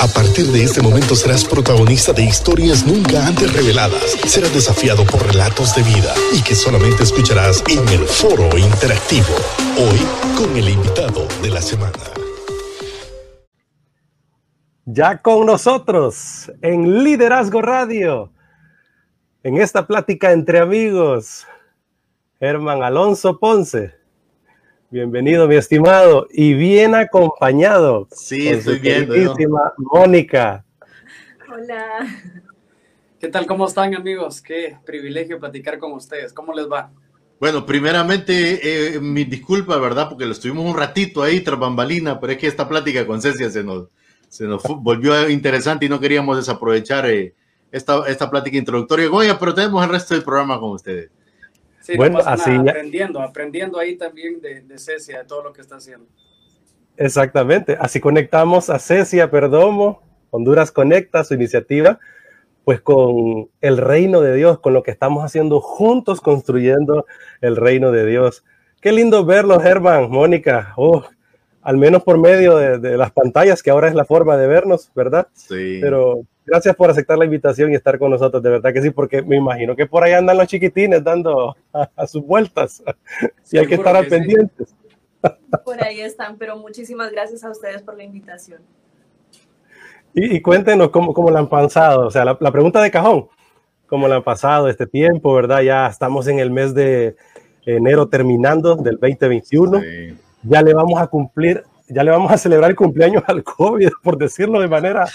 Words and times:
A 0.00 0.08
partir 0.08 0.46
de 0.46 0.64
este 0.64 0.82
momento 0.82 1.14
serás 1.14 1.44
protagonista 1.44 2.12
de 2.12 2.24
historias 2.24 2.84
nunca 2.84 3.26
antes 3.26 3.52
reveladas. 3.52 4.16
Serás 4.26 4.52
desafiado 4.52 5.04
por 5.06 5.24
relatos 5.24 5.74
de 5.76 5.82
vida 5.82 6.12
y 6.32 6.42
que 6.42 6.54
solamente 6.54 7.04
escucharás 7.04 7.62
en 7.68 7.88
el 7.88 8.04
foro 8.06 8.58
interactivo. 8.58 9.34
Hoy 9.78 10.00
con 10.36 10.56
el 10.56 10.68
invitado 10.68 11.28
de 11.42 11.50
la 11.50 11.62
semana. 11.62 11.92
Ya 14.84 15.22
con 15.22 15.46
nosotros 15.46 16.52
en 16.60 17.04
Liderazgo 17.04 17.62
Radio, 17.62 18.32
en 19.44 19.58
esta 19.58 19.86
plática 19.86 20.32
entre 20.32 20.58
amigos, 20.58 21.46
Germán 22.40 22.82
Alonso 22.82 23.38
Ponce. 23.38 23.94
Bienvenido, 24.94 25.48
mi 25.48 25.56
estimado, 25.56 26.28
y 26.30 26.54
bien 26.54 26.94
acompañado. 26.94 28.06
Sí, 28.12 28.46
estoy 28.46 28.78
viendo. 28.78 29.12
Mónica. 29.76 30.64
Hola. 31.52 32.06
¿Qué 33.18 33.26
tal? 33.26 33.44
¿Cómo 33.44 33.66
están, 33.66 33.92
amigos? 33.96 34.40
Qué 34.40 34.76
privilegio 34.86 35.40
platicar 35.40 35.80
con 35.80 35.94
ustedes. 35.94 36.32
¿Cómo 36.32 36.54
les 36.54 36.70
va? 36.70 36.92
Bueno, 37.40 37.66
primeramente, 37.66 38.94
eh, 38.94 39.00
mi 39.00 39.24
disculpa, 39.24 39.78
¿verdad? 39.78 40.08
Porque 40.08 40.26
lo 40.26 40.30
estuvimos 40.30 40.64
un 40.64 40.78
ratito 40.78 41.24
ahí 41.24 41.40
tras 41.40 41.58
bambalina, 41.58 42.20
pero 42.20 42.34
es 42.34 42.38
que 42.38 42.46
esta 42.46 42.68
plática 42.68 43.04
con 43.04 43.20
Cecia 43.20 43.50
se 43.50 43.64
nos, 43.64 43.88
se 44.28 44.44
nos 44.44 44.62
volvió 44.62 45.28
interesante 45.28 45.86
y 45.86 45.88
no 45.88 45.98
queríamos 45.98 46.36
desaprovechar 46.36 47.10
eh, 47.10 47.34
esta, 47.72 48.06
esta 48.06 48.30
plática 48.30 48.58
introductoria. 48.58 49.08
Goya, 49.08 49.40
pero 49.40 49.54
tenemos 49.54 49.82
el 49.82 49.90
resto 49.90 50.14
del 50.14 50.22
programa 50.22 50.60
con 50.60 50.70
ustedes. 50.70 51.10
Sí, 51.84 51.98
bueno, 51.98 52.18
así 52.24 52.50
aprendiendo, 52.50 53.20
aprendiendo 53.20 53.78
ahí 53.78 53.96
también 53.96 54.40
de, 54.40 54.62
de 54.62 54.78
Cecia, 54.78 55.18
de 55.18 55.24
todo 55.26 55.42
lo 55.42 55.52
que 55.52 55.60
está 55.60 55.76
haciendo. 55.76 56.06
Exactamente, 56.96 57.76
así 57.78 58.00
conectamos 58.00 58.70
a 58.70 58.78
Cecia 58.78 59.30
Perdomo, 59.30 60.02
Honduras 60.30 60.72
Conecta, 60.72 61.24
su 61.24 61.34
iniciativa, 61.34 61.98
pues 62.64 62.80
con 62.80 63.50
el 63.60 63.76
reino 63.76 64.22
de 64.22 64.34
Dios, 64.34 64.60
con 64.60 64.72
lo 64.72 64.82
que 64.82 64.92
estamos 64.92 65.24
haciendo 65.24 65.60
juntos 65.60 66.22
construyendo 66.22 67.04
el 67.42 67.54
reino 67.54 67.92
de 67.92 68.06
Dios. 68.06 68.46
Qué 68.80 68.90
lindo 68.90 69.26
verlo, 69.26 69.60
Germán, 69.60 70.10
Mónica, 70.10 70.72
oh, 70.78 71.04
al 71.60 71.76
menos 71.76 72.02
por 72.02 72.16
medio 72.16 72.56
de, 72.56 72.78
de, 72.78 72.96
las 72.96 73.12
pantallas, 73.12 73.62
que 73.62 73.70
ahora 73.70 73.88
es 73.88 73.94
la 73.94 74.06
forma 74.06 74.38
de 74.38 74.46
vernos, 74.46 74.90
¿verdad? 74.94 75.28
Sí. 75.34 75.80
Pero 75.82 76.24
gracias 76.44 76.76
por 76.76 76.90
aceptar 76.90 77.18
la 77.18 77.24
invitación 77.24 77.72
y 77.72 77.74
estar 77.74 77.98
con 77.98 78.10
nosotros, 78.10 78.42
de 78.42 78.50
verdad 78.50 78.72
que 78.72 78.82
sí, 78.82 78.90
porque 78.90 79.22
me 79.22 79.36
imagino 79.36 79.74
que 79.74 79.86
por 79.86 80.04
ahí 80.04 80.12
andan 80.12 80.36
los 80.36 80.46
chiquitines 80.46 81.02
dando 81.02 81.56
a, 81.72 81.90
a 81.96 82.06
sus 82.06 82.24
vueltas 82.24 82.82
y 83.52 83.58
hay 83.58 83.66
que 83.66 83.74
estar 83.74 83.96
al 83.96 84.06
pendientes. 84.06 84.68
Sí. 84.68 84.84
Por 85.64 85.82
ahí 85.82 86.00
están, 86.00 86.36
pero 86.36 86.56
muchísimas 86.56 87.10
gracias 87.10 87.44
a 87.44 87.50
ustedes 87.50 87.82
por 87.82 87.96
la 87.96 88.04
invitación. 88.04 88.60
Y, 90.12 90.36
y 90.36 90.42
cuéntenos 90.42 90.90
cómo, 90.90 91.12
cómo 91.14 91.30
la 91.30 91.40
han 91.40 91.48
pasado, 91.48 92.06
o 92.06 92.10
sea, 92.10 92.24
la, 92.24 92.36
la, 92.38 92.52
pregunta 92.52 92.80
de 92.82 92.90
cajón, 92.90 93.28
cómo 93.86 94.06
la 94.06 94.16
han 94.16 94.22
pasado 94.22 94.68
este 94.68 94.86
tiempo, 94.86 95.34
¿verdad? 95.34 95.62
Ya 95.62 95.86
estamos 95.86 96.26
en 96.28 96.38
el 96.38 96.50
mes 96.50 96.74
de 96.74 97.16
enero 97.66 98.08
terminando 98.08 98.76
del 98.76 98.98
2021, 98.98 99.80
sí. 99.80 100.18
ya 100.42 100.62
le 100.62 100.74
vamos 100.74 101.00
a 101.00 101.06
cumplir, 101.06 101.64
ya 101.88 102.04
le 102.04 102.10
vamos 102.10 102.30
a 102.30 102.38
celebrar 102.38 102.70
el 102.70 102.76
cumpleaños 102.76 103.24
al 103.26 103.42
COVID, 103.42 103.90
por 104.02 104.18
decirlo 104.18 104.60
de 104.60 104.68
manera 104.68 105.06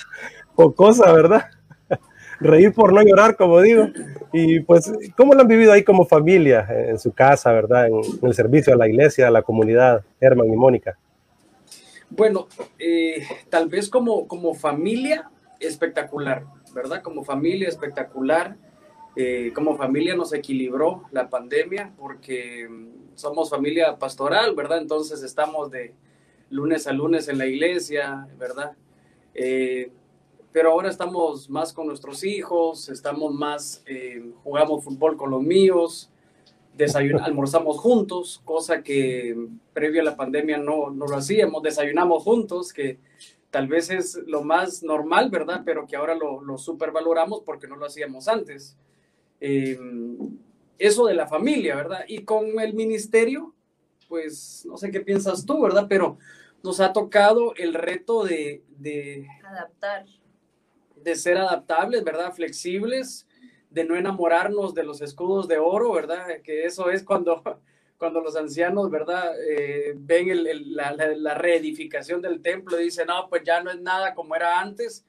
cosa, 0.76 1.12
¿verdad? 1.12 1.46
Reír 2.40 2.74
por 2.74 2.94
no 2.94 3.02
llorar, 3.02 3.36
como 3.36 3.62
digo. 3.62 3.88
Y 4.32 4.62
pues, 4.62 4.92
¿cómo 5.18 5.34
lo 5.34 5.42
han 5.42 5.48
vivido 5.48 5.72
ahí 5.72 5.84
como 5.84 6.06
familia, 6.06 6.68
en 6.70 7.00
su 7.00 7.12
casa, 7.12 7.52
¿verdad? 7.52 7.88
En, 7.88 7.96
en 7.96 8.28
el 8.28 8.34
servicio 8.34 8.74
a 8.74 8.78
la 8.78 8.88
iglesia, 8.88 9.28
a 9.28 9.32
la 9.32 9.42
comunidad, 9.42 10.04
Herman 10.20 10.54
y 10.54 10.56
Mónica. 10.56 10.98
Bueno, 12.10 12.48
eh, 12.80 13.24
tal 13.50 13.70
vez 13.70 13.88
como, 13.88 14.28
como 14.28 14.56
familia 14.56 15.30
espectacular, 15.60 16.44
¿verdad? 16.74 17.02
Como 17.04 17.24
familia 17.24 17.68
espectacular. 17.68 18.58
Eh, 19.16 19.52
como 19.54 19.76
familia 19.76 20.16
nos 20.16 20.34
equilibró 20.34 21.04
la 21.12 21.30
pandemia 21.30 21.92
porque 21.98 22.70
somos 23.16 23.50
familia 23.50 23.98
pastoral, 23.98 24.56
¿verdad? 24.56 24.80
Entonces 24.80 25.24
estamos 25.24 25.72
de 25.72 25.94
lunes 26.50 26.88
a 26.88 26.94
lunes 26.94 27.28
en 27.28 27.38
la 27.38 27.46
iglesia, 27.46 28.28
¿verdad? 28.38 28.74
Eh, 29.34 29.92
pero 30.52 30.72
ahora 30.72 30.90
estamos 30.90 31.50
más 31.50 31.74
con 31.74 31.88
nuestros 31.88 32.24
hijos, 32.24 32.90
estamos 32.90 33.34
más, 33.34 33.84
eh, 33.86 34.32
jugamos 34.44 34.84
fútbol 34.84 35.16
con 35.16 35.32
los 35.32 35.44
míos, 35.44 36.10
almorzamos 37.22 37.78
juntos, 37.78 38.42
cosa 38.46 38.82
que 38.82 39.36
previo 39.74 40.02
a 40.02 40.06
la 40.06 40.16
pandemia 40.16 40.58
no, 40.58 40.90
no 40.90 41.08
lo 41.08 41.18
hacíamos, 41.18 41.62
desayunamos 41.62 42.24
juntos, 42.24 42.74
que 42.74 43.00
tal 43.52 43.68
vez 43.68 43.90
es 43.90 44.16
lo 44.28 44.44
más 44.44 44.82
normal, 44.84 45.30
¿verdad? 45.30 45.62
Pero 45.66 45.86
que 45.86 45.96
ahora 45.96 46.16
lo, 46.16 46.42
lo 46.42 46.58
supervaloramos 46.58 47.42
porque 47.42 47.68
no 47.68 47.76
lo 47.76 47.86
hacíamos 47.86 48.28
antes. 48.28 48.78
Eh, 49.42 49.78
eso 50.78 51.06
de 51.06 51.14
la 51.14 51.28
familia, 51.28 51.76
¿verdad? 51.76 52.06
Y 52.08 52.24
con 52.24 52.60
el 52.60 52.74
ministerio, 52.74 53.54
pues 54.08 54.66
no 54.66 54.78
sé 54.78 54.92
qué 54.92 55.02
piensas 55.02 55.46
tú, 55.46 55.62
¿verdad? 55.62 55.88
Pero 55.90 56.18
nos 56.64 56.80
ha 56.80 56.94
tocado 56.94 57.54
el 57.56 57.74
reto 57.74 58.24
de, 58.24 58.64
de 58.78 59.28
adaptar 59.44 60.06
de 61.04 61.16
ser 61.16 61.38
adaptables, 61.38 62.04
¿verdad? 62.04 62.34
Flexibles, 62.34 63.28
de 63.70 63.84
no 63.84 63.96
enamorarnos 63.96 64.74
de 64.74 64.84
los 64.84 65.02
escudos 65.02 65.48
de 65.48 65.60
oro, 65.60 65.94
¿verdad? 65.94 66.42
Que 66.44 66.66
eso 66.66 66.90
es 66.90 67.04
cuando, 67.04 67.44
cuando 67.98 68.22
los 68.22 68.36
ancianos, 68.36 68.90
¿verdad? 68.90 69.34
Eh, 69.48 69.94
ven 69.96 70.30
la, 70.74 71.34
reedificación 71.36 72.22
del 72.22 72.42
templo 72.42 72.80
y 72.80 72.86
dicen, 72.86 73.08
no, 73.08 73.28
pues 73.30 73.44
ya 73.44 73.62
no 73.62 73.72
es 73.72 73.80
nada 73.80 74.14
como 74.16 74.36
era 74.36 74.60
antes, 74.60 75.06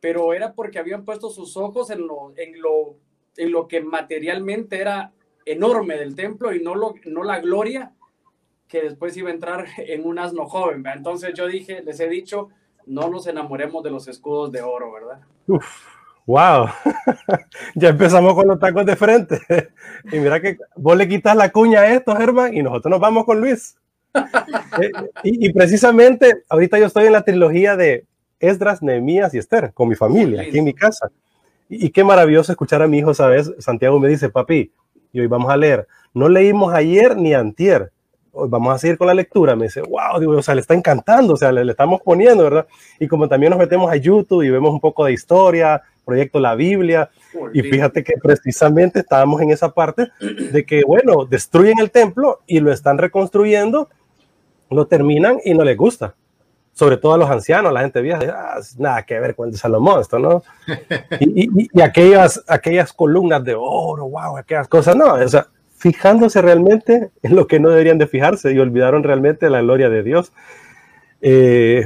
pero 0.00 0.32
era 0.34 0.52
porque 0.52 0.78
habían 0.78 1.04
puesto 1.04 1.30
sus 1.30 1.56
ojos 1.56 1.90
en 1.90 2.06
lo, 2.06 2.32
en 2.36 2.60
lo, 2.60 2.96
en 3.36 3.52
lo 3.52 3.68
que 3.68 3.80
materialmente 3.80 4.80
era 4.80 5.12
enorme 5.44 5.96
del 5.96 6.14
templo 6.14 6.52
y 6.52 6.62
no, 6.62 6.74
lo, 6.74 6.94
no 7.04 7.22
la 7.22 7.40
gloria 7.40 7.92
que 8.68 8.82
después 8.82 9.16
iba 9.16 9.28
a 9.28 9.34
entrar 9.34 9.66
en 9.76 10.06
un 10.06 10.18
asno 10.18 10.46
joven. 10.46 10.82
¿verdad? 10.82 10.98
Entonces 10.98 11.34
yo 11.34 11.46
dije, 11.46 11.82
les 11.82 12.00
he 12.00 12.08
dicho, 12.08 12.48
no 12.86 13.08
nos 13.08 13.26
enamoremos 13.26 13.82
de 13.82 13.90
los 13.90 14.08
escudos 14.08 14.52
de 14.52 14.62
oro, 14.62 14.92
¿verdad? 14.92 15.20
Uf, 15.46 15.66
wow, 16.26 16.66
ya 17.74 17.90
empezamos 17.90 18.34
con 18.34 18.48
los 18.48 18.58
tacos 18.58 18.86
de 18.86 18.96
frente. 18.96 19.40
y 20.10 20.18
mira 20.18 20.40
que 20.40 20.58
vos 20.76 20.96
le 20.96 21.08
quitas 21.08 21.36
la 21.36 21.50
cuña 21.50 21.80
a 21.80 21.92
esto, 21.92 22.16
Germán, 22.16 22.54
y 22.56 22.62
nosotros 22.62 22.90
nos 22.90 23.00
vamos 23.00 23.24
con 23.24 23.40
Luis. 23.40 23.76
Eh, 24.80 24.90
y, 25.22 25.48
y, 25.48 25.52
precisamente 25.52 26.44
ahorita 26.48 26.78
yo 26.78 26.86
estoy 26.86 27.04
en 27.04 27.12
la 27.12 27.24
trilogía 27.24 27.76
de 27.76 28.06
Esdras, 28.40 28.82
Nehemías 28.82 29.34
y 29.34 29.38
Esther 29.38 29.72
con 29.74 29.86
mi 29.86 29.96
familia, 29.96 30.40
aquí 30.42 30.58
en 30.58 30.64
mi 30.64 30.72
casa. 30.72 31.10
Y, 31.68 31.86
y, 31.86 31.90
qué 31.90 32.04
maravilloso 32.04 32.52
escuchar 32.52 32.80
a 32.80 32.88
mi 32.88 32.98
hijo, 32.98 33.12
¿sabes? 33.12 33.52
Santiago 33.58 34.00
me 34.00 34.08
dice, 34.08 34.30
papi, 34.30 34.72
y 35.12 35.20
hoy 35.20 35.26
vamos 35.26 35.50
a 35.50 35.58
leer. 35.58 35.86
No 36.14 36.28
leímos 36.30 36.72
ayer 36.72 37.16
ni 37.16 37.34
antier, 37.34 37.91
vamos 38.32 38.74
a 38.74 38.78
seguir 38.78 38.98
con 38.98 39.06
la 39.06 39.14
lectura. 39.14 39.54
Me 39.56 39.64
dice, 39.64 39.82
wow, 39.82 40.18
digo, 40.18 40.32
o 40.32 40.42
sea, 40.42 40.54
le 40.54 40.60
está 40.60 40.74
encantando, 40.74 41.34
o 41.34 41.36
sea, 41.36 41.52
le, 41.52 41.64
le, 41.64 41.72
estamos 41.72 42.00
poniendo, 42.02 42.44
¿verdad? 42.44 42.66
Y 42.98 43.06
como 43.08 43.28
también 43.28 43.50
nos 43.50 43.58
metemos 43.58 43.90
a 43.90 43.96
YouTube 43.96 44.42
y 44.42 44.50
vemos 44.50 44.72
un 44.72 44.80
poco 44.80 45.04
de 45.04 45.12
historia, 45.12 45.82
proyecto 46.04 46.40
La 46.40 46.54
Biblia, 46.54 47.10
y 47.52 47.62
fíjate 47.62 48.02
que 48.02 48.14
precisamente 48.22 49.00
estábamos 49.00 49.40
en 49.40 49.50
esa 49.50 49.72
parte 49.72 50.08
de 50.20 50.64
que, 50.64 50.82
bueno, 50.84 51.24
destruyen 51.24 51.78
el 51.78 51.90
templo 51.90 52.40
y 52.46 52.60
lo 52.60 52.72
están 52.72 52.98
reconstruyendo, 52.98 53.88
lo 54.70 54.86
terminan 54.86 55.38
y 55.44 55.54
no 55.54 55.64
les 55.64 55.76
gusta. 55.76 56.14
Sobre 56.74 56.96
todo 56.96 57.12
a 57.12 57.18
los 57.18 57.28
ancianos, 57.28 57.68
a 57.68 57.72
la 57.72 57.82
gente 57.82 58.00
vieja, 58.00 58.20
ah, 58.34 58.60
nada 58.78 59.02
que 59.02 59.20
ver 59.20 59.34
con 59.34 59.46
el 59.46 59.52
de 59.52 59.58
Salomón, 59.58 60.00
esto, 60.00 60.18
¿no? 60.18 60.42
Y, 61.20 61.44
y, 61.44 61.68
y 61.70 61.80
aquellas, 61.82 62.42
aquellas 62.48 62.92
columnas 62.92 63.44
de 63.44 63.54
oro, 63.54 64.08
wow, 64.08 64.38
aquellas 64.38 64.68
cosas, 64.68 64.96
no, 64.96 65.12
o 65.12 65.28
sea, 65.28 65.46
fijándose 65.82 66.40
realmente 66.40 67.10
en 67.24 67.34
lo 67.34 67.48
que 67.48 67.58
no 67.58 67.68
deberían 67.68 67.98
de 67.98 68.06
fijarse 68.06 68.52
y 68.52 68.58
olvidaron 68.60 69.02
realmente 69.02 69.50
la 69.50 69.62
gloria 69.62 69.90
de 69.90 70.04
Dios. 70.04 70.32
Eh, 71.20 71.84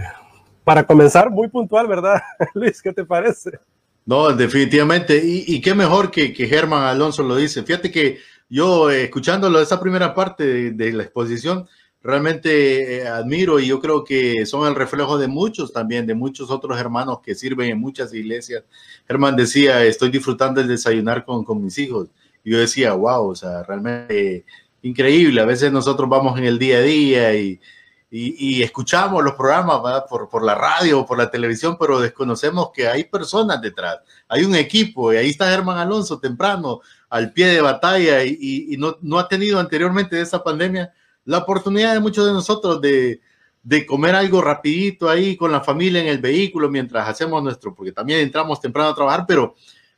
para 0.64 0.86
comenzar, 0.86 1.30
muy 1.30 1.48
puntual, 1.48 1.86
¿verdad, 1.86 2.20
Luis? 2.54 2.82
¿Qué 2.82 2.92
te 2.92 3.06
parece? 3.06 3.58
No, 4.04 4.30
definitivamente. 4.34 5.18
Y, 5.24 5.62
qué 5.62 5.74
mejor 5.74 6.10
que, 6.10 6.34
que, 6.34 6.46
Germán 6.46 6.82
Alonso 6.82 7.22
lo 7.22 7.36
dice. 7.36 7.62
Fíjate 7.62 7.90
que 7.90 8.18
yo, 8.50 8.90
eh, 8.90 9.04
escuchándolo, 9.04 9.60
esa 9.60 9.80
primera 9.80 10.14
parte 10.14 10.44
de, 10.44 10.70
de 10.72 10.92
la 10.92 11.04
exposición, 11.04 11.66
realmente 12.02 12.98
eh, 12.98 13.08
admiro 13.08 13.58
y 13.58 13.66
yo 13.66 13.80
creo 13.80 14.04
que 14.04 14.44
son 14.44 14.68
el 14.68 14.74
reflejo 14.74 15.16
de 15.16 15.26
muchos 15.26 15.72
también, 15.72 16.06
de 16.06 16.14
muchos 16.14 16.50
otros 16.50 16.78
hermanos 16.78 17.20
que 17.24 17.34
sirven 17.34 17.70
en 17.70 17.80
muchas 17.80 18.12
iglesias. 18.12 18.62
Germán 19.08 19.36
decía, 19.36 19.82
estoy 19.86 20.10
disfrutando 20.10 20.60
el 20.60 20.68
desayunar 20.68 21.24
con, 21.24 21.44
con 21.44 21.64
mis 21.64 21.78
hijos. 21.78 22.10
Yo 22.50 22.58
decía, 22.58 22.92
wow, 22.92 23.30
o 23.30 23.34
sea, 23.34 23.64
realmente 23.64 24.44
increíble. 24.82 25.40
A 25.40 25.44
veces 25.44 25.72
nosotros 25.72 26.08
vamos 26.08 26.38
en 26.38 26.44
el 26.44 26.58
día 26.58 26.78
a 26.78 26.82
día 26.82 27.34
y, 27.34 27.60
y, 28.08 28.62
escuchamos 28.62 29.22
los 29.24 29.34
programas 29.34 29.80
por, 30.08 30.28
por, 30.28 30.44
la 30.44 30.54
radio 30.54 31.00
o 31.00 31.06
por 31.06 31.18
la 31.18 31.28
televisión, 31.28 31.76
pero 31.78 31.98
desconocemos 31.98 32.70
que 32.72 32.86
hay 32.86 33.04
personas 33.04 33.60
detrás, 33.60 33.98
hay 34.28 34.44
un 34.44 34.54
equipo 34.54 35.12
y 35.12 35.16
ahí 35.16 35.30
está 35.30 35.50
Germán 35.50 35.78
Alonso 35.78 36.20
temprano 36.20 36.80
al 37.10 37.32
pie 37.32 37.48
de 37.48 37.60
batalla 37.60 38.24
y, 38.24 38.76
no, 38.78 38.96
no, 39.02 39.18
ha 39.18 39.28
tenido 39.28 39.58
anteriormente 39.58 40.14
de 40.14 40.22
esa 40.22 40.42
pandemia 40.42 40.92
la 41.24 41.38
oportunidad 41.38 41.94
de 41.94 42.00
muchos 42.00 42.24
de 42.24 42.32
nosotros 42.32 42.80
de, 42.80 43.20
de 43.64 43.84
comer 43.84 44.14
algo 44.14 44.40
rapidito 44.40 45.10
ahí 45.10 45.36
con 45.36 45.50
la 45.50 45.60
familia 45.60 46.00
en 46.00 46.06
el 46.06 46.18
vehículo 46.18 46.70
mientras 46.70 47.08
hacemos 47.08 47.42
nuestro, 47.42 47.74
porque 47.74 47.90
también 47.90 48.20
entramos 48.20 48.60
temprano 48.60 48.90
a 48.90 48.94
trabajar, 48.94 49.24
pero, 49.26 49.56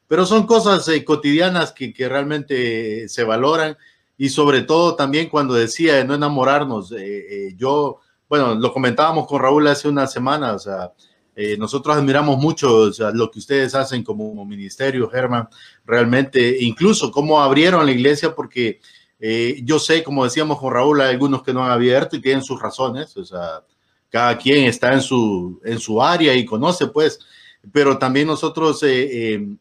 pero 0.09 0.27
son 0.27 0.47
cosas 0.47 0.89
eh, 0.89 1.05
cotidianas 1.05 1.73
que, 1.73 1.93
que, 1.93 2.09
realmente 2.09 3.09
se 3.09 3.25
valoran. 3.25 3.77
Y 4.17 4.31
sobre 4.31 4.63
todo 4.63 4.97
también 4.97 5.29
cuando 5.29 5.55
decía 5.55 5.95
de 5.95 6.05
no 6.05 6.15
enamorarnos, 6.15 6.91
eh, 6.93 6.99
eh, 6.99 7.55
yo, 7.57 8.01
bueno, 8.29 8.57
lo 8.57 8.73
comentábamos 8.73 9.29
con 9.29 9.41
Raúl 9.41 9.69
hace 9.69 9.89
una 9.89 10.07
semana, 10.07 10.55
o 10.55 10.59
sea, 10.59 10.93
nosotros 11.57 11.97
admiramos 11.97 12.37
mucho 12.37 12.79
o 12.79 12.93
sea, 12.93 13.13
lo 13.13 13.31
que 13.31 13.39
ustedes 13.39 13.73
hacen 13.77 14.03
como 14.03 14.45
ministerio, 14.45 15.09
Germán, 15.09 15.49
realmente, 15.87 16.57
incluso 16.65 17.13
cómo 17.13 17.41
abrieron 17.41 17.87
la 17.87 17.93
iglesia, 17.93 18.35
porque 18.35 18.81
eh, 19.21 19.61
yo 19.65 19.79
sé, 19.79 20.03
como 20.05 20.25
decíamos 20.25 20.59
con 20.59 20.73
Raúl, 20.73 21.01
hay 21.01 21.11
algunos 21.11 21.43
que 21.43 21.53
no 21.53 21.65
han 21.65 21.73
abierto 21.73 22.17
y 22.17 22.21
tienen 22.21 22.43
sus 22.43 22.61
razones, 22.61 23.17
o 23.17 23.25
sea, 23.25 23.65
cada 24.09 24.39
quien 24.39 24.65
está 24.65 24.93
en 24.93 25.01
su, 25.03 25.61
en 25.65 25.79
su 25.81 26.01
área 26.01 26.35
y 26.35 26.45
conoce, 26.45 26.87
pues, 26.87 27.19
pero 27.73 27.99
también 27.99 28.29
nosotros 28.29 28.83
eh, 28.85 29.35
eh, 29.35 29.57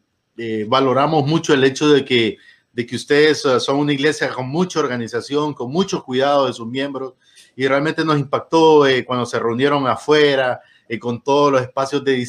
valoramos 0.67 1.25
mucho 1.25 1.53
el 1.53 1.63
hecho 1.63 1.89
de 1.89 2.05
que, 2.05 2.37
de 2.73 2.85
que 2.85 2.95
ustedes 2.95 3.41
son 3.41 3.77
una 3.77 3.93
iglesia 3.93 4.29
con 4.29 4.47
mucha 4.47 4.79
organización, 4.79 5.53
con 5.53 5.71
mucho 5.71 6.03
cuidado 6.03 6.45
de 6.45 6.53
sus 6.53 6.67
miembros 6.67 7.13
y 7.55 7.67
realmente 7.67 8.05
nos 8.05 8.19
impactó 8.19 8.83
cuando 9.05 9.25
se 9.25 9.39
reunieron 9.39 9.87
afuera, 9.87 10.61
con 10.99 11.21
todos 11.21 11.51
los 11.51 11.61
espacios 11.61 12.03
de 12.03 12.25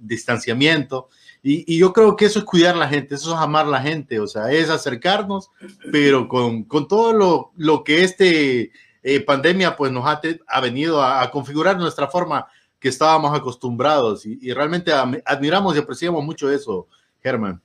distanciamiento. 0.00 1.08
Y, 1.42 1.78
yo 1.78 1.92
creo 1.92 2.16
que 2.16 2.26
eso 2.26 2.40
es 2.40 2.44
cuidar 2.44 2.74
a 2.74 2.78
la 2.78 2.88
gente, 2.88 3.14
eso 3.14 3.32
es 3.34 3.40
amar 3.40 3.66
a 3.66 3.70
la 3.70 3.80
gente, 3.80 4.20
o 4.20 4.26
sea, 4.26 4.50
es 4.50 4.68
acercarnos, 4.68 5.50
pero 5.90 6.28
con, 6.28 6.64
con 6.64 6.86
todo 6.86 7.12
lo, 7.12 7.52
lo, 7.56 7.82
que 7.82 8.04
este 8.04 8.72
eh, 9.02 9.20
pandemia 9.20 9.74
pues 9.74 9.90
nos 9.90 10.04
ha, 10.04 10.20
ha 10.48 10.60
venido 10.60 11.02
a, 11.02 11.30
configurar 11.30 11.78
nuestra 11.78 12.08
forma 12.08 12.46
que 12.78 12.88
estábamos 12.88 13.34
acostumbrados. 13.34 14.26
Y, 14.26 14.52
realmente 14.52 14.92
admiramos 15.24 15.76
y 15.76 15.78
apreciamos 15.78 16.22
mucho 16.22 16.50
eso, 16.50 16.88
Germán. 17.22 17.60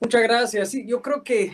Muchas 0.00 0.22
gracias. 0.22 0.72
Yo 0.72 1.00
creo 1.00 1.22
que 1.22 1.52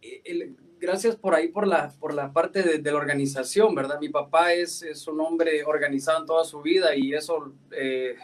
eh, 0.00 0.54
gracias 0.78 1.16
por 1.16 1.34
ahí, 1.34 1.48
por 1.48 1.66
la, 1.66 1.92
por 1.98 2.14
la 2.14 2.32
parte 2.32 2.62
de, 2.62 2.78
de, 2.78 2.92
la 2.92 2.98
organización, 2.98 3.74
¿verdad? 3.74 3.98
Mi 4.00 4.08
papá 4.08 4.54
es, 4.54 4.82
es 4.82 5.06
un 5.06 5.20
hombre 5.20 5.64
organizado 5.64 6.20
en 6.20 6.26
toda 6.26 6.44
su 6.44 6.62
vida 6.62 6.94
y 6.94 7.14
eso... 7.14 7.52
Eh, 7.72 8.16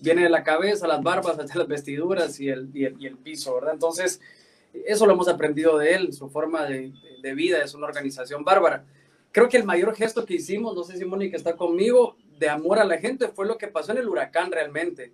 viene 0.00 0.22
de 0.22 0.30
la 0.30 0.42
cabeza, 0.42 0.86
las 0.86 1.02
barbas, 1.02 1.38
hasta 1.38 1.58
las 1.58 1.68
vestiduras 1.68 2.40
y 2.40 2.48
el, 2.48 2.70
y 2.74 2.84
el, 2.84 3.16
piso, 3.16 3.54
¿verdad? 3.54 3.74
Entonces, 3.74 4.20
eso 4.86 5.06
lo 5.06 5.12
hemos 5.12 5.28
aprendido 5.28 5.78
de 5.78 5.94
él, 5.94 6.12
su 6.12 6.28
forma 6.28 6.64
de, 6.66 6.92
de, 7.22 7.34
vida 7.34 7.62
es 7.62 7.74
una 7.74 7.86
organización 7.86 8.44
bárbara. 8.44 8.84
Creo 9.30 9.48
que 9.48 9.56
el 9.56 9.64
mayor 9.64 9.94
gesto 9.94 10.24
que 10.24 10.34
hicimos, 10.34 10.74
no 10.74 10.84
sé 10.84 10.96
si 10.96 11.04
Mónica 11.04 11.36
está 11.36 11.56
conmigo, 11.56 12.16
de 12.38 12.48
amor 12.48 12.78
a 12.78 12.84
la 12.84 12.98
gente 12.98 13.28
fue 13.28 13.46
lo 13.46 13.56
que 13.56 13.68
pasó 13.68 13.92
en 13.92 13.98
el 13.98 14.08
huracán 14.08 14.50
realmente. 14.50 15.12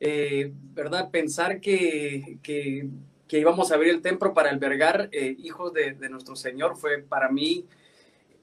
Eh, 0.00 0.52
¿Verdad? 0.74 1.10
Pensar 1.10 1.60
que, 1.60 2.38
que, 2.42 2.88
que, 3.26 3.38
íbamos 3.38 3.70
a 3.70 3.76
abrir 3.76 3.90
el 3.90 4.02
templo 4.02 4.34
para 4.34 4.50
albergar 4.50 5.08
eh, 5.12 5.34
hijos 5.38 5.72
de, 5.72 5.92
de 5.92 6.08
nuestro 6.10 6.36
Señor 6.36 6.76
fue 6.76 6.98
para 6.98 7.30
mí 7.30 7.66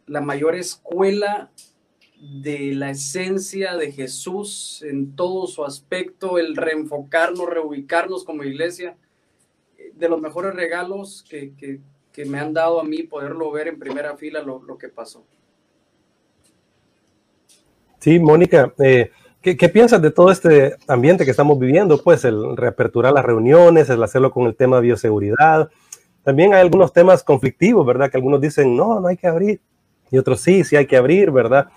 la 0.07 0.21
mayor 0.21 0.55
escuela 0.55 1.51
de 2.19 2.73
la 2.73 2.91
esencia 2.91 3.75
de 3.75 3.91
Jesús 3.91 4.81
en 4.87 5.15
todo 5.15 5.45
su 5.45 5.65
aspecto, 5.65 6.37
el 6.37 6.55
reenfocarnos, 6.55 7.49
reubicarnos 7.49 8.23
como 8.23 8.43
iglesia, 8.43 8.95
de 9.93 10.09
los 10.09 10.21
mejores 10.21 10.55
regalos 10.55 11.23
que, 11.29 11.53
que, 11.55 12.25
me 12.25 12.39
han 12.39 12.53
dado 12.53 12.79
a 12.79 12.83
mí 12.83 13.03
poderlo 13.03 13.51
ver 13.51 13.67
en 13.67 13.79
primera 13.79 14.15
fila 14.15 14.41
lo, 14.41 14.61
lo 14.63 14.77
que 14.77 14.87
pasó. 14.87 15.25
Sí, 17.99 18.19
Mónica, 18.19 18.73
eh, 18.79 19.11
¿qué, 19.43 19.57
¿qué, 19.57 19.69
piensas 19.69 20.01
de 20.01 20.09
todo 20.09 20.31
este 20.31 20.77
ambiente 20.87 21.25
que 21.25 21.31
estamos 21.31 21.59
viviendo? 21.59 22.01
Pues 22.01 22.25
el 22.25 22.57
reaperturar 22.57 23.13
las 23.13 23.25
reuniones, 23.25 23.89
el 23.89 24.01
hacerlo 24.01 24.31
con 24.31 24.47
el 24.47 24.55
tema 24.55 24.77
de 24.77 24.83
bioseguridad. 24.83 25.69
También 26.23 26.53
hay 26.53 26.61
algunos 26.61 26.93
temas 26.93 27.23
conflictivos, 27.23 27.85
¿verdad? 27.85 28.09
Que 28.09 28.17
algunos 28.17 28.41
dicen, 28.41 28.75
no, 28.75 28.99
no 28.99 29.07
hay 29.07 29.17
que 29.17 29.27
abrir. 29.27 29.61
Y 30.09 30.17
otros 30.17 30.39
sí, 30.39 30.63
sí 30.63 30.75
hay 30.75 30.87
que 30.87 30.97
abrir, 30.97 31.29
¿verdad? 31.29 31.67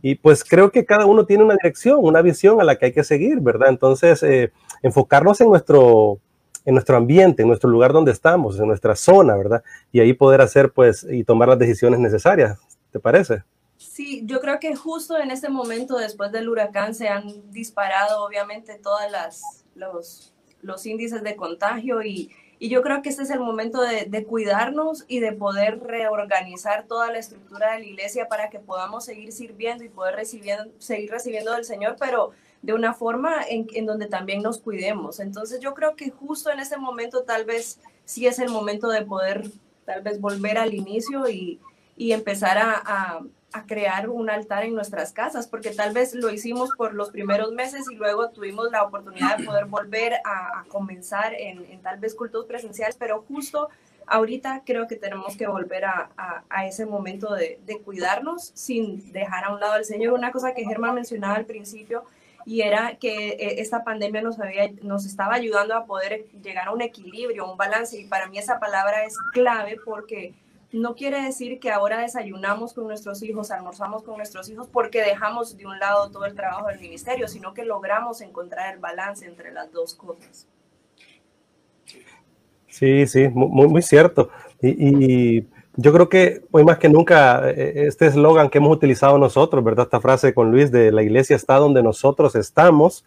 Y 0.00 0.14
pues 0.14 0.44
creo 0.44 0.70
que 0.70 0.84
cada 0.84 1.06
uno 1.06 1.26
tiene 1.26 1.42
una 1.42 1.54
dirección, 1.54 1.98
una 2.00 2.22
visión 2.22 2.60
a 2.60 2.64
la 2.64 2.76
que 2.76 2.86
hay 2.86 2.92
que 2.92 3.02
seguir, 3.02 3.40
¿verdad? 3.40 3.70
Entonces, 3.70 4.22
eh, 4.22 4.52
enfocarnos 4.82 5.40
en 5.40 5.48
nuestro, 5.48 6.20
en 6.64 6.74
nuestro 6.74 6.96
ambiente, 6.96 7.42
en 7.42 7.48
nuestro 7.48 7.68
lugar 7.68 7.92
donde 7.92 8.12
estamos, 8.12 8.60
en 8.60 8.68
nuestra 8.68 8.94
zona, 8.94 9.34
¿verdad? 9.34 9.64
Y 9.90 10.00
ahí 10.00 10.12
poder 10.12 10.40
hacer, 10.42 10.70
pues, 10.70 11.04
y 11.10 11.24
tomar 11.24 11.48
las 11.48 11.58
decisiones 11.58 11.98
necesarias, 11.98 12.58
¿te 12.92 13.00
parece? 13.00 13.42
Sí, 13.78 14.22
yo 14.24 14.40
creo 14.40 14.58
que 14.58 14.74
justo 14.74 15.18
en 15.18 15.30
este 15.30 15.48
momento, 15.48 15.96
después 15.96 16.32
del 16.32 16.48
huracán, 16.48 16.94
se 16.94 17.08
han 17.08 17.50
disparado, 17.50 18.24
obviamente, 18.24 18.78
todas 18.78 19.10
las, 19.10 19.64
los, 19.74 20.32
los 20.62 20.86
índices 20.86 21.22
de 21.22 21.36
contagio 21.36 22.02
y, 22.02 22.30
y 22.58 22.70
yo 22.70 22.82
creo 22.82 23.02
que 23.02 23.10
este 23.10 23.22
es 23.22 23.30
el 23.30 23.40
momento 23.40 23.82
de, 23.82 24.24
cuidarnos 24.24 25.04
y 25.08 25.20
de 25.20 25.32
poder 25.32 25.80
reorganizar 25.80 26.86
toda 26.86 27.10
la 27.12 27.18
estructura 27.18 27.72
de 27.72 27.80
la 27.80 27.84
iglesia 27.84 28.28
para 28.28 28.48
que 28.48 28.58
podamos 28.58 29.04
seguir 29.04 29.32
sirviendo 29.32 29.84
y 29.84 29.90
poder 29.90 30.14
recibir, 30.14 30.54
seguir 30.78 31.10
recibiendo 31.10 31.52
del 31.52 31.64
Señor, 31.64 31.96
pero 31.98 32.30
de 32.62 32.72
una 32.72 32.94
forma 32.94 33.42
en, 33.46 33.84
donde 33.84 34.06
también 34.06 34.42
nos 34.42 34.58
cuidemos. 34.58 35.20
Entonces 35.20 35.60
yo 35.60 35.74
creo 35.74 35.96
que 35.96 36.10
justo 36.10 36.50
en 36.50 36.60
este 36.60 36.78
momento 36.78 37.24
tal 37.24 37.44
vez 37.44 37.78
sí 38.06 38.26
es 38.26 38.38
el 38.38 38.48
momento 38.48 38.88
de 38.88 39.02
poder 39.04 39.50
tal 39.84 40.02
vez 40.02 40.20
volver 40.20 40.58
al 40.58 40.74
inicio 40.74 41.28
y, 41.28 41.60
empezar 41.98 42.58
a, 42.58 42.82
a 42.84 43.20
crear 43.66 44.08
un 44.08 44.28
altar 44.28 44.64
en 44.64 44.74
nuestras 44.74 45.12
casas, 45.12 45.46
porque 45.46 45.70
tal 45.70 45.92
vez 45.94 46.14
lo 46.14 46.30
hicimos 46.30 46.70
por 46.76 46.94
los 46.94 47.10
primeros 47.10 47.52
meses 47.52 47.86
y 47.90 47.94
luego 47.94 48.30
tuvimos 48.30 48.70
la 48.70 48.82
oportunidad 48.82 49.38
de 49.38 49.44
poder 49.44 49.64
volver 49.66 50.14
a, 50.24 50.64
comenzar 50.68 51.32
en, 51.34 51.80
tal 51.80 51.98
vez 51.98 52.14
cultos 52.14 52.44
presenciales, 52.46 52.96
pero 52.96 53.24
justo 53.26 53.68
ahorita 54.06 54.62
creo 54.64 54.86
que 54.86 54.96
tenemos 54.96 55.36
que 55.36 55.46
volver 55.46 55.84
a, 55.86 56.10
a, 56.48 56.66
ese 56.66 56.86
momento 56.86 57.34
de, 57.34 57.58
de, 57.66 57.80
cuidarnos 57.80 58.52
sin 58.54 59.12
dejar 59.12 59.44
a 59.44 59.52
un 59.52 59.60
lado 59.60 59.72
al 59.72 59.84
Señor. 59.84 60.12
Una 60.12 60.32
cosa 60.32 60.54
que 60.54 60.64
Germán 60.64 60.94
mencionaba 60.94 61.36
al 61.36 61.46
principio 61.46 62.04
y 62.46 62.60
era 62.60 62.96
que 62.96 63.30
eh, 63.30 63.60
esta 63.60 63.82
pandemia 63.82 64.22
nos, 64.22 64.38
había, 64.38 64.70
nos 64.82 65.04
estaba 65.04 65.34
ayudando 65.34 65.74
a 65.74 65.84
poder 65.84 66.26
llegar 66.42 66.68
a 66.68 66.72
un 66.72 66.80
equilibrio, 66.80 67.50
un 67.50 67.58
balance, 67.58 67.98
y 67.98 68.04
para 68.04 68.28
mí 68.28 68.38
esa 68.38 68.60
palabra 68.60 69.04
es 69.04 69.16
clave 69.32 69.78
porque 69.84 70.32
no 70.72 70.94
quiere 70.94 71.22
decir 71.22 71.58
que 71.60 71.70
ahora 71.70 72.00
desayunamos 72.00 72.74
con 72.74 72.86
nuestros 72.86 73.22
hijos, 73.22 73.50
almorzamos 73.50 74.02
con 74.02 74.16
nuestros 74.16 74.48
hijos 74.48 74.68
porque 74.68 75.02
dejamos 75.02 75.56
de 75.56 75.66
un 75.66 75.78
lado 75.78 76.10
todo 76.10 76.24
el 76.24 76.34
trabajo 76.34 76.68
del 76.68 76.80
ministerio, 76.80 77.28
sino 77.28 77.54
que 77.54 77.64
logramos 77.64 78.20
encontrar 78.20 78.74
el 78.74 78.80
balance 78.80 79.26
entre 79.26 79.52
las 79.52 79.70
dos 79.72 79.94
cosas. 79.94 80.46
Sí, 82.68 83.06
sí, 83.06 83.28
muy, 83.28 83.80
cierto. 83.80 84.28
Y, 84.60 85.46
yo 85.78 85.92
creo 85.92 86.08
que 86.08 86.42
hoy 86.52 86.64
más 86.64 86.78
que 86.78 86.88
nunca 86.88 87.50
eh, 87.50 87.86
este 87.86 88.06
eslogan 88.06 88.48
que 88.48 88.58
hemos 88.58 88.74
utilizado 88.74 89.18
nosotros, 89.18 89.62
¿verdad? 89.62 89.84
Esta 89.84 90.00
frase 90.00 90.32
con 90.32 90.50
Luis 90.50 90.70
de 90.70 90.90
la 90.90 91.02
iglesia 91.02 91.36
está 91.36 91.56
donde 91.56 91.82
nosotros 91.82 92.34
estamos, 92.34 93.04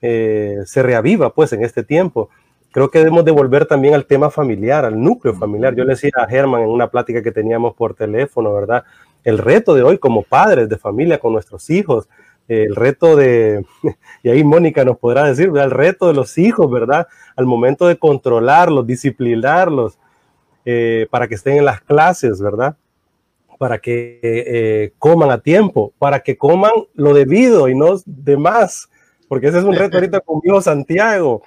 eh, 0.00 0.58
se 0.66 0.84
reaviva 0.84 1.34
pues 1.34 1.52
en 1.52 1.64
este 1.64 1.82
tiempo 1.82 2.30
creo 2.76 2.90
que 2.90 2.98
debemos 2.98 3.24
devolver 3.24 3.64
también 3.64 3.94
al 3.94 4.04
tema 4.04 4.28
familiar, 4.28 4.84
al 4.84 5.02
núcleo 5.02 5.32
familiar. 5.32 5.74
Yo 5.74 5.84
le 5.84 5.94
decía 5.94 6.10
a 6.14 6.28
Germán 6.28 6.60
en 6.60 6.68
una 6.68 6.90
plática 6.90 7.22
que 7.22 7.32
teníamos 7.32 7.74
por 7.74 7.94
teléfono, 7.94 8.52
¿verdad? 8.52 8.84
El 9.24 9.38
reto 9.38 9.72
de 9.72 9.82
hoy 9.82 9.96
como 9.96 10.22
padres 10.24 10.68
de 10.68 10.76
familia 10.76 11.18
con 11.18 11.32
nuestros 11.32 11.70
hijos, 11.70 12.06
el 12.48 12.76
reto 12.76 13.16
de, 13.16 13.64
y 14.22 14.28
ahí 14.28 14.44
Mónica 14.44 14.84
nos 14.84 14.98
podrá 14.98 15.24
decir, 15.24 15.50
¿verdad? 15.50 15.68
el 15.68 15.70
reto 15.70 16.06
de 16.06 16.12
los 16.12 16.36
hijos, 16.36 16.70
¿verdad? 16.70 17.08
Al 17.34 17.46
momento 17.46 17.86
de 17.88 17.96
controlarlos, 17.96 18.86
disciplinarlos, 18.86 19.98
eh, 20.66 21.06
para 21.10 21.28
que 21.28 21.36
estén 21.36 21.56
en 21.56 21.64
las 21.64 21.80
clases, 21.80 22.42
¿verdad? 22.42 22.76
Para 23.56 23.78
que 23.78 24.20
eh, 24.22 24.92
coman 24.98 25.30
a 25.30 25.38
tiempo, 25.38 25.94
para 25.98 26.20
que 26.20 26.36
coman 26.36 26.72
lo 26.92 27.14
debido 27.14 27.70
y 27.70 27.74
no 27.74 27.94
de 28.04 28.36
más, 28.36 28.90
porque 29.28 29.46
ese 29.46 29.60
es 29.60 29.64
un 29.64 29.76
reto 29.76 29.96
ahorita 29.96 30.20
conmigo, 30.20 30.60
Santiago 30.60 31.40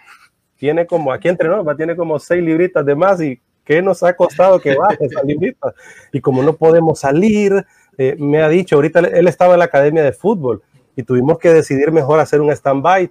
tiene 0.59 0.85
como, 0.85 1.11
aquí 1.11 1.29
entre 1.29 1.47
nosotros, 1.47 1.77
tiene 1.77 1.95
como 1.95 2.19
seis 2.19 2.43
libritas 2.43 2.85
de 2.85 2.93
más 2.93 3.21
y 3.21 3.39
¿qué 3.63 3.81
nos 3.81 4.03
ha 4.03 4.13
costado 4.13 4.59
que 4.59 4.75
baje 4.75 5.05
esa 5.05 5.23
librita? 5.23 5.73
Y 6.11 6.19
como 6.19 6.43
no 6.43 6.53
podemos 6.53 6.99
salir, 6.99 7.65
eh, 7.97 8.15
me 8.19 8.41
ha 8.43 8.49
dicho, 8.49 8.75
ahorita 8.75 8.99
él 8.99 9.27
estaba 9.27 9.53
en 9.53 9.59
la 9.59 9.65
academia 9.65 10.03
de 10.03 10.11
fútbol 10.11 10.61
y 10.97 11.03
tuvimos 11.03 11.39
que 11.39 11.53
decidir 11.53 11.91
mejor 11.93 12.19
hacer 12.19 12.41
un 12.41 12.51
stand-by. 12.51 13.09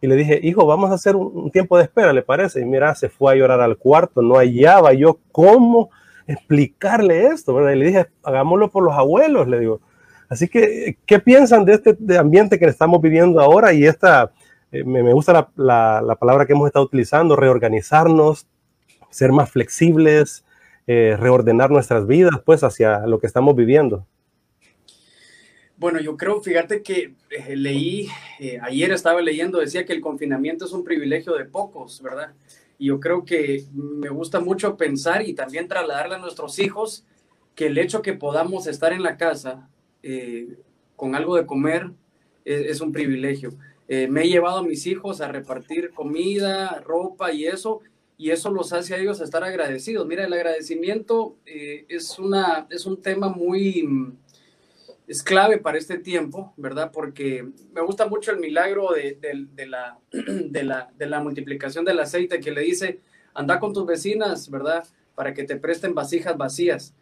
Y 0.00 0.06
le 0.06 0.16
dije, 0.16 0.40
hijo, 0.42 0.64
vamos 0.64 0.90
a 0.90 0.94
hacer 0.94 1.16
un, 1.16 1.50
tiempo 1.50 1.76
de 1.76 1.84
espera, 1.84 2.14
¿le 2.14 2.22
parece? 2.22 2.60
Y 2.60 2.64
mira, 2.64 2.94
se 2.94 3.10
fue 3.10 3.32
a 3.32 3.36
llorar 3.36 3.60
al 3.60 3.76
cuarto, 3.76 4.22
no 4.22 4.36
hallaba 4.36 4.94
yo 4.94 5.18
cómo 5.32 5.90
explicarle 6.26 7.26
esto, 7.26 7.54
¿verdad? 7.54 7.72
Y 7.72 7.76
le 7.76 7.86
dije, 7.86 8.06
hagámoslo 8.22 8.70
por 8.70 8.84
los 8.84 8.94
abuelos, 8.94 9.48
le 9.48 9.60
digo. 9.60 9.80
Así 10.30 10.48
que, 10.48 10.96
¿qué 11.04 11.18
piensan 11.18 11.64
de 11.66 11.74
este 11.74 12.18
ambiente 12.18 12.58
que 12.58 12.64
estamos 12.64 13.02
viviendo 13.02 13.40
ahora 13.40 13.72
y 13.74 13.84
esta 13.84 14.32
eh, 14.80 14.84
me, 14.84 15.12
gusta 15.12 15.50
la, 15.56 16.16
palabra 16.18 16.46
que 16.46 16.52
hemos 16.52 16.66
estado 16.66 16.84
utilizando, 16.84 17.36
reorganizarnos, 17.36 18.46
ser 19.10 19.32
más 19.32 19.50
Bueno, 25.78 26.00
yo 26.00 26.16
creo, 26.16 26.40
fíjate 26.40 26.82
que 26.82 27.14
eh, 27.28 27.54
leí, 27.54 28.08
eh, 28.40 28.58
ayer 28.62 28.92
estaba 28.92 29.20
leyendo, 29.20 29.58
decía 29.58 29.84
que 29.84 29.92
el 29.92 30.00
confinamiento 30.00 30.64
es 30.64 30.72
un 30.72 30.84
privilegio 30.84 31.34
de 31.34 31.44
pocos, 31.44 32.00
¿verdad? 32.00 32.32
Y 32.78 32.86
yo 32.86 32.98
creo 32.98 33.26
que 33.26 33.64
me 33.74 34.08
gusta 34.08 34.40
mucho 34.40 34.78
pensar 34.78 35.22
y 35.22 35.34
también 35.34 35.68
trasladarle 35.68 36.14
a 36.14 36.18
nuestros 36.18 36.58
hijos 36.60 37.04
que 37.54 37.66
el 37.66 37.76
hecho 37.76 38.00
que 38.00 38.14
podamos 38.14 38.66
estar 38.66 38.94
en 38.94 39.02
la 39.02 39.18
casa 39.18 39.68
eh, 40.02 40.56
con 40.94 41.14
algo 41.14 41.36
de 41.36 41.44
comer 41.44 41.90
es, 42.44 42.80
un 42.80 42.92
privilegio. 42.92 43.50
Me 43.88 44.22
he 44.22 44.28
llevado 44.28 44.58
a 44.58 44.62
mis 44.62 44.86
hijos 44.86 45.20
a 45.20 45.28
repartir 45.28 45.92
comida, 45.92 46.80
ropa 46.84 47.32
y 47.32 47.46
eso, 47.46 47.80
y 48.18 48.30
eso 48.30 48.50
los 48.50 48.72
hace 48.72 48.94
a 48.94 48.98
ellos 48.98 49.20
estar 49.20 49.44
agradecidos. 49.44 50.06
Mira, 50.06 50.24
el 50.24 50.32
agradecimiento 50.32 51.36
es, 51.44 52.18
una, 52.18 52.66
es 52.70 52.86
un 52.86 53.00
tema 53.00 53.28
muy 53.28 54.16
es 55.06 55.22
clave 55.22 55.58
para 55.58 55.78
este 55.78 55.98
tiempo, 55.98 56.52
¿verdad? 56.56 56.90
Porque 56.92 57.48
me 57.72 57.80
gusta 57.80 58.06
mucho 58.06 58.32
el 58.32 58.38
milagro 58.38 58.90
de, 58.92 59.66
la, 59.66 59.98
de, 60.10 61.06
la, 61.06 61.20
multiplicación 61.20 61.84
del 61.84 62.00
aceite 62.00 62.40
que 62.40 62.50
le 62.50 62.62
dice, 62.62 63.00
anda 63.34 63.60
con 63.60 63.72
tus 63.72 63.86
vecinas, 63.86 64.50
¿verdad? 64.50 64.86
Para 65.14 65.32
que 65.32 65.44
te 65.44 65.56
presten 65.56 65.94
vasijas 65.94 66.36
vacías. 66.36 66.94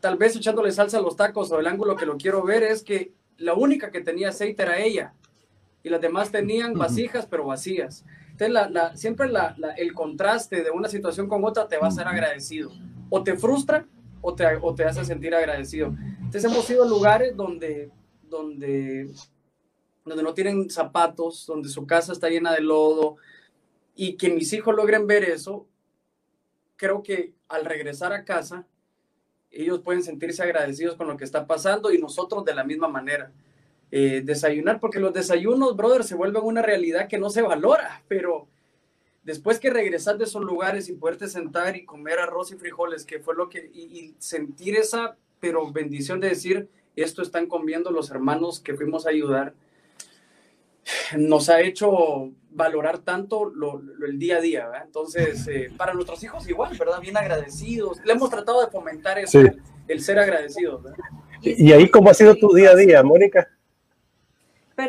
Tal 0.00 0.16
vez 0.16 0.36
echándole 0.36 0.72
salsa 0.72 0.98
a 0.98 1.02
los 1.02 1.16
tacos 1.16 1.50
o 1.52 1.60
el 1.60 1.66
ángulo 1.66 1.96
que 1.96 2.06
lo 2.06 2.16
quiero 2.16 2.42
ver 2.42 2.62
es 2.62 2.82
que 2.82 3.12
la 3.38 3.54
única 3.54 3.90
que 3.90 4.00
tenía 4.00 4.30
aceite 4.30 4.62
era 4.62 4.78
ella 4.78 5.12
y 5.86 5.88
las 5.88 6.00
demás 6.00 6.32
tenían 6.32 6.74
vasijas 6.74 7.26
pero 7.26 7.44
vacías. 7.44 8.04
Entonces, 8.32 8.72
siempre 9.00 9.30
el 9.76 9.94
contraste 9.94 10.64
de 10.64 10.72
una 10.72 10.88
situación 10.88 11.28
con 11.28 11.44
otra 11.44 11.68
te 11.68 11.78
va 11.78 11.86
a 11.86 11.92
ser 11.92 12.08
agradecido. 12.08 12.72
O 13.08 13.22
te 13.22 13.36
frustra 13.36 13.86
o 14.20 14.34
te, 14.34 14.44
o 14.60 14.74
te 14.74 14.84
hace 14.84 15.04
sentir 15.04 15.32
agradecido. 15.32 15.94
Entonces 16.18 16.42
hemos 16.42 16.68
ido 16.70 16.82
a 16.82 16.88
lugares 16.88 17.36
donde, 17.36 17.92
donde, 18.28 19.08
donde 20.04 20.22
no 20.24 20.34
tienen 20.34 20.68
zapatos, 20.70 21.46
donde 21.46 21.68
su 21.68 21.86
casa 21.86 22.12
está 22.12 22.28
llena 22.28 22.52
de 22.52 22.62
lodo 22.62 23.14
y 23.94 24.16
que 24.16 24.28
mis 24.28 24.52
hijos 24.54 24.74
logren 24.74 25.06
ver 25.06 25.22
eso, 25.22 25.68
creo 26.74 27.04
que 27.04 27.32
al 27.48 27.64
regresar 27.64 28.12
a 28.12 28.24
casa, 28.24 28.66
ellos 29.52 29.82
pueden 29.82 30.02
sentirse 30.02 30.42
agradecidos 30.42 30.96
con 30.96 31.06
lo 31.06 31.16
que 31.16 31.22
está 31.22 31.46
pasando 31.46 31.92
y 31.92 31.98
nosotros 31.98 32.44
de 32.44 32.56
la 32.56 32.64
misma 32.64 32.88
manera. 32.88 33.30
Eh, 33.92 34.22
desayunar, 34.24 34.80
porque 34.80 34.98
los 34.98 35.14
desayunos, 35.14 35.76
brother, 35.76 36.02
se 36.02 36.16
vuelven 36.16 36.42
una 36.42 36.60
realidad 36.60 37.08
que 37.08 37.18
no 37.18 37.30
se 37.30 37.42
valora, 37.42 38.02
pero 38.08 38.48
después 39.22 39.60
que 39.60 39.70
regresar 39.70 40.18
de 40.18 40.24
esos 40.24 40.42
lugares 40.42 40.88
y 40.88 40.94
poderte 40.94 41.28
sentar 41.28 41.76
y 41.76 41.84
comer 41.84 42.18
arroz 42.18 42.50
y 42.50 42.56
frijoles, 42.56 43.04
que 43.04 43.20
fue 43.20 43.36
lo 43.36 43.48
que, 43.48 43.70
y, 43.72 44.14
sentir 44.18 44.76
esa, 44.76 45.16
pero 45.38 45.70
bendición 45.70 46.18
de 46.18 46.30
decir, 46.30 46.68
esto 46.96 47.22
están 47.22 47.46
comiendo 47.46 47.90
los 47.92 48.10
hermanos 48.10 48.58
que 48.58 48.74
fuimos 48.74 49.06
a 49.06 49.10
ayudar, 49.10 49.54
nos 51.16 51.48
ha 51.48 51.60
hecho 51.60 52.32
valorar 52.50 52.98
tanto 52.98 53.44
lo, 53.44 53.80
el 54.04 54.18
día 54.18 54.38
a 54.38 54.40
día, 54.40 54.66
¿verdad? 54.66 54.84
Entonces, 54.86 55.46
eh, 55.46 55.70
para 55.76 55.94
nuestros 55.94 56.22
hijos 56.24 56.48
igual, 56.48 56.76
¿verdad? 56.76 57.00
Bien 57.00 57.16
agradecidos. 57.16 58.00
Le 58.04 58.12
hemos 58.12 58.30
tratado 58.30 58.64
de 58.64 58.70
fomentar 58.70 59.18
eso, 59.18 59.40
el, 59.86 60.00
ser 60.00 60.18
agradecidos, 60.18 60.82
¿verdad? 60.82 60.98
¿Y, 61.42 61.70
ahí 61.72 61.88
cómo 61.88 62.10
ha 62.10 62.14
sido 62.14 62.34
tu 62.34 62.52
día 62.54 62.70
a 62.70 62.76
día, 62.76 63.02
Mónica? 63.02 63.46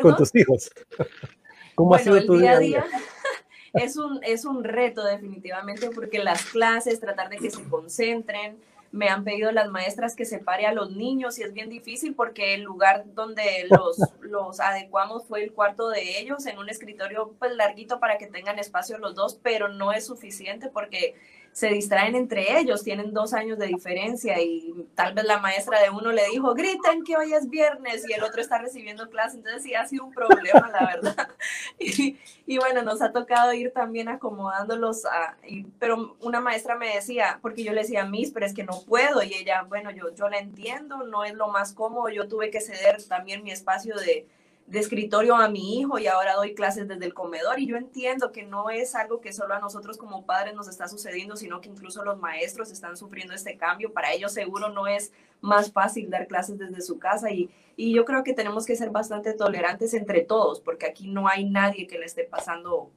Con 0.02 0.16
tus 0.16 0.34
hijos. 0.34 0.70
¿Cómo 1.74 1.94
ha 1.94 1.98
sido 1.98 2.24
tu 2.24 2.38
día 2.38 2.52
a 2.52 2.58
día? 2.58 2.84
es 3.72 3.96
un, 3.96 4.20
es 4.22 4.44
un 4.44 4.64
reto 4.64 5.04
definitivamente 5.04 5.90
porque 5.90 6.18
las 6.18 6.44
clases, 6.46 7.00
tratar 7.00 7.28
de 7.28 7.38
que 7.38 7.50
se 7.50 7.62
concentren, 7.68 8.58
me 8.90 9.08
han 9.08 9.22
pedido 9.22 9.52
las 9.52 9.68
maestras 9.68 10.16
que 10.16 10.24
separe 10.24 10.66
a 10.66 10.72
los 10.72 10.90
niños 10.90 11.38
y 11.38 11.42
es 11.42 11.52
bien 11.52 11.68
difícil 11.68 12.14
porque 12.14 12.54
el 12.54 12.62
lugar 12.62 13.04
donde 13.14 13.66
los, 13.68 13.98
los 14.20 14.60
adecuamos 14.60 15.26
fue 15.26 15.44
el 15.44 15.52
cuarto 15.52 15.88
de 15.88 16.18
ellos 16.20 16.46
en 16.46 16.58
un 16.58 16.68
escritorio 16.68 17.34
pues 17.38 17.54
larguito 17.54 18.00
para 18.00 18.18
que 18.18 18.26
tengan 18.26 18.58
espacio 18.58 18.98
los 18.98 19.14
dos, 19.14 19.38
pero 19.42 19.68
no 19.68 19.92
es 19.92 20.06
suficiente 20.06 20.68
porque 20.68 21.14
se 21.52 21.68
distraen 21.68 22.14
entre 22.14 22.58
ellos, 22.58 22.84
tienen 22.84 23.12
dos 23.12 23.34
años 23.34 23.58
de 23.58 23.66
diferencia 23.66 24.40
y 24.40 24.86
tal 24.94 25.14
vez 25.14 25.24
la 25.24 25.38
maestra 25.38 25.82
de 25.82 25.90
uno 25.90 26.12
le 26.12 26.26
dijo, 26.28 26.54
griten 26.54 27.02
que 27.04 27.16
hoy 27.16 27.32
es 27.32 27.50
viernes 27.50 28.04
y 28.08 28.12
el 28.12 28.22
otro 28.22 28.40
está 28.40 28.58
recibiendo 28.58 29.10
clase, 29.10 29.38
entonces 29.38 29.62
sí 29.62 29.74
ha 29.74 29.86
sido 29.86 30.04
un 30.04 30.12
problema, 30.12 30.70
la 30.70 30.86
verdad. 30.86 31.28
Y, 32.50 32.58
bueno, 32.58 32.82
nos 32.82 33.02
ha 33.02 33.12
tocado 33.12 33.52
ir 33.52 33.72
también 33.72 34.08
acomodándolos, 34.08 35.04
a, 35.04 35.36
pero 35.78 36.16
una 36.20 36.40
maestra 36.40 36.76
me 36.76 36.94
decía, 36.94 37.38
porque 37.42 37.62
yo 37.62 37.72
le 37.72 37.82
decía, 37.82 38.06
Miss, 38.06 38.30
pero 38.32 38.46
es 38.46 38.54
que 38.54 38.64
no 38.64 38.80
puedo, 38.86 39.22
y 39.22 39.34
ella, 39.34 39.62
bueno, 39.68 39.90
yo, 39.90 40.14
yo 40.14 40.30
la 40.30 40.38
entiendo, 40.38 41.02
no 41.04 41.24
es 41.24 41.34
lo 41.34 41.48
más 41.48 41.74
cómodo, 41.74 42.08
yo 42.08 42.26
tuve 42.26 42.50
que 42.50 42.62
ceder 42.62 43.02
también 43.04 43.42
mi 43.42 43.50
espacio 43.50 43.96
de 43.96 44.26
de 44.68 44.80
escritorio 44.80 45.34
a 45.34 45.48
mi 45.48 45.80
hijo 45.80 45.98
y 45.98 46.06
ahora 46.06 46.34
doy 46.34 46.54
clases 46.54 46.86
desde 46.86 47.06
el 47.06 47.14
comedor 47.14 47.58
y 47.58 47.66
yo 47.66 47.76
entiendo 47.76 48.32
que 48.32 48.42
no 48.42 48.68
es 48.68 48.94
algo 48.94 49.20
que 49.20 49.32
solo 49.32 49.54
a 49.54 49.60
nosotros 49.60 49.96
como 49.96 50.26
padres 50.26 50.54
nos 50.54 50.68
está 50.68 50.88
sucediendo, 50.88 51.36
sino 51.36 51.62
que 51.62 51.70
incluso 51.70 52.04
los 52.04 52.18
maestros 52.18 52.70
están 52.70 52.96
sufriendo 52.96 53.32
este 53.32 53.56
cambio. 53.56 53.92
Para 53.94 54.12
ellos 54.12 54.32
seguro 54.32 54.68
no 54.68 54.86
es 54.86 55.12
más 55.40 55.72
fácil 55.72 56.10
dar 56.10 56.26
clases 56.26 56.58
desde 56.58 56.82
su 56.82 56.98
casa 56.98 57.30
y, 57.30 57.48
y 57.76 57.94
yo 57.94 58.04
creo 58.04 58.22
que 58.22 58.34
tenemos 58.34 58.66
que 58.66 58.76
ser 58.76 58.90
bastante 58.90 59.32
tolerantes 59.32 59.94
entre 59.94 60.20
todos 60.20 60.60
porque 60.60 60.86
aquí 60.86 61.08
no 61.08 61.28
hay 61.28 61.48
nadie 61.48 61.86
que 61.86 61.98
le 61.98 62.04
esté 62.04 62.24
pasando 62.24 62.90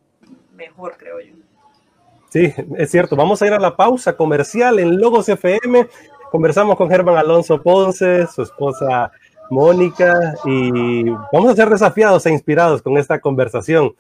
mejor, 0.54 0.98
creo 0.98 1.22
yo. 1.22 1.36
Sí, 2.32 2.54
es 2.78 2.92
cierto. 2.92 3.16
Vamos 3.16 3.42
a 3.42 3.48
ir 3.48 3.54
a 3.54 3.60
la 3.60 3.78
pausa 3.78 4.18
comercial 4.18 4.80
en 4.80 5.00
Logos 5.00 5.30
FM. 5.30 5.88
Conversamos 6.32 6.76
con 6.76 6.90
Germán 6.90 7.16
Alonso 7.16 7.62
Ponce, 7.62 8.28
su 8.28 8.42
esposa 8.42 9.12
Mónica, 9.52 10.36
y 10.46 11.10
vamos 11.34 11.52
a 11.52 11.56
ser 11.56 11.70
desafiados 11.70 12.26
e 12.26 12.32
inspirados 12.32 12.82
con 12.82 12.98
esta 12.98 13.20
conversación. 13.20 13.94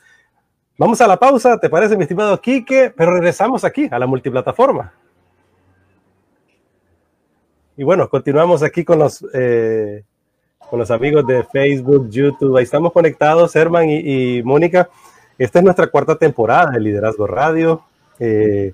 Vamos 0.78 1.02
a 1.02 1.08
la 1.08 1.18
pausa, 1.18 1.60
¿te 1.60 1.70
parece, 1.70 1.98
mi 1.98 2.04
estimado 2.04 2.40
Quique? 2.40 2.94
Pero 2.96 3.12
regresamos 3.12 3.66
aquí 3.66 3.90
a 3.92 4.00
la 4.00 4.08
multiplataforma. 4.08 4.94
Y 7.76 7.84
bueno, 7.84 8.08
continuamos 8.10 8.64
aquí 8.64 8.86
con 8.86 9.00
los, 9.00 9.26
eh, 9.34 10.06
con 10.70 10.80
los 10.80 10.90
amigos 10.90 11.28
de 11.28 11.44
Facebook, 11.44 12.10
YouTube. 12.10 12.56
Ahí 12.56 12.64
estamos 12.64 12.94
conectados, 12.94 13.54
Herman 13.54 13.90
y, 13.90 14.42
Mónica. 14.44 14.90
Esta 15.38 15.60
es 15.60 15.66
nuestra 15.66 15.88
cuarta 15.88 16.16
temporada 16.16 16.72
de 16.72 16.80
Liderazgo 16.80 17.28
Radio. 17.28 17.82
Eh, 18.20 18.74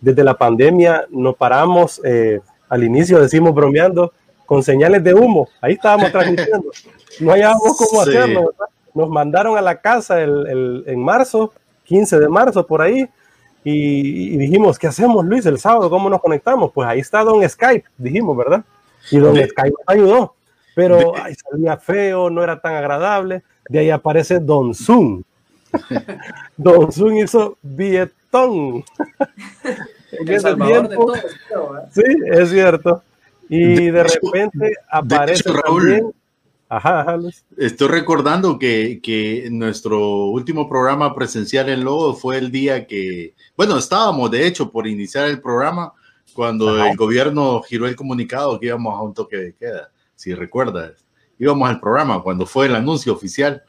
desde 0.00 0.24
la 0.24 0.34
pandemia 0.34 1.06
no 1.10 1.34
paramos. 1.34 2.00
Eh, 2.04 2.40
al 2.68 2.82
inicio 2.82 3.20
decimos 3.20 3.54
bromeando, 3.54 4.12
con 4.46 4.62
señales 4.62 5.04
de 5.04 5.12
humo. 5.12 5.48
Ahí 5.60 5.74
estábamos 5.74 6.10
transmitiendo. 6.12 6.70
No 7.20 7.32
hallábamos 7.32 7.76
cómo 7.76 8.02
hacerlo. 8.02 8.54
Nos 8.94 9.10
mandaron 9.10 9.58
a 9.58 9.60
la 9.60 9.80
casa 9.80 10.22
el, 10.22 10.84
en 10.86 11.02
marzo, 11.02 11.52
15 11.84 12.18
de 12.18 12.28
marzo, 12.28 12.66
por 12.66 12.80
ahí. 12.80 13.08
Y, 13.62 14.36
dijimos, 14.36 14.78
¿qué 14.78 14.86
hacemos, 14.86 15.24
Luis, 15.24 15.44
el 15.44 15.58
sábado? 15.58 15.90
¿Cómo 15.90 16.08
nos 16.08 16.20
conectamos? 16.20 16.70
Pues 16.72 16.88
ahí 16.88 17.00
está 17.00 17.24
Don 17.24 17.46
Skype, 17.46 17.84
dijimos, 17.98 18.36
¿verdad? 18.36 18.64
Y 19.10 19.18
Don 19.18 19.36
Skype 19.36 19.70
nos 19.70 19.88
ayudó. 19.88 20.34
Pero 20.74 21.14
ay, 21.16 21.34
salía 21.34 21.76
feo, 21.76 22.30
no 22.30 22.44
era 22.44 22.60
tan 22.60 22.74
agradable. 22.74 23.42
De 23.68 23.80
ahí 23.80 23.90
aparece 23.90 24.38
Don 24.38 24.74
Zoom. 24.74 25.22
Don 26.56 26.92
Zoom 26.92 27.16
hizo 27.18 27.56
billetón. 27.62 28.84
en 30.12 30.28
ese 30.28 30.54
tiempo, 30.54 31.12
sí, 31.90 32.02
es 32.30 32.50
cierto. 32.50 33.02
Y 33.48 33.90
de, 33.90 34.02
repente 34.02 34.74
aparece 34.90 35.50
Raúl, 35.52 36.14
Ajá, 36.68 37.16
Estoy 37.56 37.88
recordando 37.88 38.58
que, 38.58 38.98
que, 39.00 39.48
nuestro 39.52 40.26
último 40.26 40.68
programa 40.68 41.14
presencial 41.14 41.68
en 41.68 41.84
Lobo 41.84 42.14
fue 42.14 42.38
el 42.38 42.50
día 42.50 42.88
que, 42.88 43.34
bueno, 43.56 43.78
estábamos 43.78 44.32
de 44.32 44.46
hecho 44.46 44.72
por 44.72 44.88
iniciar 44.88 45.28
el 45.28 45.40
programa 45.40 45.92
cuando 46.34 46.84
el 46.84 46.96
gobierno 46.96 47.62
giró 47.62 47.86
el 47.86 47.94
comunicado 47.94 48.58
que 48.58 48.66
íbamos 48.66 48.94
a 48.98 49.02
un 49.02 49.14
toque 49.14 49.36
de 49.36 49.54
queda, 49.54 49.92
si 50.16 50.34
recuerdas. 50.34 51.06
Íbamos 51.38 51.68
al 51.68 51.80
programa 51.80 52.20
cuando 52.22 52.46
fue 52.46 52.66
el 52.66 52.74
anuncio 52.74 53.12
oficial. 53.12 53.62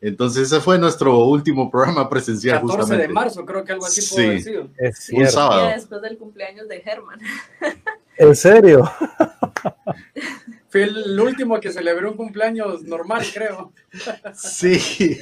Entonces 0.00 0.50
ese 0.50 0.60
fue 0.60 0.78
nuestro 0.78 1.24
último 1.24 1.70
programa 1.70 2.08
presencial. 2.08 2.62
14 2.62 2.96
de 2.96 3.08
marzo, 3.08 3.46
creo 3.46 3.64
que 3.64 3.72
algo 3.72 3.86
así 3.86 4.02
sí, 4.02 4.14
pudo 4.14 4.30
decir. 4.30 4.70
Es 4.76 5.10
un 5.12 5.26
sábado. 5.28 5.68
después 5.68 6.02
del 6.02 6.18
cumpleaños 6.18 6.66
de 6.68 6.80
Germán. 6.80 7.20
¿En 8.20 8.36
serio? 8.36 8.84
Fue 10.68 10.82
el 10.82 11.18
último 11.18 11.58
que 11.58 11.72
celebró 11.72 12.10
un 12.10 12.18
cumpleaños 12.18 12.82
normal, 12.82 13.24
creo. 13.32 13.72
Sí. 14.34 15.18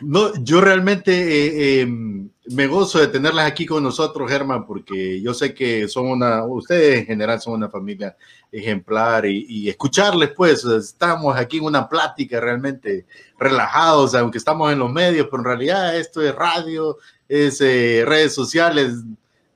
No, 0.00 0.34
yo 0.42 0.60
realmente 0.60 1.12
eh, 1.12 1.80
em, 1.82 2.28
me 2.48 2.66
gozo 2.66 2.98
de 2.98 3.06
tenerlas 3.06 3.46
aquí 3.46 3.64
con 3.66 3.84
nosotros, 3.84 4.28
Germán, 4.28 4.66
porque 4.66 5.22
yo 5.22 5.32
sé 5.32 5.54
que 5.54 5.86
son 5.86 6.08
una, 6.08 6.44
ustedes 6.44 6.98
en 6.98 7.06
general 7.06 7.40
son 7.40 7.54
una 7.54 7.70
familia 7.70 8.16
ejemplar 8.50 9.24
y, 9.24 9.68
escucharles, 9.68 10.30
pues, 10.36 10.64
estamos 10.64 11.36
aquí 11.36 11.58
en 11.58 11.64
una 11.64 11.88
plática 11.88 12.40
realmente 12.40 13.06
relajados, 13.38 14.14
aunque 14.16 14.38
estamos 14.38 14.72
en 14.72 14.80
los 14.80 14.92
medios, 14.92 15.28
pero 15.30 15.42
en 15.42 15.46
realidad 15.46 15.96
esto 15.96 16.20
es 16.20 16.34
radio, 16.34 16.98
es 17.28 17.60
eh, 17.60 18.02
redes 18.04 18.34
sociales, 18.34 18.92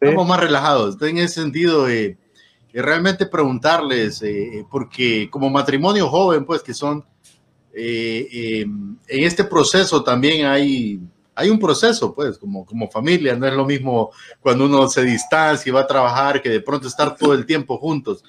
estamos 0.00 0.26
más 0.28 0.40
relajados. 0.40 0.96
En 1.02 1.18
ese 1.18 1.40
sentido, 1.42 1.88
eh, 1.88 2.16
y 2.16 2.19
realmente 2.72 3.26
preguntarles, 3.26 4.22
eh, 4.22 4.64
porque 4.70 5.28
como 5.30 5.50
matrimonio 5.50 6.08
joven, 6.08 6.44
pues 6.44 6.62
que 6.62 6.74
son, 6.74 7.04
eh, 7.72 8.62
en 8.62 8.98
este 9.08 9.44
proceso 9.44 10.02
también 10.02 10.46
hay, 10.46 11.00
hay 11.34 11.50
un 11.50 11.58
proceso, 11.58 12.14
pues, 12.14 12.38
como, 12.38 12.64
como 12.64 12.90
familia, 12.90 13.34
no 13.34 13.46
es 13.46 13.54
lo 13.54 13.64
mismo 13.64 14.10
cuando 14.40 14.66
uno 14.66 14.88
se 14.88 15.02
distancia 15.02 15.70
y 15.70 15.72
va 15.72 15.80
a 15.80 15.86
trabajar 15.86 16.42
que 16.42 16.48
de 16.48 16.60
pronto 16.60 16.86
estar 16.86 17.16
todo 17.16 17.34
el 17.34 17.46
tiempo 17.46 17.78
juntos. 17.78 18.22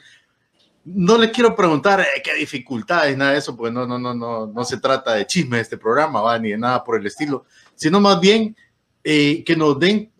No 0.83 1.17
le 1.17 1.29
quiero 1.29 1.55
preguntar 1.55 2.03
qué 2.23 2.33
dificultades, 2.33 3.15
nada 3.15 3.33
de 3.33 3.37
eso, 3.37 3.55
porque 3.55 3.71
no, 3.71 3.85
no, 3.85 3.99
no, 3.99 4.15
no, 4.15 4.47
no 4.47 4.63
se 4.63 4.77
trata 4.77 5.13
de 5.13 5.27
chisme 5.27 5.59
este 5.59 5.77
programa, 5.77 6.21
¿va? 6.21 6.39
ni 6.39 6.49
de 6.49 6.57
nada 6.57 6.83
por 6.83 6.99
el 6.99 7.05
estilo, 7.05 7.45
sino 7.75 7.99
más 7.99 8.19
bien 8.19 8.55
que 9.03 9.55
nos 9.57 9.79
den 9.79 10.11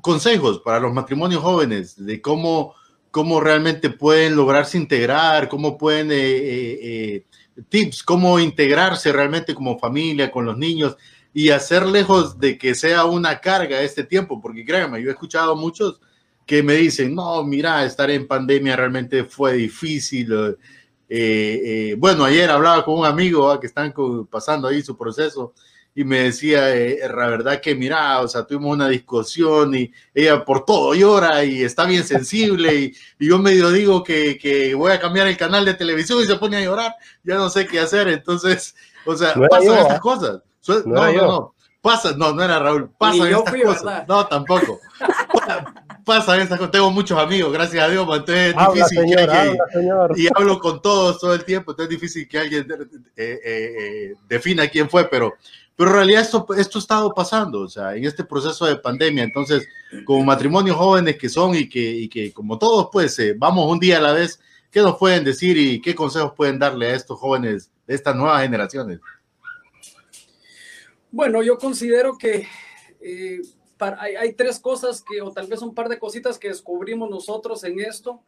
consejos 0.00 0.60
para 0.60 0.80
los 0.80 0.92
matrimonios 0.92 1.42
jóvenes 1.42 2.02
de 2.04 2.20
cómo 2.20 2.74
cómo 3.16 3.40
realmente 3.40 3.88
pueden 3.88 4.36
lograrse 4.36 4.76
integrar, 4.76 5.48
cómo 5.48 5.78
pueden, 5.78 6.10
eh, 6.10 6.16
eh, 6.18 6.78
eh, 6.82 7.62
tips, 7.70 8.02
cómo 8.02 8.38
integrarse 8.38 9.10
realmente 9.10 9.54
como 9.54 9.78
familia 9.78 10.30
con 10.30 10.44
los 10.44 10.58
niños 10.58 10.98
y 11.32 11.48
hacer 11.48 11.86
lejos 11.86 12.38
de 12.38 12.58
que 12.58 12.74
sea 12.74 13.06
una 13.06 13.40
carga 13.40 13.80
este 13.80 14.04
tiempo, 14.04 14.38
porque 14.38 14.66
créanme, 14.66 15.00
yo 15.00 15.08
he 15.08 15.12
escuchado 15.12 15.56
muchos 15.56 15.98
que 16.44 16.62
me 16.62 16.74
dicen, 16.74 17.14
no, 17.14 17.42
mira, 17.42 17.86
estar 17.86 18.10
en 18.10 18.26
pandemia 18.26 18.76
realmente 18.76 19.24
fue 19.24 19.54
difícil. 19.54 20.28
bueno, 21.96 22.22
ayer 22.22 22.50
hablaba 22.50 22.84
con 22.84 22.98
un 22.98 23.06
amigo 23.06 23.50
ah, 23.50 23.58
que 23.58 23.66
están 23.66 23.94
pasando 24.30 24.68
ahí 24.68 24.82
su 24.82 24.94
proceso 24.94 25.54
y 25.98 26.04
me 26.04 26.24
decía, 26.24 26.76
eh, 26.76 27.00
la 27.08 27.26
verdad 27.26 27.58
que 27.58 27.74
mira, 27.74 28.20
o 28.20 28.28
sea, 28.28 28.46
tuvimos 28.46 28.74
una 28.74 28.86
discusión 28.86 29.74
y 29.74 29.90
ella 30.14 30.44
por 30.44 30.66
todo 30.66 30.92
llora 30.94 31.42
y 31.42 31.64
está 31.64 31.86
bien 31.86 32.04
sensible 32.04 32.74
y, 32.74 32.96
yo 33.18 33.38
medio 33.38 33.70
digo 33.70 34.04
que, 34.04 34.36
que, 34.36 34.74
voy 34.74 34.92
a 34.92 35.00
cambiar 35.00 35.26
el 35.26 35.38
canal 35.38 35.64
de 35.64 35.72
televisión 35.72 36.22
y 36.22 36.26
se 36.26 36.36
pone 36.36 36.58
a 36.58 36.60
llorar, 36.60 36.94
ya 37.24 37.36
no 37.36 37.48
sé 37.48 37.66
qué 37.66 37.80
hacer, 37.80 38.08
entonces, 38.08 38.76
o 39.06 39.16
sea, 39.16 39.32
pasan 39.48 39.78
estas 39.78 40.00
cosas. 40.00 40.42
No, 40.68 40.82
no, 40.84 41.12
no, 41.12 41.54
pasa, 41.80 42.12
no, 42.14 42.34
no 42.34 42.42
era 42.42 42.58
Raúl, 42.58 42.90
pasan 42.98 43.28
estas 43.28 43.62
cosas. 43.62 44.06
No, 44.06 44.26
tampoco. 44.26 44.78
pasan 46.04 46.40
estas 46.40 46.58
cosas, 46.58 46.72
tengo 46.72 46.90
muchos 46.90 47.18
amigos, 47.18 47.50
gracias 47.54 47.82
a 47.82 47.88
Dios, 47.88 48.06
entonces 48.06 48.54
es 48.54 48.74
difícil 48.74 49.16
que 49.16 49.22
alguien, 49.22 49.58
y 50.14 50.28
hablo 50.34 50.60
con 50.60 50.82
todos 50.82 51.18
todo 51.18 51.32
el 51.32 51.44
tiempo, 51.44 51.70
entonces 51.70 51.94
es 51.94 52.00
difícil 52.00 52.28
que 52.28 52.38
alguien 52.38 52.66
eh, 53.16 53.40
eh, 53.42 54.14
defina 54.28 54.68
quién 54.68 54.90
fue, 54.90 55.08
pero 55.08 55.34
pero 55.76 55.90
en 55.90 55.96
realidad 55.96 56.22
esto, 56.22 56.46
esto 56.56 56.78
ha 56.78 56.80
estado 56.80 57.14
pasando, 57.14 57.60
o 57.60 57.68
sea, 57.68 57.94
en 57.94 58.04
este 58.06 58.24
proceso 58.24 58.64
de 58.64 58.76
pandemia. 58.76 59.24
Entonces, 59.24 59.68
como 60.06 60.24
matrimonios 60.24 60.76
jóvenes 60.76 61.18
que 61.18 61.28
son 61.28 61.54
y 61.54 61.68
que, 61.68 61.80
y 61.80 62.08
que 62.08 62.32
como 62.32 62.58
todos, 62.58 62.88
pues, 62.90 63.18
eh, 63.18 63.34
vamos 63.36 63.70
un 63.70 63.78
día 63.78 63.98
a 63.98 64.00
la 64.00 64.12
vez, 64.12 64.40
¿qué 64.70 64.80
nos 64.80 64.96
pueden 64.96 65.22
decir 65.22 65.58
y 65.58 65.80
qué 65.82 65.94
consejos 65.94 66.32
pueden 66.34 66.58
darle 66.58 66.86
a 66.86 66.94
estos 66.94 67.18
jóvenes 67.18 67.70
de 67.86 67.94
estas 67.94 68.16
nuevas 68.16 68.40
generaciones? 68.40 69.00
Bueno, 71.10 71.42
yo 71.42 71.58
considero 71.58 72.16
que 72.16 72.48
eh, 73.00 73.42
hay, 73.78 74.32
tres 74.32 74.58
cosas 74.58 75.02
que, 75.02 75.20
o 75.20 75.30
tal 75.30 75.46
vez 75.46 75.60
un 75.60 75.74
par 75.74 75.90
de 75.90 75.98
cositas 75.98 76.38
que 76.38 76.48
descubrimos 76.48 77.10
nosotros 77.10 77.62
en 77.64 77.80
esto. 77.80 78.22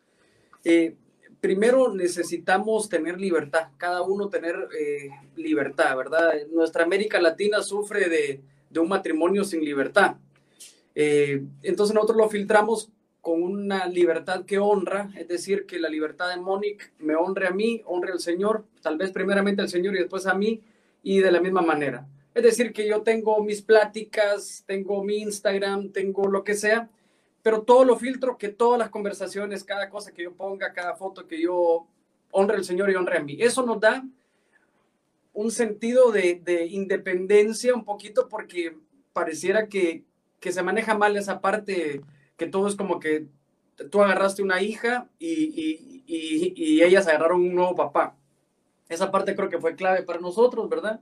Eh, 0.64 0.96
primero 1.40 1.94
necesitamos 1.94 2.88
tener 2.88 3.20
libertad, 3.20 3.68
cada 3.76 4.02
uno 4.02 4.28
tener 4.28 4.56
eh, 4.78 5.10
libertad, 5.36 5.96
¿verdad? 5.96 6.34
Nuestra 6.52 6.84
América 6.84 7.20
Latina 7.20 7.62
sufre 7.62 8.08
de, 8.08 8.40
un 8.78 8.88
matrimonio 8.88 9.44
sin 9.44 9.64
libertad. 9.64 10.16
Eh, 10.94 11.42
entonces 11.62 11.94
nosotros 11.94 12.18
lo 12.18 12.28
filtramos 12.28 12.90
con 13.20 13.42
una 13.42 13.86
libertad 13.86 14.44
que 14.44 14.58
honra, 14.58 15.10
es 15.16 15.28
decir, 15.28 15.66
que 15.66 15.78
la 15.78 15.88
libertad 15.88 16.30
de 16.30 16.40
Mónica 16.40 16.90
me 16.98 17.14
honre 17.14 17.46
a 17.46 17.50
mí, 17.50 17.82
honre 17.86 18.12
al 18.12 18.20
Señor, 18.20 18.64
tal 18.80 18.96
vez 18.96 19.10
primeramente 19.10 19.60
al 19.60 19.68
Señor 19.68 19.94
y 19.94 19.98
después 19.98 20.26
a 20.26 20.34
mí, 20.34 20.62
y 21.02 21.20
de 21.20 21.32
la 21.32 21.40
misma 21.40 21.62
manera. 21.62 22.06
Es 22.34 22.42
decir, 22.42 22.72
que 22.72 22.86
yo 22.86 23.02
tengo 23.02 23.42
mis 23.42 23.62
pláticas, 23.62 24.62
tengo 24.66 25.02
mi 25.02 25.18
Instagram, 25.18 25.90
tengo 25.90 26.28
lo 26.28 26.44
que 26.44 26.54
sea, 26.54 26.88
pero 27.48 27.62
todo 27.62 27.82
lo 27.82 27.96
filtro, 27.96 28.36
que 28.36 28.50
todas 28.50 28.78
las 28.78 28.90
conversaciones, 28.90 29.64
cada 29.64 29.88
cosa 29.88 30.12
que 30.12 30.24
yo 30.24 30.34
ponga, 30.34 30.74
cada 30.74 30.94
foto 30.96 31.26
que 31.26 31.40
yo 31.40 31.86
honre 32.30 32.56
al 32.56 32.64
Señor 32.66 32.90
y 32.90 32.94
honre 32.94 33.16
a 33.16 33.22
mí. 33.22 33.38
Eso 33.40 33.64
nos 33.64 33.80
da 33.80 34.04
un 35.32 35.50
sentido 35.50 36.12
de, 36.12 36.42
de 36.44 36.66
independencia 36.66 37.72
un 37.72 37.86
poquito 37.86 38.28
porque 38.28 38.76
pareciera 39.14 39.66
que, 39.66 40.04
que, 40.40 40.52
se 40.52 40.62
maneja 40.62 40.94
mal 40.94 41.16
esa 41.16 41.40
parte, 41.40 42.02
que 42.36 42.46
todo 42.48 42.68
es 42.68 42.76
como 42.76 43.00
que 43.00 43.28
tú 43.90 44.02
agarraste 44.02 44.42
una 44.42 44.60
hija 44.60 45.08
y, 45.18 45.32
y, 45.32 46.04
y, 46.06 46.52
y 46.54 46.82
ellas 46.82 47.06
agarraron 47.06 47.40
un 47.40 47.54
nuevo 47.54 47.74
papá. 47.74 48.14
Esa 48.90 49.10
parte 49.10 49.34
creo 49.34 49.48
que 49.48 49.58
fue 49.58 49.74
clave 49.74 50.02
para 50.02 50.20
nosotros, 50.20 50.68
¿verdad? 50.68 51.00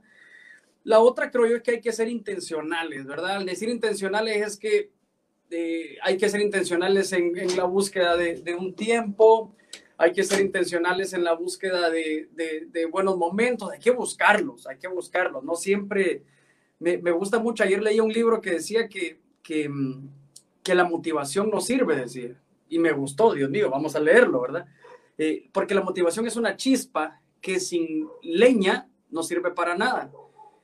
La 0.85 1.01
otra 1.01 1.29
creo 1.29 1.45
yo 1.45 1.57
es 1.57 1.61
que 1.61 1.71
hay 1.71 1.81
que 1.81 1.91
ser 1.91 2.07
intencionales, 2.07 3.05
¿verdad? 3.05 3.35
Al 3.35 3.45
decir 3.45 3.67
intencionales 3.67 4.47
es 4.47 4.55
que 4.55 4.95
hay 6.01 6.17
que 6.17 6.29
ser 6.29 6.41
intencionales 6.41 7.13
en, 7.13 7.33
la 7.55 7.63
búsqueda 7.63 8.17
de, 8.17 8.55
un 8.55 8.73
tiempo, 8.73 9.55
hay 9.97 10.11
que 10.11 10.23
ser 10.23 10.41
intencionales 10.41 11.13
en 11.13 11.23
la 11.23 11.33
búsqueda 11.33 11.89
de, 11.89 12.89
buenos 12.91 13.17
momentos, 13.17 13.71
hay 13.71 13.79
que 13.79 13.91
buscarlos, 13.91 14.67
hay 14.67 14.77
que 14.77 14.87
buscarlos, 14.87 15.43
no 15.43 15.55
siempre, 15.55 16.23
me, 16.79 17.11
gusta 17.11 17.39
mucho, 17.39 17.63
ayer 17.63 17.81
leí 17.81 17.99
un 17.99 18.11
libro 18.11 18.41
que 18.41 18.51
decía 18.51 18.87
que, 18.87 19.19
que, 19.41 19.69
la 20.75 20.83
motivación 20.83 21.49
no 21.49 21.61
sirve, 21.61 21.95
decir, 21.95 22.35
y 22.67 22.77
me 22.79 22.91
gustó, 22.91 23.33
Dios 23.33 23.49
mío, 23.49 23.69
vamos 23.69 23.95
a 23.95 24.01
leerlo, 24.01 24.41
¿verdad? 24.41 24.65
Eh, 25.17 25.49
porque 25.53 25.73
la 25.73 25.81
motivación 25.81 26.27
es 26.27 26.35
una 26.35 26.57
chispa 26.57 27.21
que 27.39 27.61
sin 27.61 28.07
leña 28.21 28.89
no 29.09 29.23
sirve 29.23 29.51
para 29.51 29.75
nada. 29.77 30.11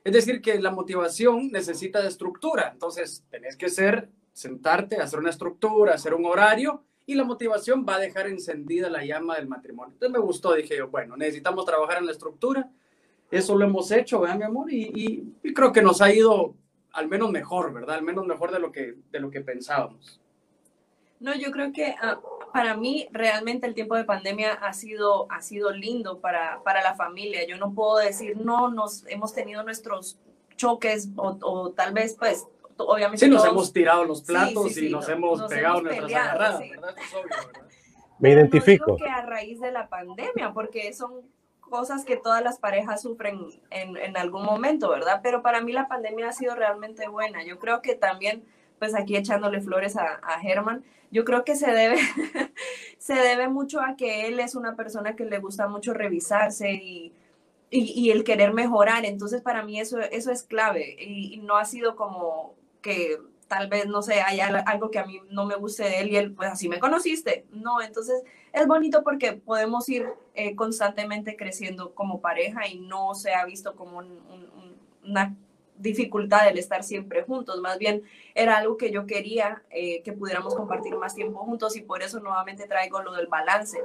Es 0.04 0.12
decir, 0.12 0.42
que 0.42 0.60
la 0.60 0.70
motivación 0.70 1.50
necesita 1.50 2.02
de 2.02 2.08
estructura, 2.08 2.70
entonces 2.74 3.24
tenés 3.30 3.56
que 3.56 3.70
ser 3.70 4.10
sentarte, 4.34 4.96
hacer 4.96 5.20
una 5.20 5.30
estructura, 5.30 5.94
hacer 5.94 6.12
un 6.12 6.26
horario 6.26 6.82
y 7.06 7.14
la 7.14 7.24
motivación 7.24 7.86
va 7.88 7.96
a 7.96 8.00
dejar 8.00 8.26
encendida 8.26 8.90
la 8.90 9.04
llama 9.04 9.36
del 9.36 9.46
matrimonio. 9.46 9.94
Entonces 9.94 10.12
me 10.12 10.24
gustó, 10.24 10.54
dije 10.54 10.76
yo, 10.76 10.88
bueno, 10.88 11.16
necesitamos 11.16 11.64
trabajar 11.64 11.98
en 11.98 12.06
la 12.06 12.12
estructura, 12.12 12.68
eso 13.30 13.56
lo 13.56 13.64
hemos 13.64 13.90
hecho, 13.90 14.20
vean 14.20 14.38
mi 14.38 14.44
amor, 14.44 14.72
y, 14.72 15.34
creo 15.54 15.72
que 15.72 15.82
nos 15.82 16.02
ha 16.02 16.12
ido 16.12 16.54
al 16.92 17.08
menos 17.08 17.30
mejor, 17.30 17.72
¿verdad? 17.72 17.96
Al 17.96 18.02
menos 18.02 18.26
mejor 18.26 18.52
de 18.52 18.58
lo 18.58 18.72
que, 18.72 18.96
de 19.10 19.20
lo 19.20 19.30
que 19.30 19.40
pensábamos. 19.40 20.20
No, 21.20 21.34
yo 21.34 21.50
creo 21.50 21.72
que 21.72 21.94
ah, 22.00 22.20
para 22.52 22.76
mí 22.76 23.08
realmente 23.12 23.66
el 23.66 23.74
tiempo 23.74 23.96
de 23.96 24.04
pandemia 24.04 24.54
ha 24.54 24.72
sido, 24.72 25.30
ha 25.30 25.42
sido 25.42 25.70
lindo 25.70 26.18
para, 26.18 26.62
para 26.64 26.82
la 26.82 26.94
familia. 26.94 27.46
Yo 27.46 27.56
no 27.56 27.72
puedo 27.72 27.98
decir, 27.98 28.36
no, 28.36 28.68
nos 28.70 29.06
hemos 29.06 29.32
tenido 29.32 29.62
nuestros 29.62 30.18
choques 30.56 31.08
o 31.16 31.70
tal 31.70 31.92
vez 31.92 32.14
pues 32.16 32.46
obviamente. 32.78 33.24
Sí, 33.24 33.30
nos 33.30 33.44
hemos 33.44 33.72
tirado 33.72 34.04
los 34.04 34.22
platos 34.22 34.76
y 34.76 34.88
nos 34.88 35.08
hemos 35.08 35.42
pegado 35.44 35.82
nuestras 35.82 36.12
agarradas, 36.12 36.60
¿verdad? 36.60 36.94
Me 38.18 38.30
identifico. 38.30 38.96
que 38.96 39.08
a 39.08 39.22
raíz 39.22 39.60
de 39.60 39.72
la 39.72 39.88
pandemia, 39.88 40.52
porque 40.52 40.92
son 40.92 41.22
cosas 41.60 42.04
que 42.04 42.16
todas 42.16 42.42
las 42.42 42.58
parejas 42.58 43.02
sufren 43.02 43.40
en, 43.70 43.96
en, 43.96 44.16
algún 44.16 44.44
momento, 44.44 44.90
¿verdad? 44.90 45.20
Pero 45.22 45.42
para 45.42 45.60
mí 45.60 45.72
la 45.72 45.88
pandemia 45.88 46.28
ha 46.28 46.32
sido 46.32 46.54
realmente 46.54 47.08
buena. 47.08 47.44
Yo 47.44 47.58
creo 47.58 47.82
que 47.82 47.94
también, 47.94 48.44
pues 48.78 48.94
aquí 48.94 49.16
echándole 49.16 49.60
flores 49.60 49.96
a, 49.96 50.20
a 50.22 50.40
Germán, 50.40 50.84
yo 51.10 51.24
creo 51.24 51.44
que 51.44 51.56
se 51.56 51.70
debe, 51.70 51.96
se 52.98 53.14
debe 53.14 53.48
mucho 53.48 53.80
a 53.80 53.96
que 53.96 54.26
él 54.26 54.40
es 54.40 54.54
una 54.54 54.76
persona 54.76 55.16
que 55.16 55.24
le 55.24 55.38
gusta 55.38 55.68
mucho 55.68 55.94
revisarse 55.94 56.72
y, 56.72 57.12
y, 57.70 57.92
y 57.92 58.10
el 58.10 58.24
querer 58.24 58.52
mejorar. 58.52 59.04
Entonces, 59.04 59.42
para 59.42 59.64
mí 59.64 59.80
eso, 59.80 59.98
eso 60.00 60.30
es 60.30 60.42
clave 60.44 60.96
y 60.98 61.38
no 61.38 61.56
ha 61.56 61.64
sido 61.64 61.96
como 61.96 62.54
que 62.84 63.18
tal 63.48 63.68
vez, 63.68 63.86
no 63.86 64.02
sé, 64.02 64.20
haya 64.20 64.46
algo 64.66 64.90
que 64.90 64.98
a 64.98 65.06
mí 65.06 65.20
no 65.30 65.46
me 65.46 65.56
guste 65.56 65.84
de 65.84 66.00
él 66.00 66.10
y 66.10 66.16
él, 66.16 66.34
pues 66.34 66.52
así 66.52 66.68
me 66.68 66.78
conociste. 66.78 67.46
No, 67.50 67.80
entonces 67.80 68.22
es 68.52 68.66
bonito 68.66 69.02
porque 69.02 69.32
podemos 69.32 69.88
ir 69.88 70.06
eh, 70.34 70.54
constantemente 70.54 71.34
creciendo 71.34 71.94
como 71.94 72.20
pareja 72.20 72.68
y 72.68 72.78
no 72.78 73.14
se 73.14 73.32
ha 73.32 73.44
visto 73.46 73.74
como 73.74 74.02
una 75.02 75.34
dificultad 75.78 76.46
el 76.48 76.58
estar 76.58 76.84
siempre 76.84 77.22
juntos. 77.22 77.58
Más 77.60 77.78
bien 77.78 78.02
era 78.34 78.58
algo 78.58 78.76
que 78.76 78.92
yo 78.92 79.06
quería 79.06 79.62
eh, 79.70 80.02
que 80.02 80.12
pudiéramos 80.12 80.54
compartir 80.54 80.94
más 80.96 81.14
tiempo 81.14 81.38
juntos 81.40 81.74
y 81.76 81.80
por 81.80 82.02
eso 82.02 82.20
nuevamente 82.20 82.66
traigo 82.66 83.02
lo 83.02 83.12
del 83.12 83.28
balance. 83.28 83.78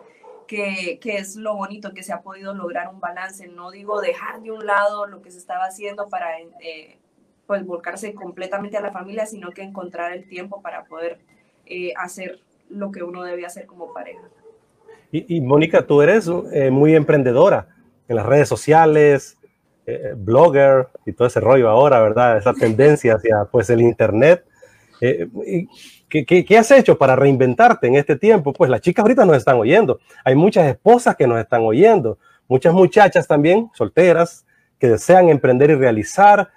Que, 0.45 0.97
que, 0.99 1.17
es 1.17 1.35
lo 1.35 1.55
bonito 1.55 1.93
que 1.93 2.01
se 2.01 2.11
ha 2.11 2.23
podido 2.23 2.55
lograr 2.55 2.89
un 2.89 2.99
balance. 2.99 3.47
No 3.47 3.69
digo 3.69 4.01
dejar 4.01 4.41
de 4.41 4.51
un 4.51 4.65
lado 4.65 5.05
lo 5.05 5.21
que 5.21 5.29
se 5.29 5.37
estaba 5.37 5.65
haciendo 5.65 6.09
para 6.09 6.39
eh, 6.39 6.98
pues 7.49 7.65
volcarse 7.65 8.13
completamente 8.13 8.77
a 8.77 8.81
la 8.81 8.91
familia, 8.91 9.25
sino 9.25 9.49
que 9.49 9.63
encontrar 9.63 10.13
el 10.13 10.27
tiempo 10.27 10.61
para 10.61 10.83
poder 10.83 11.17
eh, 11.65 11.93
hacer 11.97 12.41
lo 12.69 12.91
que 12.91 13.01
uno 13.01 13.23
debe 13.23 13.43
hacer 13.43 13.65
como 13.65 13.91
pareja. 13.91 14.21
Y, 15.11 15.41
Mónica, 15.41 15.81
tú 15.87 16.03
eres 16.03 16.29
eh, 16.53 16.69
muy 16.69 16.93
emprendedora 16.93 17.69
en 18.07 18.17
las 18.17 18.27
redes 18.27 18.47
sociales, 18.47 19.35
eh, 19.87 20.13
blogger 20.15 20.89
y 21.07 21.13
todo 21.13 21.27
ese 21.27 21.39
rollo 21.39 21.69
ahora, 21.69 21.99
¿verdad? 21.99 22.37
Esa 22.37 22.53
tendencia 22.59 23.15
hacia 23.15 23.45
pues 23.45 23.71
el 23.71 23.81
internet. 23.81 24.45
Eh, 25.01 25.27
¿qué, 26.07 26.45
qué, 26.45 26.55
has 26.55 26.69
hecho 26.69 26.99
para 26.99 27.15
reinventarte 27.15 27.87
en 27.87 27.95
este 27.95 28.15
tiempo? 28.15 28.53
Pues 28.53 28.69
las 28.69 28.81
chicas 28.81 29.01
ahorita 29.01 29.25
nos 29.25 29.37
están 29.37 29.57
oyendo. 29.57 29.99
Hay 30.23 30.35
muchas 30.35 30.67
esposas 30.67 31.15
que 31.15 31.25
nos 31.25 31.39
están 31.39 31.63
oyendo, 31.63 32.19
muchas 32.47 32.75
muchachas 32.75 33.27
también, 33.27 33.71
solteras, 33.73 34.45
que 34.77 34.89
desean 34.89 35.29
emprender 35.29 35.71
y 35.71 35.75
realizar. 35.75 36.51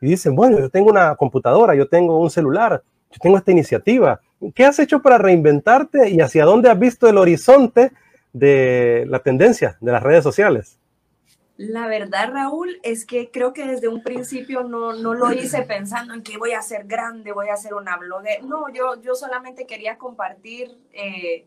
Y 0.00 0.08
dicen, 0.08 0.36
bueno, 0.36 0.58
yo 0.58 0.68
tengo 0.70 0.90
una 0.90 1.14
computadora, 1.16 1.74
yo 1.74 1.88
tengo 1.88 2.18
un 2.18 2.30
celular, 2.30 2.82
yo 3.10 3.18
tengo 3.20 3.38
esta 3.38 3.52
iniciativa. 3.52 4.20
¿Qué 4.54 4.64
has 4.64 4.78
hecho 4.78 5.00
para 5.00 5.18
reinventarte 5.18 6.10
y 6.10 6.20
hacia 6.20 6.44
dónde 6.44 6.68
has 6.68 6.78
visto 6.78 7.08
el 7.08 7.16
horizonte 7.16 7.92
de 8.32 9.06
la 9.08 9.20
tendencia 9.20 9.78
de 9.80 9.92
las 9.92 10.02
redes 10.02 10.22
sociales? 10.22 10.78
La 11.56 11.86
verdad, 11.86 12.32
Raúl, 12.32 12.78
es 12.82 13.06
que 13.06 13.30
creo 13.30 13.54
que 13.54 13.66
desde 13.66 13.88
un 13.88 14.02
principio 14.02 14.62
no, 14.62 14.92
no 14.92 15.14
lo 15.14 15.32
hice 15.32 15.62
pensando 15.62 16.12
en 16.12 16.22
que 16.22 16.36
voy 16.36 16.52
a 16.52 16.60
ser 16.60 16.86
grande, 16.86 17.32
voy 17.32 17.48
a 17.48 17.56
ser 17.56 17.72
una 17.72 17.96
blogger. 17.96 18.44
No, 18.44 18.68
yo, 18.68 19.00
yo 19.00 19.14
solamente 19.14 19.66
quería 19.66 19.96
compartir 19.96 20.76
eh, 20.92 21.46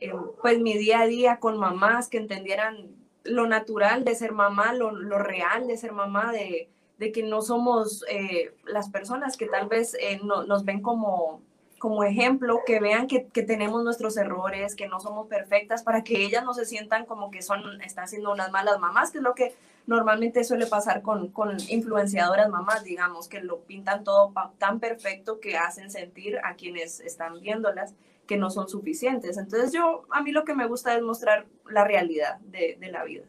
eh, 0.00 0.12
pues 0.42 0.60
mi 0.60 0.76
día 0.76 1.00
a 1.00 1.06
día 1.06 1.38
con 1.38 1.56
mamás 1.56 2.08
que 2.08 2.18
entendieran 2.18 2.88
lo 3.24 3.46
natural 3.46 4.04
de 4.04 4.14
ser 4.14 4.32
mamá, 4.32 4.74
lo, 4.74 4.92
lo 4.92 5.18
real 5.18 5.66
de 5.66 5.78
ser 5.78 5.92
mamá, 5.92 6.32
de, 6.32 6.68
de 6.98 7.12
que 7.12 7.22
no 7.22 7.42
somos 7.42 8.04
eh, 8.08 8.54
las 8.64 8.88
personas 8.88 9.36
que 9.36 9.46
tal 9.46 9.68
vez 9.68 9.96
no, 10.22 10.44
nos 10.44 10.64
ven 10.64 10.80
como 10.80 11.42
como 11.78 12.04
ejemplo, 12.04 12.62
que 12.66 12.80
vean 12.80 13.06
que, 13.06 13.20
tenemos 13.42 13.84
nuestros 13.84 14.16
errores, 14.16 14.74
que 14.74 14.88
no 14.88 14.98
somos 14.98 15.26
perfectas, 15.26 15.82
para 15.82 16.02
que 16.02 16.24
ellas 16.24 16.44
no 16.44 16.54
se 16.54 16.64
sientan 16.64 17.04
como 17.04 17.30
que 17.30 17.42
son, 17.42 17.80
están 17.82 18.08
siendo 18.08 18.32
unas 18.32 18.50
malas 18.50 18.78
mamás, 18.78 19.10
que 19.10 19.18
es 19.18 19.24
lo 19.24 19.34
que 19.34 19.54
normalmente 19.86 20.42
suele 20.42 20.66
pasar 20.66 21.02
con, 21.02 21.28
con 21.28 21.58
influenciadoras 21.68 22.48
mamás, 22.48 22.82
digamos, 22.82 23.28
que 23.28 23.40
lo 23.40 23.60
pintan 23.60 24.04
todo 24.04 24.32
tan 24.58 24.80
perfecto 24.80 25.38
que 25.38 25.56
hacen 25.56 25.90
sentir 25.90 26.38
a 26.42 26.54
quienes 26.54 27.00
están 27.00 27.40
viéndolas 27.40 27.94
que 28.26 28.36
no 28.36 28.50
son 28.50 28.68
suficientes. 28.68 29.36
Entonces 29.36 29.72
yo, 29.72 30.02
a 30.10 30.22
mí 30.22 30.32
lo 30.32 30.44
que 30.44 30.54
me 30.54 30.66
gusta 30.66 30.94
es 30.96 31.02
mostrar 31.02 31.46
la 31.68 31.84
realidad 31.84 32.38
de 32.40 32.78
la 32.90 33.04
vida. 33.04 33.24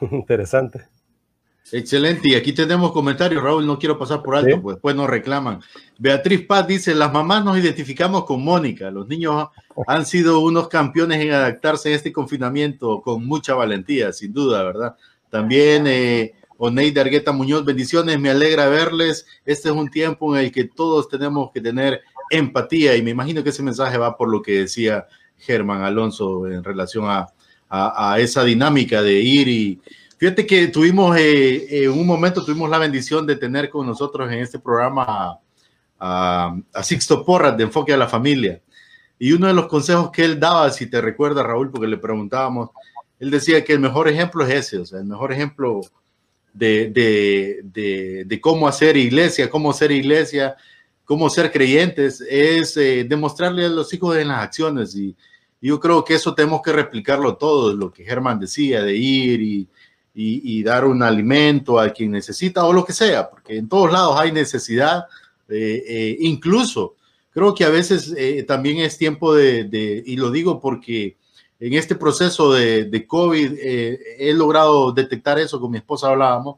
Interesante. 0.00 0.86
Excelente, 1.70 2.30
y 2.30 2.34
aquí 2.34 2.52
tenemos 2.52 2.92
comentarios, 2.92 3.42
Raúl, 3.42 3.66
no 3.66 3.78
quiero 3.78 3.98
pasar 3.98 4.22
por 4.22 4.36
alto, 4.36 4.60
pues 4.62 4.76
después 4.76 4.96
nos 4.96 5.08
reclaman. 5.08 5.60
Beatriz 5.98 6.46
Paz 6.46 6.66
dice, 6.66 6.94
las 6.94 7.12
mamás 7.12 7.44
nos 7.44 7.58
identificamos 7.58 8.24
con 8.24 8.42
Mónica, 8.42 8.90
los 8.90 9.06
niños 9.06 9.48
han 9.86 10.06
sido 10.06 10.40
unos 10.40 10.68
campeones 10.68 11.20
en 11.20 11.32
adaptarse 11.32 11.92
a 11.92 11.96
este 11.96 12.12
confinamiento 12.12 13.02
con 13.02 13.26
mucha 13.26 13.54
valentía, 13.54 14.12
sin 14.12 14.32
duda, 14.32 14.62
¿verdad? 14.62 14.96
También 15.28 15.86
eh, 15.86 16.32
Oneida 16.56 17.02
Argueta 17.02 17.32
Muñoz, 17.32 17.64
bendiciones, 17.64 18.18
me 18.18 18.30
alegra 18.30 18.68
verles, 18.68 19.26
este 19.44 19.68
es 19.68 19.74
un 19.74 19.90
tiempo 19.90 20.34
en 20.34 20.46
el 20.46 20.52
que 20.52 20.64
todos 20.64 21.08
tenemos 21.08 21.50
que 21.52 21.60
tener 21.60 22.00
empatía 22.30 22.96
y 22.96 23.02
me 23.02 23.10
imagino 23.10 23.42
que 23.42 23.50
ese 23.50 23.62
mensaje 23.62 23.98
va 23.98 24.16
por 24.16 24.30
lo 24.30 24.40
que 24.40 24.60
decía 24.60 25.06
Germán 25.36 25.82
Alonso 25.82 26.46
en 26.46 26.64
relación 26.64 27.04
a, 27.06 27.26
a 27.68 28.18
esa 28.18 28.44
dinámica 28.44 29.02
de 29.02 29.20
ir 29.20 29.48
y 29.48 29.80
Fíjate 30.18 30.44
que 30.46 30.66
tuvimos, 30.66 31.16
eh, 31.16 31.84
en 31.84 31.90
un 31.92 32.04
momento 32.04 32.44
tuvimos 32.44 32.68
la 32.68 32.78
bendición 32.78 33.24
de 33.24 33.36
tener 33.36 33.70
con 33.70 33.86
nosotros 33.86 34.30
en 34.32 34.40
este 34.40 34.58
programa 34.58 35.38
a, 35.98 36.56
Sixto 36.82 37.24
Porras 37.24 37.56
de 37.56 37.62
Enfoque 37.62 37.92
a 37.92 37.96
la 37.96 38.08
Familia. 38.08 38.60
Y 39.16 39.32
uno 39.32 39.46
de 39.46 39.54
los 39.54 39.68
consejos 39.68 40.10
que 40.10 40.24
él 40.24 40.40
daba, 40.40 40.70
si 40.70 40.86
te 40.86 41.00
recuerdas, 41.00 41.46
Raúl, 41.46 41.70
porque 41.70 41.86
le 41.86 41.98
preguntábamos, 41.98 42.70
él 43.20 43.30
decía 43.30 43.62
que 43.64 43.72
el 43.72 43.80
mejor 43.80 44.08
ejemplo 44.08 44.44
es 44.44 44.50
ese, 44.54 44.78
o 44.78 44.86
sea, 44.86 44.98
el 44.98 45.06
mejor 45.06 45.32
ejemplo 45.32 45.82
de, 46.52 46.90
de, 46.90 47.60
de, 47.62 48.24
de 48.26 48.40
cómo 48.40 48.66
hacer 48.66 48.96
iglesia, 48.96 49.48
cómo 49.48 49.72
ser 49.72 49.92
iglesia, 49.92 50.56
cómo 51.04 51.30
ser 51.30 51.52
creyentes, 51.52 52.20
es 52.28 52.76
eh, 52.76 53.06
demostrarle 53.08 53.66
a 53.66 53.68
los 53.68 53.94
hijos 53.94 54.16
en 54.16 54.28
las 54.28 54.42
acciones. 54.42 54.96
Y, 54.96 55.16
yo 55.60 55.80
creo 55.80 56.04
que 56.04 56.14
eso 56.14 56.34
tenemos 56.34 56.62
que 56.62 56.72
replicarlo 56.72 57.36
todo, 57.36 57.74
lo 57.74 57.90
que 57.92 58.04
Germán 58.04 58.38
decía, 58.38 58.82
de 58.82 58.94
ir 58.94 59.40
y, 59.40 59.68
y, 60.20 60.62
dar 60.64 60.84
un 60.84 61.02
alimento 61.02 61.78
a 61.78 61.90
quien 61.90 62.10
necesita 62.10 62.64
o 62.64 62.72
lo 62.72 62.84
que 62.84 62.92
sea, 62.92 63.30
porque 63.30 63.56
en 63.56 63.68
todos 63.68 63.92
lados 63.92 64.18
hay 64.18 64.32
necesidad, 64.32 65.04
eh, 65.48 65.84
eh, 65.86 66.16
incluso 66.20 66.96
creo 67.30 67.54
que 67.54 67.64
a 67.64 67.68
veces 67.68 68.12
eh, 68.16 68.42
también 68.42 68.78
es 68.78 68.98
tiempo 68.98 69.34
de, 69.34 70.02
y 70.04 70.16
lo 70.16 70.32
digo 70.32 70.60
porque 70.60 71.16
en 71.60 71.74
este 71.74 71.94
proceso 71.94 72.52
de, 72.52 72.86
de 72.86 73.06
COVID 73.06 73.52
he 73.60 74.32
logrado 74.34 74.92
detectar 74.92 75.38
eso, 75.38 75.60
con 75.60 75.70
mi 75.70 75.78
esposa 75.78 76.08
hablábamos, 76.08 76.56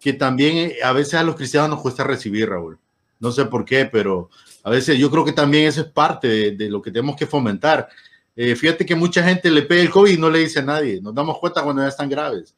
que 0.00 0.12
también 0.12 0.72
a 0.82 0.92
veces 0.92 1.14
a 1.14 1.22
los 1.22 1.36
cristianos 1.36 1.70
nos 1.70 1.80
cuesta 1.80 2.04
recibir, 2.04 2.48
Raúl. 2.48 2.78
No 3.20 3.32
sé 3.32 3.44
por 3.46 3.64
qué, 3.64 3.84
pero 3.84 4.30
a 4.62 4.70
veces 4.70 4.96
yo 4.98 5.10
creo 5.10 5.24
que 5.24 5.32
también 5.32 5.66
eso 5.66 5.80
es 5.80 5.88
parte 5.88 6.52
de, 6.52 6.68
lo 6.68 6.80
que 6.80 6.90
tenemos 6.92 7.16
que 7.16 7.26
fomentar. 7.26 7.88
fíjate 8.36 8.86
que 8.86 8.94
mucha 8.94 9.24
gente 9.24 9.50
le 9.50 9.62
pega 9.62 9.82
el 9.82 9.90
COVID 9.90 10.12
y 10.12 10.18
no 10.18 10.30
le 10.30 10.40
dice 10.40 10.60
a 10.60 10.62
nadie. 10.62 11.00
Nos 11.00 11.14
damos 11.14 11.38
cuenta 11.38 11.62
cuando 11.62 11.82
ya 11.82 11.88
están 11.88 12.08
graves. 12.08 12.54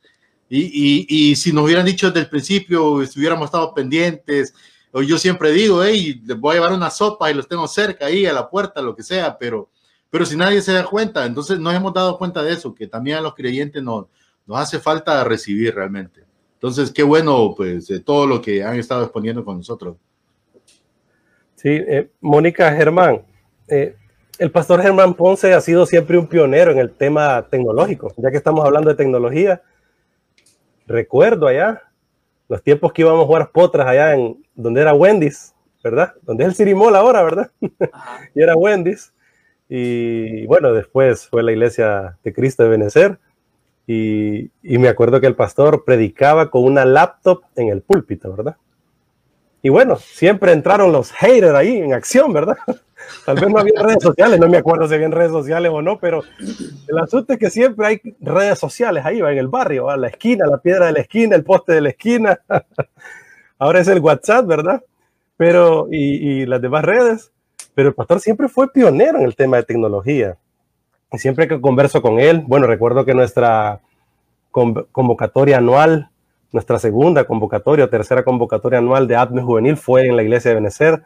Y, 0.53 1.07
y, 1.09 1.37
si 1.37 1.53
nos 1.53 1.65
hubieran 1.65 1.87
dicho 1.87 2.09
desde 2.09 2.23
el 2.23 2.29
principio, 2.29 3.01
estuviéramos 3.03 3.45
estado 3.45 3.73
pendientes, 3.73 4.53
o 4.91 5.01
yo 5.01 5.17
siempre 5.17 5.53
digo, 5.53 5.85
hey, 5.85 6.21
les 6.27 6.37
voy 6.37 6.51
a 6.51 6.55
llevar 6.59 6.73
una 6.73 6.91
sopa 6.91 7.31
y 7.31 7.35
los 7.35 7.47
tengo 7.47 7.69
cerca 7.69 8.07
ahí 8.07 8.27
a 8.27 8.33
la 8.33 8.51
puerta, 8.51 8.83
lo 8.83 8.97
que 8.97 9.05
sea, 9.05 9.39
pero, 9.39 9.71
pero 10.11 10.27
si 10.27 10.37
nadie 10.37 10.61
se 10.61 10.73
da 10.73 10.85
cuenta, 10.85 11.25
entonces 11.25 11.61
nos 11.61 11.73
hemos 11.73 11.95
dado 11.95 12.19
cuenta 12.19 12.43
de 12.43 12.53
eso, 12.53 12.75
que 12.75 12.89
también 12.89 13.19
a 13.19 13.21
los 13.21 13.37
creyentes 13.37 13.81
nos, 13.81 14.07
nos 14.45 14.59
hace 14.59 14.81
falta 14.81 15.23
recibir 15.23 15.73
realmente. 15.73 16.25
Entonces, 16.55 16.91
qué 16.91 17.05
bueno, 17.05 17.55
pues, 17.57 17.87
de 17.87 18.01
todo 18.01 18.27
lo 18.27 18.43
que 18.43 18.65
han 18.65 18.77
estado 18.77 19.05
exponiendo 19.05 19.45
con 19.45 19.59
nosotros. 19.59 19.97
Sí, 21.55 21.69
eh, 21.69 22.11
Mónica 22.21 22.73
Germán, 22.75 23.23
eh, 23.69 23.95
el 24.37 24.51
pastor 24.51 24.83
Germán 24.83 25.15
Ponce 25.15 25.55
ha 25.55 25.61
sido 25.61 25.87
siempre 25.87 26.19
un 26.19 26.27
pionero 26.27 26.73
en 26.73 26.79
el 26.79 26.91
tema 26.91 27.47
tecnológico, 27.49 28.13
ya 28.17 28.33
que 28.33 28.37
estamos 28.37 28.65
hablando 28.65 28.91
de 28.91 28.97
tecnología 28.97 29.63
recuerdo 30.91 31.47
allá 31.47 31.83
los 32.49 32.63
tiempos 32.63 32.93
que 32.93 33.03
íbamos 33.03 33.23
a 33.23 33.27
jugar 33.27 33.51
potras 33.53 33.87
allá 33.87 34.15
en 34.15 34.45
donde 34.55 34.81
era 34.81 34.93
Wendy's, 34.93 35.55
¿verdad? 35.83 36.15
Donde 36.23 36.45
es 36.45 36.49
el 36.51 36.57
Cirimol 36.57 36.97
ahora, 36.97 37.23
¿verdad? 37.23 37.51
y 38.35 38.43
era 38.43 38.57
Wendy's. 38.57 39.13
Y 39.69 40.47
bueno, 40.47 40.73
después 40.73 41.29
fue 41.29 41.45
la 41.45 41.53
iglesia 41.53 42.19
de 42.25 42.33
Cristo 42.33 42.65
de 42.65 42.71
Benecer. 42.71 43.19
Y, 43.87 44.51
y 44.63 44.79
me 44.79 44.89
acuerdo 44.89 45.21
que 45.21 45.29
el 45.29 45.37
pastor 45.37 45.85
predicaba 45.85 46.51
con 46.51 46.65
una 46.65 46.85
laptop 46.85 47.43
en 47.55 47.69
el 47.69 47.83
púlpito, 47.83 48.35
¿verdad? 48.35 48.57
Y 49.63 49.69
bueno, 49.69 49.97
siempre 49.97 50.53
entraron 50.53 50.91
los 50.91 51.13
haters 51.13 51.55
ahí 51.55 51.79
en 51.79 51.95
acción, 51.95 52.33
¿verdad? 52.33 52.57
Tal 53.25 53.37
vez 53.37 53.49
no 53.49 53.59
había 53.59 53.83
redes 53.83 54.03
sociales, 54.03 54.41
no 54.41 54.49
me 54.49 54.59
acuerdo 54.59 54.89
si 54.89 54.95
había 54.95 55.09
redes 55.09 55.33
sociales 55.33 55.71
o 55.73 55.83
no, 55.83 55.99
pero 55.99 56.23
el 56.89 56.99
asunto 56.99 57.33
es 57.33 57.39
que 57.39 57.51
siempre 57.51 57.87
hay 57.87 58.01
redes 58.21 58.59
sociales 58.59 59.05
ahí, 59.05 59.21
va 59.21 59.33
en 59.33 59.39
el 59.39 59.49
barrio, 59.49 59.91
a 59.91 59.97
la 59.97 60.09
esquina, 60.09 60.47
la 60.47 60.59
piedra 60.59 60.87
de 60.87 60.93
la 60.93 61.01
esquina, 61.01 61.37
el 61.37 61.45
poste 61.45 61.73
de 61.73 61.81
la 61.81 61.89
esquina. 61.91 62.41
Ahora 63.59 63.81
es 63.81 63.89
el 63.89 64.01
WhatsApp, 64.01 64.47
¿verdad? 64.47 64.83
Pero, 65.37 65.89
y, 65.91 66.43
y 66.43 66.47
las 66.47 66.61
demás 66.63 66.85
redes. 66.85 67.33
Pero 67.75 67.91
el 67.91 67.95
pastor 67.95 68.21
siempre 68.21 68.49
fue 68.49 68.73
pionero 68.73 69.19
en 69.19 69.25
el 69.25 69.37
tema 69.37 69.57
de 69.59 69.63
tecnología. 69.63 70.37
Y 71.13 71.19
siempre 71.19 71.49
que 71.49 71.61
converso 71.61 72.03
con 72.03 72.19
él, 72.19 72.43
bueno, 72.47 72.67
recuerdo 72.67 73.05
que 73.05 73.15
nuestra 73.15 73.81
convocatoria 74.51 75.59
anual 75.59 76.11
nuestra 76.53 76.79
segunda 76.79 77.25
convocatoria, 77.25 77.89
tercera 77.89 78.25
convocatoria 78.25 78.79
anual 78.79 79.07
de 79.07 79.17
ADME 79.17 79.43
Juvenil 79.43 79.77
fue 79.77 80.07
en 80.07 80.17
la 80.17 80.23
iglesia 80.23 80.51
de 80.51 80.57
Benecer, 80.57 81.03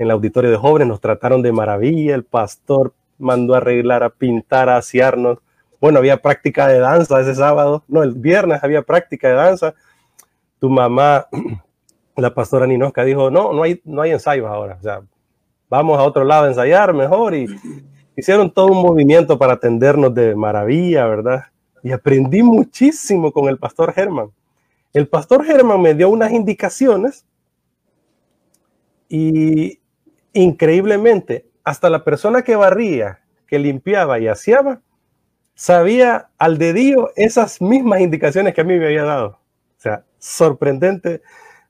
en 0.00 0.06
el 0.06 0.10
auditorio 0.10 0.50
de 0.50 0.56
jóvenes. 0.56 0.88
Nos 0.88 1.00
trataron 1.00 1.42
de 1.42 1.52
maravilla. 1.52 2.14
El 2.14 2.24
pastor 2.24 2.94
mandó 3.18 3.54
a 3.54 3.58
arreglar, 3.58 4.02
a 4.02 4.10
pintar, 4.10 4.68
a 4.68 4.78
asearnos. 4.78 5.38
Bueno, 5.80 5.98
había 5.98 6.20
práctica 6.20 6.66
de 6.66 6.78
danza 6.78 7.20
ese 7.20 7.34
sábado. 7.34 7.84
No, 7.86 8.02
el 8.02 8.14
viernes 8.14 8.64
había 8.64 8.82
práctica 8.82 9.28
de 9.28 9.34
danza. 9.34 9.74
Tu 10.58 10.68
mamá, 10.68 11.26
la 12.16 12.34
pastora 12.34 12.66
Ninosca, 12.66 13.04
dijo: 13.04 13.30
No, 13.30 13.52
no 13.52 13.62
hay, 13.62 13.80
no 13.84 14.02
hay 14.02 14.12
ensayos 14.12 14.48
ahora. 14.48 14.78
O 14.80 14.82
sea, 14.82 15.02
vamos 15.68 15.98
a 15.98 16.02
otro 16.02 16.24
lado 16.24 16.46
a 16.46 16.48
ensayar 16.48 16.94
mejor. 16.94 17.34
Y 17.34 17.46
hicieron 18.16 18.50
todo 18.50 18.68
un 18.68 18.82
movimiento 18.82 19.38
para 19.38 19.52
atendernos 19.52 20.14
de 20.14 20.34
maravilla, 20.34 21.06
¿verdad? 21.06 21.44
Y 21.82 21.92
aprendí 21.92 22.42
muchísimo 22.42 23.32
con 23.32 23.48
el 23.48 23.58
pastor 23.58 23.92
Germán 23.92 24.30
el 24.92 25.08
pastor 25.08 25.44
Germán 25.44 25.80
me 25.80 25.94
dio 25.94 26.08
unas 26.08 26.32
indicaciones 26.32 27.24
y 29.08 29.79
increíblemente, 30.32 31.46
hasta 31.64 31.90
la 31.90 32.04
persona 32.04 32.42
que 32.42 32.56
barría, 32.56 33.20
que 33.46 33.58
limpiaba 33.58 34.18
y 34.18 34.28
aseaba, 34.28 34.80
sabía 35.54 36.30
al 36.38 36.58
dedillo 36.58 37.10
esas 37.16 37.60
mismas 37.60 38.00
indicaciones 38.00 38.54
que 38.54 38.60
a 38.60 38.64
mí 38.64 38.78
me 38.78 38.86
había 38.86 39.04
dado. 39.04 39.38
O 39.76 39.80
sea, 39.80 40.04
sorprendente 40.18 41.22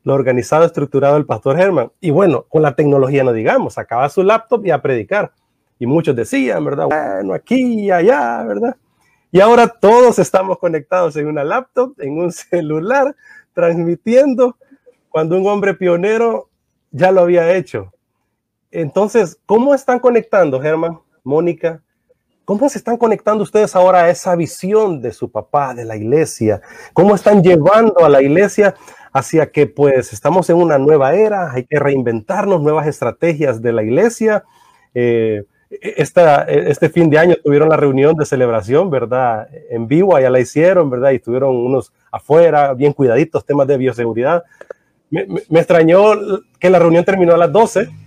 lo 0.03 0.15
organizado, 0.15 0.65
estructurado 0.65 1.15
del 1.15 1.27
pastor 1.27 1.57
Germán. 1.57 1.93
Y 2.01 2.11
bueno, 2.11 2.47
con 2.49 2.63
la 2.63 2.75
tecnología 2.75 3.25
no 3.25 3.33
digamos, 3.33 3.75
sacaba 3.75 4.09
su 4.09 4.23
laptop 4.23 4.65
y 4.65 4.71
a 4.71 4.81
predicar. 4.81 5.33
Y 5.79 5.87
muchos 5.87 6.15
decían, 6.15 6.65
¿verdad? 6.65 6.87
Bueno, 6.87 7.35
aquí 7.35 7.85
y 7.85 7.91
allá, 7.91 8.43
¿verdad? 8.45 8.77
Y 9.33 9.41
ahora 9.41 9.69
todos 9.69 10.19
estamos 10.19 10.59
conectados 10.59 11.17
en 11.17 11.27
una 11.27 11.45
laptop, 11.45 11.95
en 11.99 12.19
un 12.19 12.33
celular, 12.33 13.15
transmitiendo, 13.55 14.57
cuando 15.09 15.37
un 15.37 15.47
hombre 15.47 15.75
pionero 15.75 16.49
ya 16.91 17.11
lo 17.11 17.23
había 17.23 17.55
hecho. 17.55 17.93
Entonces, 18.71 19.39
¿cómo 19.47 19.75
están 19.75 19.99
conectando, 19.99 20.61
Germán, 20.61 21.01
Mónica? 21.25 21.83
¿Cómo 22.45 22.69
se 22.69 22.79
están 22.79 22.97
conectando 22.97 23.43
ustedes 23.43 23.75
ahora 23.75 24.05
a 24.05 24.11
esa 24.11 24.35
visión 24.37 25.01
de 25.01 25.13
su 25.13 25.31
papá, 25.31 25.75
de 25.75 25.85
la 25.85 25.97
iglesia? 25.97 26.61
¿Cómo 26.93 27.15
están 27.15 27.43
llevando 27.43 28.05
a 28.05 28.09
la 28.09 28.23
iglesia 28.23 28.75
hacia 29.13 29.51
que 29.51 29.67
pues 29.67 30.13
estamos 30.13 30.51
en 30.51 30.57
una 30.57 30.79
nueva 30.79 31.15
era, 31.15 31.53
hay 31.53 31.65
que 31.65 31.79
reinventarnos 31.79 32.63
nuevas 32.63 32.87
estrategias 32.87 33.61
de 33.61 33.73
la 33.73 33.83
iglesia? 33.83 34.45
Eh, 34.95 35.45
esta, 35.71 36.43
este 36.43 36.89
fin 36.89 37.11
de 37.11 37.19
año 37.19 37.37
tuvieron 37.43 37.69
la 37.69 37.77
reunión 37.77 38.17
de 38.17 38.27
celebración, 38.27 38.91
¿verdad? 38.91 39.49
En 39.69 39.87
vivo, 39.87 40.17
allá 40.17 40.31
la 40.31 40.41
hicieron, 40.41 40.91
¿verdad? 40.91 41.11
Y 41.13 41.21
tuvieron 41.21 41.55
unos 41.57 41.93
afuera, 42.11 42.75
bien 42.75 42.93
cuidaditos, 42.93 43.45
temas 43.45 43.69
de 43.69 43.77
bioseguridad. 43.77 44.43
Me, 45.11 45.27
me 45.49 45.61
extrañó 45.61 46.15
que 46.59 46.71
la 46.71 46.81
reunión 46.81 47.05
terminó 47.05 47.35
a 47.35 47.39
las 47.39 47.53
12 47.53 48.00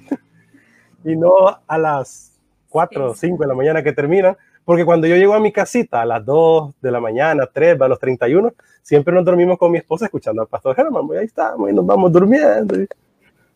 y 1.03 1.15
no 1.15 1.33
a 1.67 1.77
las 1.77 2.33
4 2.69 3.11
o 3.11 3.13
5 3.13 3.43
de 3.43 3.47
la 3.47 3.53
mañana 3.53 3.83
que 3.83 3.93
terminan, 3.93 4.37
porque 4.65 4.85
cuando 4.85 5.07
yo 5.07 5.15
llego 5.15 5.33
a 5.33 5.39
mi 5.39 5.51
casita 5.51 6.01
a 6.01 6.05
las 6.05 6.25
2 6.25 6.75
de 6.81 6.91
la 6.91 6.99
mañana, 6.99 7.47
3, 7.51 7.79
a 7.81 7.87
los 7.87 7.99
31, 7.99 8.53
siempre 8.81 9.13
nos 9.13 9.25
dormimos 9.25 9.57
con 9.57 9.71
mi 9.71 9.77
esposa 9.77 10.05
escuchando 10.05 10.41
al 10.41 10.47
pastor 10.47 10.75
Germán, 10.75 11.05
y 11.13 11.17
ahí 11.17 11.25
estamos 11.25 11.69
y 11.69 11.73
nos 11.73 11.85
vamos 11.85 12.11
durmiendo. 12.11 12.75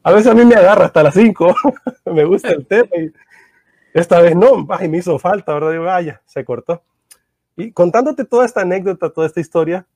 a 0.04 0.12
veces 0.12 0.28
a 0.28 0.34
mí 0.34 0.46
me 0.46 0.56
agarra 0.56 0.86
hasta 0.86 1.04
las 1.04 1.14
5, 1.14 1.56
me 2.06 2.26
gusta 2.26 2.50
el 2.50 2.66
tema 2.66 2.90
y 2.96 3.12
esta 3.94 4.22
vez 4.22 4.36
no, 4.36 4.68
y 4.80 4.88
me 4.88 4.98
hizo 4.98 5.18
falta, 5.18 5.54
¿verdad? 5.54 5.72
Digo, 5.72 5.86
vaya, 5.86 6.22
se 6.26 6.46
cortó. 6.46 6.84
Y 7.56 7.72
contándote 7.72 8.26
toda 8.26 8.46
esta 8.46 8.62
anécdota, 8.62 9.10
toda 9.10 9.26
esta 9.26 9.40
historia, 9.40 9.88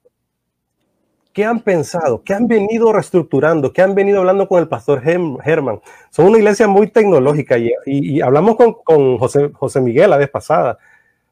¿Qué 1.33 1.45
han 1.45 1.61
pensado? 1.61 2.23
¿Qué 2.23 2.33
han 2.33 2.47
venido 2.47 2.91
reestructurando? 2.91 3.71
¿Qué 3.71 3.81
han 3.81 3.95
venido 3.95 4.19
hablando 4.19 4.49
con 4.49 4.59
el 4.59 4.67
pastor 4.67 5.01
Germán? 5.01 5.79
Son 6.09 6.25
una 6.25 6.37
iglesia 6.37 6.67
muy 6.67 6.87
tecnológica 6.87 7.57
y, 7.57 8.19
hablamos 8.19 8.57
con, 8.83 9.17
José, 9.17 9.49
José, 9.53 9.79
Miguel 9.79 10.09
la 10.09 10.17
vez 10.17 10.29
pasada 10.29 10.77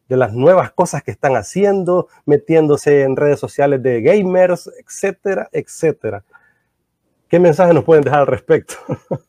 de 0.07 0.15
las 0.15 0.33
nuevas 0.33 0.71
cosas 0.71 1.03
que 1.03 1.11
están 1.11 1.35
haciendo, 1.35 2.07
metiéndose 2.25 3.03
en 3.03 3.17
redes 3.17 3.39
sociales 3.39 3.83
de 3.83 4.01
gamers, 4.01 4.71
etcétera, 4.79 5.49
etcétera. 5.51 6.23
¿Qué 7.27 7.39
mensaje 7.39 7.73
nos 7.73 7.83
pueden 7.83 8.03
dejar 8.03 8.21
al 8.21 8.27
respecto? 8.27 8.75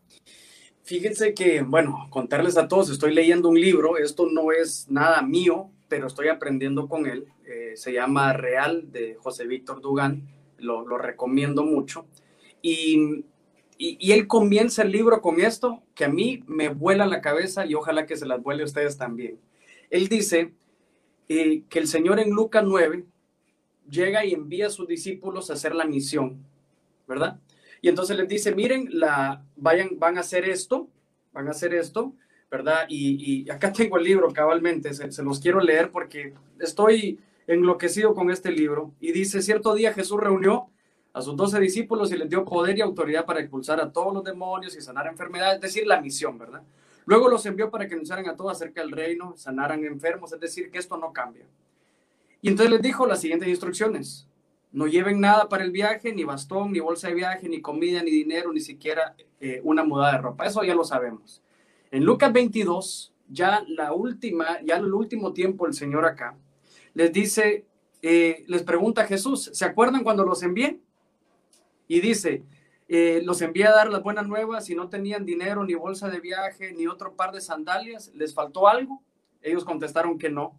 Fíjense 0.85 1.35
que, 1.35 1.63
bueno, 1.63 2.07
contarles 2.11 2.57
a 2.57 2.67
todos, 2.67 2.91
estoy 2.91 3.13
leyendo 3.13 3.49
un 3.49 3.61
libro, 3.61 3.99
esto 3.99 4.27
no 4.33 4.53
es 4.53 4.87
nada 4.89 5.21
mío, 5.23 5.69
pero 5.89 6.07
estoy 6.07 6.29
aprendiendo 6.29 6.89
con 6.89 7.07
él. 7.07 7.27
Eh, 7.45 7.73
se 7.77 7.93
llama 7.93 8.33
Real 8.33 8.91
de 8.91 9.17
José 9.21 9.47
Víctor 9.47 9.81
Dugan 9.81 10.40
lo, 10.61 10.99
recomiendo 10.99 11.65
mucho. 11.65 12.07
Y, 12.63 13.25
él 13.79 14.27
comienza 14.27 14.83
el 14.83 14.93
libro 14.93 15.23
con 15.23 15.41
esto, 15.41 15.83
que 15.95 16.05
a 16.05 16.09
mí 16.09 16.45
me 16.47 16.69
vuela 16.69 17.07
la 17.07 17.23
cabeza 17.23 17.65
y 17.65 17.75
ojalá 17.75 18.05
que 18.05 18.17
se 18.17 18.27
las 18.27 18.43
vuele 18.43 18.63
a 18.63 18.67
ustedes 18.67 18.99
también. 18.99 19.39
Él 19.89 20.09
dice 20.09 20.53
eh, 21.29 21.63
que 21.69 21.79
el 21.79 21.89
Señor 21.89 22.21
en 22.21 22.31
Lucas 22.31 22.63
9 22.67 23.07
llega 23.89 24.25
y 24.25 24.35
envía 24.35 24.67
a 24.67 24.71
sus 24.71 24.87
discípulos 24.87 25.49
a 25.49 25.55
hacer 25.55 25.75
la 25.75 25.87
misión, 25.87 26.45
¿verdad? 27.09 27.41
Y 27.81 27.89
entonces 27.89 28.17
les 28.17 28.29
dice, 28.29 28.55
miren, 28.55 28.91
vayan, 29.57 29.99
van 29.99 30.19
a 30.19 30.21
hacer 30.21 30.49
esto, 30.49 30.89
van 31.33 31.49
a 31.49 31.53
hacer 31.53 31.73
esto, 31.75 32.13
¿verdad? 32.51 32.85
Y, 32.89 33.45
y 33.45 33.51
acá 33.51 33.73
tengo 33.73 33.97
el 33.97 34.05
libro 34.05 34.31
cabalmente, 34.33 34.93
se, 34.93 35.11
se, 35.11 35.23
los 35.23 35.41
quiero 35.41 35.61
leer 35.61 35.91
porque 35.91 36.35
estoy 36.59 37.19
enloquecido 37.55 38.15
con 38.15 38.31
este 38.31 38.51
libro. 38.53 38.93
Y 39.01 39.13
dice, 39.13 39.43
cierto 39.43 39.75
día 39.75 39.93
Jesús 39.93 40.21
reunió 40.21 40.69
a 41.13 41.21
sus 41.21 41.37
doce 41.37 41.59
discípulos 41.59 42.13
y 42.13 42.17
les 42.17 42.29
dio 42.29 42.45
poder 42.45 42.79
y 42.79 42.81
autoridad 42.81 43.25
para 43.27 43.41
expulsar 43.41 43.81
a 43.81 43.91
todos 43.91 44.15
los 44.15 44.25
demonios 44.25 44.77
y 44.77 44.81
sanar 44.81 45.09
enfermedades, 45.09 45.57
es 45.57 45.61
decir, 45.61 45.87
la 45.87 46.01
misión, 46.01 46.39
¿verdad? 46.39 46.63
Luego 47.07 47.29
los 47.29 47.45
envió 47.47 47.71
para 47.71 47.89
que 47.89 47.95
anunciaran 47.95 48.29
a 48.29 48.37
todos 48.37 48.53
acerca 48.53 48.83
del 48.83 48.93
reino, 48.93 49.35
sanaran 49.37 49.85
enfermos, 49.85 50.33
es 50.33 50.39
decir, 50.39 50.71
que 50.71 50.79
esto 50.79 50.97
no 50.97 51.13
cambia. 51.13 51.45
Y 52.41 52.49
entonces 52.49 52.71
les 52.71 52.83
dijo 52.83 53.07
las 53.07 53.21
siguientes 53.21 53.49
instrucciones. 53.49 54.29
No 54.71 54.87
lleven 54.87 55.21
nada 55.21 55.49
para 55.49 55.65
el 55.65 55.73
viaje, 55.73 56.13
ni 56.13 56.23
bastón, 56.23 56.71
ni 56.71 56.79
bolsa 56.79 57.09
de 57.09 57.15
viaje, 57.15 57.49
ni 57.49 57.61
comida, 57.61 58.03
ni 58.05 58.13
dinero, 58.13 58.53
ni 58.53 58.61
siquiera 58.61 59.17
eh, 59.41 59.61
una 59.65 59.83
mudada 59.83 60.13
de 60.13 60.19
ropa. 60.19 60.47
Eso 60.47 60.63
ya 60.63 60.77
lo 60.77 60.85
sabemos. 60.85 61.43
En 61.91 62.05
Lucas 62.05 62.33
22, 62.33 63.13
ya 63.29 63.65
la 63.67 63.93
última, 63.93 64.61
ya 64.63 64.77
el 64.77 64.95
último 64.95 65.33
tiempo 65.33 65.67
el 65.67 65.75
Señor 65.75 66.05
acá, 66.05 66.37
les 66.95 67.13
dice, 67.13 67.65
eh, 68.03 68.45
les 68.47 68.63
pregunta 68.63 69.03
a 69.03 69.07
Jesús, 69.07 69.51
¿se 69.53 69.65
acuerdan 69.65 70.03
cuando 70.03 70.25
los 70.25 70.43
envié? 70.43 70.81
Y 71.89 72.01
dice, 72.01 72.43
eh, 72.89 73.23
los 73.25 73.41
envié 73.43 73.67
a 73.67 73.73
dar 73.73 73.91
las 73.91 74.03
buenas 74.03 74.27
nuevas 74.27 74.69
y 74.71 74.75
no 74.75 74.89
tenían 74.89 75.25
dinero, 75.25 75.65
ni 75.65 75.75
bolsa 75.75 76.09
de 76.09 76.21
viaje, 76.21 76.73
ni 76.73 76.87
otro 76.87 77.15
par 77.15 77.33
de 77.33 77.41
sandalias, 77.41 78.11
¿les 78.15 78.35
faltó 78.35 78.69
algo? 78.69 79.03
Ellos 79.43 79.65
contestaron 79.65 80.19
que 80.19 80.31
no. 80.31 80.59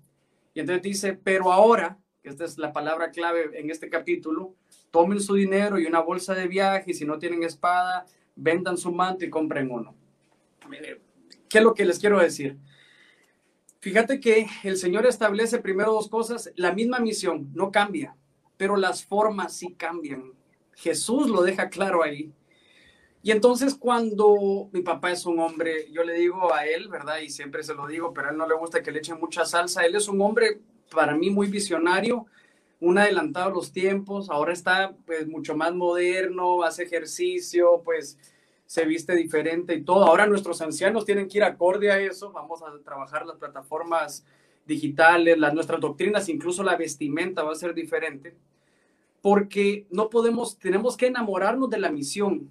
Y 0.54 0.60
entonces 0.60 0.82
dice, 0.82 1.14
pero 1.14 1.52
ahora, 1.52 1.98
que 2.22 2.30
esta 2.30 2.46
es 2.46 2.58
la 2.58 2.74
palabra 2.74 3.12
clave 3.12 3.52
en 3.60 3.70
este 3.70 3.90
capítulo, 3.90 4.56
tomen 4.92 5.20
su 5.20 5.36
dinero 5.36 5.80
y 5.80 5.86
una 5.86 6.00
bolsa 6.00 6.34
de 6.34 6.48
viaje 6.48 6.92
y 6.92 6.94
si 6.94 7.06
no 7.06 7.18
tienen 7.20 7.44
espada, 7.44 8.06
vendan 8.36 8.78
su 8.78 8.92
manto 8.92 9.26
y 9.26 9.30
compren 9.30 9.72
uno. 9.72 9.96
¿Qué 11.50 11.58
es 11.58 11.64
lo 11.64 11.74
que 11.74 11.86
les 11.86 12.00
quiero 12.00 12.20
decir? 12.20 12.58
Fíjate 13.82 14.20
que 14.20 14.46
el 14.64 14.78
Señor 14.78 15.08
establece 15.08 15.58
primero 15.58 15.92
dos 15.92 16.08
cosas, 16.08 16.52
la 16.56 16.72
misma 16.72 17.00
misión 17.00 17.50
no 17.56 17.72
cambia, 17.72 18.16
pero 18.56 18.78
las 18.78 19.04
formas 19.04 19.54
sí 19.54 19.74
cambian. 19.74 20.34
Jesús 20.76 21.28
lo 21.28 21.42
deja 21.42 21.68
claro 21.68 22.04
ahí. 22.04 22.32
Y 23.24 23.32
entonces 23.32 23.74
cuando 23.74 24.70
mi 24.72 24.84
papá 24.84 25.12
es 25.12 25.26
un 25.26 25.40
hombre, 25.40 25.92
yo 25.92 26.04
le 26.04 26.14
digo 26.14 26.54
a 26.54 26.68
él, 26.68 26.90
¿verdad? 26.90 27.22
Y 27.22 27.32
siempre 27.32 27.64
se 27.64 27.74
lo 27.74 27.88
digo, 27.88 28.14
pero 28.14 28.28
a 28.28 28.32
él 28.32 28.38
no 28.38 28.48
le 28.48 28.54
gusta 28.54 28.84
que 28.84 28.92
le 28.92 29.00
echen 29.00 29.20
mucha 29.20 29.46
salsa. 29.46 29.84
Él 29.84 29.96
es 29.96 30.08
un 30.08 30.22
hombre 30.22 30.60
para 30.92 31.16
mí 31.16 31.32
muy 31.32 31.48
visionario, 31.48 32.28
un 32.80 33.00
adelantado 33.00 33.50
a 33.50 33.54
los 33.54 33.72
tiempos, 33.72 34.30
ahora 34.30 34.54
está 34.54 34.96
pues 35.08 35.28
mucho 35.28 35.56
más 35.56 35.74
moderno, 35.74 36.62
hace 36.62 36.84
ejercicio, 36.84 37.82
pues 37.84 38.20
se 38.72 38.86
viste 38.86 39.14
diferente 39.18 39.76
y 39.76 39.84
todo. 39.84 40.06
Ahora 40.06 40.28
nuestros 40.28 40.62
ancianos 40.62 41.04
tienen 41.04 41.28
que 41.28 41.40
ir 41.40 41.44
acorde 41.44 41.92
a 41.92 42.00
eso. 42.00 42.32
Vamos 42.32 42.62
a 42.64 42.72
trabajar 42.86 43.26
las 43.26 43.36
plataformas 43.36 44.26
digitales, 44.66 45.38
las 45.38 45.54
nuestras 45.54 45.82
doctrinas, 45.82 46.30
incluso 46.30 46.64
la 46.64 46.78
vestimenta 46.78 47.44
va 47.44 47.52
a 47.52 47.56
ser 47.56 47.74
diferente. 47.74 48.34
Porque 49.22 49.88
no 49.90 50.10
podemos, 50.10 50.58
tenemos 50.58 50.96
que 50.96 51.08
enamorarnos 51.08 51.70
de 51.70 51.80
la 51.80 51.92
misión. 51.92 52.50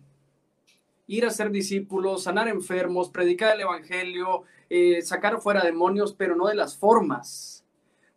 Ir 1.06 1.24
a 1.24 1.30
ser 1.30 1.50
discípulos, 1.50 2.24
sanar 2.24 2.48
enfermos, 2.48 3.08
predicar 3.08 3.54
el 3.54 3.62
evangelio, 3.62 4.42
eh, 4.68 5.00
sacar 5.00 5.40
fuera 5.40 5.64
demonios, 5.64 6.12
pero 6.12 6.36
no 6.36 6.48
de 6.48 6.54
las 6.54 6.76
formas. 6.76 7.64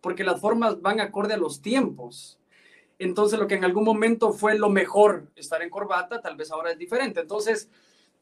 Porque 0.01 0.25
las 0.25 0.41
formas 0.41 0.81
van 0.81 0.99
acorde 0.99 1.35
a 1.35 1.37
los 1.37 1.61
tiempos. 1.61 2.37
Entonces, 2.99 3.39
lo 3.39 3.47
que 3.47 3.55
en 3.55 3.63
algún 3.63 3.85
momento 3.85 4.33
fue 4.33 4.57
lo 4.57 4.69
mejor, 4.69 5.31
estar 5.37 5.61
en 5.61 5.69
corbata, 5.69 6.19
tal 6.19 6.35
vez 6.35 6.51
ahora 6.51 6.73
es 6.73 6.77
diferente. 6.77 7.21
Entonces, 7.21 7.69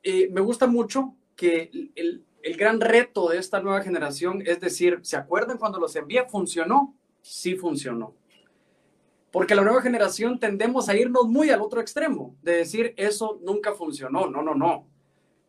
eh, 0.03 0.29
me 0.31 0.41
gusta 0.41 0.67
mucho 0.67 1.15
que 1.35 1.71
el, 1.95 2.25
gran 2.57 2.81
reto 2.81 3.29
de 3.29 3.37
esta 3.37 3.61
nueva 3.61 3.81
generación 3.81 4.41
es 4.45 4.59
decir, 4.59 4.99
¿se 5.03 5.15
acuerdan 5.15 5.59
cuando 5.59 5.79
los 5.79 5.95
envié? 5.95 6.27
¿Funcionó? 6.27 6.95
Sí 7.21 7.55
funcionó. 7.55 8.15
Porque 9.31 9.55
la 9.55 9.61
nueva 9.61 9.81
generación 9.81 10.39
tendemos 10.39 10.89
a 10.89 10.95
irnos 10.95 11.27
muy 11.27 11.51
al 11.51 11.61
otro 11.61 11.79
extremo, 11.79 12.35
de 12.41 12.57
decir, 12.57 12.93
eso 12.97 13.39
nunca 13.43 13.73
funcionó. 13.73 14.27
No, 14.27 14.41
no, 14.41 14.55
no. 14.55 14.87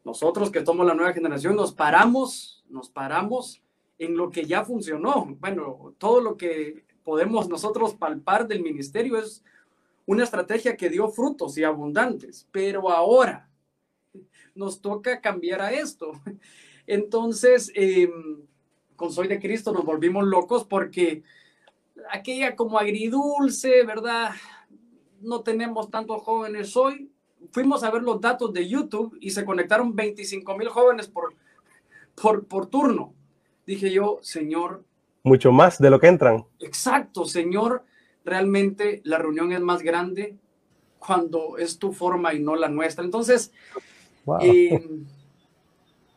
Nosotros 0.05 0.51
que 0.51 0.65
somos 0.65 0.87
la 0.87 0.95
nueva 0.95 1.12
generación 1.12 1.57
nos 1.57 1.73
paramos, 1.73 2.65
nos 2.69 2.91
paramos 2.91 3.62
en 3.99 4.17
lo 4.17 4.31
que 4.31 4.45
ya 4.45 4.65
funcionó. 4.65 5.37
Bueno, 5.41 5.95
todo 5.99 6.21
lo 6.21 6.37
que 6.37 6.85
podemos 7.05 7.49
nosotros 7.49 7.95
palpar 7.95 8.47
del 8.47 8.62
ministerio 8.62 9.17
es 9.17 9.43
una 10.07 10.25
estrategia 10.25 10.77
que 10.77 10.91
dio 10.91 11.09
frutos 11.09 11.57
y 11.57 11.65
abundantes. 11.65 12.49
Pero 12.53 12.91
ahora, 12.91 13.49
nos 14.55 14.81
toca 14.81 15.21
cambiar 15.21 15.61
a 15.61 15.73
esto. 15.73 16.12
Entonces, 16.87 17.71
em, 17.75 18.43
con 18.97 19.12
Soy 19.12 19.29
de 19.29 19.41
Cristo 19.41 19.73
nos 19.73 19.85
volvimos 19.85 20.25
locos 20.25 20.65
porque 20.65 21.23
aquella 22.11 22.57
como 22.57 22.79
agridulce, 22.79 23.85
¿verdad? 23.85 24.31
No 25.21 25.43
tenemos 25.43 25.91
tantos 25.91 26.23
jóvenes 26.23 26.77
hoy. 26.77 27.11
Fuimos 27.51 27.83
a 27.83 27.91
ver 27.91 28.03
los 28.03 28.21
datos 28.21 28.53
de 28.53 28.69
YouTube 28.69 29.17
y 29.21 29.31
se 29.31 29.45
conectaron 29.45 29.95
25 29.95 30.57
mil 30.57 30.69
jóvenes 30.69 31.09
por, 31.09 31.35
por, 32.21 32.47
por 32.47 32.67
turno. 32.67 33.15
Dije 33.67 33.93
yo, 33.93 34.19
Señor. 34.23 34.85
Mucho 35.25 35.53
más 35.53 35.79
de 35.79 35.91
lo 35.91 36.01
que 36.01 36.09
entran. 36.09 36.45
Exacto, 36.59 37.25
Señor. 37.25 37.85
Realmente 38.25 39.01
la 39.05 39.19
reunión 39.19 39.53
es 39.53 39.61
más 39.61 39.83
grande 39.83 40.37
cuando 40.99 41.59
es 41.59 41.79
tu 41.79 41.93
forma 41.93 42.35
y 42.35 42.41
no 42.41 42.55
la 42.55 42.69
nuestra. 42.69 43.05
Entonces, 43.05 43.53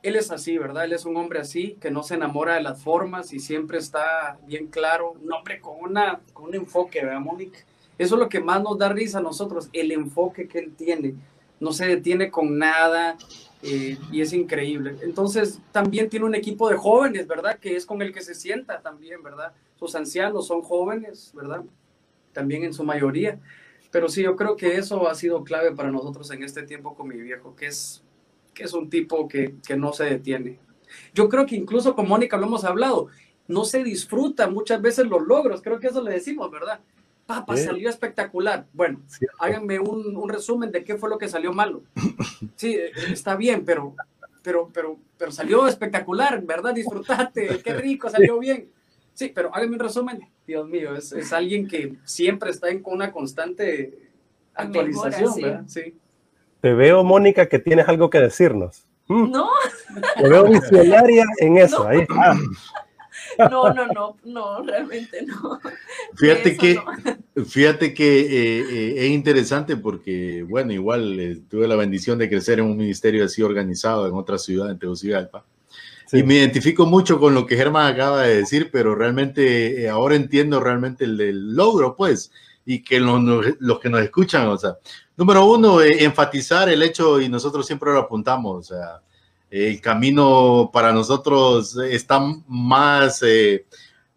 él 0.05 0.15
es 0.15 0.29
así, 0.29 0.57
¿verdad? 0.57 0.85
Él 0.85 0.93
es 0.93 1.05
un 1.05 1.17
hombre 1.17 1.39
así, 1.39 1.77
que 1.81 1.89
no 1.89 2.03
se 2.03 2.13
enamora 2.13 2.55
de 2.55 2.61
las 2.61 2.83
formas 2.83 3.33
y 3.33 3.39
siempre 3.39 3.79
está 3.79 4.37
bien 4.45 4.67
claro. 4.67 5.13
Un 5.19 5.33
hombre 5.33 5.59
con, 5.59 5.77
una, 5.79 6.21
con 6.31 6.45
un 6.45 6.55
enfoque, 6.55 7.03
¿verdad, 7.03 7.19
Mónica? 7.19 7.59
Eso 7.97 8.15
es 8.15 8.19
lo 8.19 8.29
que 8.29 8.39
más 8.39 8.61
nos 8.61 8.77
da 8.77 8.89
risa 8.89 9.17
a 9.17 9.21
nosotros, 9.21 9.69
el 9.73 9.91
enfoque 9.91 10.47
que 10.47 10.59
él 10.59 10.73
tiene. 10.75 11.15
no 11.59 11.71
se 11.71 11.87
detiene 11.87 12.29
con 12.29 12.57
nada 12.59 13.17
eh, 13.63 13.97
y 14.11 14.21
es 14.21 14.31
increíble. 14.33 14.97
Entonces 15.01 15.59
también 15.71 16.07
tiene 16.09 16.25
un 16.25 16.35
equipo 16.35 16.69
de 16.69 16.75
jóvenes, 16.75 17.25
¿verdad? 17.25 17.57
Que 17.57 17.75
es 17.75 17.85
con 17.85 18.01
el 18.03 18.13
que 18.13 18.21
se 18.21 18.35
sienta 18.35 18.81
también, 18.81 19.23
¿verdad? 19.23 19.53
Sus 19.79 19.95
ancianos 19.95 20.45
son 20.45 20.61
jóvenes, 20.61 21.31
¿verdad? 21.33 21.63
También 22.31 22.63
en 22.63 22.73
su 22.73 22.83
mayoría. 22.83 23.39
Pero 23.95 24.09
sí, 24.09 24.23
yo 24.23 24.35
creo 24.35 24.57
que 24.57 24.75
eso 24.75 25.07
ha 25.07 25.15
sido 25.15 25.45
clave 25.45 25.71
para 25.71 25.89
nosotros 25.89 26.29
en 26.31 26.43
este 26.43 26.63
tiempo 26.63 26.95
con 26.95 27.07
mi 27.07 27.15
viejo, 27.15 27.55
que 27.55 27.67
es, 27.67 28.03
que 28.53 28.63
es 28.65 28.73
un 28.73 28.89
tipo 28.89 29.25
que, 29.29 29.55
que 29.65 29.77
no 29.77 29.93
se 29.93 30.03
detiene. 30.03 30.59
Yo 31.13 31.29
creo 31.29 31.45
que 31.45 31.55
incluso 31.55 31.95
con 31.95 32.05
Mónica 32.05 32.35
lo 32.35 32.45
hemos 32.45 32.65
hablado, 32.65 33.07
no 33.47 33.63
se 33.63 33.85
disfruta 33.85 34.49
muchas 34.49 34.81
veces 34.81 35.07
los 35.07 35.25
logros, 35.25 35.61
creo 35.61 35.79
que 35.79 35.87
eso 35.87 36.01
le 36.01 36.11
decimos, 36.11 36.51
¿verdad? 36.51 36.81
Papa, 37.25 37.55
salió 37.55 37.89
espectacular. 37.89 38.65
Bueno, 38.73 38.99
háganme 39.39 39.79
un, 39.79 40.17
un, 40.17 40.27
resumen 40.27 40.73
de 40.73 40.83
qué 40.83 40.97
fue 40.97 41.09
lo 41.09 41.17
que 41.17 41.29
salió 41.29 41.53
malo. 41.53 41.81
Sí, 42.57 42.75
eh, 42.75 42.91
está 43.13 43.37
bien, 43.37 43.63
pero, 43.63 43.95
pero, 44.43 44.69
pero, 44.73 44.99
pero 45.17 45.31
salió 45.31 45.69
espectacular, 45.69 46.43
¿verdad? 46.43 46.73
Disfrutate, 46.73 47.61
qué 47.63 47.73
rico, 47.75 48.09
salió 48.09 48.39
bien. 48.39 48.67
Sí, 49.15 49.31
pero 49.33 49.49
háganme 49.55 49.73
un 49.73 49.79
resumen. 49.79 50.29
Dios 50.45 50.67
mío, 50.67 50.95
es, 50.95 51.11
es 51.13 51.33
alguien 51.33 51.67
que 51.67 51.95
siempre 52.03 52.51
está 52.51 52.69
en 52.69 52.83
una 52.85 53.11
constante 53.11 53.97
actualización, 54.53 55.33
¿verdad? 55.41 55.63
Sí. 55.67 55.97
Te 56.61 56.73
veo, 56.73 57.03
Mónica, 57.03 57.47
que 57.47 57.57
tienes 57.57 57.87
algo 57.87 58.09
que 58.09 58.19
decirnos. 58.19 58.85
Mm. 59.07 59.31
No. 59.31 59.49
Te 60.17 60.29
veo 60.29 60.45
visionaria 60.45 61.25
en 61.39 61.57
eso, 61.65 61.87
ahí 61.87 62.01
está. 62.01 62.37
No, 63.37 63.73
no, 63.73 63.87
no, 63.87 64.17
no, 64.23 64.63
realmente 64.63 65.21
no. 65.23 65.59
Fíjate 66.15 66.55
que, 66.55 66.79
fíjate 67.45 67.93
que 67.93 68.19
eh, 68.21 68.65
eh, 68.69 68.93
es 68.97 69.09
interesante 69.09 69.75
porque, 69.75 70.45
bueno, 70.47 70.71
igual 70.71 71.19
eh, 71.19 71.41
tuve 71.49 71.67
la 71.67 71.75
bendición 71.75 72.17
de 72.17 72.29
crecer 72.29 72.59
en 72.59 72.65
un 72.65 72.77
ministerio 72.77 73.25
así 73.25 73.41
organizado 73.41 74.07
en 74.07 74.13
otra 74.13 74.37
ciudad, 74.37 74.71
en 74.71 74.79
Tegucigalpa. 74.79 75.45
Y 76.11 76.23
me 76.23 76.35
identifico 76.35 76.85
mucho 76.85 77.19
con 77.19 77.33
lo 77.33 77.45
que 77.45 77.57
Germán 77.57 77.93
acaba 77.93 78.23
de 78.23 78.37
decir, 78.37 78.69
pero 78.71 78.95
realmente 78.95 79.89
ahora 79.89 80.15
entiendo 80.15 80.59
realmente 80.59 81.05
el, 81.05 81.55
logro, 81.55 81.95
pues, 81.95 82.31
y 82.65 82.83
que 82.83 82.99
los, 82.99 83.21
los, 83.59 83.79
que 83.79 83.89
nos 83.89 84.01
escuchan, 84.01 84.47
o 84.47 84.57
sea, 84.57 84.77
número 85.17 85.45
uno, 85.45 85.81
enfatizar 85.81 86.69
el 86.69 86.83
hecho, 86.83 87.19
y 87.19 87.29
nosotros 87.29 87.65
siempre 87.65 87.91
lo 87.91 87.99
apuntamos, 87.99 88.57
o 88.57 88.75
sea, 88.75 89.01
el 89.49 89.79
camino 89.79 90.69
para 90.73 90.91
nosotros 90.91 91.77
está 91.77 92.19
más 92.47 93.21
eh, 93.23 93.65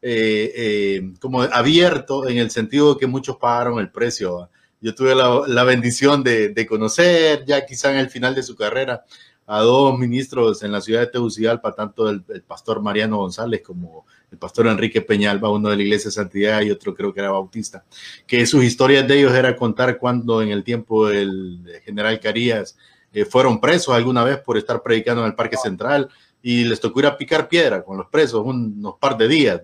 eh, 0.02 0.52
eh, 0.56 1.12
como 1.20 1.42
abierto 1.42 2.28
en 2.28 2.38
el 2.38 2.50
sentido 2.50 2.94
de 2.94 3.00
que 3.00 3.06
muchos 3.06 3.36
pagaron 3.36 3.78
el 3.78 3.90
precio. 3.90 4.50
Yo 4.80 4.94
tuve 4.94 5.14
la, 5.14 5.64
bendición 5.64 6.22
de, 6.22 6.66
conocer 6.68 7.44
ya 7.46 7.66
quizá 7.66 7.92
en 7.92 7.98
el 7.98 8.10
final 8.10 8.34
de 8.34 8.42
su 8.42 8.56
carrera 8.56 9.04
a 9.50 9.60
dos 9.60 9.98
ministros 9.98 10.62
en 10.62 10.70
la 10.72 10.82
ciudad 10.82 11.00
de 11.00 11.06
Tegucigalpa, 11.06 11.74
tanto 11.74 12.10
el, 12.10 12.22
pastor 12.46 12.82
Mariano 12.82 13.16
González 13.16 13.62
como 13.62 14.04
el 14.30 14.36
pastor 14.36 14.66
Enrique 14.66 15.00
Peñalba, 15.00 15.48
uno 15.48 15.70
de 15.70 15.76
la 15.76 15.82
iglesia 15.82 16.08
de 16.08 16.12
Santidad 16.12 16.60
y 16.60 16.70
otro 16.70 16.94
creo 16.94 17.14
que 17.14 17.20
era 17.20 17.30
bautista, 17.30 17.82
que 18.26 18.44
sus 18.44 18.62
historias 18.62 19.08
de 19.08 19.18
ellos 19.18 19.32
era 19.32 19.56
contar 19.56 19.96
cuando 19.96 20.42
en 20.42 20.50
el 20.50 20.62
tiempo 20.62 21.08
del 21.08 21.62
general 21.82 22.20
Carías 22.20 22.76
eh, 23.10 23.24
fueron 23.24 23.58
presos 23.58 23.94
alguna 23.94 24.22
vez 24.22 24.36
por 24.38 24.58
estar 24.58 24.82
predicando 24.82 25.22
en 25.22 25.28
el 25.28 25.34
Parque 25.34 25.56
Central 25.56 26.10
y 26.42 26.64
les 26.64 26.78
tocó 26.78 27.00
ir 27.00 27.06
a 27.06 27.16
picar 27.16 27.48
piedra 27.48 27.82
con 27.82 27.96
los 27.96 28.06
presos 28.08 28.42
unos 28.44 28.96
par 29.00 29.16
de 29.16 29.28
días, 29.28 29.62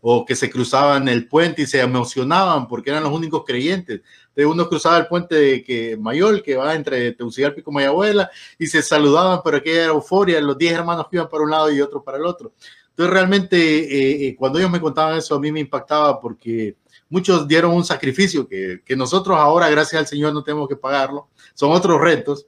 o 0.00 0.24
que 0.24 0.36
se 0.36 0.48
cruzaban 0.48 1.08
el 1.08 1.26
puente 1.26 1.62
y 1.62 1.66
se 1.66 1.80
emocionaban 1.80 2.68
porque 2.68 2.90
eran 2.90 3.02
los 3.02 3.12
únicos 3.12 3.42
creyentes. 3.44 4.02
De 4.36 4.46
uno 4.46 4.68
cruzaba 4.68 4.98
el 4.98 5.06
puente 5.06 5.34
de 5.34 5.64
que 5.64 5.96
mayor 5.96 6.42
que 6.42 6.56
va 6.56 6.74
entre 6.74 7.12
Tegucigalpa 7.12 7.62
y 7.80 7.84
abuela 7.84 8.30
y 8.58 8.66
se 8.66 8.82
saludaban, 8.82 9.40
pero 9.42 9.56
aquella 9.56 9.84
era 9.84 9.92
euforia, 9.92 10.40
los 10.40 10.58
diez 10.58 10.74
hermanos 10.74 11.06
que 11.10 11.16
iban 11.16 11.28
para 11.28 11.42
un 11.42 11.50
lado 11.50 11.72
y 11.72 11.80
otro 11.80 12.04
para 12.04 12.18
el 12.18 12.26
otro. 12.26 12.52
Entonces 12.90 13.12
realmente 13.12 13.56
eh, 13.56 14.28
eh, 14.28 14.36
cuando 14.36 14.58
ellos 14.58 14.70
me 14.70 14.80
contaban 14.80 15.18
eso 15.18 15.34
a 15.34 15.40
mí 15.40 15.50
me 15.50 15.60
impactaba 15.60 16.20
porque 16.20 16.76
muchos 17.08 17.48
dieron 17.48 17.72
un 17.72 17.84
sacrificio 17.84 18.46
que, 18.46 18.82
que 18.84 18.94
nosotros 18.94 19.36
ahora 19.38 19.68
gracias 19.70 20.00
al 20.00 20.06
Señor 20.06 20.32
no 20.32 20.42
tenemos 20.42 20.68
que 20.68 20.76
pagarlo, 20.76 21.28
son 21.54 21.72
otros 21.72 22.00
retos, 22.00 22.46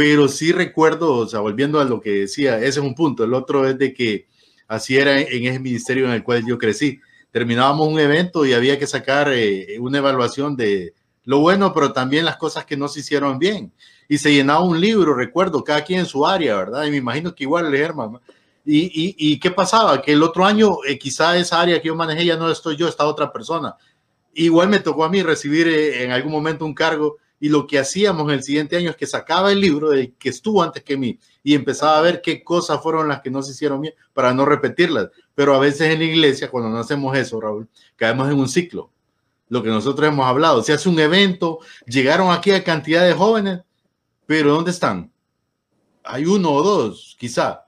pero 0.00 0.28
sí 0.28 0.50
recuerdo, 0.50 1.14
o 1.14 1.26
sea, 1.26 1.40
volviendo 1.40 1.78
a 1.78 1.84
lo 1.84 2.00
que 2.00 2.20
decía, 2.20 2.58
ese 2.58 2.68
es 2.68 2.78
un 2.78 2.94
punto. 2.94 3.22
El 3.22 3.34
otro 3.34 3.68
es 3.68 3.76
de 3.76 3.92
que 3.92 4.26
así 4.66 4.96
era 4.96 5.20
en 5.20 5.44
ese 5.44 5.60
ministerio 5.60 6.06
en 6.06 6.12
el 6.12 6.24
cual 6.24 6.42
yo 6.46 6.56
crecí. 6.56 7.00
Terminábamos 7.30 7.86
un 7.86 8.00
evento 8.00 8.46
y 8.46 8.54
había 8.54 8.78
que 8.78 8.86
sacar 8.86 9.30
eh, 9.30 9.76
una 9.78 9.98
evaluación 9.98 10.56
de 10.56 10.94
lo 11.30 11.38
bueno, 11.38 11.72
pero 11.72 11.92
también 11.92 12.24
las 12.24 12.36
cosas 12.38 12.64
que 12.64 12.76
no 12.76 12.88
se 12.88 12.98
hicieron 12.98 13.38
bien. 13.38 13.72
Y 14.08 14.18
se 14.18 14.34
llenaba 14.34 14.64
un 14.64 14.80
libro, 14.80 15.14
recuerdo, 15.14 15.62
cada 15.62 15.84
quien 15.84 16.00
en 16.00 16.06
su 16.06 16.26
área, 16.26 16.56
¿verdad? 16.56 16.86
Y 16.86 16.90
me 16.90 16.96
imagino 16.96 17.32
que 17.32 17.44
igual 17.44 17.66
el 17.66 17.76
Germán. 17.76 18.18
Y, 18.66 19.14
y, 19.16 19.38
qué 19.38 19.52
pasaba? 19.52 20.02
Que 20.02 20.10
el 20.14 20.24
otro 20.24 20.44
año, 20.44 20.78
eh, 20.84 20.98
quizá 20.98 21.38
esa 21.38 21.60
área 21.60 21.80
que 21.80 21.86
yo 21.86 21.94
manejé 21.94 22.24
ya 22.24 22.36
no 22.36 22.50
estoy 22.50 22.76
yo, 22.76 22.88
está 22.88 23.06
otra 23.06 23.32
persona. 23.32 23.76
Igual 24.34 24.70
me 24.70 24.80
tocó 24.80 25.04
a 25.04 25.08
mí 25.08 25.22
recibir 25.22 25.68
eh, 25.68 26.02
en 26.02 26.10
algún 26.10 26.32
momento 26.32 26.64
un 26.64 26.74
cargo 26.74 27.18
y 27.38 27.48
lo 27.48 27.64
que 27.64 27.78
hacíamos 27.78 28.24
en 28.24 28.34
el 28.34 28.42
siguiente 28.42 28.76
año 28.76 28.90
es 28.90 28.96
que 28.96 29.06
sacaba 29.06 29.52
el 29.52 29.60
libro 29.60 29.90
del 29.90 30.14
que 30.14 30.30
estuvo 30.30 30.64
antes 30.64 30.82
que 30.82 30.96
mí 30.96 31.16
y 31.44 31.54
empezaba 31.54 31.96
a 31.96 32.02
ver 32.02 32.22
qué 32.22 32.42
cosas 32.42 32.82
fueron 32.82 33.06
las 33.06 33.20
que 33.20 33.30
no 33.30 33.40
se 33.40 33.52
hicieron 33.52 33.80
bien 33.80 33.94
para 34.12 34.34
no 34.34 34.44
repetirlas. 34.46 35.10
Pero 35.36 35.54
a 35.54 35.60
veces 35.60 35.92
en 35.92 36.00
la 36.00 36.06
iglesia, 36.06 36.50
cuando 36.50 36.70
no 36.70 36.78
hacemos 36.78 37.16
eso, 37.16 37.40
Raúl, 37.40 37.68
caemos 37.94 38.28
en 38.28 38.36
un 38.36 38.48
ciclo. 38.48 38.90
Lo 39.50 39.62
que 39.62 39.68
nosotros 39.68 40.08
hemos 40.08 40.26
hablado, 40.26 40.62
se 40.62 40.72
hace 40.72 40.88
un 40.88 40.98
evento, 40.98 41.58
llegaron 41.86 42.32
aquí 42.32 42.52
a 42.52 42.64
cantidad 42.64 43.06
de 43.06 43.12
jóvenes, 43.12 43.60
pero 44.24 44.54
¿dónde 44.54 44.70
están? 44.70 45.12
Hay 46.02 46.24
uno 46.24 46.50
o 46.52 46.62
dos, 46.62 47.14
quizá. 47.20 47.64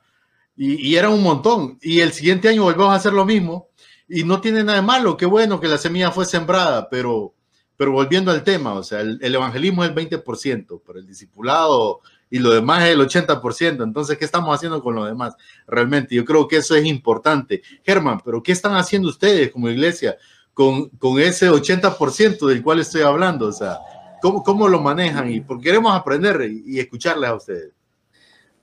Y, 0.57 0.88
y 0.88 0.97
era 0.97 1.11
un 1.11 1.23
montón. 1.23 1.79
Y 1.83 2.01
el 2.01 2.12
siguiente 2.12 2.49
año 2.49 2.62
volvemos 2.62 2.92
a 2.92 2.95
hacer 2.95 3.12
lo 3.12 3.27
mismo. 3.27 3.68
Y 4.09 4.25
no 4.25 4.40
tiene 4.40 4.64
nada 4.64 4.81
de 4.81 4.87
malo, 4.87 5.18
qué 5.18 5.27
bueno 5.27 5.61
que 5.61 5.68
la 5.68 5.77
semilla 5.77 6.11
fue 6.11 6.25
sembrada, 6.25 6.88
pero 6.88 7.35
pero 7.83 7.90
volviendo 7.90 8.31
al 8.31 8.45
tema, 8.45 8.75
o 8.75 8.85
sea, 8.85 9.01
el, 9.01 9.18
evangelismo 9.35 9.83
es 9.83 9.90
el 9.90 9.97
20%, 9.97 10.83
pero 10.87 11.01
el 11.01 11.05
discipulado 11.05 12.01
y 12.31 12.38
lo 12.38 12.51
demás 12.51 12.85
es 12.85 12.90
el 12.90 13.01
80%. 13.01 13.83
Entonces, 13.83 14.16
¿qué 14.16 14.25
estamos 14.25 14.55
haciendo 14.55 14.81
con 14.83 14.95
lo 14.95 15.05
demás? 15.05 15.35
Realmente, 15.66 16.14
yo 16.14 16.25
creo 16.25 16.47
que 16.47 16.59
eso 16.59 16.77
es 16.77 16.85
importante. 16.85 17.61
Germán, 17.83 18.21
pero 18.25 18.40
¿qué 18.40 18.53
están 18.53 18.77
haciendo 18.77 19.09
ustedes 19.09 19.51
como 19.51 19.68
iglesia 19.68 20.16
con, 20.55 20.88
con 20.91 21.21
ese 21.21 21.51
80% 21.51 22.47
del 22.47 22.62
cual 22.62 22.81
estoy 22.81 23.03
hablando? 23.03 23.47
O 23.47 23.53
sea, 23.53 23.79
¿cómo, 24.21 24.43
cómo 24.43 24.69
lo 24.69 24.81
manejan? 24.81 25.31
Y 25.31 25.41
porque 25.41 25.65
queremos 25.65 25.95
aprender 25.95 26.51
y, 26.51 26.79
escucharles 26.79 27.31
a 27.31 27.35
ustedes. 27.35 27.73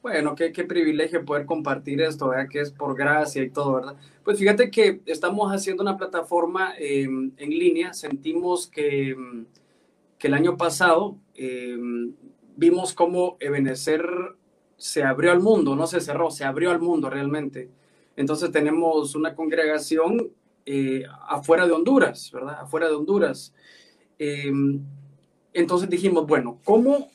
Bueno, 0.02 0.34
qué, 0.34 0.52
qué 0.54 0.64
privilegio 0.64 1.26
poder 1.26 1.46
compartir 1.46 2.02
esto, 2.02 2.30
¿verdad? 2.30 2.48
que 2.50 2.62
es 2.62 2.72
por 2.72 2.96
gracia 2.96 3.44
y 3.44 3.50
todo, 3.50 3.74
¿verdad? 3.74 3.96
Pues 4.24 4.40
fíjate 4.40 4.72
que 4.72 5.02
estamos 5.06 5.52
haciendo 5.52 5.84
una 5.84 5.98
plataforma 5.98 6.74
em, 6.78 7.32
en 7.36 7.50
línea. 7.50 7.94
Sentimos 7.94 8.68
que, 8.68 9.10
em, 9.10 9.46
que 10.18 10.28
el 10.28 10.36
año 10.36 10.56
pasado 10.56 11.18
em, 11.36 12.14
vimos 12.56 12.94
cómo 12.94 13.38
Ebenezer 13.40 14.06
se 14.78 15.04
abrió 15.04 15.32
al 15.32 15.42
mundo, 15.42 15.76
no 15.76 15.88
se 15.88 16.00
cerró, 16.00 16.32
se 16.32 16.46
abrió 16.46 16.72
al 16.72 16.80
mundo 16.80 17.10
realmente. 17.10 17.70
Entonces 18.16 18.52
tenemos 18.52 19.16
una 19.16 19.36
congregación 19.36 20.32
eh, 20.72 21.04
afuera 21.28 21.66
de 21.66 21.72
Honduras, 21.72 22.30
¿verdad? 22.32 22.60
Afuera 22.62 22.88
de 22.88 22.96
Honduras. 22.96 23.54
entonces 25.54 25.90
dijimos, 25.90 26.28
bueno, 26.28 26.60
¿cómo 26.64 27.08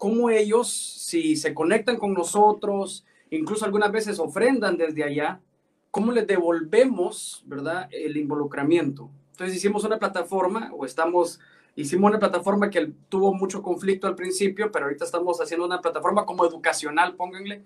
cómo 0.00 0.30
ellos, 0.30 0.72
si 0.72 1.36
se 1.36 1.52
conectan 1.52 1.98
con 1.98 2.14
nosotros, 2.14 3.04
incluso 3.28 3.66
algunas 3.66 3.92
veces 3.92 4.18
ofrendan 4.18 4.78
desde 4.78 5.04
allá, 5.04 5.42
cómo 5.90 6.10
les 6.10 6.26
devolvemos, 6.26 7.44
¿verdad?, 7.44 7.86
el 7.90 8.16
involucramiento. 8.16 9.10
Entonces 9.32 9.58
hicimos 9.58 9.84
una 9.84 9.98
plataforma, 9.98 10.72
o 10.72 10.86
estamos, 10.86 11.38
hicimos 11.76 12.08
una 12.08 12.18
plataforma 12.18 12.70
que 12.70 12.94
tuvo 13.10 13.34
mucho 13.34 13.62
conflicto 13.62 14.06
al 14.06 14.14
principio, 14.14 14.72
pero 14.72 14.86
ahorita 14.86 15.04
estamos 15.04 15.38
haciendo 15.38 15.66
una 15.66 15.82
plataforma 15.82 16.24
como 16.24 16.46
educacional, 16.46 17.14
pónganle, 17.14 17.62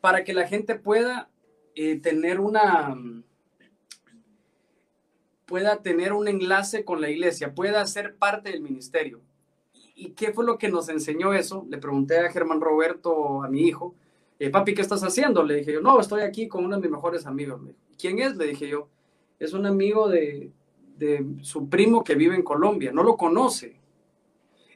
para 0.00 0.24
que 0.24 0.32
la 0.32 0.48
gente 0.48 0.76
pueda 0.76 1.28
eh, 1.74 2.00
tener 2.00 2.40
una 2.40 2.96
pueda 5.46 5.80
tener 5.80 6.12
un 6.12 6.28
enlace 6.28 6.84
con 6.84 7.00
la 7.00 7.08
iglesia, 7.08 7.54
pueda 7.54 7.86
ser 7.86 8.16
parte 8.16 8.50
del 8.50 8.60
ministerio. 8.60 9.20
¿Y 9.94 10.10
qué 10.10 10.32
fue 10.32 10.44
lo 10.44 10.58
que 10.58 10.68
nos 10.68 10.88
enseñó 10.88 11.32
eso? 11.32 11.66
Le 11.70 11.78
pregunté 11.78 12.18
a 12.18 12.30
Germán 12.30 12.60
Roberto, 12.60 13.42
a 13.42 13.48
mi 13.48 13.62
hijo, 13.62 13.94
eh, 14.38 14.50
papi, 14.50 14.74
¿qué 14.74 14.82
estás 14.82 15.02
haciendo? 15.02 15.42
Le 15.42 15.54
dije 15.56 15.72
yo, 15.72 15.80
no, 15.80 15.98
estoy 15.98 16.20
aquí 16.22 16.48
con 16.48 16.64
uno 16.64 16.76
de 16.76 16.82
mis 16.82 16.90
mejores 16.90 17.24
amigos. 17.24 17.60
¿Quién 17.98 18.18
es? 18.18 18.36
Le 18.36 18.48
dije 18.48 18.68
yo, 18.68 18.88
es 19.38 19.54
un 19.54 19.64
amigo 19.64 20.08
de, 20.08 20.50
de 20.98 21.24
su 21.40 21.68
primo 21.68 22.04
que 22.04 22.14
vive 22.14 22.34
en 22.34 22.42
Colombia, 22.42 22.92
no 22.92 23.02
lo 23.02 23.16
conoce. 23.16 23.80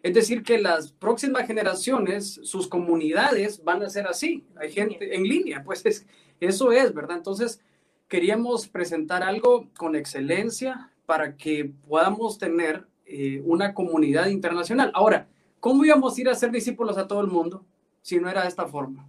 Es 0.02 0.14
decir, 0.14 0.42
que 0.42 0.58
las 0.58 0.92
próximas 0.92 1.46
generaciones, 1.46 2.40
sus 2.42 2.68
comunidades 2.68 3.62
van 3.62 3.82
a 3.82 3.90
ser 3.90 4.06
así. 4.06 4.46
Hay 4.56 4.72
gente 4.72 5.14
en 5.14 5.24
línea, 5.24 5.62
pues 5.62 5.84
es, 5.84 6.06
eso 6.40 6.72
es, 6.72 6.94
¿verdad? 6.94 7.18
Entonces, 7.18 7.60
queríamos 8.10 8.66
presentar 8.66 9.22
algo 9.22 9.68
con 9.78 9.94
excelencia 9.94 10.90
para 11.06 11.36
que 11.36 11.72
podamos 11.88 12.38
tener 12.38 12.84
eh, 13.06 13.40
una 13.44 13.72
comunidad 13.72 14.26
internacional. 14.26 14.90
Ahora, 14.94 15.28
¿cómo 15.60 15.84
íbamos 15.84 16.18
a 16.18 16.20
ir 16.20 16.28
a 16.28 16.34
ser 16.34 16.50
discípulos 16.50 16.98
a 16.98 17.06
todo 17.06 17.20
el 17.20 17.28
mundo 17.28 17.64
si 18.02 18.18
no 18.18 18.28
era 18.28 18.42
de 18.42 18.48
esta 18.48 18.66
forma? 18.66 19.06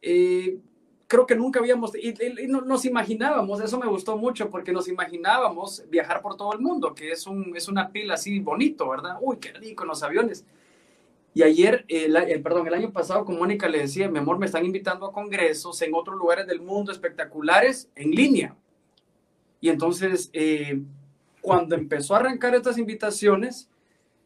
Eh, 0.00 0.58
creo 1.06 1.26
que 1.26 1.36
nunca 1.36 1.60
habíamos, 1.60 1.92
y, 1.94 2.14
nos 2.46 2.86
imaginábamos, 2.86 3.60
eso 3.60 3.78
me 3.78 3.86
gustó 3.86 4.16
mucho, 4.16 4.48
porque 4.48 4.72
nos 4.72 4.88
imaginábamos 4.88 5.84
viajar 5.90 6.22
por 6.22 6.36
todo 6.36 6.54
el 6.54 6.60
mundo, 6.60 6.94
que 6.94 7.12
es, 7.12 7.26
un, 7.26 7.54
es 7.54 7.68
una 7.68 7.90
pila 7.92 8.14
así 8.14 8.40
bonito, 8.40 8.88
¿verdad? 8.88 9.18
Uy, 9.20 9.36
qué 9.36 9.52
rico 9.52 9.84
los 9.84 10.02
aviones. 10.02 10.46
Y 11.34 11.42
ayer, 11.42 11.84
el, 11.88 12.42
perdón, 12.42 12.68
el 12.68 12.74
año 12.74 12.92
pasado 12.92 13.24
con 13.24 13.36
Mónica 13.36 13.68
le 13.68 13.80
decía, 13.80 14.08
mi 14.08 14.18
amor, 14.18 14.38
me 14.38 14.46
están 14.46 14.64
invitando 14.64 15.06
a 15.06 15.12
congresos 15.12 15.82
en 15.82 15.92
otros 15.92 16.16
lugares 16.16 16.46
del 16.46 16.60
mundo 16.60 16.92
espectaculares 16.92 17.90
en 17.96 18.12
línea. 18.12 18.54
Y 19.60 19.68
entonces, 19.68 20.30
eh, 20.32 20.80
cuando 21.40 21.74
empezó 21.74 22.14
a 22.14 22.18
arrancar 22.18 22.54
estas 22.54 22.78
invitaciones, 22.78 23.68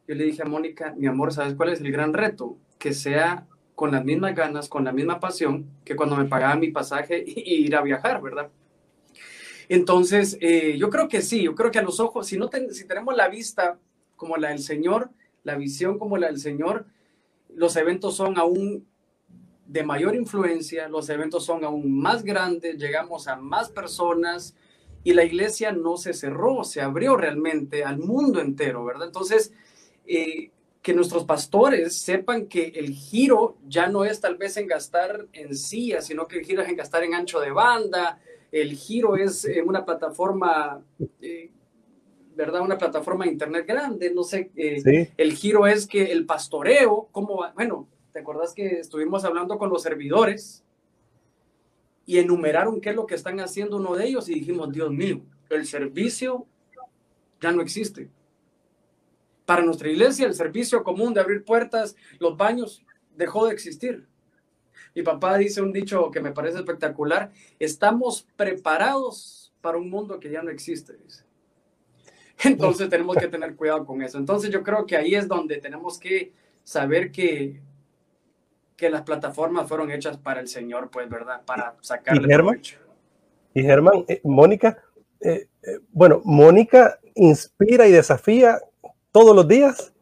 yo 0.06 0.14
le 0.14 0.24
dije 0.24 0.42
a 0.42 0.44
Mónica, 0.44 0.94
mi 0.98 1.06
amor, 1.06 1.32
¿sabes 1.32 1.54
cuál 1.54 1.70
es 1.70 1.80
el 1.80 1.90
gran 1.90 2.12
reto? 2.12 2.59
Que 2.78 2.92
sea 2.92 3.46
con 3.74 3.90
las 3.92 4.04
mismas 4.04 4.34
ganas, 4.34 4.68
con 4.68 4.84
la 4.84 4.92
misma 4.92 5.18
pasión 5.18 5.66
que 5.84 5.96
cuando 5.96 6.16
me 6.16 6.26
pagaba 6.26 6.56
mi 6.56 6.70
pasaje 6.70 7.24
y 7.26 7.64
ir 7.64 7.74
a 7.74 7.80
viajar, 7.80 8.20
¿verdad? 8.20 8.50
Entonces, 9.70 10.36
eh, 10.40 10.76
yo 10.78 10.90
creo 10.90 11.09
que 11.09 11.22
sí, 11.22 11.42
yo 11.42 11.54
creo 11.54 11.70
que 11.70 11.78
a 11.78 11.82
los 11.82 12.00
ojos, 12.00 12.26
si, 12.26 12.36
no 12.36 12.50
si 12.70 12.86
tenemos 12.86 13.16
la 13.16 13.28
vista 13.28 13.78
como 14.16 14.36
la 14.36 14.48
del 14.50 14.59
Señor, 14.59 15.11
la 15.44 15.54
visión 15.54 15.98
como 15.98 16.18
la 16.18 16.26
del 16.26 16.38
Señor, 16.38 16.86
los 17.59 17.76
eventos 17.76 18.14
son 18.14 18.38
aún 18.38 18.86
de 19.66 19.82
mayor 19.82 20.14
influencia, 20.14 20.88
los 20.88 21.11
eventos 21.11 21.44
son 21.44 21.64
aún 21.64 22.00
más 22.00 22.22
grandes, 22.22 22.78
llegamos 22.78 23.28
a 23.28 23.36
más 23.36 23.68
personas 23.68 24.54
y 25.04 25.12
la 25.12 25.24
iglesia 25.24 25.72
no 25.72 25.96
se 25.96 26.14
cerró, 26.14 26.64
se 26.64 26.80
abrió 26.80 27.16
realmente 27.16 27.84
al 27.84 27.98
mundo 27.98 28.40
entero, 28.40 28.84
¿verdad? 28.84 29.09
Entonces, 29.09 29.52
eh, 30.06 30.50
que 30.80 30.94
nuestros 30.94 31.24
pastores 31.24 31.96
sepan 31.98 32.46
que 32.46 32.68
el 32.76 32.92
giro 32.92 33.56
ya 33.66 33.88
no 33.88 34.04
es 34.04 34.20
tal 34.20 34.36
vez 34.36 34.56
en 34.56 34.68
gastar 34.68 35.26
en 35.32 35.54
sillas, 35.56 36.06
sino 36.06 36.28
que 36.28 36.38
el 36.38 36.44
giro 36.44 36.62
es 36.62 36.68
en 36.68 36.76
gastar 36.76 37.02
en 37.02 37.14
ancho 37.14 37.40
de 37.40 37.50
banda, 37.50 38.20
el 38.52 38.72
giro 38.74 39.16
es 39.16 39.44
en 39.44 39.68
una 39.68 39.84
plataforma 39.84 40.80
eh, 41.20 41.50
¿verdad? 42.39 42.61
Una 42.61 42.78
plataforma 42.78 43.24
de 43.24 43.32
internet 43.32 43.66
grande, 43.66 44.14
no 44.14 44.22
sé, 44.22 44.53
eh, 44.55 45.12
el 45.16 45.32
giro 45.32 45.66
es 45.66 45.89
que 45.89 46.12
el 46.12 46.24
pastoreo, 46.24 47.09
¿cómo 47.11 47.39
va? 47.39 47.51
Bueno, 47.53 47.89
¿te 48.12 48.20
acuerdas 48.20 48.55
que 48.55 48.78
estuvimos 48.78 49.24
hablando 49.24 49.59
con 49.59 49.70
los 49.70 49.82
servidores 49.82 50.62
y 52.07 52.18
enumeraron 52.18 52.80
qué 52.80 52.91
es 52.91 52.95
lo 52.95 53.07
que 53.07 53.16
están 53.16 53.41
haciendo 53.41 53.78
uno 53.78 53.97
de 53.97 54.07
ellos 54.07 54.28
y 54.28 54.34
dijimos, 54.34 54.70
Dios 54.70 54.93
mío, 54.93 55.20
el 55.51 55.66
servicio 55.66 56.47
ya 57.41 57.51
no 57.51 57.61
existe. 57.61 58.09
Para 59.45 59.64
nuestra 59.64 59.89
iglesia, 59.89 60.24
el 60.24 60.34
servicio 60.34 60.84
común 60.84 61.14
de 61.14 61.20
abrir 61.20 61.45
puertas, 61.45 61.97
los 62.20 62.36
baños, 62.36 62.84
dejó 63.16 63.49
de 63.49 63.53
existir. 63.53 64.07
Mi 64.95 65.03
papá 65.03 65.36
dice 65.39 65.61
un 65.61 65.72
dicho 65.72 66.12
que 66.12 66.20
me 66.20 66.30
parece 66.30 66.59
espectacular, 66.59 67.32
estamos 67.59 68.28
preparados 68.36 69.53
para 69.61 69.76
un 69.76 69.91
mundo 69.91 70.20
que 70.20 70.30
ya 70.30 70.41
no 70.41 70.51
existe. 70.51 70.97
Dice. 71.05 71.28
Entonces 72.45 72.89
tenemos 72.89 73.16
que 73.16 73.28
tener 73.28 73.57
cuidado 73.57 73.84
con 73.84 74.03
eso. 74.03 74.18
Entonces 74.18 74.51
yo 74.51 74.62
creo 74.62 74.86
que 74.86 74.97
ahí 74.97 75.14
es 75.14 75.26
donde 75.26 75.59
tenemos 75.59 75.99
que 75.99 76.32
saber 76.62 77.11
que, 77.11 77.61
que 78.76 78.91
las 78.91 79.03
plataformas 79.03 79.68
fueron 79.68 79.91
hechas 79.91 80.16
para 80.18 80.41
el 80.41 80.49
Señor, 80.49 80.91
pues, 80.91 81.09
¿verdad? 81.09 81.43
Para 81.45 81.74
sacarle 81.80 82.26
¿Y 82.26 82.30
Germán? 82.30 82.61
Y 83.55 83.62
Germán, 83.62 84.05
eh, 84.07 84.20
Mónica, 84.24 84.78
eh, 85.20 85.49
eh, 85.62 85.80
bueno, 85.91 86.20
Mónica 86.24 86.99
inspira 87.14 87.89
y 87.89 87.93
desafía 87.93 88.59
todos 89.11 89.34
los 89.34 89.49
días 89.49 89.93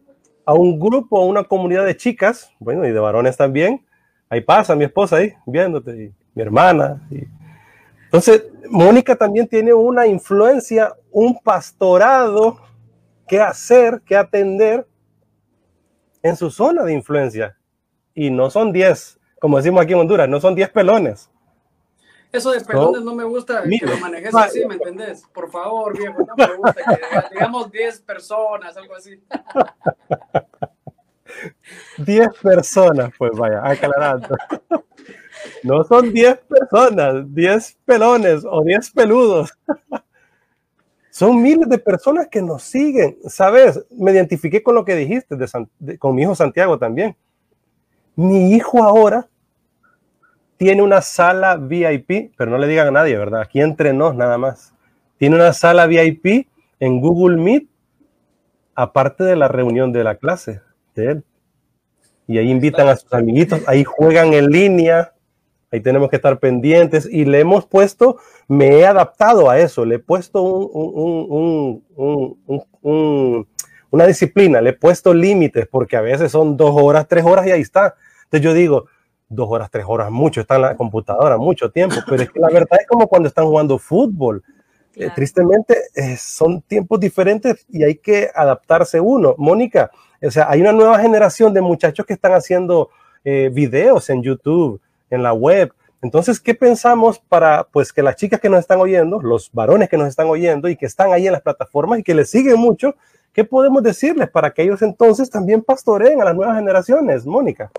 a 0.45 0.53
un 0.53 0.79
grupo, 0.79 1.19
a 1.19 1.25
una 1.25 1.45
comunidad 1.45 1.87
de 1.87 1.97
chicas, 1.97 2.53
bueno, 2.59 2.87
y 2.87 2.93
de 2.93 3.01
varones 3.01 3.37
también. 3.37 3.85
Ahí 4.29 4.41
pasa 4.43 4.77
mi 4.77 4.85
esposa 4.85 5.17
ahí, 5.17 5.33
viéndote, 5.47 5.91
y 5.91 6.13
mi 6.35 6.43
hermana, 6.43 7.07
y 7.11 7.23
entonces, 8.07 8.45
Mónica 8.71 9.17
también 9.17 9.47
tiene 9.47 9.75
una 9.75 10.07
influencia, 10.07 10.95
un 11.11 11.39
pastorado 11.43 12.59
que 13.27 13.41
hacer, 13.41 14.01
que 14.05 14.17
atender 14.17 14.87
en 16.23 16.37
su 16.37 16.51
zona 16.51 16.85
de 16.85 16.93
influencia. 16.93 17.57
Y 18.15 18.31
no 18.31 18.51
son 18.51 18.73
10, 18.73 19.19
como 19.41 19.59
decimos 19.59 19.83
aquí 19.83 19.93
en 19.93 20.01
Honduras, 20.01 20.29
no 20.29 20.41
son 20.41 20.55
10 20.55 20.71
pelones. 20.71 21.31
Eso 22.33 22.51
de 22.51 22.61
pelones 22.61 23.03
no, 23.03 23.15
me 23.15 23.25
gusta 23.25 23.63
que 23.63 23.87
lo 23.87 23.97
manejes 23.99 24.35
así, 24.35 24.67
¿me 24.67 24.75
entendés? 24.75 25.25
Por 25.33 25.51
favor, 25.51 25.97
viejo, 25.97 26.19
no 26.27 26.35
me 26.37 26.55
gusta 26.57 26.75
que 26.75 27.35
digamos 27.35 27.71
10 27.71 28.01
personas, 28.01 28.77
algo 28.77 28.95
así. 28.95 29.23
10 31.99 32.29
personas, 32.43 33.11
pues 33.19 33.33
vaya, 33.33 33.61
aclarando. 33.65 34.37
No 35.63 35.85
son 35.85 36.13
10 36.13 36.39
personas, 36.49 37.35
10 37.35 37.79
pelones 37.85 38.45
o 38.45 38.63
10 38.63 38.91
peludos. 38.91 39.53
Son 41.11 41.41
miles 41.41 41.69
de 41.69 41.79
personas 41.79 42.29
que 42.29 42.43
nos 42.43 42.63
siguen. 42.63 43.17
Sabes, 43.27 43.85
me 43.91 44.13
identifiqué 44.13 44.63
con 44.63 44.75
lo 44.75 44.85
que 44.85 44.95
dijiste, 44.95 45.37
con 45.99 46.15
mi 46.15 46.23
hijo 46.23 46.35
Santiago 46.35 46.79
también. 46.79 47.17
Mi 48.15 48.53
hijo 48.53 48.83
ahora 48.83 49.29
tiene 50.59 50.83
una 50.83 51.01
sala 51.01 51.57
VIP, 51.57 52.33
pero 52.37 52.51
no 52.51 52.59
le 52.59 52.67
digan 52.67 52.89
a 52.89 52.91
nadie, 52.91 53.17
¿verdad? 53.17 53.41
Aquí 53.41 53.61
entre 53.61 53.93
nos 53.93 54.15
nada 54.15 54.37
más. 54.39 54.75
Tiene 55.19 55.37
una 55.37 55.53
sala 55.53 55.87
VIP 55.87 56.49
en 56.81 57.01
Google 57.01 57.39
Meet, 57.39 57.67
aparte 58.75 59.25
de 59.25 59.37
la 59.37 59.49
reunión 59.49 59.93
de 59.93 60.05
la 60.05 60.17
clase 60.17 60.61
de 60.97 61.11
él. 61.13 61.25
Y 62.27 62.39
ahí 62.39 62.51
invitan 62.51 62.89
a 62.89 62.97
sus 62.97 63.13
amiguitos, 63.13 63.61
ahí 63.69 63.85
juegan 63.85 64.33
en 64.33 64.51
línea, 64.51 65.13
Ahí 65.73 65.81
tenemos 65.81 66.09
que 66.09 66.17
estar 66.17 66.39
pendientes 66.39 67.09
y 67.11 67.25
le 67.25 67.41
hemos 67.41 67.67
puesto, 67.67 68.19
me 68.47 68.79
he 68.79 68.87
adaptado 68.87 69.51
a 69.51 69.59
eso, 69.59 69.85
le 69.85 69.97
he 69.97 69.99
puesto 69.99 70.43
una 73.91 74.07
disciplina, 74.07 74.61
le 74.61 74.71
he 74.71 74.75
puesto 74.75 75.13
límites 75.13 75.67
porque 75.67 75.97
a 75.97 76.01
veces 76.01 76.31
son 76.31 76.57
dos 76.57 76.71
horas, 76.81 77.09
tres 77.09 77.25
horas 77.25 77.47
y 77.49 77.51
ahí 77.51 77.63
está. 77.63 77.97
Entonces 78.25 78.43
yo 78.43 78.55
digo, 78.55 78.87
dos 79.29 79.49
horas, 79.51 79.69
tres 79.71 79.85
horas, 79.89 80.11
mucho, 80.11 80.41
está 80.41 80.55
en 80.55 80.63
la 80.63 80.77
computadora, 80.77 81.37
mucho 81.37 81.71
tiempo, 81.71 81.97
pero 82.09 82.23
es 82.23 82.31
que 82.31 82.39
la 82.39 82.49
verdad 82.49 82.79
es 82.81 82.87
como 82.87 83.09
cuando 83.09 83.29
están 83.29 83.47
jugando 83.47 83.77
fútbol. 83.79 84.45
Eh, 84.99 85.11
tristemente 85.15 85.77
eh, 85.95 86.17
son 86.17 86.63
tiempos 86.63 86.99
diferentes 86.99 87.67
y 87.69 87.85
hay 87.85 87.97
que 87.97 88.31
adaptarse 88.35 88.99
uno. 88.99 89.35
Mónica, 89.37 89.91
o 90.23 90.31
sea, 90.31 90.49
hay 90.49 90.63
una 90.63 90.73
nueva 90.73 90.99
generación 90.99 91.53
de 91.53 91.61
muchachos 91.61 92.07
que 92.07 92.15
están 92.15 92.33
haciendo 92.33 92.89
eh, 93.23 93.51
videos 93.53 94.09
en 94.09 94.23
YouTube, 94.23 94.81
en 95.11 95.23
la 95.23 95.35
web. 95.35 95.71
Entonces, 96.01 96.41
¿qué 96.41 96.55
pensamos 96.55 97.19
para 97.19 97.65
pues 97.65 97.93
que 97.93 98.03
las 98.03 98.17
chicas 98.17 98.41
que 98.41 98.49
nos 98.49 98.61
están 98.61 98.81
oyendo, 98.81 99.21
los 99.21 99.51
varones 99.53 99.91
que 99.91 99.99
nos 99.99 100.09
están 100.09 100.29
oyendo 100.29 100.67
y 100.67 100.77
que 100.77 100.87
están 100.87 101.13
ahí 101.13 101.27
en 101.27 101.33
las 101.33 101.43
plataformas 101.43 101.99
y 101.99 102.03
que 102.03 102.15
les 102.15 102.31
siguen 102.31 102.59
mucho, 102.59 102.95
qué 103.35 103.45
podemos 103.45 103.83
decirles 103.83 104.31
para 104.31 104.51
que 104.51 104.63
ellos 104.63 104.81
entonces 104.81 105.29
también 105.29 105.61
pastoreen 105.63 106.23
a 106.23 106.25
las 106.25 106.35
nuevas 106.35 106.57
generaciones, 106.57 107.27
Mónica? 107.27 107.71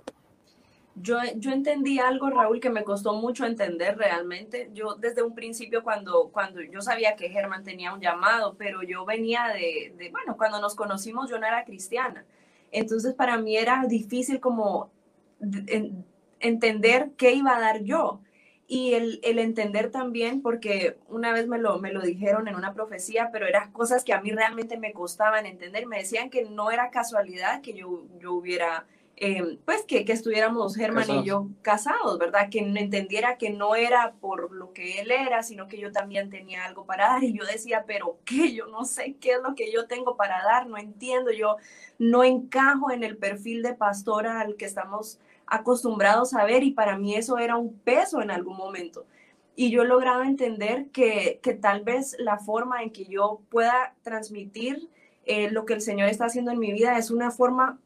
Yo, 1.01 1.17
yo 1.35 1.51
entendí 1.51 1.99
algo, 1.99 2.29
Raúl, 2.29 2.59
que 2.59 2.69
me 2.69 2.83
costó 2.83 3.13
mucho 3.13 3.45
entender 3.45 3.97
realmente. 3.97 4.69
Yo 4.73 4.95
desde 4.95 5.21
un 5.21 5.35
principio, 5.35 5.83
cuando, 5.83 6.29
cuando 6.29 6.61
yo 6.61 6.81
sabía 6.81 7.15
que 7.15 7.29
Germán 7.29 7.63
tenía 7.63 7.93
un 7.93 8.01
llamado, 8.01 8.55
pero 8.57 8.81
yo 8.83 9.05
venía 9.05 9.47
de, 9.49 9.93
de, 9.97 10.09
bueno, 10.09 10.37
cuando 10.37 10.59
nos 10.59 10.75
conocimos 10.75 11.29
yo 11.29 11.39
no 11.39 11.45
era 11.47 11.65
cristiana. 11.65 12.25
Entonces 12.71 13.13
para 13.13 13.37
mí 13.37 13.57
era 13.57 13.83
difícil 13.87 14.39
como 14.39 14.91
entender 16.39 17.11
qué 17.17 17.33
iba 17.33 17.55
a 17.55 17.59
dar 17.59 17.83
yo. 17.83 18.21
Y 18.69 18.95
el, 18.95 19.21
el, 19.23 19.39
entender 19.39 19.91
también, 19.91 20.41
porque 20.41 20.97
una 21.07 21.31
vez 21.31 21.47
me 21.47 21.57
lo, 21.57 21.79
me 21.79 21.93
lo 21.93 22.01
dijeron 22.01 22.49
en 22.49 22.55
una 22.55 22.73
profecía, 22.73 23.29
pero 23.31 23.47
eran 23.47 23.71
cosas 23.71 24.03
que 24.03 24.11
a 24.11 24.19
mí 24.19 24.31
realmente 24.31 24.77
me 24.77 24.91
costaban 24.91 25.45
entender. 25.45 25.87
Me 25.87 25.99
decían 25.99 26.29
que 26.29 26.43
no 26.43 26.69
era 26.69 26.89
casualidad 26.91 27.61
que 27.61 27.73
yo, 27.73 28.03
yo 28.19 28.33
hubiera, 28.33 28.85
eh, 29.19 29.57
pues 29.65 29.83
que, 29.87 30.05
que, 30.05 30.11
estuviéramos 30.13 30.75
Germán 30.75 31.09
y 31.09 31.23
yo 31.23 31.47
casados, 31.63 32.19
¿verdad? 32.19 32.49
Que 32.51 32.59
entendiera 32.59 33.39
que 33.39 33.49
no 33.49 33.75
era 33.75 34.13
por 34.21 34.51
lo 34.51 34.73
que 34.73 34.99
él 34.99 35.09
era, 35.09 35.41
sino 35.41 35.67
que 35.67 35.79
yo 35.79 35.91
también 35.91 36.29
tenía 36.29 36.65
algo 36.65 36.85
para 36.85 37.07
dar. 37.07 37.23
Y 37.23 37.35
yo 37.35 37.43
decía, 37.43 37.85
pero 37.87 38.19
¿qué? 38.25 38.53
Yo 38.53 38.67
no 38.67 38.85
sé 38.85 39.15
qué 39.19 39.31
es 39.31 39.41
lo 39.41 39.55
que 39.55 39.71
yo 39.71 39.87
tengo 39.87 40.17
para 40.17 40.43
dar, 40.43 40.67
no 40.67 40.77
entiendo, 40.77 41.31
yo 41.31 41.55
no 41.97 42.23
encajo 42.23 42.91
en 42.91 43.03
el 43.03 43.17
perfil 43.17 43.63
de 43.63 43.73
pastora 43.73 44.39
al 44.39 44.55
que 44.55 44.65
estamos 44.65 45.19
acostumbrados 45.47 46.35
a 46.35 46.45
ver 46.45 46.63
y 46.63 46.71
para 46.71 46.95
mí 46.95 47.15
eso 47.15 47.39
era 47.39 47.57
un 47.57 47.73
peso 47.73 48.21
en 48.21 48.29
algún 48.29 48.55
momento. 48.55 49.07
Y 49.55 49.71
yo 49.71 49.81
he 49.81 49.87
logrado 49.87 50.21
entender 50.21 50.89
que, 50.91 51.39
tal 51.59 51.83
vez 51.83 52.15
la 52.19 52.37
forma 52.37 52.83
en 52.83 52.91
que 52.91 53.05
yo 53.05 53.41
pueda 53.49 53.95
transmitir 54.03 54.89
eh, 55.25 55.49
lo 55.49 55.65
que 55.65 55.73
el 55.73 55.81
Señor 55.81 56.07
está 56.07 56.25
haciendo 56.25 56.51
en 56.51 56.59
mi 56.59 56.71
vida 56.71 56.99
es 56.99 57.09
una 57.09 57.31
forma 57.31 57.79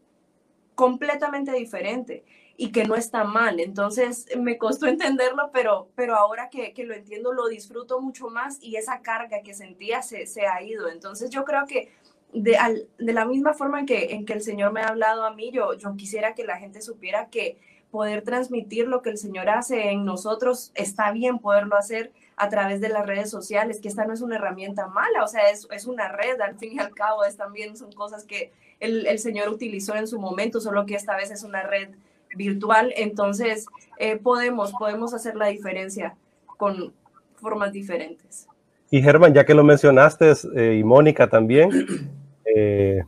completamente 0.76 1.52
diferente 1.54 2.24
y 2.58 2.72
que 2.72 2.86
no 2.86 2.96
está 2.96 3.24
mal. 3.24 3.60
Entonces 3.60 4.28
me 4.38 4.58
costó 4.58 4.86
entenderlo, 4.88 5.50
pero, 5.52 5.90
pero 5.96 6.16
ahora 6.16 6.50
que, 6.50 6.74
lo 6.86 6.94
entiendo 6.94 7.34
lo 7.34 7.48
disfruto 7.48 8.00
mucho 8.02 8.30
más 8.30 8.58
y 8.62 8.76
esa 8.76 9.02
carga 9.02 9.42
que 9.44 9.54
sentía 9.54 10.02
se, 10.02 10.28
se 10.28 10.46
ha 10.48 10.62
ido. 10.62 10.90
Entonces 10.90 11.30
yo 11.30 11.44
creo 11.44 11.66
que 11.66 11.92
de, 12.34 12.58
de, 12.98 13.14
la 13.14 13.26
misma 13.26 13.54
forma 13.54 13.80
en 13.80 13.86
que, 13.86 14.14
en 14.14 14.26
que 14.26 14.34
el 14.34 14.42
Señor 14.42 14.72
me 14.72 14.82
ha 14.82 14.88
hablado 14.88 15.26
a 15.26 15.34
mí, 15.34 15.52
yo, 15.52 15.74
yo 15.74 15.96
quisiera 15.96 16.34
que 16.34 16.46
la 16.46 16.58
gente 16.58 16.82
supiera 16.82 17.28
que 17.28 17.58
poder 17.92 18.24
transmitir 18.24 18.88
lo 18.88 19.02
que 19.02 19.10
el 19.10 19.18
Señor 19.18 19.50
hace 19.50 19.90
en 19.90 20.06
nosotros 20.06 20.72
está 20.76 21.12
bien 21.12 21.40
poderlo 21.40 21.76
hacer 21.76 22.12
a 22.38 22.50
través 22.50 22.80
de 22.80 22.90
las 22.90 23.06
redes 23.06 23.30
sociales, 23.30 23.82
que 23.82 23.90
esta 23.90 24.06
no 24.06 24.14
es 24.14 24.22
una 24.22 24.38
herramienta 24.38 24.88
mala, 24.88 25.24
o 25.24 25.28
sea, 25.28 25.50
es, 25.52 25.68
es 25.72 25.86
una 25.86 26.08
red, 26.08 26.40
al 26.42 26.58
fin 26.58 26.74
y 26.74 26.80
al 26.80 26.96
cabo, 26.96 27.24
es 27.26 27.38
también 27.38 27.76
son 27.76 27.92
cosas 27.92 28.24
que 28.24 28.52
el, 28.82 29.08
el, 29.08 29.20
Señor 29.20 29.48
utilizó 29.48 29.96
en 29.96 30.08
su 30.08 30.20
momento, 30.20 30.60
solo 30.60 30.86
que 30.86 30.96
esta 30.96 31.16
vez 31.16 31.32
es 31.32 31.44
una 31.44 31.64
red 31.64 31.90
virtual, 32.36 32.94
entonces 32.98 33.66
eh, 33.98 34.18
podemos, 34.18 34.74
podemos 34.74 35.14
hacer 35.14 35.36
la 35.36 35.48
diferencia 35.48 36.16
con 36.58 36.94
formas 37.36 37.72
diferentes. 37.72 38.48
Y 38.92 39.02
Germán, 39.02 39.34
ya 39.34 39.46
que 39.46 39.54
lo 39.54 39.64
mencionaste, 39.64 40.34
eh, 40.56 40.78
y 40.78 40.84
Mónica 40.84 41.30
también, 41.30 41.70
eh, 42.56 43.04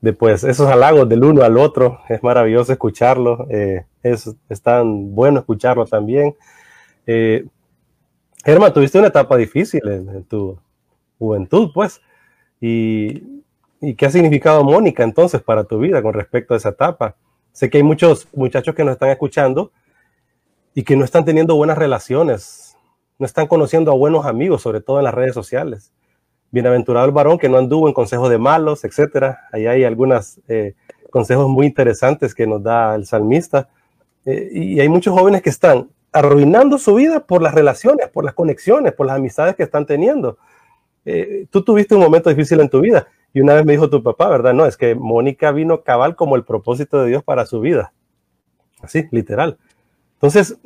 después 0.00 0.44
esos 0.44 0.68
halagos 0.68 1.08
del 1.08 1.24
uno 1.24 1.42
al 1.42 1.56
otro, 1.56 2.00
es 2.08 2.22
maravilloso 2.22 2.70
escucharlo, 2.70 3.46
eh, 3.50 3.86
es, 4.02 4.36
tan 4.62 5.14
bueno 5.14 5.40
escucharlo 5.40 5.86
también. 5.86 6.36
Germán, 8.44 8.72
tuviste 8.72 8.98
una 8.98 9.08
etapa 9.08 9.36
difícil 9.36 9.80
en, 9.88 10.24
tu 10.24 10.58
juventud, 11.18 11.70
pues, 11.74 12.00
y, 12.60 13.42
y, 13.80 13.94
qué 13.94 14.06
ha 14.06 14.10
significado 14.10 14.64
Mónica 14.64 15.02
entonces 15.02 15.42
para 15.42 15.64
tu 15.64 15.78
vida 15.78 16.02
con 16.02 16.14
respecto 16.14 16.54
a 16.54 16.56
esa 16.56 16.70
etapa. 16.70 17.16
Sé 17.52 17.70
que 17.70 17.78
hay 17.78 17.82
muchos 17.82 18.28
muchachos 18.34 18.74
que 18.74 18.84
nos 18.84 18.92
están 18.92 19.10
escuchando 19.10 19.72
y 20.74 20.82
que 20.82 20.96
no 20.96 21.04
están 21.04 21.24
teniendo 21.24 21.56
buenas 21.56 21.78
relaciones, 21.78 22.76
no 23.18 23.26
están 23.26 23.46
conociendo 23.46 23.90
a 23.90 23.94
buenos 23.94 24.26
amigos, 24.26 24.62
sobre 24.62 24.80
todo 24.80 24.98
en 24.98 25.04
las 25.04 25.14
redes 25.14 25.34
sociales. 25.34 25.92
Bienaventurado 26.50 27.06
el 27.06 27.12
varón 27.12 27.38
que 27.38 27.48
no 27.48 27.58
anduvo 27.58 27.88
en 27.88 27.94
consejos 27.94 28.30
de 28.30 28.38
malos, 28.38 28.84
etcétera. 28.84 29.48
Ahí 29.52 29.66
hay 29.66 29.84
algunos 29.84 30.38
eh, 30.48 30.74
consejos 31.10 31.48
muy 31.48 31.66
interesantes 31.66 32.34
que 32.34 32.46
nos 32.46 32.62
da 32.62 32.94
el 32.94 33.06
salmista. 33.06 33.68
Eh, 34.26 34.50
y 34.52 34.80
hay 34.80 34.88
muchos 34.88 35.18
jóvenes 35.18 35.42
que 35.42 35.50
están 35.50 35.88
arruinando 36.12 36.78
su 36.78 36.94
vida 36.94 37.20
por 37.20 37.42
las 37.42 37.54
relaciones, 37.54 38.08
por 38.08 38.24
las 38.24 38.34
conexiones, 38.34 38.92
por 38.92 39.06
las 39.06 39.16
amistades 39.16 39.54
que 39.54 39.62
están 39.62 39.86
teniendo. 39.86 40.38
Eh, 41.06 41.46
tú 41.50 41.62
tuviste 41.62 41.94
un 41.94 42.02
momento 42.02 42.28
difícil 42.28 42.60
en 42.60 42.68
tu 42.68 42.80
vida 42.80 43.06
y 43.32 43.40
una 43.40 43.54
vez 43.54 43.64
me 43.64 43.72
dijo 43.72 43.88
tu 43.88 44.02
papá, 44.02 44.28
¿verdad? 44.28 44.52
No, 44.52 44.66
es 44.66 44.76
que 44.76 44.94
Mónica 44.94 45.52
vino 45.52 45.82
cabal 45.82 46.16
como 46.16 46.36
el 46.36 46.44
propósito 46.44 47.00
de 47.00 47.08
Dios 47.08 47.24
para 47.24 47.46
su 47.46 47.60
vida. 47.60 47.92
Así, 48.82 49.06
literal. 49.10 49.56
Entonces, 50.14 50.58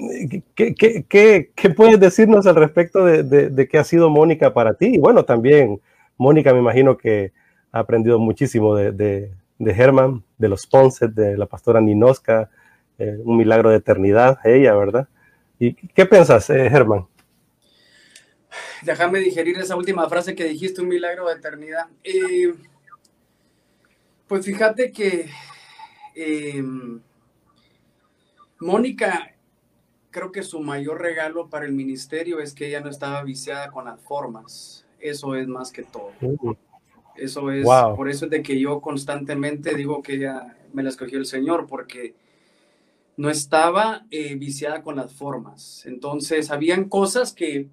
¿qué, 0.55 1.51
puedes 1.77 2.01
decirnos 2.01 2.47
al 2.47 2.57
respecto 2.57 3.05
de, 3.05 3.69
qué 3.71 3.79
ha 3.79 3.85
sido 3.85 4.11
Mónica 4.11 4.53
para 4.53 4.75
ti? 4.75 4.95
Y 4.95 4.99
bueno, 4.99 5.25
también 5.25 5.81
Mónica 6.17 6.53
me 6.53 6.59
imagino 6.59 6.97
que 6.97 7.33
ha 7.71 7.81
aprendido 7.81 8.19
muchísimo 8.19 8.75
de, 8.75 9.31
de 9.61 9.75
Germán, 9.75 10.25
de 10.39 10.49
los 10.49 10.67
Ponce, 10.67 11.07
de 11.07 11.37
la 11.37 11.47
pastora 11.47 11.81
Ninosca, 11.81 12.51
eh, 12.99 13.19
un 13.25 13.37
milagro 13.37 13.71
de 13.71 13.77
eternidad, 13.77 14.39
ella, 14.45 14.75
¿verdad? 14.75 15.07
¿Y 15.59 15.75
qué 15.75 16.07
piensas, 16.07 16.49
eh, 16.51 16.69
Germán? 16.71 17.07
Déjame 18.83 19.21
digerir 19.21 19.59
esa 19.59 19.77
última 19.77 20.09
frase 20.09 20.35
que 20.35 20.45
dijiste, 20.45 20.81
un 20.81 20.89
milagro 20.89 21.29
de 21.29 21.35
eternidad. 21.35 21.87
Eh, 22.05 22.55
pues 24.27 24.45
fíjate 24.45 24.93
que 24.93 25.29
Mónica 28.59 29.35
creo 30.11 30.33
que 30.33 30.43
su 30.43 30.61
mayor 30.61 31.01
regalo 31.01 31.49
para 31.49 31.65
el 31.65 31.73
ministerio 31.73 32.41
es 32.41 32.55
que 32.55 32.69
ella 32.69 32.81
no 32.81 32.91
estaba 32.91 33.23
viciada 33.23 33.71
con 33.71 33.85
las 33.85 34.01
formas. 34.01 34.85
Eso 34.99 35.35
es 35.35 35.49
más 35.49 35.73
que 35.73 35.83
todo. 35.83 36.13
Uh. 36.21 36.55
Eso 37.17 37.51
es, 37.51 37.67
por 37.67 38.09
eso 38.09 38.27
es 38.27 38.31
de 38.31 38.43
que 38.43 38.59
yo 38.59 38.81
constantemente 38.81 39.75
digo 39.75 40.03
que 40.03 40.15
ella 40.15 40.57
me 40.73 40.83
la 40.83 40.89
escogió 40.89 41.19
el 41.19 41.27
Señor, 41.27 41.67
porque 41.67 42.15
no 43.17 43.29
estaba 43.29 44.07
eh, 44.11 44.37
viciada 44.37 44.83
con 44.83 44.97
las 44.97 45.13
formas. 45.13 45.85
Entonces, 45.87 46.51
habían 46.51 46.89
cosas 46.89 47.35
que 47.35 47.69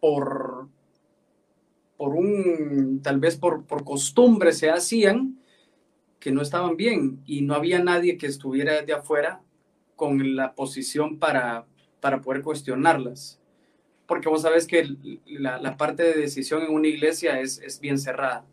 por, 0.00 0.68
por 1.96 2.14
un, 2.14 3.00
tal 3.02 3.20
vez 3.20 3.36
por, 3.36 3.64
por 3.64 3.84
costumbre 3.84 4.52
se 4.52 4.70
hacían 4.70 5.38
que 6.20 6.32
no 6.32 6.42
estaban 6.42 6.76
bien 6.76 7.22
y 7.26 7.42
no 7.42 7.54
había 7.54 7.82
nadie 7.82 8.18
que 8.18 8.26
estuviera 8.26 8.82
de 8.82 8.92
afuera 8.92 9.42
con 9.96 10.36
la 10.36 10.54
posición 10.54 11.18
para, 11.18 11.66
para 12.00 12.20
poder 12.20 12.42
cuestionarlas. 12.42 13.40
Porque 14.06 14.28
vos 14.28 14.42
sabes 14.42 14.66
que 14.66 14.96
la, 15.26 15.76
parte 15.76 16.02
de 16.02 16.14
decisión 16.14 16.62
en 16.62 16.72
una 16.72 16.88
iglesia 16.88 17.40
es, 17.40 17.58
es, 17.58 17.78
bien 17.78 17.98
cerrada. 17.98 18.46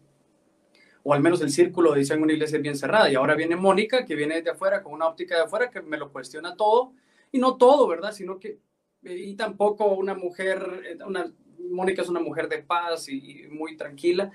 O 1.03 1.13
al 1.13 1.21
menos 1.21 1.39
el 1.41 1.51
círculo 1.51 1.91
de 1.91 1.99
decisión 1.99 2.17
en 2.19 2.23
una 2.23 2.33
iglesia 2.33 2.57
es 2.57 2.63
bien 2.63 2.75
cerrada. 2.75 3.09
Y 3.09 3.15
ahora 3.15 3.35
viene 3.35 3.55
Mónica, 3.55 4.05
que 4.05 4.15
viene 4.15 4.41
de 4.41 4.49
afuera, 4.49 4.83
con 4.83 4.91
una 4.91 5.07
óptica 5.07 5.35
de 5.35 5.43
afuera, 5.43 5.69
que 5.69 5.81
me 5.81 5.97
lo 5.97 6.11
cuestiona 6.11 6.55
todo. 6.55 6.91
Y 7.31 7.39
no 7.39 7.55
todo, 7.55 7.87
¿verdad? 7.87 8.11
Sino 8.11 8.37
que, 8.37 8.57
y 9.05 9.35
tampoco 9.35 9.85
una 9.93 10.15
mujer, 10.15 10.97
una, 11.05 11.31
Mónica 11.69 12.01
es 12.01 12.09
una 12.09 12.19
mujer 12.19 12.49
de 12.49 12.59
paz 12.59 13.09
y, 13.09 13.47
muy 13.49 13.77
tranquila. 13.77 14.31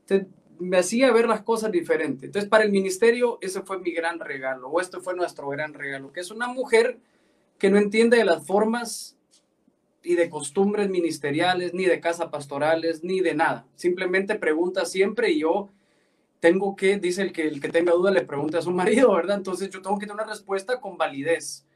Entonces, 0.00 0.28
me 0.58 0.78
hacía 0.78 1.12
ver 1.12 1.28
las 1.28 1.42
cosas 1.42 1.70
diferentes. 1.70 2.24
Entonces, 2.24 2.48
para 2.48 2.64
el 2.64 2.70
ministerio, 2.70 3.38
ese 3.40 3.60
fue 3.62 3.78
mi 3.78 3.92
gran 3.92 4.18
regalo, 4.20 4.68
o 4.68 4.80
este 4.80 5.00
fue 5.00 5.14
nuestro 5.14 5.48
gran 5.48 5.74
regalo, 5.74 6.12
que 6.12 6.20
es 6.20 6.30
una 6.30 6.48
mujer 6.48 6.98
que 7.58 7.70
no 7.70 7.78
entiende 7.78 8.16
de 8.16 8.24
las 8.24 8.46
formas 8.46 9.16
y 10.02 10.14
de 10.14 10.30
costumbres 10.30 10.88
ministeriales, 10.88 11.74
ni 11.74 11.84
de 11.84 12.00
casa 12.00 12.30
pastorales, 12.30 13.02
ni 13.02 13.20
de 13.20 13.34
nada. 13.34 13.66
Simplemente 13.74 14.36
pregunta 14.36 14.84
siempre 14.84 15.30
y 15.30 15.40
yo 15.40 15.68
tengo 16.40 16.76
que, 16.76 16.98
dice 16.98 17.22
el 17.22 17.32
que 17.32 17.48
el 17.48 17.60
que 17.60 17.68
tenga 17.68 17.92
duda 17.92 18.10
le 18.10 18.22
pregunte 18.22 18.56
a 18.56 18.62
su 18.62 18.70
marido, 18.70 19.14
¿verdad? 19.14 19.38
Entonces 19.38 19.68
yo 19.70 19.82
tengo 19.82 19.98
que 19.98 20.06
tener 20.06 20.22
una 20.22 20.30
respuesta 20.30 20.80
con 20.80 20.96
validez. 20.96 21.66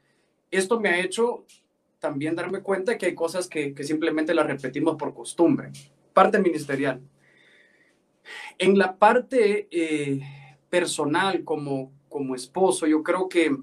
Esto 0.49 0.79
me 0.79 0.89
ha 0.89 0.99
hecho 0.99 1.45
también 2.01 2.35
darme 2.35 2.61
cuenta 2.61 2.97
que 2.97 3.05
hay 3.05 3.15
cosas 3.15 3.47
que, 3.47 3.73
simplemente 3.83 4.33
las 4.33 4.47
repetimos 4.47 4.97
por 4.97 5.13
costumbre. 5.13 5.71
Parte 6.13 6.39
ministerial. 6.39 6.99
En 8.57 8.77
la 8.77 8.97
parte 8.97 9.67
eh, 9.71 10.19
personal, 10.69 11.43
como, 11.43 11.91
como 12.09 12.35
esposo, 12.35 12.87
yo 12.87 13.03
creo 13.03 13.29
que 13.29 13.55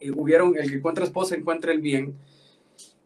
eh, 0.00 0.10
hubieron, 0.10 0.56
el 0.56 0.70
que 0.70 0.76
encuentra 0.78 1.04
esposa 1.04 1.36
encuentra 1.36 1.72
el 1.72 1.80
bien. 1.80 2.16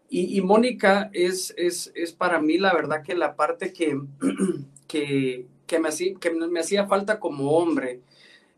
Y, 0.09 0.41
Mónica 0.41 1.11
es, 1.13 1.53
es, 1.57 1.93
es, 1.97 2.13
para 2.13 2.41
mí 2.41 2.59
la 2.59 2.73
verdad 2.73 3.03
que 3.03 3.17
la 3.17 3.35
parte 3.35 3.73
que, 3.73 4.01
que, 4.87 5.47
que, 5.67 5.79
me 5.81 5.89
hacía, 5.89 6.15
que 6.15 6.31
me 6.31 6.61
hacía 6.61 6.87
falta 6.87 7.19
como 7.19 7.51
hombre. 7.51 8.01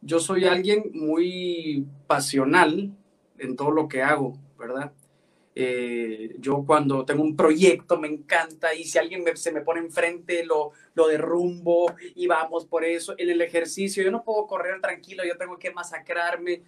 Yo 0.02 0.20
soy 0.20 0.44
alguien 0.44 0.90
muy 0.92 1.86
pasional 2.06 2.92
en 3.38 3.56
todo 3.56 3.70
lo 3.70 3.88
que 3.88 4.02
hago, 4.02 4.38
¿verdad? 4.58 4.92
Eh, 5.60 6.36
yo 6.38 6.62
cuando 6.64 7.04
tengo 7.04 7.24
un 7.24 7.34
proyecto 7.34 7.98
me 7.98 8.06
encanta 8.06 8.72
y 8.76 8.84
si 8.84 8.96
alguien 8.96 9.24
se 9.36 9.50
me 9.50 9.62
pone 9.62 9.80
enfrente 9.80 10.44
lo, 10.44 10.70
lo 10.94 11.08
derrumbo 11.08 11.92
y 12.14 12.28
vamos 12.28 12.64
por 12.64 12.84
eso. 12.84 13.16
En 13.18 13.28
el 13.28 13.42
ejercicio 13.42 14.04
yo 14.04 14.12
no 14.12 14.22
puedo 14.22 14.46
correr 14.46 14.80
tranquilo, 14.80 15.24
yo 15.24 15.36
tengo 15.36 15.58
que 15.58 15.72
masacrarme. 15.72 16.62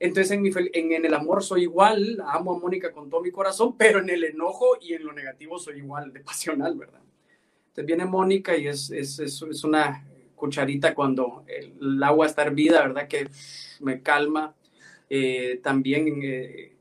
Entonces 0.00 0.32
en, 0.32 1.04
el 1.04 1.14
amor 1.14 1.44
soy 1.44 1.62
igual, 1.62 2.20
amo 2.26 2.56
a 2.56 2.58
Mónica 2.58 2.90
con 2.90 3.08
todo 3.08 3.22
mi 3.22 3.30
corazón, 3.30 3.76
pero 3.78 4.00
en 4.00 4.10
el 4.10 4.24
enojo 4.24 4.78
y 4.80 4.94
en 4.94 5.04
lo 5.04 5.12
negativo 5.12 5.56
soy 5.56 5.78
igual 5.78 6.12
de 6.12 6.18
pasional, 6.18 6.76
¿verdad? 6.76 7.02
Entonces 7.68 7.86
viene 7.86 8.04
Mónica 8.04 8.56
y 8.56 8.66
es, 8.66 8.90
es, 8.90 9.20
es, 9.20 9.42
es 9.42 9.62
una 9.62 10.04
cucharita 10.34 10.92
cuando 10.92 11.44
el, 11.46 12.02
agua 12.02 12.26
está 12.26 12.42
hervida, 12.42 12.80
¿verdad? 12.80 13.06
Que 13.06 13.28
me 13.78 14.02
calma. 14.02 14.56
Eh, 15.08 15.60
también 15.62 16.20
eh, 16.24 16.73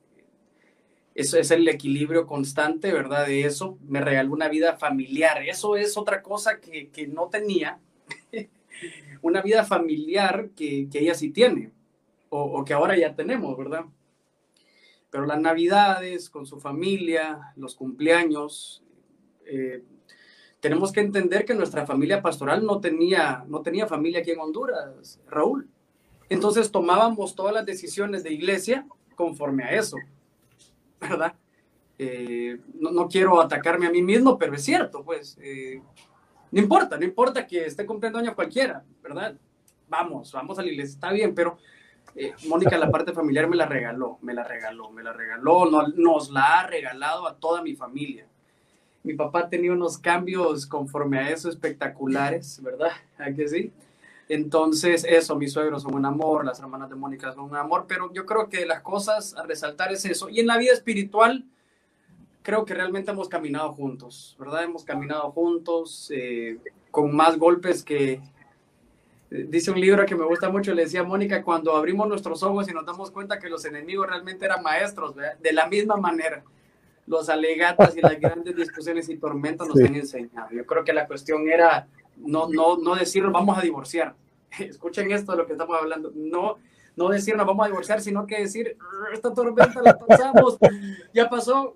eso 1.15 1.37
es 1.37 1.51
el 1.51 1.67
equilibrio 1.67 2.25
constante, 2.25 2.91
¿verdad? 2.91 3.27
De 3.27 3.45
eso. 3.45 3.77
Me 3.87 4.01
regaló 4.01 4.33
una 4.33 4.49
vida 4.49 4.77
familiar. 4.77 5.43
Eso 5.43 5.75
es 5.75 5.95
otra 5.95 6.23
cosa 6.23 6.59
que, 6.59 6.89
que 6.89 7.07
no 7.07 7.29
tenía. 7.29 7.79
una 9.21 9.41
vida 9.41 9.63
familiar 9.63 10.49
que, 10.55 10.89
que, 10.89 10.99
ella 10.99 11.13
sí 11.13 11.29
tiene. 11.29 11.71
O, 12.29 12.65
que 12.65 12.73
ahora 12.73 12.97
ya 12.97 13.15
tenemos, 13.15 13.55
¿verdad? 13.55 13.85
Pero 15.11 15.27
las 15.27 15.39
navidades 15.39 16.31
con 16.31 16.47
su 16.47 16.59
familia, 16.59 17.53
los 17.55 17.75
cumpleaños. 17.75 18.83
Eh, 19.45 19.83
tenemos 20.59 20.91
que 20.91 21.01
entender 21.01 21.45
que 21.45 21.53
nuestra 21.53 21.85
familia 21.85 22.23
pastoral 22.23 22.65
no 22.65 22.79
tenía, 22.79 23.43
no 23.47 23.61
tenía 23.61 23.85
familia 23.85 24.21
aquí 24.21 24.31
en 24.31 24.39
Honduras, 24.39 25.19
Raúl. 25.27 25.69
Entonces 26.29 26.71
tomábamos 26.71 27.35
todas 27.35 27.53
las 27.53 27.65
decisiones 27.65 28.23
de 28.23 28.33
iglesia 28.33 28.87
conforme 29.15 29.65
a 29.65 29.73
eso. 29.73 29.97
¿Verdad? 31.09 31.35
Eh, 31.97 32.59
no, 32.73 33.07
quiero 33.07 33.39
atacarme 33.39 33.85
a 33.85 33.91
mí 33.91 34.01
mismo, 34.01 34.37
pero 34.37 34.55
es 34.55 34.63
cierto, 34.63 35.03
pues, 35.03 35.37
eh, 35.41 35.81
no 36.51 36.59
importa, 36.59 36.97
no 36.97 37.05
importa 37.05 37.45
que 37.45 37.65
esté 37.65 37.85
cumpliendo 37.85 38.19
año 38.19 38.35
cualquiera, 38.35 38.83
¿verdad? 39.01 39.35
Vamos, 39.87 40.31
vamos 40.31 40.57
a 40.57 40.63
la 40.63 40.83
está 40.83 41.11
bien, 41.11 41.35
pero 41.35 41.57
eh, 42.15 42.33
Mónica, 42.47 42.77
la 42.77 42.91
parte 42.91 43.13
familiar 43.13 43.47
me 43.47 43.55
la 43.55 43.65
regaló, 43.65 44.17
me 44.21 44.33
la 44.33 44.43
regaló, 44.43 44.91
me 44.91 45.03
la 45.03 45.13
regaló, 45.13 45.65
nos 45.95 46.29
la 46.29 46.59
ha 46.59 46.67
regalado 46.67 47.27
a 47.27 47.35
toda 47.35 47.61
mi 47.61 47.75
familia. 47.75 48.27
Mi 49.03 49.13
papá 49.13 49.49
tenido 49.49 49.73
unos 49.73 49.97
cambios 49.97 50.65
conforme 50.65 51.19
a 51.19 51.29
eso 51.29 51.49
espectaculares, 51.49 52.61
¿verdad? 52.61 52.91
¿A 53.17 53.31
que 53.31 53.47
sí? 53.47 53.71
Entonces, 54.33 55.05
eso, 55.07 55.35
mis 55.35 55.53
suegros 55.53 55.83
son 55.83 55.93
un 55.93 56.07
amor, 56.07 56.43
las 56.43 56.59
hermanas 56.59 56.89
de 56.89 56.95
Mónica 56.95 57.31
son 57.33 57.51
un 57.51 57.55
amor, 57.55 57.85
pero 57.87 58.11
yo 58.13 58.25
creo 58.25 58.49
que 58.49 58.65
las 58.65 58.81
cosas 58.81 59.35
a 59.35 59.43
resaltar 59.43 59.93
es 59.93 60.05
eso. 60.05 60.27
Y 60.27 60.39
en 60.39 60.47
la 60.47 60.57
vida 60.57 60.73
espiritual, 60.73 61.45
creo 62.41 62.65
que 62.65 62.73
realmente 62.73 63.11
hemos 63.11 63.29
caminado 63.29 63.71
juntos, 63.73 64.35
¿verdad? 64.39 64.63
Hemos 64.63 64.83
caminado 64.83 65.29
juntos 65.31 66.09
eh, 66.11 66.57
con 66.89 67.15
más 67.15 67.37
golpes 67.37 67.83
que... 67.83 68.21
Eh, 69.29 69.45
dice 69.47 69.69
un 69.69 69.79
libro 69.79 70.03
que 70.03 70.15
me 70.15 70.25
gusta 70.25 70.49
mucho, 70.49 70.73
le 70.73 70.81
decía 70.81 71.01
a 71.01 71.03
Mónica, 71.03 71.43
cuando 71.43 71.75
abrimos 71.75 72.07
nuestros 72.07 72.41
ojos 72.41 72.67
y 72.67 72.73
nos 72.73 72.87
damos 72.87 73.11
cuenta 73.11 73.37
que 73.37 73.49
los 73.49 73.63
enemigos 73.65 74.07
realmente 74.07 74.45
eran 74.45 74.63
maestros, 74.63 75.13
¿verdad? 75.13 75.37
de 75.37 75.53
la 75.53 75.67
misma 75.67 75.95
manera 75.95 76.43
los 77.05 77.29
alegatas 77.29 77.95
y 77.95 78.01
las 78.01 78.19
grandes 78.19 78.55
discusiones 78.55 79.09
y 79.09 79.17
tormentas 79.17 79.67
nos 79.67 79.77
han 79.79 79.93
enseñado. 79.93 80.47
Yo 80.51 80.65
creo 80.65 80.83
que 80.83 80.93
la 80.93 81.05
cuestión 81.05 81.47
era 81.49 81.87
no, 82.15 82.47
no, 82.49 82.77
no 82.77 82.95
decir 82.95 83.23
vamos 83.25 83.57
a 83.57 83.61
divorciar. 83.61 84.15
Escuchen 84.59 85.11
esto 85.11 85.31
de 85.33 85.37
lo 85.39 85.45
que 85.45 85.53
estamos 85.53 85.77
hablando. 85.79 86.11
No, 86.15 86.57
no 86.95 87.09
decir 87.09 87.35
nos 87.35 87.45
vamos 87.45 87.65
a 87.65 87.69
divorciar, 87.69 88.01
sino 88.01 88.25
que 88.25 88.39
decir 88.39 88.77
esta 89.13 89.33
tormenta 89.33 89.81
la 89.81 89.97
pasamos, 89.97 90.57
ya 91.13 91.29
pasó, 91.29 91.75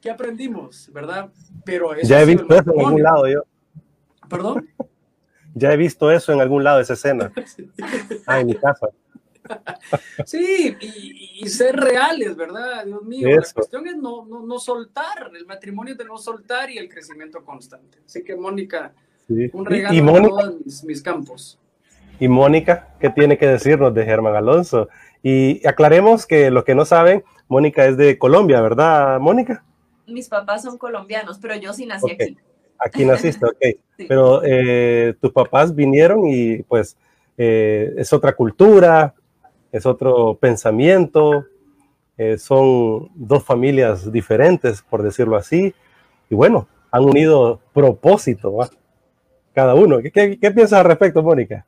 ¿qué 0.00 0.10
aprendimos? 0.10 0.90
¿Verdad? 0.92 1.30
Pero 1.64 1.94
ya 2.02 2.22
he 2.22 2.26
visto 2.26 2.54
eso 2.54 2.72
en 2.72 2.80
algún 2.80 3.02
lado 3.02 3.28
yo. 3.28 3.44
¿Perdón? 4.28 4.68
Ya 5.56 5.72
he 5.72 5.76
visto 5.76 6.10
eso 6.10 6.32
en 6.32 6.40
algún 6.40 6.64
lado, 6.64 6.80
esa 6.80 6.94
escena. 6.94 7.32
Ah, 8.26 8.40
en 8.40 8.48
mi 8.48 8.56
casa. 8.56 8.88
Sí, 10.26 10.76
y, 10.80 11.48
ser 11.48 11.76
reales, 11.76 12.34
¿verdad? 12.34 12.84
Dios 12.84 13.04
mío, 13.04 13.28
la 13.28 13.46
cuestión 13.54 13.86
es 13.86 13.96
no, 13.96 14.24
no, 14.24 14.44
no, 14.44 14.58
soltar, 14.58 15.30
el 15.32 15.46
matrimonio 15.46 15.94
de 15.94 16.04
no 16.04 16.18
soltar 16.18 16.70
y 16.70 16.78
el 16.78 16.88
crecimiento 16.88 17.44
constante. 17.44 17.98
Así 18.04 18.24
que, 18.24 18.34
Mónica, 18.34 18.94
un 19.28 19.64
regalo 19.64 19.94
¿Y, 19.94 20.28
todos 20.28 20.84
mis, 20.84 21.02
campos. 21.02 21.58
Y 22.20 22.28
Mónica, 22.28 22.94
¿qué 23.00 23.10
tiene 23.10 23.38
que 23.38 23.46
decirnos 23.46 23.92
de 23.94 24.04
Germán 24.04 24.36
Alonso? 24.36 24.88
Y 25.22 25.66
aclaremos 25.66 26.26
que 26.26 26.50
los 26.50 26.64
que 26.64 26.74
no 26.74 26.84
saben, 26.84 27.24
Mónica 27.48 27.86
es 27.86 27.96
de 27.96 28.18
Colombia, 28.18 28.60
¿verdad, 28.60 29.18
Mónica? 29.20 29.64
Mis 30.06 30.28
papás 30.28 30.62
son 30.62 30.78
colombianos, 30.78 31.38
pero 31.40 31.56
yo 31.56 31.72
sí 31.72 31.86
nací 31.86 32.12
aquí. 32.12 32.36
Aquí 32.78 33.04
naciste, 33.04 33.46
ok. 33.46 33.80
Pero 34.08 34.42
eh, 34.44 35.14
tus 35.20 35.30
papás 35.32 35.74
vinieron 35.74 36.26
y 36.26 36.62
pues 36.64 36.96
eh, 37.38 37.94
es 37.96 38.12
otra 38.12 38.34
cultura, 38.34 39.14
es 39.70 39.86
otro 39.86 40.34
pensamiento, 40.34 41.46
eh, 42.18 42.38
son 42.38 43.10
dos 43.14 43.44
familias 43.44 44.10
diferentes, 44.10 44.82
por 44.82 45.02
decirlo 45.02 45.36
así, 45.36 45.74
y 46.28 46.34
bueno, 46.34 46.68
han 46.90 47.04
unido 47.04 47.60
propósito, 47.72 48.56
cada 49.52 49.74
uno. 49.74 49.98
¿Qué, 50.00 50.10
qué, 50.10 50.50
piensas 50.50 50.80
al 50.80 50.86
respecto, 50.86 51.22
Mónica? 51.22 51.64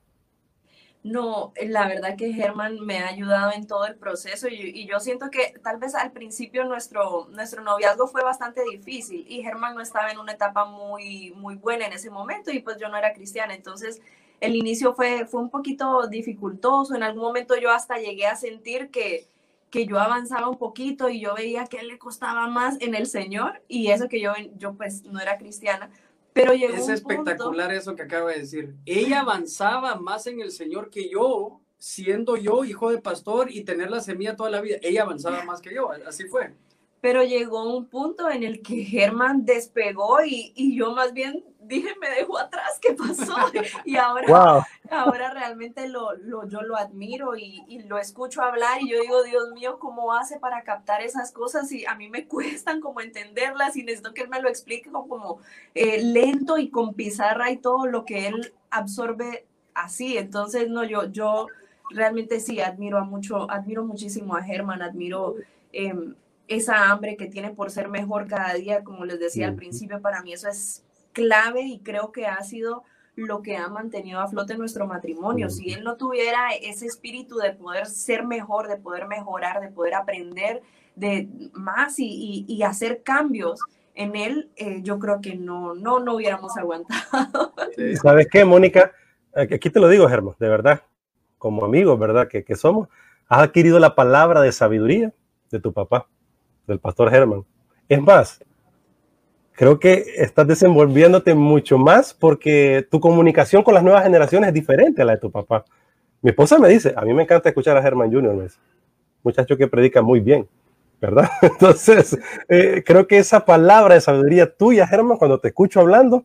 No, 1.07 1.53
la 1.63 1.87
verdad 1.87 2.17
que 2.17 2.33
Germán 2.33 2.81
me 2.81 2.99
ha 2.99 3.07
ayudado 3.07 3.53
en 3.53 3.69
todo 3.69 3.87
el 3.87 3.95
proceso 3.95 4.49
y, 4.49 4.87
yo 4.87 4.99
siento 4.99 5.31
que 5.31 5.55
tal 5.63 5.79
vez 5.79 5.95
al 5.95 6.11
principio 6.11 6.65
nuestro, 6.65 7.29
nuestro 7.31 7.63
noviazgo 7.63 8.09
fue 8.09 8.25
bastante 8.25 8.63
difícil 8.69 9.25
y 9.29 9.41
Germán 9.41 9.77
no 9.77 9.83
estaba 9.83 10.11
en 10.11 10.19
una 10.19 10.33
etapa 10.33 10.65
muy, 10.65 11.33
muy 11.37 11.55
buena 11.55 11.87
en 11.87 11.93
ese 11.93 12.11
momento 12.11 12.51
y 12.51 12.59
pues 12.59 12.79
yo 12.81 12.89
no 12.89 12.97
era 12.97 13.13
cristiana, 13.13 13.55
entonces 13.55 14.03
el 14.41 14.57
inicio 14.57 14.95
fue, 14.95 15.27
fue 15.27 15.41
un 15.41 15.51
poquito 15.51 16.09
dificultoso. 16.09 16.97
En 16.97 17.05
algún 17.05 17.23
momento 17.23 17.57
yo 17.57 17.71
hasta 17.71 17.99
llegué 17.99 18.27
a 18.27 18.35
sentir 18.35 18.91
que, 18.91 19.29
que 19.71 19.87
yo 19.87 20.01
avanzaba 20.01 20.49
un 20.49 20.59
poquito 20.59 21.09
y 21.09 21.21
yo 21.21 21.37
veía 21.37 21.67
que 21.67 21.77
él 21.79 21.87
le 21.87 21.99
costaba 21.99 22.49
más 22.49 22.79
en 22.81 22.97
el 22.97 23.07
Señor 23.07 23.63
y 23.69 23.93
eso 23.93 24.09
que 24.09 24.21
yo, 24.21 24.33
yo 24.57 24.75
pues 24.75 25.05
no 25.05 25.21
era 25.21 25.39
cristiana. 25.39 25.89
Pero 26.37 26.53
llegó 26.53 26.75
es 26.75 26.91
espectacular 26.91 27.73
eso 27.73 27.97
que 27.97 28.03
acaba 28.03 28.31
de 28.31 28.41
decir. 28.41 28.75
Ella 28.85 29.21
avanzaba 29.21 29.95
más 29.95 30.27
en 30.27 30.43
el 30.43 30.53
Señor 30.53 30.91
que 30.91 31.09
yo, 31.09 31.63
siendo 31.79 32.37
yo 32.37 32.63
hijo 32.63 32.91
de 32.91 32.99
pastor 32.99 33.51
y 33.51 33.65
tener 33.65 33.91
la 33.91 34.03
semilla 34.03 34.37
toda 34.37 34.51
la 34.51 34.61
vida. 34.61 34.77
Ella 34.83 35.05
avanzaba 35.05 35.43
más 35.45 35.63
que 35.63 35.75
yo, 35.75 35.91
así 36.07 36.25
fue. 36.25 36.53
Pero 37.01 37.23
llegó 37.23 37.75
un 37.75 37.87
punto 37.87 38.29
en 38.29 38.43
el 38.43 38.61
que 38.61 38.85
Germán 38.85 39.47
despegó 39.47 40.23
y, 40.23 40.53
y 40.55 40.77
yo 40.77 40.93
más 40.93 41.15
bien 41.15 41.43
dije, 41.67 41.95
me 42.01 42.11
dejó 42.11 42.39
atrás, 42.39 42.79
¿qué 42.81 42.95
pasó? 42.95 43.35
Y 43.85 43.97
ahora, 43.97 44.67
ahora 44.91 45.31
realmente 45.33 45.89
lo, 45.89 46.15
lo, 46.15 46.49
yo 46.49 46.63
lo 46.63 46.77
admiro 46.77 47.37
y, 47.37 47.65
y, 47.69 47.83
lo 47.83 47.99
escucho 47.99 48.43
hablar 48.43 48.83
y 48.83 48.91
yo 48.91 49.01
digo, 49.01 49.23
Dios 49.23 49.53
mío, 49.53 49.79
¿cómo 49.79 50.13
hace 50.13 50.39
para 50.39 50.63
captar 50.63 51.03
esas 51.03 51.33
cosas? 51.33 51.71
Y 51.73 51.85
a 51.87 51.95
mí 51.95 52.09
me 52.09 52.27
cuestan 52.29 52.81
como 52.81 53.01
entenderlas 53.01 53.77
y 53.77 53.83
necesito 53.83 54.15
que 54.15 54.23
él 54.23 54.29
me 54.29 54.41
lo 54.41 54.49
explique 54.49 54.91
como, 54.91 55.41
eh, 55.75 56.03
lento 56.03 56.59
y 56.59 56.71
con 56.71 56.95
pizarra 56.95 57.51
y 57.51 57.59
todo 57.59 57.87
lo 57.87 58.05
que 58.05 58.29
él 58.29 58.55
absorbe 58.71 59.47
así. 59.75 60.19
Entonces, 60.19 60.69
no, 60.69 60.85
yo, 60.85 61.05
yo 61.05 61.49
realmente 61.91 62.41
sí 62.41 62.61
admiro 62.61 62.99
a 62.99 63.05
mucho, 63.05 63.51
admiro 63.51 63.85
muchísimo 63.85 64.37
a 64.37 64.43
Germán, 64.43 64.83
admiro... 64.83 65.37
Em, 65.73 66.15
esa 66.49 66.91
hambre 66.91 67.17
que 67.17 67.27
tiene 67.27 67.51
por 67.51 67.71
ser 67.71 67.89
mejor 67.89 68.27
cada 68.27 68.55
día, 68.55 68.85
como 68.85 69.05
les 69.05 69.19
decía 69.19 69.49
al 69.49 69.57
principio, 69.57 70.01
para 70.01 70.23
mí 70.23 70.33
eso 70.33 70.49
es 70.49 70.85
clave 71.17 71.63
y 71.63 71.79
creo 71.81 72.13
que 72.13 72.27
ha 72.27 72.43
sido 72.43 72.85
lo 73.15 73.41
que 73.41 73.57
ha 73.57 73.69
mantenido 73.69 74.21
a 74.21 74.29
flote 74.29 74.59
nuestro 74.59 74.87
matrimonio. 74.87 75.49
Si 75.49 75.73
él 75.73 75.83
no 75.83 75.97
tuviera 75.97 76.51
ese 76.61 76.85
espíritu 76.85 77.37
de 77.39 77.53
poder 77.53 77.87
ser 77.87 78.27
mejor, 78.27 78.69
de 78.69 78.77
poder 78.77 79.07
mejorar, 79.09 79.63
de 79.63 79.69
poder 79.69 79.95
aprender 79.95 80.61
de 80.95 81.27
más 81.55 81.95
y, 81.99 82.63
hacer 82.63 83.03
cambios 83.03 83.61
en 83.95 84.15
él, 84.15 84.51
eh, 84.57 84.81
yo 84.83 84.99
creo 84.99 85.23
que 85.23 85.35
no, 85.35 85.75
no, 85.75 86.01
no 86.01 86.17
hubiéramos 86.17 86.55
aguantado. 86.59 87.55
¿Sabes 88.03 88.29
qué, 88.31 88.45
Mónica? 88.45 88.93
Aquí 89.35 89.71
te 89.71 89.81
lo 89.81 89.89
digo, 89.89 90.07
Germán, 90.09 90.35
de 90.39 90.49
verdad, 90.51 90.83
como 91.39 91.65
amigos, 91.65 91.99
¿verdad? 91.99 92.29
Que, 92.29 92.45
que 92.45 92.57
somos, 92.57 92.89
has 93.29 93.41
adquirido 93.41 93.79
la 93.79 93.95
palabra 93.95 94.43
de 94.43 94.53
sabiduría 94.53 95.15
de 95.51 95.61
tu 95.61 95.73
papá, 95.73 96.07
del 96.67 96.79
pastor 96.79 97.11
Germán. 97.11 97.47
Es 97.89 98.03
más, 98.03 98.45
creo 99.57 99.81
que 99.81 100.05
estás 100.19 100.47
desenvolviéndote 100.47 101.35
mucho 101.35 101.79
más 101.79 102.15
porque 102.15 102.87
tu 102.91 103.01
comunicación 103.01 103.63
con 103.63 103.75
las 103.75 103.83
nuevas 103.83 104.05
generaciones 104.05 104.49
es 104.49 104.55
diferente 104.55 105.03
a 105.03 105.05
la 105.07 105.13
de 105.13 105.19
tu 105.19 105.31
papá. 105.31 105.65
Mi 106.23 106.31
esposa 106.31 106.59
me 106.59 106.69
dice, 106.69 106.95
a 106.97 107.03
mí 107.03 107.15
me 107.15 107.23
encanta 107.23 107.49
escuchar 107.49 107.77
a 107.77 107.81
Herman 107.81 108.13
Jr., 108.13 108.51
muchacho 109.23 109.57
que 109.57 109.67
predica 109.67 110.03
muy 110.03 110.21
bien, 110.21 110.47
¿verdad? 111.01 111.29
Entonces, 111.43 112.19
eh, 112.49 112.83
creo 112.85 113.07
que 113.07 113.19
esa 113.19 113.45
palabra 113.45 113.95
de 113.95 114.01
sabiduría 114.01 114.55
tuya, 114.55 114.89
Herman, 114.91 115.17
cuando 115.17 115.41
te 115.41 115.49
escucho 115.49 115.81
hablando, 115.81 116.25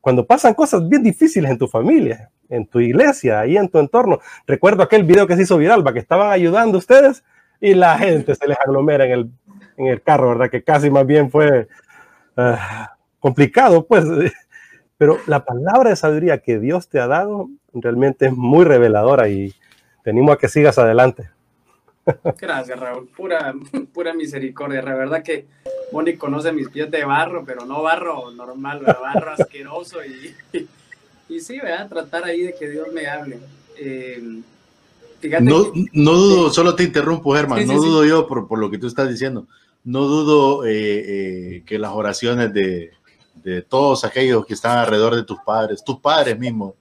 cuando 0.00 0.26
pasan 0.26 0.54
cosas 0.54 0.88
bien 0.88 1.02
difíciles 1.02 1.50
en 1.50 1.58
tu 1.58 1.68
familia, 1.68 2.30
en 2.48 2.66
tu 2.66 2.80
iglesia, 2.80 3.40
ahí 3.40 3.56
en 3.56 3.68
tu 3.68 3.78
entorno. 3.78 4.18
Recuerdo 4.46 4.82
aquel 4.82 5.04
video 5.04 5.26
que 5.26 5.36
se 5.36 5.42
hizo 5.42 5.58
viral, 5.58 5.84
que 5.92 6.00
estaban 6.00 6.32
ayudando 6.32 6.78
ustedes 6.78 7.22
y 7.60 7.74
la 7.74 7.96
gente 7.98 8.34
se 8.34 8.48
les 8.48 8.58
aglomera 8.58 9.04
en 9.06 9.12
el, 9.12 9.30
en 9.76 9.86
el 9.86 10.02
carro, 10.02 10.30
¿verdad? 10.30 10.50
Que 10.50 10.64
casi 10.64 10.90
más 10.90 11.06
bien 11.06 11.30
fue 11.30 11.68
Ah, 12.36 12.96
complicado, 13.20 13.86
pues, 13.86 14.04
pero 14.98 15.18
la 15.26 15.44
palabra 15.44 15.90
de 15.90 15.96
sabiduría 15.96 16.38
que 16.38 16.58
Dios 16.58 16.88
te 16.88 17.00
ha 17.00 17.06
dado 17.06 17.48
realmente 17.72 18.26
es 18.26 18.32
muy 18.32 18.64
reveladora 18.64 19.28
y 19.28 19.54
tenemos 20.02 20.34
a 20.34 20.38
que 20.38 20.48
sigas 20.48 20.78
adelante. 20.78 21.30
Gracias, 22.38 22.78
Raúl. 22.78 23.08
Pura, 23.08 23.54
pura 23.94 24.12
misericordia. 24.12 24.82
La 24.82 24.94
verdad 24.94 25.22
que 25.22 25.46
Moni 25.92 26.16
conoce 26.16 26.52
mis 26.52 26.68
pies 26.68 26.90
de 26.90 27.04
barro, 27.04 27.44
pero 27.44 27.64
no 27.64 27.82
barro 27.82 28.30
normal, 28.32 28.80
barro 28.80 29.32
asqueroso. 29.32 29.98
Y, 30.04 30.34
y, 31.28 31.40
sí, 31.40 31.58
a 31.60 31.86
Tratar 31.88 32.24
ahí 32.24 32.42
de 32.42 32.54
que 32.54 32.68
Dios 32.68 32.88
me 32.92 33.06
hable. 33.06 33.38
Eh, 33.78 34.42
no, 35.40 35.72
no 35.92 36.12
dudo, 36.14 36.50
solo 36.50 36.74
te 36.74 36.82
interrumpo, 36.82 37.32
Germán, 37.34 37.64
no 37.64 37.74
dudo 37.74 38.04
yo 38.04 38.26
por, 38.26 38.48
por, 38.48 38.58
lo 38.58 38.68
que 38.68 38.78
tú 38.78 38.88
estás 38.88 39.08
diciendo 39.08 39.46
no 39.84 40.06
dudo 40.06 40.64
eh, 40.64 40.72
eh, 41.56 41.62
que 41.66 41.78
las 41.78 41.92
oraciones 41.92 42.52
de, 42.52 42.92
todos 43.68 44.04
aquellos 44.04 44.46
que 44.46 44.54
están 44.54 44.78
alrededor 44.78 45.16
de 45.16 45.24
tus 45.24 45.38
padres, 45.44 45.82
tus 45.82 45.98
padres 45.98 46.38
mismos, 46.38 46.74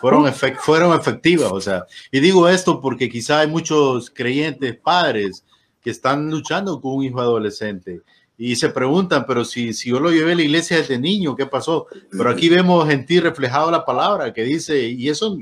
fueron, 0.00 0.32
fueron 0.32 0.98
efectivas. 0.98 1.52
O 1.52 1.60
sea, 1.60 1.84
y 2.10 2.18
digo 2.18 2.48
esto 2.48 2.80
porque 2.80 3.08
quizá 3.08 3.40
hay 3.40 3.46
muchos 3.46 4.10
creyentes 4.10 4.76
padres 4.76 5.44
que 5.80 5.90
están 5.90 6.28
luchando 6.30 6.80
con 6.80 6.96
un 6.96 7.04
hijo 7.04 7.20
adolescente 7.20 8.02
y 8.36 8.54
se 8.54 8.68
preguntan, 8.68 9.26
pero 9.26 9.44
si, 9.44 9.72
si 9.72 9.90
yo 9.90 9.98
lo 9.98 10.12
llevé 10.12 10.32
a 10.32 10.36
la 10.36 10.42
iglesia 10.42 10.76
desde 10.76 10.98
niño, 10.98 11.34
¿qué 11.34 11.46
pasó? 11.46 11.86
Pero 12.10 12.30
aquí 12.30 12.48
vemos 12.48 12.88
en 12.88 13.04
ti 13.04 13.18
reflejado 13.18 13.68
la 13.68 13.84
palabra 13.84 14.32
que 14.32 14.44
dice, 14.44 14.88
y 14.88 15.08
eso 15.08 15.36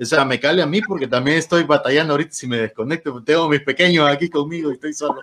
o 0.00 0.04
sea, 0.06 0.24
me 0.24 0.40
cale 0.40 0.62
a 0.62 0.66
mí 0.66 0.80
porque 0.80 1.06
también 1.06 1.36
estoy 1.36 1.64
batallando 1.64 2.14
ahorita 2.14 2.32
si 2.32 2.46
me 2.46 2.56
desconecto. 2.56 3.22
Tengo 3.22 3.48
mis 3.48 3.60
pequeños 3.60 4.08
aquí 4.08 4.30
conmigo 4.30 4.70
y 4.70 4.74
estoy 4.74 4.94
solo. 4.94 5.20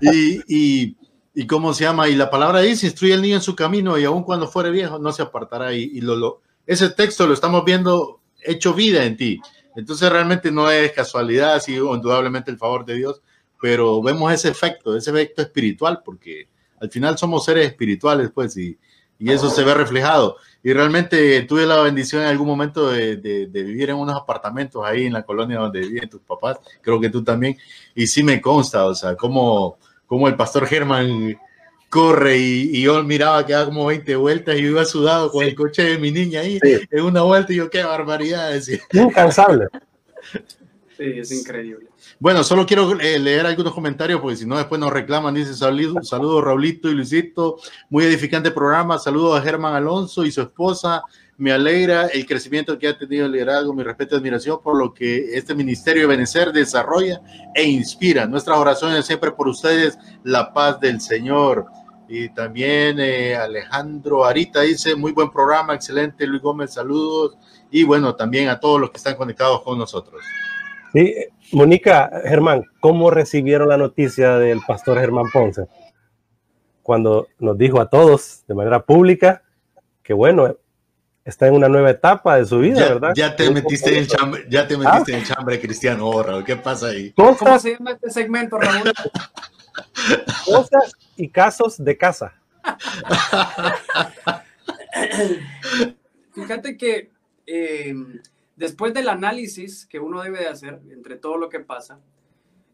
Y, 0.00 0.40
y, 0.46 0.96
y 1.34 1.46
cómo 1.46 1.72
se 1.72 1.84
llama, 1.84 2.08
y 2.08 2.14
la 2.14 2.30
palabra 2.30 2.60
dice, 2.60 2.86
instruye 2.86 3.14
al 3.14 3.22
niño 3.22 3.36
en 3.36 3.42
su 3.42 3.56
camino 3.56 3.98
y 3.98 4.04
aun 4.04 4.22
cuando 4.22 4.46
fuere 4.46 4.70
viejo 4.70 4.98
no 4.98 5.12
se 5.12 5.22
apartará. 5.22 5.72
Y, 5.72 5.84
y 5.94 6.00
lo, 6.02 6.16
lo, 6.16 6.42
ese 6.66 6.90
texto 6.90 7.26
lo 7.26 7.32
estamos 7.32 7.64
viendo 7.64 8.20
hecho 8.44 8.74
vida 8.74 9.04
en 9.04 9.16
ti. 9.16 9.40
Entonces 9.76 10.10
realmente 10.10 10.50
no 10.50 10.70
es 10.70 10.92
casualidad, 10.92 11.60
sí, 11.62 11.76
indudablemente 11.76 12.50
el 12.50 12.58
favor 12.58 12.84
de 12.84 12.96
Dios, 12.96 13.22
pero 13.60 14.02
vemos 14.02 14.32
ese 14.32 14.48
efecto, 14.48 14.96
ese 14.96 15.10
efecto 15.10 15.40
espiritual, 15.40 16.02
porque 16.04 16.48
al 16.80 16.90
final 16.90 17.16
somos 17.16 17.44
seres 17.44 17.66
espirituales, 17.66 18.30
pues, 18.34 18.56
y 18.56 18.76
y 19.18 19.30
eso 19.32 19.50
se 19.50 19.64
ve 19.64 19.74
reflejado. 19.74 20.36
Y 20.62 20.72
realmente 20.72 21.42
tuve 21.42 21.66
la 21.66 21.80
bendición 21.80 22.22
en 22.22 22.28
algún 22.28 22.46
momento 22.46 22.90
de, 22.90 23.16
vivir 23.50 23.90
en 23.90 23.96
unos 23.96 24.16
apartamentos 24.16 24.84
ahí 24.84 25.06
en 25.06 25.12
la 25.12 25.22
colonia 25.22 25.58
donde 25.58 25.80
viven 25.80 26.08
tus 26.08 26.20
papás, 26.20 26.58
creo 26.82 27.00
que 27.00 27.10
tú 27.10 27.22
también, 27.22 27.56
y 27.94 28.06
sí 28.06 28.22
me 28.22 28.40
consta, 28.40 28.84
o 28.84 28.94
sea, 28.94 29.14
como, 29.16 29.78
como 30.06 30.28
el 30.28 30.36
pastor 30.36 30.66
Germán 30.66 31.38
corre 31.88 32.36
y, 32.36 32.82
yo 32.82 33.02
miraba 33.02 33.46
que 33.46 33.52
daba 33.52 33.66
como 33.66 33.86
20 33.86 34.16
vueltas 34.16 34.56
y 34.56 34.58
iba 34.58 34.84
sudado 34.84 35.30
con 35.30 35.44
el 35.44 35.54
coche 35.54 35.82
de 35.82 35.98
mi 35.98 36.10
niña 36.10 36.40
ahí 36.40 36.58
en 36.62 37.04
una 37.04 37.22
vuelta 37.22 37.52
y 37.52 37.56
yo 37.56 37.70
qué 37.70 37.82
barbaridad 37.82 38.52
decía. 38.52 38.80
Incansable. 38.92 39.68
Es 40.98 41.30
increíble. 41.30 41.88
Bueno, 42.18 42.42
solo 42.42 42.66
quiero 42.66 42.98
eh, 43.00 43.18
leer 43.18 43.46
algunos 43.46 43.72
comentarios 43.72 44.20
porque 44.20 44.36
si 44.36 44.46
no 44.46 44.56
después 44.56 44.80
nos 44.80 44.92
reclaman. 44.92 45.34
Dice 45.34 45.54
saludos, 45.54 46.08
saludos 46.08 46.42
Raulito 46.42 46.88
y 46.88 46.94
Luisito, 46.94 47.58
muy 47.88 48.04
edificante 48.04 48.50
programa. 48.50 48.98
Saludos 48.98 49.38
a 49.38 49.42
Germán 49.42 49.74
Alonso 49.74 50.24
y 50.24 50.32
su 50.32 50.42
esposa. 50.42 51.02
Me 51.36 51.52
alegra 51.52 52.06
el 52.08 52.26
crecimiento 52.26 52.76
que 52.76 52.88
ha 52.88 52.98
tenido 52.98 53.26
el 53.26 53.32
liderazgo, 53.32 53.72
mi 53.72 53.84
respeto 53.84 54.16
y 54.16 54.18
admiración 54.18 54.60
por 54.60 54.76
lo 54.76 54.92
que 54.92 55.36
este 55.36 55.54
ministerio 55.54 56.02
de 56.02 56.08
Benecer 56.08 56.52
desarrolla 56.52 57.20
e 57.54 57.62
inspira. 57.62 58.26
Nuestras 58.26 58.58
oraciones 58.58 59.06
siempre 59.06 59.30
por 59.30 59.46
ustedes, 59.46 59.96
la 60.24 60.52
paz 60.52 60.80
del 60.80 61.00
Señor. 61.00 61.66
Y 62.08 62.30
también 62.30 62.98
eh, 62.98 63.36
Alejandro 63.36 64.24
Arita 64.24 64.62
dice, 64.62 64.96
muy 64.96 65.12
buen 65.12 65.30
programa, 65.30 65.74
excelente. 65.74 66.26
Luis 66.26 66.42
Gómez, 66.42 66.72
saludos. 66.72 67.36
Y 67.70 67.84
bueno, 67.84 68.16
también 68.16 68.48
a 68.48 68.58
todos 68.58 68.80
los 68.80 68.90
que 68.90 68.96
están 68.96 69.14
conectados 69.14 69.62
con 69.62 69.78
nosotros. 69.78 70.20
Sí, 70.92 71.14
Mónica, 71.52 72.10
Germán, 72.24 72.64
¿cómo 72.80 73.10
recibieron 73.10 73.68
la 73.68 73.76
noticia 73.76 74.38
del 74.38 74.60
pastor 74.66 74.98
Germán 74.98 75.26
Ponce? 75.32 75.66
Cuando 76.82 77.28
nos 77.38 77.58
dijo 77.58 77.80
a 77.80 77.90
todos 77.90 78.44
de 78.46 78.54
manera 78.54 78.84
pública 78.84 79.42
que 80.02 80.14
bueno, 80.14 80.56
está 81.28 81.46
en 81.46 81.54
una 81.54 81.68
nueva 81.68 81.90
etapa 81.90 82.38
de 82.38 82.46
su 82.46 82.60
vida, 82.60 82.88
¿verdad? 82.88 83.12
Ya 83.14 83.36
te 83.36 83.50
metiste 83.50 83.90
en 83.90 83.98
el 83.98 84.08
chambre, 84.08 84.46
ya 84.48 84.66
te 84.66 84.78
metiste 84.78 85.12
en 85.12 85.18
el 85.18 85.26
chambre 85.26 85.60
cristiano, 85.60 86.08
oh, 86.08 86.42
¿qué 86.42 86.56
pasa 86.56 86.86
ahí? 86.86 87.12
¿Cómo 87.12 87.58
se 87.58 87.74
llama 87.74 87.90
este 87.90 88.10
segmento, 88.10 88.58
Raúl? 88.58 88.90
Cosas 90.46 90.94
y 91.16 91.28
casos 91.28 91.84
de 91.84 91.98
casa. 91.98 92.32
Fíjate 96.32 96.78
que 96.78 97.10
eh, 97.46 97.94
después 98.58 98.92
del 98.92 99.08
análisis 99.08 99.86
que 99.86 100.00
uno 100.00 100.20
debe 100.22 100.40
de 100.40 100.48
hacer 100.48 100.80
entre 100.90 101.16
todo 101.16 101.38
lo 101.38 101.48
que 101.48 101.60
pasa, 101.60 102.00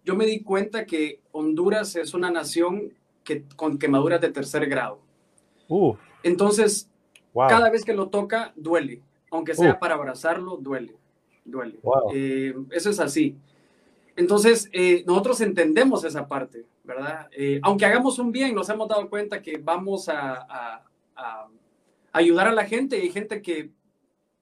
yo 0.04 0.16
me 0.16 0.26
di 0.26 0.42
cuenta 0.42 0.86
que 0.86 1.20
Honduras 1.32 1.94
es 1.96 2.14
una 2.14 2.30
nación 2.30 2.92
que, 3.22 3.44
con 3.56 3.78
quemaduras 3.78 4.20
de 4.20 4.30
tercer 4.30 4.66
grado. 4.66 4.98
Entonces, 6.22 6.90
cada 7.34 7.70
vez 7.70 7.84
que 7.84 7.94
lo 7.94 8.08
toca, 8.08 8.52
duele. 8.56 9.02
Aunque 9.30 9.54
sea 9.54 9.78
para 9.78 9.94
abrazarlo, 9.94 10.56
duele. 10.56 10.96
Duele. 11.44 11.78
Eh, 12.14 12.54
eso 12.70 12.90
es 12.90 13.00
así. 13.00 13.36
Entonces, 14.16 14.68
eh, 14.72 15.04
nosotros 15.06 15.40
entendemos 15.40 16.04
esa 16.04 16.26
parte, 16.28 16.64
¿verdad? 16.84 17.28
Eh, 17.32 17.60
aunque 17.62 17.84
hagamos 17.84 18.18
un 18.18 18.30
bien, 18.30 18.54
nos 18.54 18.68
hemos 18.68 18.88
dado 18.88 19.08
cuenta 19.10 19.42
que 19.42 19.58
vamos 19.58 20.08
a, 20.08 20.82
ayudar 22.12 22.46
a 22.46 22.52
la 22.52 22.64
gente. 22.64 22.96
Hay 22.96 23.10
gente 23.10 23.42
que, 23.42 23.70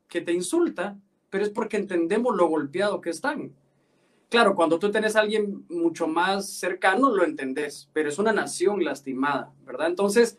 que 0.08 0.20
te 0.20 0.32
insulta, 0.32 0.98
pero 1.32 1.44
es 1.44 1.50
porque 1.50 1.78
entendemos 1.78 2.36
lo 2.36 2.46
golpeado 2.46 3.00
que 3.00 3.08
están. 3.08 3.54
Claro, 4.28 4.54
cuando 4.54 4.78
tú 4.78 4.90
tenés 4.90 5.16
a 5.16 5.20
alguien 5.20 5.64
mucho 5.70 6.06
más 6.06 6.46
cercano, 6.46 7.08
lo 7.08 7.24
entendés, 7.24 7.88
pero 7.94 8.10
es 8.10 8.18
una 8.18 8.34
nación 8.34 8.84
lastimada, 8.84 9.50
¿verdad? 9.64 9.86
Entonces, 9.86 10.36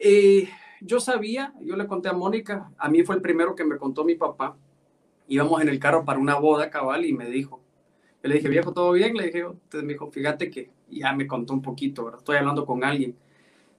eh, 0.00 0.48
yo 0.80 0.98
sabía, 0.98 1.54
yo 1.60 1.76
le 1.76 1.86
conté 1.86 2.08
a 2.08 2.12
Mónica, 2.12 2.72
a 2.76 2.88
mí 2.88 3.04
fue 3.04 3.14
el 3.14 3.22
primero 3.22 3.54
que 3.54 3.64
me 3.64 3.76
contó 3.78 4.02
mi 4.04 4.16
papá, 4.16 4.56
íbamos 5.28 5.62
en 5.62 5.68
el 5.68 5.78
carro 5.78 6.04
para 6.04 6.18
una 6.18 6.34
boda 6.34 6.70
cabal 6.70 7.04
y 7.04 7.12
me 7.12 7.30
dijo, 7.30 7.62
yo 8.20 8.28
le 8.28 8.34
dije, 8.34 8.48
viejo, 8.48 8.72
¿todo 8.72 8.90
bien? 8.90 9.16
Le 9.16 9.26
dije, 9.26 9.38
entonces 9.38 9.84
me 9.84 9.92
dijo, 9.92 10.10
fíjate 10.10 10.50
que 10.50 10.70
ya 10.90 11.12
me 11.12 11.28
contó 11.28 11.52
un 11.52 11.62
poquito, 11.62 12.04
¿verdad? 12.04 12.18
Estoy 12.18 12.38
hablando 12.38 12.66
con 12.66 12.82
alguien. 12.82 13.16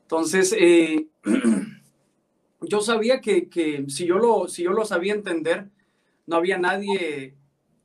Entonces, 0.04 0.56
eh, 0.58 1.08
yo 2.62 2.80
sabía 2.80 3.20
que, 3.20 3.50
que, 3.50 3.84
si, 3.90 4.06
yo 4.06 4.18
lo, 4.18 4.48
si 4.48 4.64
yo 4.64 4.72
lo 4.72 4.86
sabía 4.86 5.14
entender, 5.14 5.72
no 6.28 6.36
había 6.36 6.58
nadie 6.58 7.36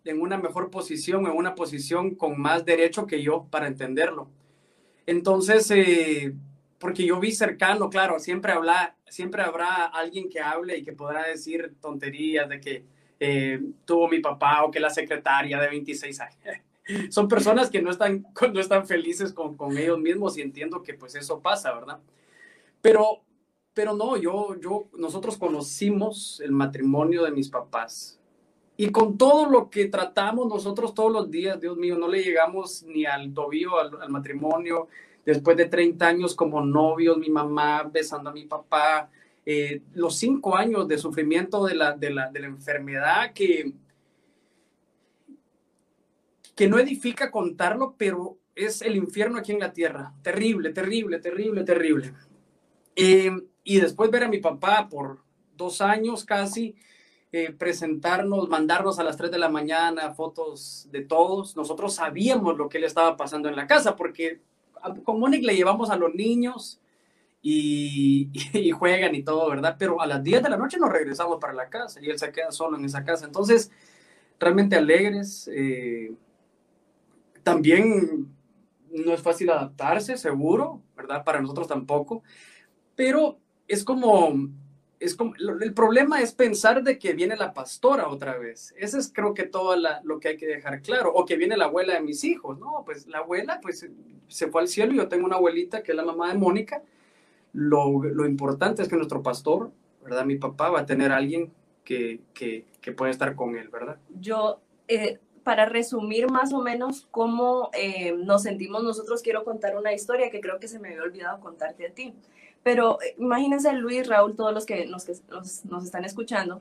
en 0.05 0.21
una 0.21 0.37
mejor 0.37 0.71
posición, 0.71 1.27
en 1.27 1.33
una 1.33 1.55
posición 1.55 2.17
con 2.17 2.41
más 2.41 2.65
derecho 2.65 3.07
que 3.07 3.23
yo 3.23 3.47
para 3.51 3.69
entenderlo. 3.69 4.29
Entonces, 5.07 5.71
eh, 5.71 6.35
porque 6.79 7.07
yo 7.07 7.21
vi 7.21 7.33
cercano, 7.33 7.89
claro, 7.89 8.19
siempre, 8.19 8.53
habla, 8.53 8.97
siempre 9.09 9.43
habrá 9.43 9.87
alguien 9.87 10.29
que 10.29 10.41
hable 10.41 10.79
y 10.79 10.83
que 10.83 10.93
podrá 10.93 11.29
decir 11.29 11.77
tonterías 11.81 12.49
de 12.49 12.61
que 12.61 12.85
eh, 13.21 13.61
tuvo 13.85 14.09
mi 14.09 14.19
papá 14.19 14.65
o 14.65 14.71
que 14.71 14.81
la 14.81 14.91
secretaria 14.91 15.61
de 15.61 15.69
26 15.69 16.21
años. 16.21 16.39
Son 17.11 17.29
personas 17.29 17.71
que 17.71 17.81
no 17.81 17.91
están, 17.91 18.27
no 18.53 18.61
están 18.61 18.87
felices 18.87 19.33
con, 19.33 19.57
con 19.57 19.79
ellos 19.79 20.01
mismos 20.01 20.37
y 20.37 20.43
entiendo 20.43 20.83
que 20.83 20.95
pues 20.95 21.15
eso 21.15 21.41
pasa, 21.41 21.73
¿verdad? 21.73 22.01
Pero, 22.81 23.23
pero 23.73 23.95
no, 23.95 24.17
yo, 24.17 24.59
yo, 24.61 24.89
nosotros 24.99 25.39
conocimos 25.39 26.41
el 26.45 26.51
matrimonio 26.51 27.23
de 27.23 27.31
mis 27.31 27.49
papás 27.49 28.19
y 28.83 28.91
con 28.91 29.17
todo 29.17 29.49
lo 29.49 29.71
que 29.71 29.87
tratamos 29.87 30.49
nosotros 30.49 30.93
todos 30.93 31.13
los 31.13 31.31
días, 31.31 31.61
Dios 31.61 31.77
mío, 31.77 31.97
no 31.97 32.09
le 32.09 32.21
llegamos 32.21 32.83
ni 32.83 33.05
al 33.05 33.33
tobillo, 33.33 33.79
al, 33.79 34.11
matrimonio. 34.11 34.89
Después 35.25 35.57
de 35.57 35.67
30 35.67 36.05
años 36.05 36.35
como 36.35 36.65
novios, 36.65 37.17
mi 37.17 37.31
mamá 37.31 37.85
besando 37.85 38.31
a 38.31 38.33
mi 38.33 38.45
papá, 38.45 39.09
eh, 39.47 39.83
los 39.95 40.17
cinco 40.17 40.57
años 40.57 40.89
de 40.89 40.99
sufrimiento 40.99 41.65
de 41.65 41.77
la, 41.77 41.93
de 41.93 42.11
la, 42.11 42.29
de 42.33 42.41
la 42.41 42.47
enfermedad 42.49 43.33
que, 43.33 43.73
que 46.57 46.67
no 46.67 46.81
edifica 46.81 47.31
contarlo, 47.31 47.95
pero 47.97 48.39
es 48.57 48.83
el 48.83 48.97
infierno 48.97 49.39
aquí 49.39 49.53
en 49.53 49.61
la 49.61 49.73
tierra. 49.73 50.13
Terrible, 50.23 50.71
terrible, 50.73 51.21
terrible, 51.21 51.63
terrible. 51.63 52.15
Eh, 52.97 53.31
y 53.63 53.79
después 53.79 54.11
ver 54.11 54.25
a 54.25 54.29
mi 54.29 54.39
papá 54.39 54.89
por 54.91 55.21
dos 55.57 55.81
años 55.81 56.25
casi, 56.25 56.75
presentarnos, 57.59 58.49
mandarnos 58.51 58.99
a 58.99 59.05
las 59.05 59.17
3 59.17 59.31
de 59.31 59.39
la 59.39 59.49
mañana 59.49 60.13
fotos 60.13 60.89
de 60.93 61.01
todos. 61.03 61.57
Nosotros 61.57 61.95
sabíamos 61.95 62.59
lo 62.59 62.69
que 62.69 62.79
le 62.79 62.87
estaba 62.87 63.17
pasando 63.17 63.49
en 63.49 63.57
la 63.57 63.67
casa 63.67 63.97
porque 63.97 64.41
con 65.03 65.19
Mónica 65.19 65.47
le 65.47 65.57
llevamos 65.57 65.89
a 65.91 65.97
los 65.97 66.15
niños 66.15 66.79
y, 67.43 68.71
juegan 68.71 69.15
y 69.15 69.23
todo, 69.23 69.49
¿verdad? 69.49 69.77
Pero 69.79 70.01
a 70.01 70.07
las 70.07 70.23
10 70.23 70.43
de 70.43 70.51
la 70.51 70.57
noche 70.57 70.79
nos 70.79 70.93
regresamos 70.93 71.39
para 71.41 71.55
la 71.55 71.69
casa 71.69 72.01
y 72.01 72.11
él 72.11 72.19
se 72.19 72.31
queda 72.31 72.53
solo 72.53 72.77
en 72.77 72.85
esa 72.85 73.03
casa. 73.03 73.25
Entonces, 73.25 73.71
realmente 74.39 74.77
alegres. 74.77 75.51
Eh, 75.53 76.13
también 77.43 78.29
no 78.91 79.13
es 79.13 79.23
fácil 79.23 79.51
adaptarse, 79.51 80.17
seguro, 80.19 80.83
¿verdad? 80.97 81.25
Para 81.25 81.41
nosotros 81.41 81.67
tampoco. 81.67 82.23
Pero 82.95 83.39
es 83.67 83.83
como 83.83 84.35
es 85.03 85.17
como, 85.17 85.35
el 85.37 85.75
problema 85.75 86.21
es 86.21 86.33
pensar 86.33 86.83
de 86.83 86.99
que 86.99 87.13
viene 87.13 87.37
la 87.37 87.53
pastora 87.53 88.09
otra 88.09 88.39
vez. 88.39 88.73
Ese 88.77 88.99
es 88.99 89.13
creo 89.13 89.35
que 89.35 89.45
todo 89.45 89.75
lo 90.05 90.21
que 90.21 90.29
hay 90.29 90.37
que 90.37 90.47
dejar 90.47 90.81
claro. 90.81 91.13
O 91.13 91.25
que 91.25 91.37
viene 91.37 91.57
la 91.57 91.65
abuela 91.65 91.95
de 91.95 92.01
mis 92.01 92.23
hijos. 92.25 92.59
No, 92.59 92.83
pues 92.85 93.07
la 93.09 93.19
abuela 93.19 93.59
pues 93.61 93.89
se 94.29 94.49
fue 94.49 94.63
al 94.63 94.69
cielo. 94.69 94.93
Yo 94.93 95.09
tengo 95.09 95.27
una 95.27 95.37
abuelita 95.37 95.83
que 95.83 95.93
es 95.93 95.97
la 95.97 96.05
mamá 96.05 96.29
de 96.29 96.39
Mónica. 96.39 96.83
Lo, 97.53 98.03
lo 98.03 98.27
importante 98.27 98.83
es 98.83 98.89
que 98.89 98.97
nuestro 98.97 99.23
pastor, 99.23 99.73
¿verdad? 100.03 100.25
Mi 100.25 100.37
papá 100.37 100.71
va 100.71 100.81
a 100.81 100.87
tener 100.87 101.13
a 101.13 101.17
alguien 101.17 101.53
que, 101.85 102.21
que, 102.33 102.65
que 102.81 102.93
puede 102.93 103.11
estar 103.11 103.35
con 103.35 103.57
él, 103.57 103.69
¿verdad? 103.69 103.99
Yo, 104.21 104.61
eh, 104.89 105.19
para 105.43 105.67
resumir 105.67 106.31
más 106.31 106.53
o 106.53 106.63
menos 106.63 107.09
cómo 107.11 107.71
eh, 107.73 108.13
nos 108.13 108.43
sentimos 108.43 108.85
nosotros, 108.85 109.23
quiero 109.23 109.45
contar 109.45 109.77
una 109.77 109.93
historia 109.93 110.31
que 110.31 110.41
creo 110.41 110.61
que 110.61 110.69
se 110.69 110.79
me 110.79 110.89
había 110.91 111.03
olvidado 111.03 111.41
contarte 111.41 111.87
a 111.87 111.91
ti. 111.91 112.15
Pero 112.63 113.01
eh, 113.03 113.15
imagínense, 113.19 113.73
Luis, 113.73 114.07
Raúl, 114.09 114.37
todos 114.37 114.53
los 114.53 114.67
que 114.67 114.87
nos, 114.87 115.07
nos, 115.29 115.85
están 115.85 116.05
escuchando, 116.05 116.61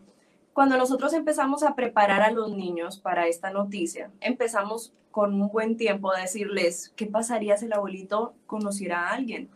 cuando 0.53 0.77
nosotros 0.77 1.13
empezamos 1.13 1.63
a 1.63 1.75
preparar 1.75 2.21
a 2.21 2.31
los 2.31 2.51
niños 2.51 2.99
para 2.99 3.27
esta 3.27 3.51
noticia, 3.51 4.11
empezamos 4.19 4.93
con 5.11 5.41
un 5.41 5.49
buen 5.49 5.77
tiempo 5.77 6.11
a 6.11 6.21
decirles, 6.21 6.93
¿qué 6.95 7.05
pasaría 7.05 7.57
si 7.57 7.65
el 7.65 7.73
abuelito 7.73 8.33
conociera 8.47 9.07
a 9.07 9.13
alguien? 9.13 9.49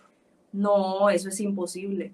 No, 0.52 1.10
eso 1.10 1.30
es 1.30 1.40
imposible. 1.40 2.14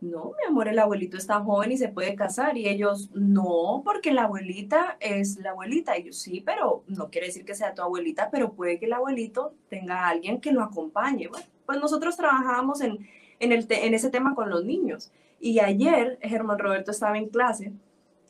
No, 0.00 0.32
mi 0.38 0.48
amor, 0.48 0.68
el 0.68 0.78
abuelito 0.78 1.18
está 1.18 1.40
joven 1.40 1.72
y 1.72 1.76
se 1.76 1.88
puede 1.88 2.14
casar. 2.14 2.56
Y 2.56 2.68
ellos, 2.68 3.10
no, 3.12 3.82
porque 3.84 4.12
la 4.12 4.24
abuelita 4.24 4.96
es 4.98 5.38
la 5.38 5.50
abuelita. 5.50 5.98
Y 5.98 6.04
yo, 6.04 6.12
sí, 6.12 6.40
pero 6.40 6.84
no 6.86 7.10
quiere 7.10 7.26
decir 7.26 7.44
que 7.44 7.54
sea 7.54 7.74
tu 7.74 7.82
abuelita, 7.82 8.30
pero 8.30 8.52
puede 8.52 8.78
que 8.78 8.86
el 8.86 8.94
abuelito 8.94 9.54
tenga 9.68 10.06
a 10.06 10.08
alguien 10.08 10.40
que 10.40 10.52
lo 10.52 10.62
acompañe. 10.62 11.28
Bueno, 11.28 11.46
pues 11.66 11.80
nosotros 11.80 12.16
trabajábamos 12.16 12.80
en, 12.80 13.06
en, 13.40 13.94
ese 13.94 14.10
tema 14.10 14.34
con 14.34 14.50
los 14.50 14.64
niños. 14.64 15.10
Y 15.40 15.58
ayer 15.60 16.18
Germán 16.22 16.58
Roberto 16.58 16.90
estaba 16.90 17.18
en 17.18 17.28
clase 17.28 17.72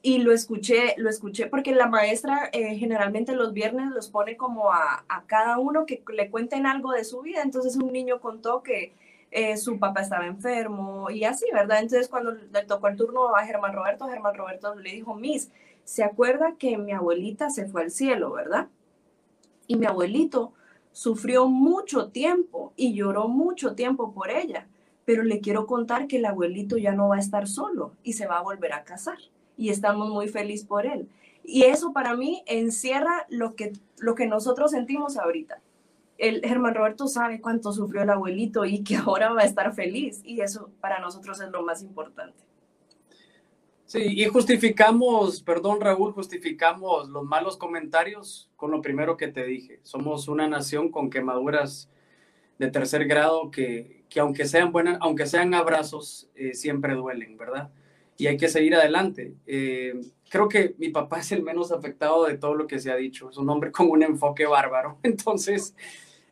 y 0.03 0.19
lo 0.19 0.33
escuché, 0.33 0.95
lo 0.97 1.11
escuché 1.11 1.47
porque 1.47 1.75
la 1.75 1.87
maestra 1.87 2.49
eh, 2.53 2.77
generalmente 2.77 3.35
los 3.35 3.53
viernes 3.53 3.91
los 3.91 4.09
pone 4.09 4.37
como 4.37 4.73
a, 4.73 5.05
a, 5.09 5.25
cada 5.27 5.59
uno 5.59 5.85
que 5.85 6.03
le 6.15 6.31
cuenten 6.31 6.67
algo 6.67 6.93
de 6.93 7.05
su 7.05 7.21
vida. 7.21 7.43
Entonces 7.43 7.77
un 7.77 7.93
niño 7.93 8.21
contó 8.21 8.63
que 8.63 8.95
eh, 9.33 9.57
su 9.57 9.79
papá 9.79 10.01
estaba 10.01 10.27
enfermo 10.27 11.09
y 11.11 11.25
así, 11.25 11.47
¿verdad? 11.53 11.81
Entonces 11.81 12.09
cuando 12.09 12.33
le 12.33 12.65
tocó 12.65 12.89
el 12.89 12.97
turno 12.97 13.35
a 13.37 13.45
Germán 13.45 13.73
Roberto, 13.73 14.09
Germán 14.09 14.35
Roberto 14.35 14.75
le 14.75 14.93
dijo, 14.93 15.15
Miss, 15.15 15.51
¿se 15.85 16.03
acuerda 16.03 16.57
que 16.59 16.77
mi 16.79 16.93
abuelita 16.93 17.49
se 17.51 17.67
fue 17.67 17.83
al 17.83 17.91
cielo, 17.93 18.33
¿verdad? 18.33 18.69
Y 19.69 19.77
mi 19.77 19.87
abuelito 19.87 20.53
sufrió 20.93 21.47
mucho 21.47 22.09
tiempo 22.09 22.73
y 22.75 22.95
lloró 22.95 23.29
mucho 23.29 23.77
tiempo 23.77 24.13
por 24.13 24.31
ella, 24.31 24.67
pero 25.05 25.23
le 25.23 25.41
quiero 25.41 25.67
contar 25.67 26.07
que 26.07 26.19
el 26.19 26.27
abuelito 26.27 26.77
ya 26.77 26.93
no 26.93 27.09
va 27.09 27.17
a 27.17 27.21
estar 27.21 27.49
solo 27.49 27.95
y 28.03 28.15
se 28.15 28.27
va 28.27 28.39
a 28.39 28.43
volver 28.43 28.73
a 28.73 28.85
casar 28.85 29.19
y 29.57 29.71
estamos 29.71 30.11
muy 30.11 30.29
felices 30.29 30.67
por 30.67 30.87
él. 30.87 31.09
Y 31.45 31.65
eso 31.65 31.93
para 31.93 32.17
mí 32.17 32.43
encierra 32.47 33.27
lo 33.29 33.55
que, 33.55 33.73
lo 33.99 34.15
que 34.15 34.27
nosotros 34.27 34.71
sentimos 34.71 35.17
ahorita 35.17 35.61
el 36.21 36.43
Germán 36.45 36.75
Roberto 36.75 37.09
sabe 37.09 37.41
cuánto 37.41 37.73
sufrió 37.73 38.03
el 38.03 38.11
abuelito 38.11 38.65
y 38.65 38.85
que 38.85 38.97
ahora 38.97 39.33
va 39.33 39.43
a 39.43 39.47
estar 39.47 39.75
feliz 39.75 40.21
y 40.25 40.41
eso 40.41 40.71
para 40.81 41.01
nosotros 41.01 41.41
es 41.41 41.51
lo 41.51 41.63
más 41.63 41.83
importante. 41.83 42.39
Sí, 43.87 44.03
y 44.05 44.25
justificamos, 44.27 45.43
perdón 45.43 45.81
Raúl, 45.81 46.13
justificamos 46.13 47.09
los 47.09 47.25
malos 47.25 47.57
comentarios 47.57 48.49
con 48.55 48.71
lo 48.71 48.81
primero 48.83 49.17
que 49.17 49.27
te 49.27 49.45
dije. 49.45 49.81
Somos 49.83 50.29
una 50.29 50.47
nación 50.47 50.93
con 50.93 51.11
quemaduras 51.11 51.91
de 52.59 52.71
tercer 52.71 53.07
grado 53.07 53.51
que, 53.51 54.00
que 54.11 54.21
aunque 54.21 54.47
sean 54.47 54.73
buenas, 54.73 54.99
aunque 55.01 55.27
sean 55.27 55.55
abrazos, 55.55 56.29
eh, 56.35 56.53
siempre 56.53 56.95
duelen, 56.95 57.39
¿verdad? 57.39 57.71
Y 58.19 58.27
hay 58.27 58.37
que 58.37 58.49
seguir 58.49 58.75
adelante. 58.75 59.35
Eh, 59.47 59.99
creo 60.29 60.49
que 60.49 60.75
mi 60.79 60.91
papá 60.91 61.21
es 61.21 61.33
el 61.33 61.43
menos 61.43 61.73
afectado 61.73 62.27
de 62.27 62.37
todo 62.37 62.55
lo 62.55 62.67
que 62.67 62.81
se 62.81 62.91
ha 62.91 62.97
dicho. 62.97 63.31
Es 63.31 63.39
un 63.39 63.49
hombre 63.49 63.71
con 63.71 63.89
un 63.89 64.03
enfoque 64.03 64.45
bárbaro. 64.47 64.99
Entonces, 65.05 65.75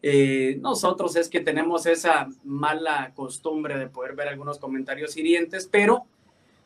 eh, 0.02 0.58
nosotros 0.60 1.14
es 1.16 1.28
que 1.28 1.40
tenemos 1.40 1.86
esa 1.86 2.28
mala 2.44 3.12
costumbre 3.14 3.78
de 3.78 3.86
poder 3.86 4.14
ver 4.16 4.28
algunos 4.28 4.58
comentarios 4.58 5.16
hirientes, 5.16 5.68
pero 5.70 6.04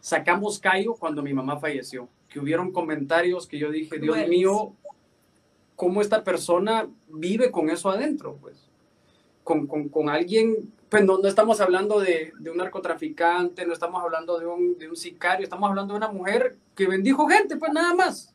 sacamos 0.00 0.58
callo 0.58 0.94
cuando 0.94 1.22
mi 1.22 1.34
mamá 1.34 1.60
falleció, 1.60 2.08
que 2.28 2.40
hubieron 2.40 2.72
comentarios 2.72 3.46
que 3.46 3.58
yo 3.58 3.70
dije, 3.70 3.98
Dios 3.98 4.16
mío, 4.28 4.74
¿cómo 5.76 6.00
esta 6.00 6.24
persona 6.24 6.88
vive 7.08 7.50
con 7.50 7.68
eso 7.68 7.90
adentro? 7.90 8.38
Pues 8.40 8.68
con, 9.44 9.66
con, 9.66 9.88
con 9.88 10.08
alguien, 10.08 10.72
pues 10.92 11.06
no, 11.06 11.16
no 11.16 11.26
estamos 11.26 11.58
hablando 11.62 12.00
de, 12.00 12.34
un 12.50 12.58
narcotraficante, 12.58 13.64
no 13.64 13.72
estamos 13.72 14.02
hablando 14.02 14.38
de 14.38 14.46
un, 14.46 14.76
sicario, 14.94 15.42
estamos 15.42 15.70
hablando 15.70 15.94
de 15.94 15.96
una 15.96 16.12
mujer 16.12 16.58
que 16.74 16.86
bendijo 16.86 17.26
gente, 17.28 17.56
pues 17.56 17.72
nada 17.72 17.94
más. 17.94 18.34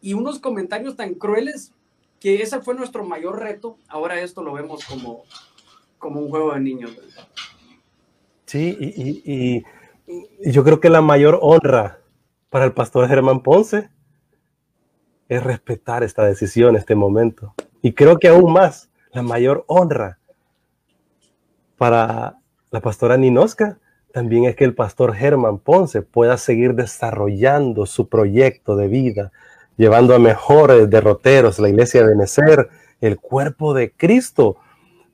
Y 0.00 0.14
unos 0.14 0.38
comentarios 0.38 0.96
tan 0.96 1.12
crueles 1.12 1.74
que 2.20 2.40
ese 2.40 2.62
fue 2.62 2.74
nuestro 2.74 3.04
mayor 3.04 3.38
reto. 3.38 3.76
Ahora 3.86 4.18
esto 4.18 4.42
lo 4.42 4.54
vemos 4.54 4.82
como, 4.86 5.24
como 5.98 6.20
un 6.20 6.30
juego 6.30 6.54
de 6.54 6.60
niños. 6.60 6.96
Sí, 8.46 8.74
y, 8.80 9.22
y, 9.30 10.50
yo 10.50 10.64
creo 10.64 10.80
que 10.80 10.88
la 10.88 11.02
mayor 11.02 11.38
honra 11.42 12.00
para 12.48 12.64
el 12.64 12.72
pastor 12.72 13.06
Germán 13.08 13.42
Ponce 13.42 13.90
es 15.28 15.44
respetar 15.44 16.02
esta 16.02 16.24
decisión, 16.24 16.76
este 16.76 16.94
momento. 16.94 17.52
Y 17.82 17.92
creo 17.92 18.18
que 18.18 18.28
aún 18.28 18.54
más, 18.54 18.90
la 19.12 19.20
mayor 19.20 19.66
honra 19.66 20.18
para 21.78 22.36
la 22.70 22.80
pastora 22.80 23.16
Ninosca 23.16 23.78
también 24.12 24.44
es 24.44 24.56
que 24.56 24.64
el 24.64 24.74
pastor 24.74 25.14
Germán 25.14 25.58
Ponce 25.58 26.02
pueda 26.02 26.36
seguir 26.36 26.74
desarrollando 26.74 27.86
su 27.86 28.08
proyecto 28.08 28.76
de 28.76 28.88
vida, 28.88 29.32
llevando 29.76 30.14
a 30.14 30.18
mejores 30.18 30.90
derroteros 30.90 31.58
la 31.58 31.68
iglesia 31.68 32.02
de 32.02 32.08
Benecer, 32.08 32.68
el 33.00 33.18
cuerpo 33.18 33.74
de 33.74 33.92
Cristo. 33.92 34.56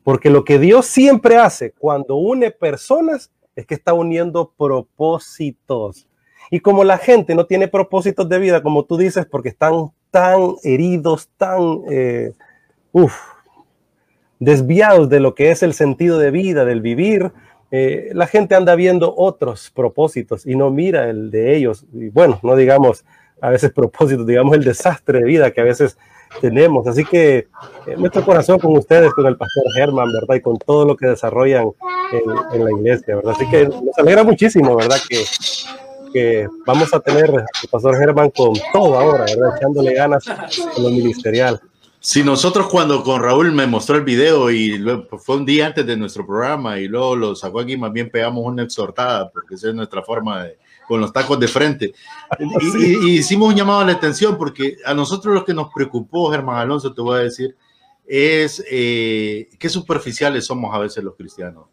Porque 0.04 0.30
lo 0.30 0.44
que 0.44 0.58
Dios 0.58 0.86
siempre 0.86 1.36
hace 1.36 1.72
cuando 1.72 2.16
une 2.16 2.50
personas 2.50 3.30
es 3.56 3.66
que 3.66 3.74
está 3.74 3.92
uniendo 3.94 4.52
propósitos. 4.56 6.06
Y 6.50 6.60
como 6.60 6.84
la 6.84 6.98
gente 6.98 7.34
no 7.34 7.46
tiene 7.46 7.68
propósitos 7.68 8.28
de 8.28 8.38
vida, 8.38 8.62
como 8.62 8.84
tú 8.84 8.96
dices, 8.96 9.26
porque 9.26 9.48
están 9.50 9.92
tan 10.10 10.54
heridos, 10.62 11.28
tan 11.36 11.82
eh, 11.90 12.32
desviados 14.38 15.08
de 15.08 15.20
lo 15.20 15.34
que 15.34 15.50
es 15.50 15.62
el 15.62 15.74
sentido 15.74 16.18
de 16.18 16.30
vida, 16.30 16.64
del 16.64 16.80
vivir, 16.80 17.32
eh, 17.70 18.10
la 18.12 18.26
gente 18.26 18.54
anda 18.54 18.74
viendo 18.76 19.14
otros 19.16 19.72
propósitos 19.74 20.46
y 20.46 20.54
no 20.54 20.70
mira 20.70 21.10
el 21.10 21.30
de 21.30 21.56
ellos. 21.56 21.86
Y 21.92 22.08
bueno, 22.08 22.38
no 22.42 22.54
digamos 22.56 23.04
a 23.40 23.50
veces 23.50 23.72
propósitos, 23.72 24.26
digamos, 24.26 24.54
el 24.54 24.64
desastre 24.64 25.18
de 25.18 25.24
vida 25.24 25.50
que 25.50 25.60
a 25.60 25.64
veces 25.64 25.98
tenemos. 26.40 26.86
Así 26.86 27.04
que 27.04 27.48
eh, 27.86 27.96
nuestro 27.96 28.24
corazón 28.24 28.58
con 28.58 28.76
ustedes, 28.76 29.12
con 29.12 29.26
el 29.26 29.36
pastor 29.36 29.64
Germán, 29.74 30.08
¿verdad? 30.12 30.36
Y 30.36 30.40
con 30.40 30.56
todo 30.58 30.84
lo 30.84 30.96
que 30.96 31.08
desarrollan 31.08 31.70
en, 32.12 32.64
la 32.64 32.70
iglesia, 32.70 33.16
¿verdad? 33.16 33.34
Así 33.36 33.48
que 33.50 33.66
nos 33.66 33.98
alegra 33.98 34.22
muchísimo, 34.22 34.76
¿verdad? 34.76 34.98
Que, 35.08 35.24
que 36.12 36.48
vamos 36.66 36.94
a 36.94 37.00
tener 37.00 37.28
al 37.30 37.68
pastor 37.70 37.98
Germán 37.98 38.30
con 38.30 38.52
todo 38.72 38.98
ahora, 38.98 39.24
¿verdad? 39.24 39.56
Echándole 39.56 39.94
ganas 39.94 40.24
en 40.76 40.82
lo 40.82 40.90
ministerial. 40.90 41.60
Si 42.06 42.22
nosotros 42.22 42.68
cuando 42.68 43.02
con 43.02 43.22
Raúl 43.22 43.50
me 43.52 43.66
mostró 43.66 43.96
el 43.96 44.04
video 44.04 44.50
y 44.50 44.78
fue 45.20 45.36
un 45.36 45.46
día 45.46 45.68
antes 45.68 45.86
de 45.86 45.96
nuestro 45.96 46.26
programa 46.26 46.78
y 46.78 46.86
luego 46.86 47.16
lo 47.16 47.34
sacó 47.34 47.60
aquí, 47.60 47.78
más 47.78 47.94
bien 47.94 48.10
pegamos 48.10 48.44
una 48.44 48.62
exhortada, 48.62 49.30
porque 49.30 49.54
esa 49.54 49.70
es 49.70 49.74
nuestra 49.74 50.02
forma 50.02 50.44
de, 50.44 50.58
con 50.86 51.00
los 51.00 51.14
tacos 51.14 51.40
de 51.40 51.48
frente. 51.48 51.94
Y, 52.38 52.84
y, 52.84 53.08
y, 53.08 53.18
hicimos 53.20 53.48
un 53.48 53.56
llamado 53.56 53.80
a 53.80 53.86
la 53.86 53.92
atención 53.92 54.36
porque 54.36 54.76
a 54.84 54.92
nosotros 54.92 55.34
lo 55.34 55.46
que 55.46 55.54
nos 55.54 55.72
preocupó, 55.72 56.30
Germán 56.30 56.58
Alonso, 56.58 56.92
te 56.92 57.00
voy 57.00 57.20
a 57.20 57.22
decir, 57.22 57.56
es 58.06 58.62
eh, 58.70 59.48
qué 59.58 59.70
superficiales 59.70 60.44
somos 60.44 60.74
a 60.74 60.80
veces 60.80 61.02
los 61.02 61.16
cristianos. 61.16 61.64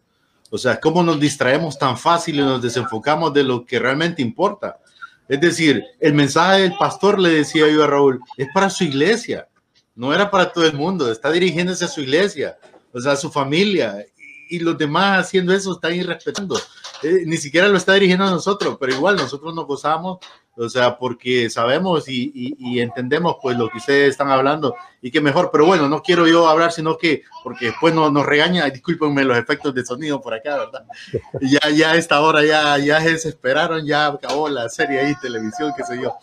O 0.48 0.56
sea, 0.56 0.80
cómo 0.80 1.02
nos 1.02 1.20
distraemos 1.20 1.78
tan 1.78 1.98
fácil 1.98 2.36
y 2.36 2.38
nos 2.38 2.62
desenfocamos 2.62 3.34
de 3.34 3.42
lo 3.42 3.66
que 3.66 3.78
realmente 3.78 4.22
importa. 4.22 4.78
Es 5.28 5.42
decir, 5.42 5.84
el 6.00 6.14
mensaje 6.14 6.62
del 6.62 6.74
pastor, 6.78 7.18
le 7.20 7.28
decía 7.28 7.70
yo 7.70 7.84
a 7.84 7.86
Raúl, 7.86 8.18
es 8.38 8.48
para 8.54 8.70
su 8.70 8.84
iglesia, 8.84 9.46
no 9.94 10.14
era 10.14 10.30
para 10.30 10.52
todo 10.52 10.66
el 10.66 10.74
mundo, 10.74 11.10
está 11.10 11.30
dirigiéndose 11.30 11.84
a 11.84 11.88
su 11.88 12.00
iglesia, 12.00 12.58
o 12.92 13.00
sea, 13.00 13.12
a 13.12 13.16
su 13.16 13.30
familia, 13.30 14.04
y 14.48 14.58
los 14.58 14.76
demás 14.76 15.20
haciendo 15.20 15.54
eso 15.54 15.72
están 15.72 15.94
irrespetando. 15.94 16.60
Eh, 17.02 17.22
ni 17.26 17.36
siquiera 17.36 17.68
lo 17.68 17.76
está 17.76 17.94
dirigiendo 17.94 18.24
a 18.24 18.30
nosotros, 18.30 18.76
pero 18.78 18.92
igual 18.92 19.16
nosotros 19.16 19.54
nos 19.54 19.66
gozamos, 19.66 20.18
o 20.56 20.68
sea, 20.68 20.98
porque 20.98 21.48
sabemos 21.48 22.08
y, 22.08 22.30
y, 22.34 22.56
y, 22.58 22.80
entendemos 22.80 23.36
pues 23.40 23.56
lo 23.56 23.70
que 23.70 23.78
ustedes 23.78 24.10
están 24.10 24.30
hablando 24.30 24.74
y 25.00 25.10
que 25.10 25.20
mejor, 25.20 25.50
pero 25.50 25.64
bueno, 25.64 25.88
no 25.88 26.02
quiero 26.02 26.26
yo 26.26 26.46
hablar, 26.46 26.72
sino 26.72 26.98
que, 26.98 27.22
porque 27.42 27.66
después 27.66 27.94
nos, 27.94 28.12
nos 28.12 28.26
regaña, 28.26 28.64
discúlpenme 28.70 29.24
los 29.24 29.38
efectos 29.38 29.74
de 29.74 29.84
sonido 29.84 30.20
por 30.20 30.34
acá, 30.34 30.58
¿verdad? 30.58 30.84
Ya, 31.40 31.70
ya 31.70 31.92
a 31.92 31.96
esta 31.96 32.20
hora 32.20 32.44
ya, 32.44 32.76
ya 32.78 33.00
se 33.00 33.12
desesperaron, 33.12 33.86
ya 33.86 34.06
acabó 34.06 34.48
la 34.48 34.68
serie 34.68 35.00
ahí, 35.00 35.14
televisión, 35.20 35.72
qué 35.76 35.84
sé 35.84 36.00
yo. 36.00 36.14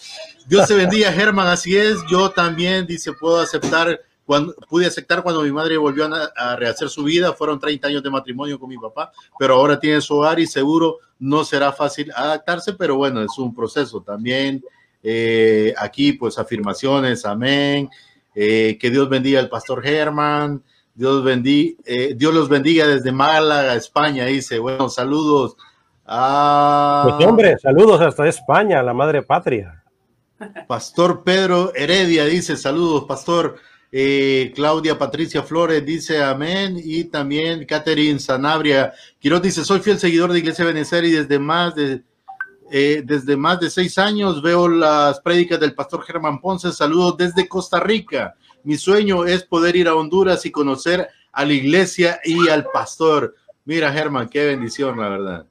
Dios 0.47 0.67
se 0.67 0.75
bendiga, 0.75 1.11
Germán, 1.11 1.47
así 1.47 1.75
es, 1.75 1.97
yo 2.09 2.29
también, 2.29 2.85
dice, 2.85 3.13
puedo 3.13 3.39
aceptar 3.39 3.99
cuando, 4.29 4.53
pude 4.69 4.85
aceptar 4.85 5.23
cuando 5.23 5.41
mi 5.41 5.51
madre 5.51 5.75
volvió 5.75 6.05
a, 6.05 6.31
a, 6.35 6.55
rehacer 6.55 6.87
su 6.87 7.03
vida, 7.03 7.33
fueron 7.33 7.59
30 7.59 7.87
años 7.87 8.03
de 8.03 8.11
matrimonio 8.11 8.59
con 8.59 8.69
mi 8.69 8.77
papá, 8.77 9.11
pero 9.39 9.55
ahora 9.55 9.79
tiene 9.79 10.01
su 10.01 10.17
hogar 10.17 10.39
y 10.39 10.45
seguro 10.45 10.99
no 11.17 11.43
será 11.43 11.71
fácil 11.71 12.11
adaptarse, 12.15 12.73
pero 12.73 12.95
bueno, 12.95 13.23
es 13.23 13.35
un 13.39 13.55
proceso 13.55 14.03
también. 14.03 14.63
Eh, 15.01 15.73
aquí 15.79 16.13
pues 16.13 16.37
afirmaciones, 16.37 17.25
amén. 17.25 17.89
Eh, 18.35 18.77
que 18.79 18.91
Dios 18.91 19.09
bendiga 19.09 19.39
al 19.39 19.49
pastor 19.49 19.81
Germán, 19.81 20.61
Dios, 20.93 21.23
bendiga, 21.23 21.81
eh, 21.83 22.13
Dios 22.15 22.31
los 22.31 22.49
bendiga 22.49 22.85
desde 22.85 23.11
Málaga, 23.11 23.73
España, 23.73 24.25
dice, 24.25 24.59
bueno, 24.59 24.89
saludos. 24.89 25.57
A... 26.05 27.15
Pues 27.17 27.27
hombre, 27.27 27.57
saludos 27.57 27.99
hasta 27.99 28.27
España, 28.27 28.83
la 28.83 28.93
madre 28.93 29.23
patria. 29.23 29.83
Pastor 30.67 31.23
Pedro 31.23 31.73
Heredia 31.73 32.25
dice, 32.25 32.55
saludos, 32.57 33.05
pastor. 33.05 33.55
Eh, 33.91 34.51
Claudia 34.55 34.97
Patricia 34.97 35.41
Flores 35.41 35.83
dice 35.83 36.21
amén 36.21 36.79
y 36.81 37.05
también 37.05 37.65
Catherine 37.65 38.19
Sanabria 38.19 38.93
Quiroz 39.17 39.41
dice 39.41 39.65
soy 39.65 39.79
fiel 39.79 39.97
seguidor 39.97 40.31
de 40.31 40.37
Iglesia 40.37 40.63
Benecer 40.63 41.05
y 41.05 41.11
desde 41.11 41.39
más 41.39 41.73
de 41.73 42.03
eh, 42.71 43.01
desde 43.03 43.35
más 43.35 43.59
de 43.59 43.71
seis 43.71 43.97
años 43.97 44.43
veo 44.43 44.67
las 44.67 45.19
prédicas 45.21 45.59
del 45.59 45.73
pastor 45.73 46.03
Germán 46.03 46.39
Ponce. 46.39 46.71
Saludos 46.71 47.17
desde 47.17 47.47
Costa 47.47 47.79
Rica. 47.79 48.35
Mi 48.63 48.77
sueño 48.77 49.25
es 49.25 49.43
poder 49.43 49.75
ir 49.75 49.87
a 49.87 49.95
Honduras 49.95 50.45
y 50.45 50.51
conocer 50.51 51.09
a 51.31 51.45
la 51.45 51.53
iglesia 51.53 52.19
y 52.23 52.47
al 52.47 52.65
pastor 52.71 53.35
mira 53.65 53.91
Germán 53.91 54.29
qué 54.29 54.45
bendición 54.45 54.99
la 54.99 55.09
verdad 55.09 55.48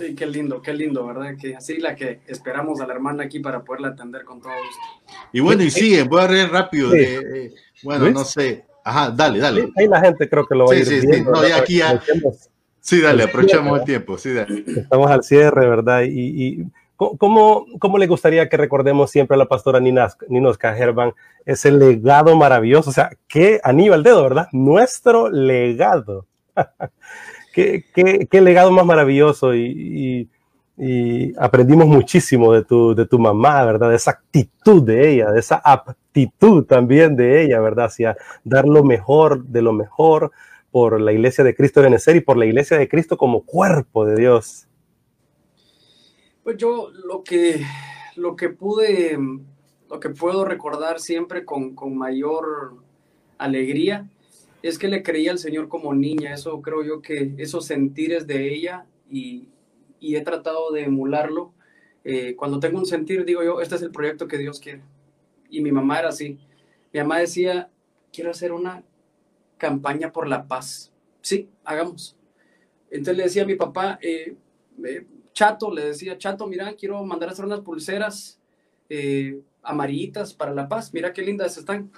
Sí, 0.00 0.14
qué 0.14 0.24
lindo, 0.24 0.62
qué 0.62 0.72
lindo, 0.72 1.06
¿verdad? 1.06 1.34
Que 1.38 1.54
así 1.54 1.76
la 1.76 1.94
que 1.94 2.20
esperamos 2.26 2.80
a 2.80 2.86
la 2.86 2.94
hermana 2.94 3.24
aquí 3.24 3.38
para 3.38 3.62
poderla 3.62 3.88
atender 3.88 4.24
con 4.24 4.40
todo 4.40 4.52
gusto. 4.52 5.14
Y 5.30 5.40
bueno, 5.40 5.62
y 5.62 5.70
sigue, 5.70 6.04
voy 6.04 6.22
a 6.22 6.26
reír 6.26 6.48
rápido. 6.48 6.90
Sí. 6.92 6.98
Eh, 7.00 7.54
bueno, 7.82 8.06
¿Ves? 8.06 8.14
no 8.14 8.24
sé. 8.24 8.64
Ajá, 8.82 9.10
dale, 9.10 9.38
dale. 9.40 9.64
Sí, 9.64 9.72
ahí 9.76 9.88
la 9.88 10.00
gente 10.00 10.26
creo 10.26 10.46
que 10.46 10.54
lo 10.54 10.64
va 10.64 10.72
sí, 10.72 10.76
a 10.76 10.80
ir 10.80 10.86
sí, 10.86 11.06
viendo, 11.06 11.34
sí. 11.34 11.40
No, 11.42 11.46
ya 11.46 11.58
aquí 11.58 11.76
ya. 11.76 12.02
Sí, 12.80 13.02
dale, 13.02 13.24
aprovechamos 13.24 13.78
el 13.78 13.84
tiempo. 13.84 14.16
Sí, 14.16 14.32
dale. 14.32 14.64
Estamos 14.66 15.10
al 15.10 15.22
cierre, 15.22 15.68
¿verdad? 15.68 16.00
Y, 16.04 16.46
y 16.46 16.64
¿cómo, 16.96 17.66
¿cómo, 17.78 17.98
le 17.98 18.06
gustaría 18.06 18.48
que 18.48 18.56
recordemos 18.56 19.10
siempre 19.10 19.34
a 19.34 19.38
la 19.38 19.48
pastora 19.48 19.80
Ninosca 19.80 20.74
Gerban 20.74 21.12
ese 21.44 21.72
legado 21.72 22.34
maravilloso? 22.36 22.88
O 22.88 22.94
sea, 22.94 23.10
qué 23.28 23.60
anillo 23.62 23.92
al 23.92 24.02
dedo, 24.02 24.22
¿verdad? 24.22 24.48
Nuestro 24.52 25.28
legado. 25.28 26.26
qué, 27.52 28.40
legado 28.40 28.70
más 28.70 28.86
maravilloso 28.86 29.54
y, 29.54 30.28
y, 30.76 31.32
aprendimos 31.38 31.86
muchísimo 31.86 32.52
de 32.54 32.64
tu, 32.64 32.94
de 32.94 33.06
tu 33.06 33.18
mamá, 33.18 33.64
¿verdad? 33.64 33.90
De 33.90 33.96
esa 33.96 34.12
actitud 34.12 34.82
de 34.82 35.12
ella, 35.12 35.30
de 35.30 35.40
esa 35.40 35.60
aptitud 35.62 36.64
también 36.64 37.16
de 37.16 37.44
ella, 37.44 37.60
¿verdad? 37.60 37.86
Hacia 37.86 38.16
dar 38.44 38.66
lo 38.66 38.82
mejor 38.82 39.44
de 39.44 39.60
lo 39.60 39.74
mejor 39.74 40.32
por 40.70 41.00
la 41.00 41.12
iglesia 41.12 41.44
de 41.44 41.54
Cristo 41.54 41.80
de 41.80 41.86
Benecer 41.88 42.16
y 42.16 42.20
por 42.20 42.38
la 42.38 42.46
iglesia 42.46 42.78
de 42.78 42.88
Cristo 42.88 43.18
como 43.18 43.42
cuerpo 43.42 44.06
de 44.06 44.16
Dios. 44.16 44.66
Pues 46.42 46.56
yo 46.56 46.90
lo 47.04 47.22
que, 47.22 47.62
lo 48.16 48.34
que 48.34 48.48
pude, 48.48 49.18
lo 49.90 50.00
que 50.00 50.10
puedo 50.10 50.44
recordar 50.44 50.98
siempre 51.00 51.44
con, 51.44 51.74
con 51.74 51.96
mayor 51.96 52.76
alegría 53.36 54.08
es 54.62 54.78
que 54.78 54.88
le 54.88 55.02
creía 55.02 55.30
al 55.30 55.38
Señor 55.38 55.68
como 55.68 55.94
niña. 55.94 56.34
Eso 56.34 56.60
creo 56.60 56.82
yo 56.82 57.00
que 57.02 57.34
esos 57.38 57.66
sentires 57.66 58.26
de 58.26 58.52
ella 58.52 58.86
y, 59.08 59.48
he 60.00 60.20
tratado 60.22 60.72
de 60.72 60.84
emularlo. 60.84 61.52
Eh, 62.04 62.34
cuando 62.36 62.60
tengo 62.60 62.78
un 62.78 62.86
sentir, 62.86 63.24
digo 63.24 63.42
yo, 63.42 63.60
este 63.60 63.74
es 63.74 63.82
el 63.82 63.90
proyecto 63.90 64.26
que 64.26 64.38
Dios 64.38 64.60
quiere. 64.60 64.82
Y 65.50 65.60
mi 65.60 65.72
mamá 65.72 65.98
era 65.98 66.08
así. 66.08 66.38
Mi 66.92 67.00
mamá 67.00 67.18
decía, 67.18 67.70
quiero 68.12 68.30
hacer 68.30 68.52
una 68.52 68.82
campaña 69.58 70.12
por 70.12 70.26
la 70.26 70.46
paz. 70.46 70.92
Sí, 71.20 71.48
hagamos. 71.64 72.16
Entonces 72.90 73.16
le 73.16 73.22
decía 73.24 73.42
a 73.42 73.46
mi 73.46 73.56
papá, 73.56 73.98
eh, 74.02 74.36
eh, 74.84 75.06
Chato, 75.32 75.72
le 75.72 75.84
decía, 75.84 76.18
Chato, 76.18 76.46
mira, 76.46 76.74
quiero 76.74 77.02
mandar 77.04 77.28
a 77.28 77.32
hacer 77.32 77.44
unas 77.44 77.60
pulseras 77.60 78.38
amarillitas 79.62 80.34
para 80.34 80.52
la 80.52 80.68
paz, 80.68 80.92
mira 80.92 81.12
qué 81.12 81.22
lindas 81.22 81.56
están. 81.56 81.92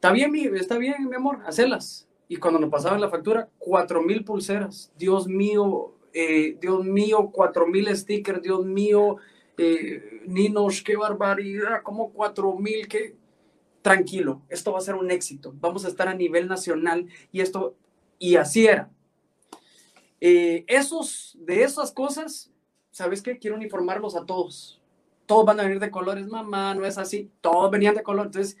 Está 0.00 0.12
bien, 0.12 0.32
mi, 0.32 0.46
está 0.46 0.78
bien, 0.78 1.10
mi 1.10 1.14
amor, 1.14 1.42
hacerlas. 1.44 2.08
Y 2.26 2.36
cuando 2.36 2.58
nos 2.58 2.70
pasaban 2.70 3.02
la 3.02 3.10
factura, 3.10 3.50
cuatro 3.58 4.00
mil 4.00 4.24
pulseras. 4.24 4.90
Dios 4.96 5.28
mío, 5.28 5.92
eh, 6.14 6.56
Dios 6.58 6.86
mío, 6.86 7.28
cuatro 7.30 7.66
mil 7.66 7.94
stickers, 7.94 8.40
Dios 8.40 8.64
mío, 8.64 9.18
eh, 9.58 10.22
Ninos, 10.26 10.80
qué 10.80 10.96
barbaridad, 10.96 11.82
como 11.82 12.14
cuatro 12.14 12.54
mil, 12.54 12.88
qué 12.88 13.14
tranquilo, 13.82 14.40
esto 14.48 14.72
va 14.72 14.78
a 14.78 14.80
ser 14.80 14.94
un 14.94 15.10
éxito, 15.10 15.52
vamos 15.60 15.84
a 15.84 15.88
estar 15.88 16.08
a 16.08 16.14
nivel 16.14 16.48
nacional 16.48 17.06
y 17.30 17.42
esto, 17.42 17.74
y 18.18 18.36
así 18.36 18.66
era. 18.66 18.88
Eh, 20.18 20.64
esos, 20.66 21.36
de 21.42 21.62
esas 21.62 21.92
cosas, 21.92 22.50
¿sabes 22.90 23.20
qué? 23.20 23.36
Quiero 23.36 23.56
uniformarlos 23.56 24.16
a 24.16 24.24
todos. 24.24 24.80
Todos 25.26 25.44
van 25.44 25.60
a 25.60 25.64
venir 25.64 25.78
de 25.78 25.90
colores, 25.90 26.26
mamá, 26.26 26.74
no 26.74 26.86
es 26.86 26.96
así. 26.96 27.30
Todos 27.42 27.70
venían 27.70 27.94
de 27.94 28.02
color. 28.02 28.26
Entonces, 28.26 28.56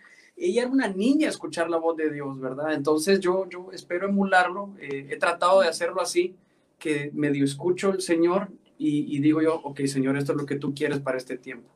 ella 0.46 0.62
era 0.62 0.70
una 0.70 0.88
niña 0.88 1.28
escuchar 1.28 1.68
la 1.70 1.76
voz 1.76 1.96
de 1.96 2.10
Dios, 2.10 2.38
¿verdad? 2.40 2.72
Entonces, 2.74 3.20
yo, 3.20 3.48
yo 3.48 3.68
espero 3.72 4.08
emularlo. 4.08 4.74
Eh, 4.80 5.08
he 5.10 5.16
tratado 5.16 5.60
de 5.60 5.68
hacerlo 5.68 6.00
así, 6.00 6.36
que 6.78 7.10
medio 7.12 7.44
escucho 7.44 7.90
el 7.90 8.00
Señor 8.00 8.48
y, 8.78 9.18
digo 9.20 9.42
yo, 9.42 9.56
ok, 9.56 9.80
Señor, 9.84 10.16
esto 10.16 10.32
es 10.32 10.38
lo 10.38 10.46
que 10.46 10.56
tú 10.56 10.74
quieres 10.74 11.00
para 11.00 11.18
este 11.18 11.36
tiempo. 11.36 11.68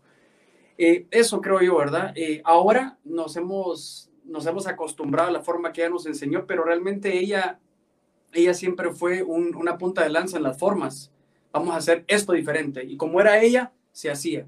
Eh, 0.78 1.06
eso 1.10 1.42
creo 1.42 1.60
yo, 1.60 1.76
¿verdad? 1.76 2.14
ahora 2.44 2.98
nos 3.04 3.36
hemos, 3.36 4.10
nos 4.24 4.46
hemos 4.46 4.66
acostumbrado 4.66 5.28
a 5.28 5.32
la 5.32 5.42
forma 5.42 5.70
que 5.70 5.82
ella 5.82 5.90
nos 5.90 6.06
enseñó, 6.06 6.46
pero 6.46 6.64
realmente 6.64 7.18
ella 7.18 7.60
ella 8.34 8.52
siempre 8.52 8.90
fue 8.90 9.22
una 9.22 9.78
punta 9.78 10.02
de 10.02 10.10
lanza 10.10 10.36
en 10.36 10.42
las 10.42 10.58
formas. 10.58 11.10
Vamos 11.52 11.74
a 11.74 11.78
hacer 11.78 12.04
esto 12.08 12.32
diferente. 12.32 12.84
Y 12.84 12.96
como 12.96 13.20
era 13.20 13.40
ella, 13.40 13.72
se 13.92 14.10
hacía. 14.10 14.46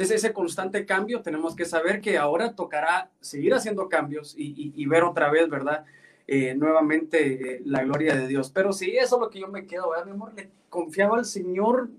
Entonces, 0.00 0.24
ese 0.24 0.32
constante 0.32 0.86
cambio, 0.86 1.20
tenemos 1.20 1.54
que 1.54 1.66
saber 1.66 2.00
que 2.00 2.16
ahora 2.16 2.54
tocará 2.54 3.10
seguir 3.20 3.52
haciendo 3.52 3.86
cambios 3.90 4.34
y, 4.34 4.86
ver 4.86 5.02
otra 5.04 5.30
vez, 5.30 5.46
¿verdad? 5.50 5.84
Eh, 6.26 6.54
nuevamente 6.54 7.56
eh, 7.56 7.62
la 7.66 7.84
gloria 7.84 8.16
de 8.16 8.26
Dios. 8.26 8.50
Pero 8.50 8.72
sí, 8.72 8.96
eso 8.96 9.16
es 9.16 9.20
lo 9.20 9.28
que 9.28 9.40
yo 9.40 9.48
me 9.48 9.66
quedo, 9.66 9.90
¿verdad, 9.90 10.06
mi 10.06 10.12
amor? 10.12 10.32
Le 10.34 10.48
confiaba 10.70 11.18
al 11.18 11.26
Señor, 11.26 11.90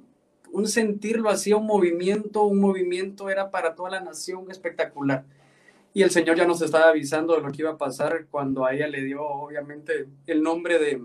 un 0.52 0.68
sentirlo 0.68 1.30
hacía 1.30 1.58
un 1.58 1.68
movimiento, 1.68 2.41
un 2.41 2.60
movimiento 2.60 3.30
era 3.30 3.52
para 3.52 3.76
toda 3.76 3.91
la 3.91 3.99
nación 3.99 4.49
espectacular. 4.49 5.24
Y 5.93 6.02
el 6.02 6.10
Señor 6.10 6.38
ya 6.38 6.47
nos 6.47 6.64
estaba 6.64 6.89
avisando 6.89 7.36
de 7.36 7.41
lo 7.41 7.52
que 7.52 7.62
iba 7.62 7.70
a 7.70 7.78
pasar 7.78 8.26
cuando 8.32 8.66
a 8.66 8.74
ella 8.74 8.88
le 8.88 9.04
dio, 9.04 9.24
obviamente, 9.24 10.08
el 10.26 10.41
nombre 10.41 10.80
de, 10.80 11.04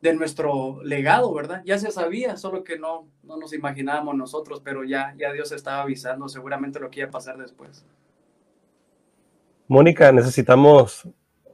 de 0.00 0.14
nuestro 0.14 0.82
legado, 0.82 1.32
¿verdad? 1.34 1.62
Ya 1.64 1.78
se 1.78 1.90
sabía, 1.90 2.36
solo 2.36 2.62
que 2.62 2.78
no, 2.78 3.08
no 3.24 3.36
nos 3.36 3.52
imaginábamos 3.52 4.14
nosotros, 4.14 4.60
pero 4.64 4.84
ya, 4.84 5.14
ya 5.18 5.32
Dios 5.32 5.50
estaba 5.52 5.82
avisando 5.82 6.28
seguramente 6.28 6.78
lo 6.78 6.90
que 6.90 7.00
iba 7.00 7.08
a 7.08 7.12
pasar 7.12 7.36
después. 7.36 7.84
Mónica, 9.66 10.12
necesitamos 10.12 11.06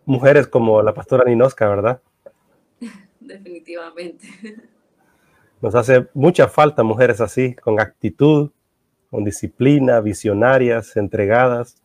mujeres 0.05 0.47
como 0.47 0.83
la 0.83 0.95
pastora 0.95 1.25
Ninosca, 1.25 1.69
¿verdad? 1.69 2.01
Definitivamente. 3.21 4.29
Nos 5.61 5.75
hace 5.75 6.09
mucha 6.13 6.47
falta 6.47 6.83
mujeres 6.83 7.21
así, 7.21 7.55
con 7.55 7.81
actitud, 7.81 8.51
con 9.11 9.25
disciplina, 9.25 10.01
visionarias, 10.01 10.97
entregadas. 10.97 11.83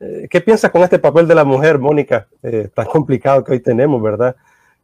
Eh, 0.00 0.26
¿Qué 0.28 0.42
piensas 0.42 0.70
con 0.70 0.82
este 0.82 0.98
papel 0.98 1.26
de 1.26 1.34
la 1.34 1.44
mujer, 1.44 1.78
Mónica? 1.78 2.28
Eh, 2.42 2.68
tan 2.74 2.86
complicado 2.86 3.42
que 3.42 3.52
hoy 3.52 3.60
tenemos, 3.60 4.02
¿verdad? 4.02 4.36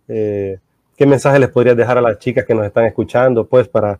Eh, 0.08 0.58
¿Qué 0.96 1.06
mensaje 1.06 1.38
les 1.38 1.48
podrías 1.48 1.76
dejar 1.76 1.96
a 1.98 2.02
las 2.02 2.18
chicas 2.18 2.44
que 2.44 2.54
nos 2.54 2.66
están 2.66 2.84
escuchando, 2.84 3.46
pues, 3.46 3.66
para 3.66 3.98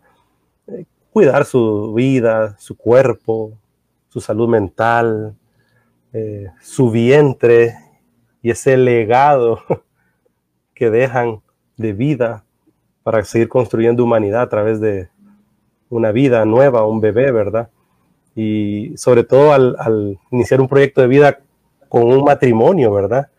eh, 0.67 0.85
cuidar 1.11 1.45
su 1.45 1.93
vida, 1.93 2.55
su 2.59 2.77
cuerpo, 2.77 3.53
su 4.09 4.21
salud 4.21 4.47
mental, 4.47 5.35
eh, 6.13 6.47
su 6.61 6.91
vientre 6.91 7.75
y 8.43 8.51
ese 8.51 8.77
legado 8.77 9.59
que 10.75 10.91
dejan 10.91 11.41
de 11.77 11.93
vida 11.93 12.43
para 13.01 13.23
seguir 13.23 13.49
construyendo 13.49 14.03
humanidad 14.03 14.43
a 14.43 14.49
través 14.49 14.79
de 14.79 15.09
una 15.89 16.11
vida 16.11 16.45
nueva, 16.45 16.85
un 16.85 17.01
bebé, 17.01 17.31
¿verdad? 17.31 17.69
Y 18.35 18.95
sobre 18.97 19.23
todo 19.23 19.51
al, 19.51 19.75
al 19.79 20.19
iniciar 20.31 20.61
un 20.61 20.67
proyecto 20.67 21.01
de 21.01 21.07
vida 21.07 21.39
con 21.89 22.03
un 22.03 22.23
matrimonio, 22.23 22.93
¿verdad? 22.93 23.29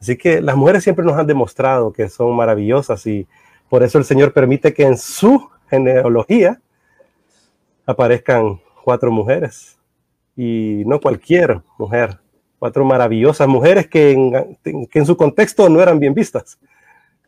Así 0.00 0.16
que 0.16 0.40
las 0.40 0.56
mujeres 0.56 0.84
siempre 0.84 1.04
nos 1.04 1.16
han 1.16 1.26
demostrado 1.26 1.92
que 1.92 2.08
son 2.08 2.34
maravillosas 2.36 3.06
y 3.06 3.26
por 3.68 3.82
eso 3.82 3.98
el 3.98 4.04
Señor 4.04 4.32
permite 4.32 4.72
que 4.72 4.84
en 4.84 4.96
su 4.96 5.48
genealogía 5.68 6.60
aparezcan 7.84 8.60
cuatro 8.84 9.10
mujeres 9.10 9.78
y 10.36 10.84
no 10.86 11.00
cualquier 11.00 11.60
mujer, 11.78 12.18
cuatro 12.58 12.84
maravillosas 12.84 13.48
mujeres 13.48 13.88
que 13.88 14.12
en, 14.12 14.56
que 14.62 14.98
en 14.98 15.06
su 15.06 15.16
contexto 15.16 15.68
no 15.68 15.82
eran 15.82 15.98
bien 15.98 16.14
vistas, 16.14 16.58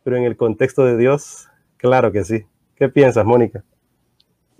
pero 0.03 0.15
en 0.15 0.23
el 0.23 0.37
contexto 0.37 0.85
de 0.85 0.97
Dios, 0.97 1.49
claro 1.77 2.11
que 2.11 2.23
sí. 2.23 2.45
¿Qué 2.75 2.89
piensas, 2.89 3.25
Mónica? 3.25 3.63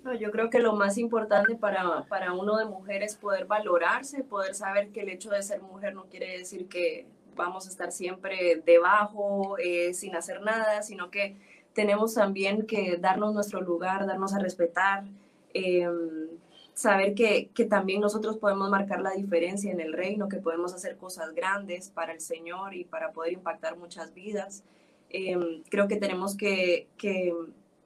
No, 0.03 0.13
yo 0.13 0.31
creo 0.31 0.49
que 0.49 0.59
lo 0.59 0.75
más 0.75 0.97
importante 0.97 1.55
para, 1.55 2.03
para 2.09 2.33
uno 2.33 2.57
de 2.57 2.65
mujer 2.65 3.03
es 3.03 3.15
poder 3.15 3.45
valorarse, 3.45 4.23
poder 4.23 4.53
saber 4.53 4.89
que 4.89 5.01
el 5.01 5.09
hecho 5.09 5.29
de 5.29 5.41
ser 5.41 5.61
mujer 5.61 5.95
no 5.95 6.05
quiere 6.05 6.37
decir 6.37 6.67
que 6.67 7.07
vamos 7.35 7.67
a 7.67 7.69
estar 7.69 7.91
siempre 7.91 8.61
debajo, 8.65 9.57
eh, 9.57 9.93
sin 9.93 10.15
hacer 10.15 10.41
nada, 10.41 10.83
sino 10.83 11.09
que 11.11 11.37
tenemos 11.73 12.13
también 12.13 12.65
que 12.65 12.97
darnos 12.97 13.33
nuestro 13.33 13.61
lugar, 13.61 14.05
darnos 14.05 14.33
a 14.33 14.39
respetar, 14.39 15.05
em, 15.53 16.27
saber 16.73 17.13
que, 17.13 17.49
que, 17.53 17.65
también 17.65 18.01
nosotros 18.01 18.37
podemos 18.37 18.69
marcar 18.69 19.01
la 19.01 19.11
diferencia 19.11 19.71
en 19.71 19.81
el 19.81 19.93
reino, 19.93 20.29
que 20.29 20.37
podemos 20.37 20.73
hacer 20.73 20.97
cosas 20.97 21.33
grandes 21.33 21.89
para 21.89 22.13
el 22.13 22.21
Señor 22.21 22.73
y 22.73 22.85
para 22.85 23.11
poder 23.11 23.33
impactar 23.33 23.77
muchas 23.77 24.13
vidas. 24.13 24.63
Em, 25.09 25.63
creo 25.69 25.87
que 25.87 25.97
tenemos 25.97 26.35
que, 26.35 26.87
que, 26.97 27.33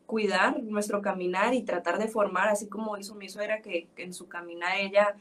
cuidar 0.05 0.61
nuestro 0.61 1.01
caminar 1.01 1.53
y 1.53 1.63
tratar 1.63 1.97
de 1.97 2.07
formar, 2.07 2.47
así 2.49 2.67
como 2.67 2.97
hizo 2.97 3.15
mi 3.15 3.29
suegra, 3.29 3.61
que, 3.61 3.87
en 3.97 4.13
su 4.13 4.27
caminar 4.27 4.77
ella 4.77 5.15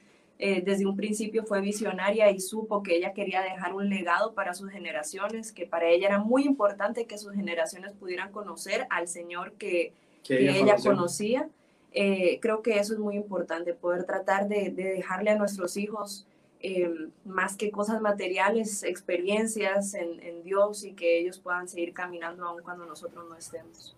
eh, 0.46 0.60
desde 0.62 0.84
un 0.84 0.94
principio 0.94 1.46
fue 1.46 1.62
visionaria 1.62 2.30
y 2.30 2.38
supo 2.38 2.82
que 2.82 2.94
ella 2.94 3.14
quería 3.14 3.40
dejar 3.40 3.72
un 3.72 3.88
legado 3.88 4.34
para 4.34 4.52
sus 4.52 4.70
generaciones, 4.70 5.52
que 5.52 5.64
para 5.64 5.88
ella 5.88 6.08
era 6.08 6.18
muy 6.18 6.44
importante 6.44 7.06
que 7.06 7.16
sus 7.16 7.32
generaciones 7.32 7.92
pudieran 7.92 8.30
conocer 8.30 8.86
al 8.90 9.08
Señor 9.08 9.52
que, 9.52 9.94
ella, 10.28 10.76
conocía. 10.84 11.48
Eh, 11.92 12.40
creo 12.42 12.60
que 12.60 12.78
eso 12.78 12.92
es 12.92 12.98
muy 12.98 13.16
importante, 13.16 13.72
poder 13.72 14.04
tratar 14.04 14.46
de, 14.46 14.68
dejarle 14.68 15.30
a 15.30 15.38
nuestros 15.38 15.78
hijos 15.78 16.26
eh, 16.60 16.90
más 17.24 17.56
que 17.56 17.70
cosas 17.70 18.02
materiales, 18.02 18.82
experiencias 18.82 19.94
en, 19.94 20.42
Dios 20.42 20.84
y 20.84 20.92
que 20.92 21.20
ellos 21.20 21.38
puedan 21.38 21.68
seguir 21.68 21.94
caminando 21.94 22.44
aun 22.44 22.62
cuando 22.62 22.84
nosotros 22.84 23.24
no 23.26 23.34
estemos. 23.34 23.96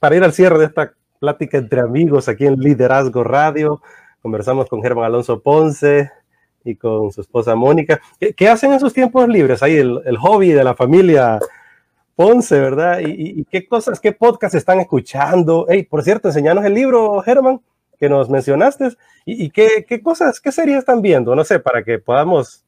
para 0.00 0.16
ir 0.16 0.24
al 0.24 0.32
cierre 0.32 0.58
de 0.58 0.64
esta 0.64 0.97
plática 1.18 1.58
entre 1.58 1.80
amigos 1.80 2.28
aquí 2.28 2.46
en 2.46 2.58
Liderazgo 2.58 3.24
Radio. 3.24 3.82
Conversamos 4.22 4.68
con 4.68 4.82
Germán 4.82 5.06
Alonso 5.06 5.40
Ponce 5.40 6.10
y 6.64 6.76
con 6.76 7.12
su 7.12 7.20
esposa 7.20 7.54
Mónica. 7.54 8.00
¿Qué, 8.36 8.48
hacen 8.48 8.72
en 8.72 8.80
sus 8.80 8.92
tiempos 8.92 9.28
libres? 9.28 9.62
Ahí 9.62 9.76
el, 9.76 10.16
hobby 10.18 10.52
de 10.52 10.64
la 10.64 10.74
familia 10.74 11.38
Ponce, 12.14 12.58
¿verdad? 12.60 13.00
¿Y, 13.00 13.44
qué 13.44 13.66
cosas, 13.66 14.00
qué 14.00 14.12
podcast 14.12 14.54
están 14.54 14.80
escuchando? 14.80 15.66
Hey, 15.68 15.84
por 15.84 16.02
cierto, 16.02 16.28
enseñanos 16.28 16.64
el 16.64 16.74
libro, 16.74 17.20
Germán, 17.22 17.60
que 17.98 18.08
nos 18.08 18.28
mencionaste. 18.28 18.90
¿Y, 19.24 19.50
qué, 19.50 19.84
qué, 19.88 20.02
cosas, 20.02 20.40
qué 20.40 20.52
series 20.52 20.78
están 20.78 21.02
viendo? 21.02 21.34
No 21.34 21.44
sé, 21.44 21.60
para 21.60 21.82
que 21.82 21.98
podamos 21.98 22.64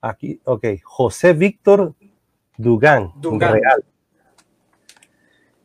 aquí, 0.00 0.40
ok, 0.44 0.64
José 0.82 1.32
Víctor 1.32 1.94
Dugan, 2.56 3.12
Dugan. 3.16 3.54
Real. 3.54 3.84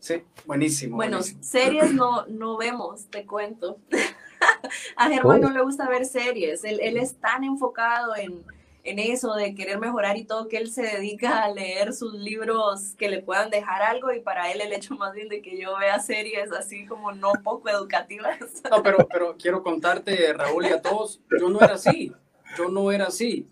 Sí, 0.01 0.23
buenísimo. 0.47 0.95
Bueno, 0.95 1.17
buenísimo. 1.17 1.43
series 1.43 1.93
no, 1.93 2.25
no 2.25 2.57
vemos, 2.57 3.05
te 3.05 3.25
cuento. 3.25 3.77
A 4.97 5.07
Germán 5.07 5.43
Oh. 5.43 5.47
no 5.47 5.53
le 5.53 5.61
gusta 5.61 5.87
ver 5.87 6.05
series. 6.05 6.63
Él, 6.63 6.79
él 6.81 6.97
es 6.97 7.15
tan 7.17 7.43
enfocado 7.43 8.15
en, 8.15 8.43
en 8.83 8.97
eso 8.97 9.35
de 9.35 9.53
querer 9.53 9.77
mejorar 9.77 10.17
y 10.17 10.23
todo 10.25 10.47
que 10.47 10.57
él 10.57 10.71
se 10.71 10.81
dedica 10.81 11.43
a 11.43 11.51
leer 11.51 11.93
sus 11.93 12.15
libros 12.15 12.95
que 12.97 13.07
le 13.07 13.21
puedan 13.21 13.51
dejar 13.51 13.83
algo 13.83 14.11
y 14.11 14.19
para 14.21 14.51
él 14.51 14.59
el 14.61 14.73
hecho 14.73 14.95
más 14.95 15.13
bien 15.13 15.29
de 15.29 15.43
que 15.43 15.61
yo 15.61 15.77
vea 15.77 15.99
series 15.99 16.51
así 16.51 16.87
como 16.87 17.11
no 17.11 17.33
poco 17.43 17.69
educativas. 17.69 18.39
No, 18.71 18.81
pero, 18.81 19.07
pero 19.07 19.35
quiero 19.37 19.61
contarte, 19.61 20.33
Raúl, 20.33 20.65
y 20.65 20.69
a 20.69 20.81
todos, 20.81 21.21
yo 21.39 21.47
no 21.49 21.59
era 21.61 21.75
así. 21.75 22.11
Yo 22.57 22.69
no 22.69 22.91
era 22.91 23.05
así. 23.05 23.47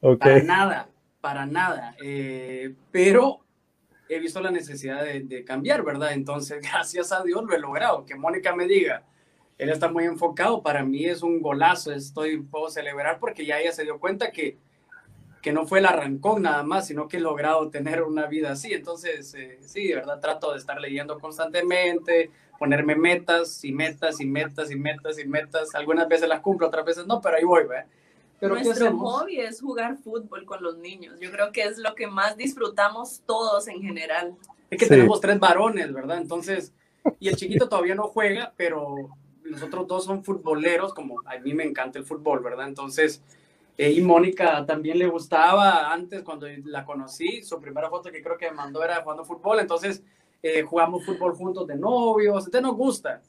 Ok. 0.00 0.20
Para 0.20 0.42
nada, 0.42 0.88
para 1.20 1.44
nada. 1.44 1.94
Eh, 2.02 2.74
pero 2.90 3.40
he 4.08 4.18
visto 4.18 4.40
la 4.40 4.50
necesidad 4.50 5.04
de, 5.04 5.44
cambiar, 5.44 5.82
¿verdad? 5.82 6.12
Entonces, 6.12 6.60
gracias 6.72 7.12
a 7.12 7.22
Dios 7.22 7.44
lo 7.44 7.54
he 7.54 7.58
logrado. 7.58 8.04
Que 8.04 8.14
Mónica 8.14 8.54
me 8.54 8.66
diga, 8.66 9.04
él 9.58 9.70
está 9.70 9.88
muy 9.88 10.04
enfocado, 10.04 10.62
para 10.62 10.84
mí 10.84 11.06
es 11.06 11.22
un 11.22 11.40
golazo, 11.40 11.92
estoy, 11.92 12.38
puedo 12.42 12.68
celebrar 12.68 13.18
porque 13.18 13.46
ya 13.46 13.58
ella 13.58 13.72
se 13.72 13.84
dio 13.84 13.98
cuenta 13.98 14.30
que, 14.30 14.58
que 15.42 15.52
no 15.52 15.66
fue 15.66 15.78
el 15.78 15.86
arrancón 15.86 16.42
nada 16.42 16.62
más, 16.62 16.86
sino 16.86 17.08
que 17.08 17.16
he 17.16 17.20
logrado 17.20 17.70
tener 17.70 18.02
una 18.02 18.26
vida 18.26 18.52
así. 18.52 18.72
Entonces, 18.72 19.34
eh, 19.34 19.58
sí, 19.60 19.88
de 19.88 19.96
verdad 19.96 20.20
trato 20.20 20.52
de 20.52 20.58
estar 20.58 20.80
leyendo 20.80 21.18
constantemente, 21.18 22.30
ponerme 22.58 22.96
metas 22.96 23.64
y 23.64 23.72
metas 23.72 24.20
y 24.20 24.26
metas 24.26 24.70
y 24.70 24.76
metas 24.76 25.18
y 25.18 25.26
metas. 25.26 25.74
Algunas 25.74 26.08
veces 26.08 26.28
las 26.28 26.40
cumplo, 26.40 26.66
otras 26.66 26.84
veces 26.84 27.06
no, 27.06 27.20
pero 27.20 27.36
ahí 27.36 27.44
voy, 27.44 27.64
¿verdad? 27.64 27.86
Pero 28.38 28.54
¿qué 28.56 28.64
Nuestro 28.64 28.98
hobby 28.98 29.40
es 29.40 29.60
jugar 29.60 29.96
fútbol 29.96 30.44
con 30.44 30.62
los 30.62 30.76
niños. 30.78 31.18
Yo 31.20 31.30
creo 31.30 31.52
que 31.52 31.62
es 31.62 31.78
lo 31.78 31.94
que 31.94 32.06
más 32.06 32.36
disfrutamos 32.36 33.22
todos 33.26 33.66
en 33.68 33.80
general. 33.80 34.34
Es 34.70 34.78
que 34.78 34.84
Sí. 34.86 34.90
tenemos 34.90 35.20
tres 35.20 35.38
varones, 35.38 35.92
¿verdad? 35.92 36.18
Entonces, 36.18 36.72
y 37.18 37.28
el 37.28 37.36
chiquito 37.36 37.68
todavía 37.68 37.94
no 37.94 38.08
juega, 38.08 38.52
pero 38.56 39.08
los 39.42 39.62
otros 39.62 39.86
dos 39.86 40.04
son 40.04 40.24
futboleros, 40.24 40.92
como 40.92 41.20
a 41.24 41.38
mí 41.38 41.54
me 41.54 41.64
encanta 41.64 41.98
el 41.98 42.04
fútbol, 42.04 42.40
¿verdad? 42.42 42.66
Entonces, 42.68 43.22
eh, 43.78 43.92
y 43.92 44.00
Mónica 44.00 44.66
también 44.66 44.98
le 44.98 45.06
gustaba 45.06 45.92
antes, 45.92 46.22
cuando 46.22 46.46
la 46.64 46.84
conocí, 46.84 47.42
su 47.42 47.60
primera 47.60 47.88
foto 47.88 48.10
que 48.10 48.22
creo 48.22 48.36
que 48.36 48.50
me 48.50 48.56
mandó 48.56 48.82
era 48.82 49.02
jugando 49.02 49.24
fútbol, 49.24 49.60
entonces 49.60 50.02
eh, 50.42 50.62
jugamos 50.62 51.04
fútbol 51.04 51.34
juntos 51.34 51.66
de 51.66 51.76
novios, 51.76 52.44
entonces 52.44 52.62
nos 52.62 52.76
gusta. 52.76 53.22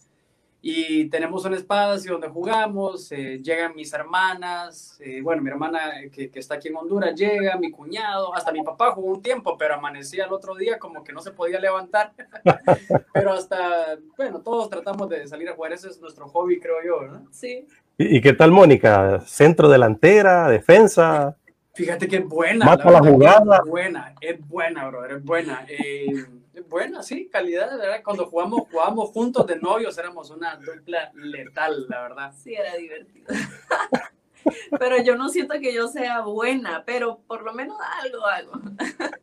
Y 0.62 1.08
tenemos 1.10 1.46
un 1.46 1.54
espacio 1.54 2.14
donde 2.14 2.28
jugamos, 2.28 3.12
eh, 3.12 3.40
llegan 3.42 3.76
mis 3.76 3.94
hermanas, 3.94 4.98
eh, 5.00 5.22
bueno, 5.22 5.42
mi 5.42 5.50
hermana 5.50 5.80
que, 6.12 6.30
que 6.30 6.40
está 6.40 6.56
aquí 6.56 6.68
en 6.68 6.76
Honduras 6.76 7.16
llega, 7.16 7.58
mi 7.58 7.70
cuñado, 7.70 8.34
hasta 8.36 8.52
mi 8.52 8.64
papá 8.64 8.92
jugó 8.92 9.12
un 9.12 9.22
tiempo, 9.22 9.56
pero 9.58 9.76
amanecía 9.76 10.26
el 10.26 10.34
otro 10.34 10.56
día 10.56 10.80
como 10.80 11.04
que 11.04 11.14
no 11.14 11.22
se 11.22 11.32
podía 11.32 11.60
levantar. 11.60 12.14
pero 13.14 13.34
hasta, 13.34 13.98
bueno, 14.18 14.42
todos 14.42 14.70
tratamos 14.70 15.10
de 15.10 15.28
salir 15.28 15.48
a 15.48 15.54
jugar, 15.54 15.74
ese 15.74 15.90
es 15.90 16.02
nuestro 16.02 16.28
hobby, 16.28 16.60
creo 16.60 16.78
yo, 16.86 17.00
¿verdad? 17.02 17.22
Sí. 17.32 17.68
¿Y, 17.98 18.18
y 18.18 18.22
qué 18.22 18.34
tal, 18.34 18.52
Mónica? 18.52 19.22
¿Centro 19.22 19.70
delantera, 19.70 20.50
defensa? 20.50 21.38
Fíjate 21.78 22.08
que 22.08 22.18
es 22.18 22.28
buena. 22.28 22.66
Mata 22.66 22.90
la 22.90 23.02
que 23.02 23.10
jugada. 23.10 23.58
Es 23.58 23.70
buena, 23.70 24.16
es 24.20 24.48
buena, 24.48 24.88
brother, 24.88 25.12
es 25.12 25.24
buena. 25.24 25.66
Eh, 25.70 26.26
es 26.58 26.68
buena, 26.68 27.04
sí, 27.04 27.30
calidad, 27.32 27.72
de 27.72 27.78
verdad. 27.78 28.02
Cuando 28.04 28.26
jugamos, 28.26 28.64
jugamos 28.72 29.10
juntos 29.12 29.46
de 29.46 29.58
novios, 29.58 29.98
éramos 29.98 30.32
una 30.32 30.56
dupla 30.56 31.12
letal, 31.14 31.86
la 31.88 32.02
verdad. 32.02 32.34
Sí, 32.36 32.56
era 32.56 32.76
divertido. 32.76 33.28
pero 34.80 35.02
yo 35.04 35.16
no 35.16 35.30
siento 35.30 35.54
que 35.60 35.74
yo 35.74 35.88
sea 35.88 36.22
buena, 36.22 36.84
pero 36.86 37.20
por 37.28 37.44
lo 37.44 37.54
menos 37.54 37.78
algo 38.02 38.26
hago. 38.26 38.52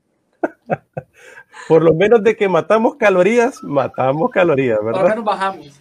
Por 1.69 1.83
lo 1.83 1.95
menos 1.95 2.23
de 2.23 2.37
que 2.37 2.49
matamos 2.49 2.97
calorías, 2.97 3.63
matamos 3.63 4.31
calorías, 4.31 4.77
Por 4.79 4.87
lo 4.87 4.93
¿verdad? 4.93 5.11
menos 5.11 5.25
bajamos. 5.25 5.81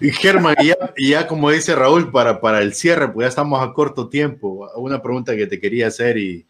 Y 0.00 0.10
Germán, 0.10 0.56
y 0.58 0.66
ya, 0.66 0.76
y 0.96 1.10
ya 1.10 1.26
como 1.26 1.50
dice 1.50 1.74
Raúl, 1.74 2.10
para, 2.10 2.40
para 2.40 2.60
el 2.60 2.74
cierre, 2.74 3.08
pues 3.10 3.24
ya 3.24 3.28
estamos 3.28 3.62
a 3.62 3.72
corto 3.72 4.08
tiempo. 4.08 4.68
Una 4.76 5.00
pregunta 5.00 5.36
que 5.36 5.46
te 5.46 5.60
quería 5.60 5.86
hacer 5.86 6.18
y, 6.18 6.46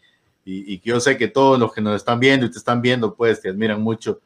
y, 0.49 0.73
y 0.73 0.79
que 0.79 0.89
yo 0.89 0.99
sé 0.99 1.17
que 1.17 1.27
todos 1.27 1.59
los 1.59 1.73
que 1.73 1.81
nos 1.81 1.95
están 1.95 2.19
viendo 2.19 2.45
y 2.45 2.51
te 2.51 2.57
están 2.57 2.81
viendo, 2.81 3.15
pues 3.15 3.41
te 3.41 3.49
admiran 3.49 3.81
mucho. 3.81 4.19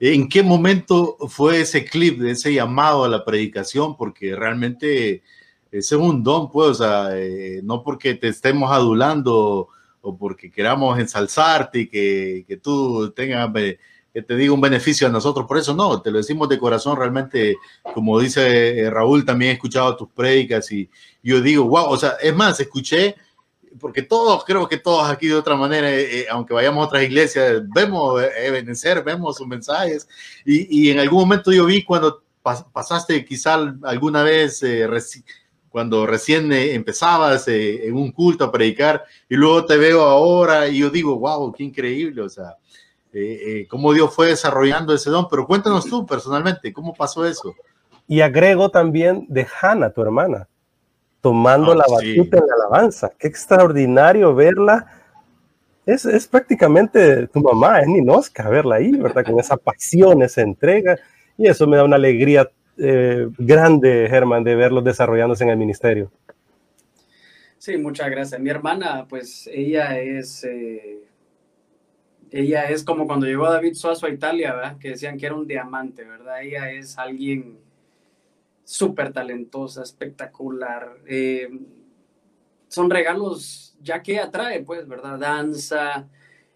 ¿En 0.00 0.28
qué 0.28 0.42
momento 0.42 1.16
fue 1.28 1.60
ese 1.60 1.84
clip, 1.84 2.18
de 2.20 2.30
ese 2.30 2.54
llamado 2.54 3.04
a 3.04 3.08
la 3.08 3.24
predicación? 3.24 3.96
Porque 3.98 4.34
realmente 4.34 5.22
ese 5.70 5.94
es 5.94 6.00
un 6.00 6.24
don, 6.24 6.50
pues, 6.50 6.68
o 6.70 6.74
sea, 6.74 7.10
eh, 7.12 7.60
no 7.62 7.82
porque 7.84 8.14
te 8.14 8.28
estemos 8.28 8.72
adulando 8.72 9.68
o 10.00 10.16
porque 10.16 10.50
queramos 10.50 10.98
ensalzarte 10.98 11.80
y 11.80 11.86
que, 11.86 12.44
que 12.48 12.56
tú 12.56 13.12
tengas, 13.14 13.50
eh, 13.56 13.78
que 14.12 14.22
te 14.22 14.36
diga 14.36 14.54
un 14.54 14.60
beneficio 14.60 15.06
a 15.06 15.10
nosotros. 15.10 15.46
Por 15.46 15.58
eso 15.58 15.74
no, 15.74 16.00
te 16.00 16.10
lo 16.10 16.16
decimos 16.16 16.48
de 16.48 16.58
corazón, 16.58 16.96
realmente, 16.96 17.56
como 17.94 18.18
dice 18.18 18.80
eh, 18.80 18.90
Raúl, 18.90 19.24
también 19.24 19.50
he 19.50 19.54
escuchado 19.54 19.96
tus 19.96 20.08
prédicas 20.08 20.72
y 20.72 20.88
yo 21.22 21.40
digo, 21.40 21.64
wow, 21.66 21.90
o 21.90 21.96
sea, 21.96 22.16
es 22.22 22.34
más, 22.34 22.58
escuché, 22.58 23.14
porque 23.78 24.02
todos, 24.02 24.44
creo 24.44 24.68
que 24.68 24.78
todos 24.78 25.08
aquí 25.08 25.28
de 25.28 25.34
otra 25.36 25.54
manera, 25.56 25.90
eh, 25.90 26.20
eh, 26.20 26.26
aunque 26.30 26.54
vayamos 26.54 26.82
a 26.84 26.86
otras 26.88 27.02
iglesias, 27.04 27.62
vemos 27.74 28.22
eh, 28.22 28.30
Ebenezer, 28.46 29.02
vemos 29.04 29.36
sus 29.36 29.46
mensajes. 29.46 30.08
Y, 30.44 30.86
y 30.88 30.90
en 30.90 30.98
algún 30.98 31.20
momento 31.20 31.52
yo 31.52 31.66
vi 31.66 31.84
cuando 31.84 32.22
pas- 32.42 32.66
pasaste 32.72 33.24
quizá 33.24 33.58
alguna 33.84 34.22
vez 34.22 34.62
eh, 34.62 34.88
reci- 34.88 35.24
cuando 35.68 36.04
recién 36.04 36.52
eh, 36.52 36.74
empezabas 36.74 37.46
eh, 37.46 37.86
en 37.86 37.94
un 37.96 38.10
culto 38.10 38.44
a 38.44 38.50
predicar 38.50 39.04
y 39.28 39.36
luego 39.36 39.64
te 39.66 39.76
veo 39.76 40.02
ahora 40.02 40.66
y 40.66 40.78
yo 40.78 40.90
digo, 40.90 41.16
wow, 41.18 41.52
qué 41.52 41.62
increíble, 41.62 42.22
o 42.22 42.28
sea, 42.28 42.56
eh, 43.12 43.40
eh, 43.46 43.66
cómo 43.68 43.92
Dios 43.92 44.12
fue 44.12 44.28
desarrollando 44.28 44.92
ese 44.92 45.10
don, 45.10 45.28
pero 45.28 45.46
cuéntanos 45.46 45.84
tú 45.84 46.04
personalmente, 46.04 46.72
¿cómo 46.72 46.92
pasó 46.94 47.24
eso? 47.24 47.54
Y 48.08 48.20
agrego 48.20 48.68
también 48.70 49.26
de 49.28 49.46
Hannah, 49.60 49.90
tu 49.92 50.02
hermana, 50.02 50.48
tomando 51.20 51.72
Ah, 51.72 51.76
la 51.76 51.84
sí. 51.84 52.16
batuta 52.16 52.38
en 52.38 52.46
la 52.46 52.54
alabanza. 52.54 53.10
Qué 53.18 53.28
extraordinario 53.28 54.34
verla. 54.34 54.86
Es, 55.86 56.04
es 56.04 56.26
prácticamente 56.28 57.26
tu 57.28 57.40
mamá, 57.40 57.80
es 57.80 57.88
Ninosca, 57.88 58.48
verla 58.48 58.76
ahí, 58.76 58.92
¿verdad? 58.92 59.24
Con 59.24 59.40
esa 59.40 59.56
pasión, 59.56 60.22
esa 60.22 60.42
entrega. 60.42 60.98
Y 61.36 61.48
eso 61.48 61.66
me 61.66 61.76
da 61.76 61.84
una 61.84 61.96
alegría 61.96 62.50
eh, 62.78 63.28
grande, 63.38 64.06
Germán, 64.08 64.44
de 64.44 64.54
verlos 64.54 64.84
desarrollándose 64.84 65.44
en 65.44 65.50
el 65.50 65.56
ministerio. 65.56 66.10
Sí, 67.58 67.76
muchas 67.76 68.10
gracias. 68.10 68.40
Mi 68.40 68.50
hermana, 68.50 69.06
pues 69.08 69.48
ella 69.52 69.98
es, 69.98 70.44
eh, 70.44 71.00
ella 72.30 72.64
es 72.70 72.84
como 72.84 73.06
cuando 73.06 73.26
llegó 73.26 73.50
David 73.50 73.74
Suazo 73.74 74.06
a 74.06 74.10
Italia, 74.10 74.54
¿verdad? 74.54 74.78
Que 74.78 74.90
decían 74.90 75.18
que 75.18 75.26
era 75.26 75.34
un 75.34 75.46
diamante, 75.46 76.04
¿verdad? 76.04 76.42
Ella 76.42 76.70
es 76.70 76.96
alguien 76.98 77.58
súper 78.70 79.12
talentosa, 79.12 79.82
espectacular. 79.82 80.98
Eh, 81.08 81.50
son 82.68 82.88
regalos 82.88 83.76
ya 83.82 84.00
que 84.00 84.20
atrae, 84.20 84.62
pues, 84.62 84.86
¿verdad? 84.86 85.18
Danza, 85.18 86.08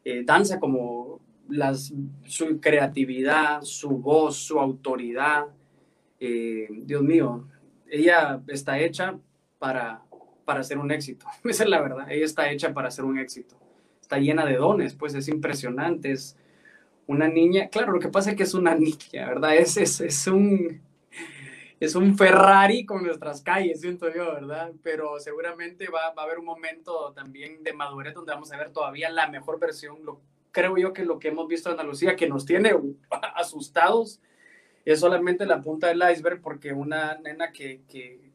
eh, 0.05 0.22
danza 0.24 0.60
como 0.60 1.20
las, 1.48 1.93
su 2.22 2.60
creatividad, 2.60 3.62
su 3.62 3.98
voz, 3.98 4.36
su 4.36 4.60
autoridad. 4.60 5.47
Eh, 6.20 6.68
Dios 6.84 7.02
mío, 7.02 7.48
ella 7.90 8.40
está 8.47 8.78
hecha 8.78 9.18
para, 9.59 10.05
para 10.44 10.62
ser 10.62 10.78
un 10.78 10.93
éxito. 10.93 11.26
Esa 11.44 11.64
es 11.64 11.68
la 11.68 11.82
verdad. 11.82 12.09
Ella 12.12 12.26
está 12.26 12.48
hecha 12.48 12.72
para 12.72 12.93
ser 12.93 13.06
un 13.06 13.18
éxito. 13.18 13.56
Está 14.01 14.18
llena 14.18 14.47
de 14.47 14.55
dones, 14.55 14.94
pues 14.94 15.14
es 15.14 15.26
impresionante. 15.26 16.12
Es 16.12 16.36
una 17.09 17.26
niña, 17.26 17.70
claro, 17.70 17.93
lo 17.93 17.98
que 17.98 18.09
pasa 18.09 18.30
es 18.30 18.36
que 18.36 18.44
es 18.44 18.55
una 18.55 18.74
niña, 18.76 19.26
¿verdad? 19.26 19.56
Es, 19.56 19.76
es, 19.76 20.01
es 20.01 20.28
un, 20.28 20.80
es 21.85 21.94
un 21.94 22.16
Ferrari 22.16 22.86
con 22.86 23.02
nuestras 23.02 23.43
calles, 23.43 23.81
siento 23.81 24.12
yo, 24.12 24.32
¿verdad? 24.32 24.73
Pero 24.82 25.19
seguramente 25.20 25.89
va, 25.89 26.12
va 26.15 26.23
a 26.23 26.24
haber 26.24 26.39
un 26.39 26.47
momento 26.47 27.12
también 27.12 27.62
de 27.62 27.73
madurez 27.73 28.15
donde 28.15 28.32
vamos 28.32 28.51
a 28.52 28.56
ver 28.56 28.70
todavía 28.70 29.11
la 29.11 29.28
mejor 29.28 29.61
versión. 29.61 30.05
Lo, 30.05 30.20
creo 30.51 30.77
yo 30.77 30.93
que 30.93 31.05
lo 31.05 31.19
que 31.19 31.28
hemos 31.28 31.47
visto 31.48 31.69
en 31.69 31.73
Andalucía, 31.73 32.16
que 32.16 32.28
nos 32.28 32.47
tiene 32.47 32.73
asustados, 33.35 34.20
es 34.85 35.01
solamente 35.01 35.47
la 35.47 35.61
punta 35.61 35.89
del 35.89 36.02
iceberg, 36.11 36.40
porque 36.40 36.73
una 36.73 37.19
nena 37.19 37.52
que, 37.52 37.82
que, 37.89 38.31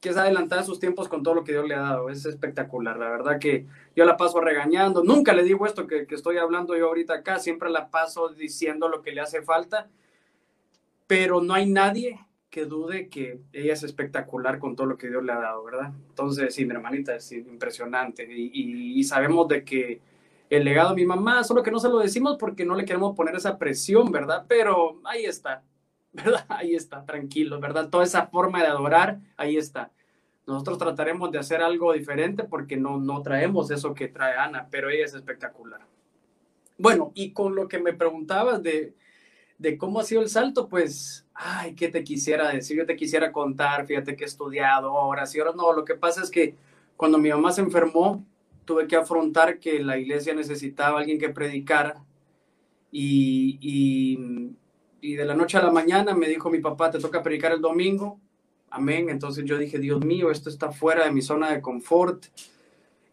que 0.00 0.08
es 0.10 0.16
adelantada 0.16 0.62
a 0.62 0.64
sus 0.64 0.78
tiempos 0.78 1.08
con 1.08 1.22
todo 1.22 1.34
lo 1.34 1.44
que 1.44 1.52
Dios 1.52 1.66
le 1.66 1.74
ha 1.74 1.80
dado, 1.80 2.10
es 2.10 2.26
espectacular. 2.26 2.98
La 2.98 3.08
verdad 3.08 3.38
que 3.38 3.66
yo 3.96 4.04
la 4.04 4.16
paso 4.16 4.40
regañando, 4.40 5.02
nunca 5.02 5.32
le 5.32 5.44
digo 5.44 5.66
esto 5.66 5.86
que, 5.86 6.06
que 6.06 6.14
estoy 6.14 6.38
hablando 6.38 6.76
yo 6.76 6.88
ahorita 6.88 7.14
acá, 7.14 7.38
siempre 7.38 7.70
la 7.70 7.88
paso 7.88 8.28
diciendo 8.28 8.88
lo 8.88 9.02
que 9.02 9.12
le 9.12 9.20
hace 9.20 9.42
falta, 9.42 9.88
pero 11.06 11.40
no 11.40 11.54
hay 11.54 11.66
nadie 11.66 12.20
que 12.54 12.66
dude 12.66 13.08
que 13.08 13.40
ella 13.52 13.72
es 13.72 13.82
espectacular 13.82 14.60
con 14.60 14.76
todo 14.76 14.86
lo 14.86 14.96
que 14.96 15.08
Dios 15.08 15.24
le 15.24 15.32
ha 15.32 15.40
dado, 15.40 15.64
¿verdad? 15.64 15.92
Entonces, 16.10 16.54
sí, 16.54 16.64
mi 16.64 16.70
hermanita 16.70 17.16
es 17.16 17.32
impresionante 17.32 18.32
y, 18.32 18.48
y, 18.54 19.00
y, 19.00 19.02
sabemos 19.02 19.48
de 19.48 19.64
que 19.64 20.00
el 20.48 20.62
legado 20.62 20.90
de 20.90 20.94
mi 20.94 21.04
mamá, 21.04 21.42
solo 21.42 21.64
que 21.64 21.72
no 21.72 21.80
se 21.80 21.88
lo 21.88 21.98
decimos 21.98 22.36
porque 22.38 22.64
no 22.64 22.76
le 22.76 22.84
queremos 22.84 23.16
poner 23.16 23.34
esa 23.34 23.58
presión, 23.58 24.12
¿verdad? 24.12 24.44
Pero 24.46 25.00
ahí 25.02 25.24
está, 25.24 25.64
¿verdad? 26.12 26.46
Ahí 26.48 26.76
está, 26.76 27.04
tranquilo, 27.04 27.58
¿verdad? 27.58 27.90
Toda 27.90 28.04
esa 28.04 28.28
forma 28.28 28.60
de 28.60 28.68
adorar, 28.68 29.18
ahí 29.36 29.56
está. 29.56 29.90
Nosotros 30.46 30.78
trataremos 30.78 31.32
de 31.32 31.38
hacer 31.38 31.60
algo 31.60 31.92
diferente 31.92 32.44
porque 32.44 32.76
no, 32.76 33.00
no 33.00 33.20
traemos 33.22 33.68
eso 33.72 33.94
que 33.94 34.06
trae 34.06 34.36
Ana, 34.36 34.68
pero 34.70 34.90
ella 34.90 35.06
es 35.06 35.14
espectacular. 35.14 35.80
bueno, 36.78 37.10
y 37.16 37.32
con 37.32 37.56
lo 37.56 37.66
que 37.66 37.80
me 37.80 37.94
preguntabas 37.94 38.62
de, 38.62 38.94
de 39.64 39.78
cómo 39.78 39.98
ha 39.98 40.04
sido 40.04 40.20
el 40.20 40.28
salto, 40.28 40.68
pues, 40.68 41.24
ay, 41.32 41.74
¿qué 41.74 41.88
te 41.88 42.04
quisiera 42.04 42.50
decir? 42.50 42.76
Yo 42.76 42.84
te 42.84 42.96
quisiera 42.96 43.32
contar, 43.32 43.86
fíjate 43.86 44.14
que 44.14 44.24
he 44.24 44.26
estudiado 44.26 44.92
horas 44.92 45.34
y 45.34 45.40
ahora 45.40 45.52
no, 45.56 45.72
lo 45.72 45.86
que 45.86 45.94
pasa 45.94 46.22
es 46.22 46.30
que 46.30 46.54
cuando 46.98 47.16
mi 47.16 47.30
mamá 47.30 47.50
se 47.50 47.62
enfermó, 47.62 48.26
tuve 48.66 48.86
que 48.86 48.94
afrontar 48.94 49.58
que 49.58 49.82
la 49.82 49.96
iglesia 49.96 50.34
necesitaba 50.34 50.98
alguien 50.98 51.18
que 51.18 51.30
predicara 51.30 52.04
y, 52.92 53.58
y, 53.62 54.52
y, 55.00 55.14
de 55.14 55.24
la 55.24 55.34
noche 55.34 55.56
a 55.56 55.62
la 55.62 55.72
mañana 55.72 56.14
me 56.14 56.28
dijo 56.28 56.50
mi 56.50 56.58
papá, 56.58 56.90
te 56.90 56.98
toca 56.98 57.22
predicar 57.22 57.52
el 57.52 57.62
domingo, 57.62 58.20
amén, 58.68 59.08
entonces 59.08 59.46
yo 59.46 59.56
dije, 59.56 59.78
Dios 59.78 60.04
mío, 60.04 60.30
esto 60.30 60.50
está 60.50 60.72
fuera 60.72 61.06
de 61.06 61.10
mi 61.10 61.22
zona 61.22 61.50
de 61.50 61.62
confort. 61.62 62.26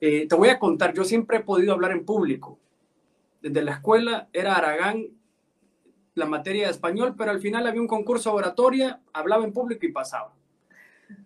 Eh, 0.01 0.27
te 0.27 0.35
voy 0.35 0.49
a 0.49 0.59
contar, 0.59 0.93
yo 0.93 1.05
siempre 1.05 1.37
he 1.37 1.43
podido 1.43 1.71
hablar 1.71 1.93
en 1.93 2.03
público. 2.03 2.59
Desde 3.41 3.61
la 3.61 3.71
escuela 3.71 4.27
era 4.33 4.55
Aragán 4.55 5.20
la 6.21 6.27
materia 6.27 6.65
de 6.65 6.71
español, 6.71 7.15
pero 7.17 7.31
al 7.31 7.39
final 7.39 7.65
había 7.65 7.81
un 7.81 7.87
concurso 7.87 8.29
de 8.29 8.37
oratoria, 8.37 9.01
hablaba 9.11 9.43
en 9.43 9.51
público 9.51 9.85
y 9.85 9.91
pasaba. 9.91 10.33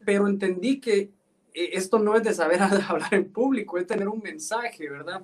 Pero 0.05 0.27
entendí 0.27 0.79
que 0.79 1.11
eh, 1.53 1.69
esto 1.73 1.99
no 1.99 2.15
es 2.15 2.23
de 2.23 2.33
saber 2.33 2.61
hablar 2.87 3.13
en 3.13 3.29
público, 3.29 3.77
es 3.77 3.85
tener 3.85 4.07
un 4.07 4.21
mensaje, 4.21 4.89
¿verdad? 4.89 5.21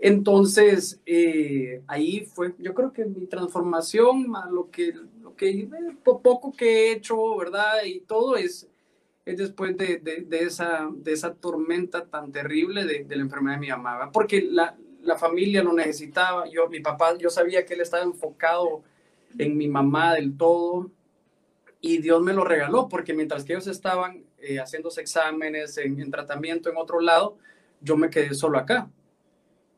Entonces, 0.00 1.00
eh, 1.06 1.80
ahí 1.86 2.26
fue, 2.26 2.54
yo 2.58 2.74
creo 2.74 2.92
que 2.92 3.04
mi 3.04 3.26
transformación, 3.26 4.26
lo 4.50 4.68
que, 4.68 4.94
lo 5.22 5.36
que 5.36 5.50
eh, 5.50 5.70
poco 6.02 6.52
que 6.52 6.66
he 6.66 6.92
hecho, 6.92 7.36
¿verdad? 7.36 7.84
Y 7.84 8.00
todo 8.00 8.36
es, 8.36 8.68
es 9.24 9.38
después 9.38 9.76
de, 9.76 9.98
de, 9.98 10.38
esa, 10.40 10.90
de 10.92 11.12
esa 11.12 11.34
tormenta 11.34 12.04
tan 12.06 12.32
terrible 12.32 12.84
de, 12.84 13.04
de 13.04 13.14
la 13.16 13.22
enfermedad 13.22 13.54
de 13.54 13.60
mi 13.60 13.68
mamá, 13.68 14.10
porque 14.10 14.42
la, 14.42 14.76
la 15.02 15.16
familia 15.16 15.62
lo 15.62 15.72
necesitaba. 15.72 16.48
Yo, 16.48 16.68
mi 16.68 16.80
papá, 16.80 17.16
yo 17.18 17.30
sabía 17.30 17.64
que 17.64 17.74
él 17.74 17.80
estaba 17.80 18.02
enfocado 18.02 18.82
en 19.38 19.56
mi 19.56 19.68
mamá 19.68 20.14
del 20.14 20.36
todo 20.36 20.90
y 21.80 21.98
Dios 21.98 22.22
me 22.22 22.32
lo 22.32 22.44
regaló 22.44 22.88
porque 22.88 23.12
mientras 23.12 23.44
que 23.44 23.52
ellos 23.52 23.66
estaban 23.66 24.24
eh, 24.38 24.58
haciéndose 24.58 25.00
exámenes, 25.00 25.76
en, 25.78 26.10
tratamiento 26.10 26.70
en 26.70 26.76
otro 26.76 27.00
lado, 27.00 27.36
yo 27.80 27.96
me 27.96 28.10
quedé 28.10 28.34
solo 28.34 28.58
acá. 28.58 28.88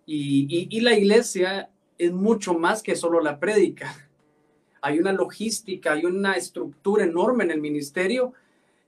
Y, 0.07 0.69
y, 0.71 0.81
la 0.81 0.93
iglesia 0.93 1.71
es 1.97 2.13
mucho 2.13 2.53
más 2.53 2.83
que 2.83 2.95
solo 2.95 3.23
la 3.23 3.41
prédica. 3.41 4.07
Hay 4.83 4.99
una 4.99 5.13
logística, 5.13 5.93
hay 5.93 6.05
una 6.05 6.35
estructura 6.35 7.05
enorme 7.05 7.45
en 7.45 7.53
el 7.53 7.61
ministerio 7.63 8.35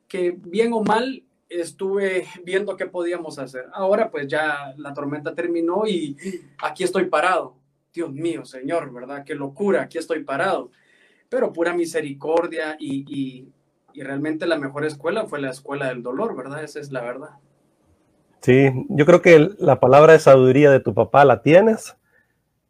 que 0.08 0.36
bien 0.36 0.74
o 0.74 0.82
mal 0.82 1.22
estuve 1.48 2.26
viendo 2.44 2.76
qué 2.76 2.86
podíamos 2.86 3.38
hacer. 3.38 3.66
Ahora 3.72 4.10
pues 4.10 4.26
ya 4.28 4.74
la 4.76 4.92
tormenta 4.92 5.34
terminó 5.34 5.86
y 5.86 6.16
aquí 6.62 6.84
estoy 6.84 7.06
parado. 7.06 7.56
Dios 7.92 8.12
mío, 8.12 8.44
Señor, 8.44 8.92
¿verdad? 8.92 9.24
Qué 9.24 9.34
locura, 9.34 9.82
aquí 9.82 9.98
estoy 9.98 10.22
parado. 10.22 10.70
Pero 11.28 11.52
pura 11.52 11.74
misericordia 11.74 12.76
y, 12.78 13.50
y, 13.94 14.02
realmente 14.02 14.46
la 14.46 14.58
mejor 14.58 14.84
escuela 14.84 15.24
fue 15.24 15.40
la 15.40 15.50
escuela 15.50 15.88
del 15.88 16.02
dolor, 16.02 16.36
¿verdad? 16.36 16.62
Esa 16.62 16.80
es 16.80 16.92
la 16.92 17.00
verdad. 17.00 17.30
Sí, 18.42 18.70
yo 18.90 19.06
creo 19.06 19.22
que 19.22 19.48
la 19.58 19.80
palabra 19.80 20.12
de 20.12 20.18
sabiduría 20.18 20.70
de 20.70 20.80
tu 20.80 20.92
papá 20.92 21.24
la 21.24 21.40
tienes 21.42 21.96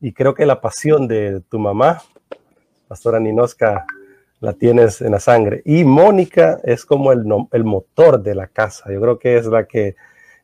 y 0.00 0.12
creo 0.12 0.34
que 0.34 0.46
la 0.46 0.60
pasión 0.60 1.08
de 1.08 1.40
tu 1.50 1.58
mamá, 1.58 2.00
Pastora 2.86 3.18
Ninoska, 3.18 3.84
la 4.40 4.52
tienes 4.52 5.00
en 5.00 5.12
la 5.12 5.20
sangre. 5.20 5.62
Y 5.64 5.84
Mónica 5.84 6.60
es 6.64 6.84
como 6.84 7.12
el, 7.12 7.24
el 7.52 7.64
motor 7.64 8.22
de 8.22 8.34
la 8.34 8.46
casa. 8.46 8.92
Yo 8.92 9.00
creo 9.00 9.18
que 9.18 9.36
es 9.36 9.46
la 9.46 9.64
que 9.64 9.96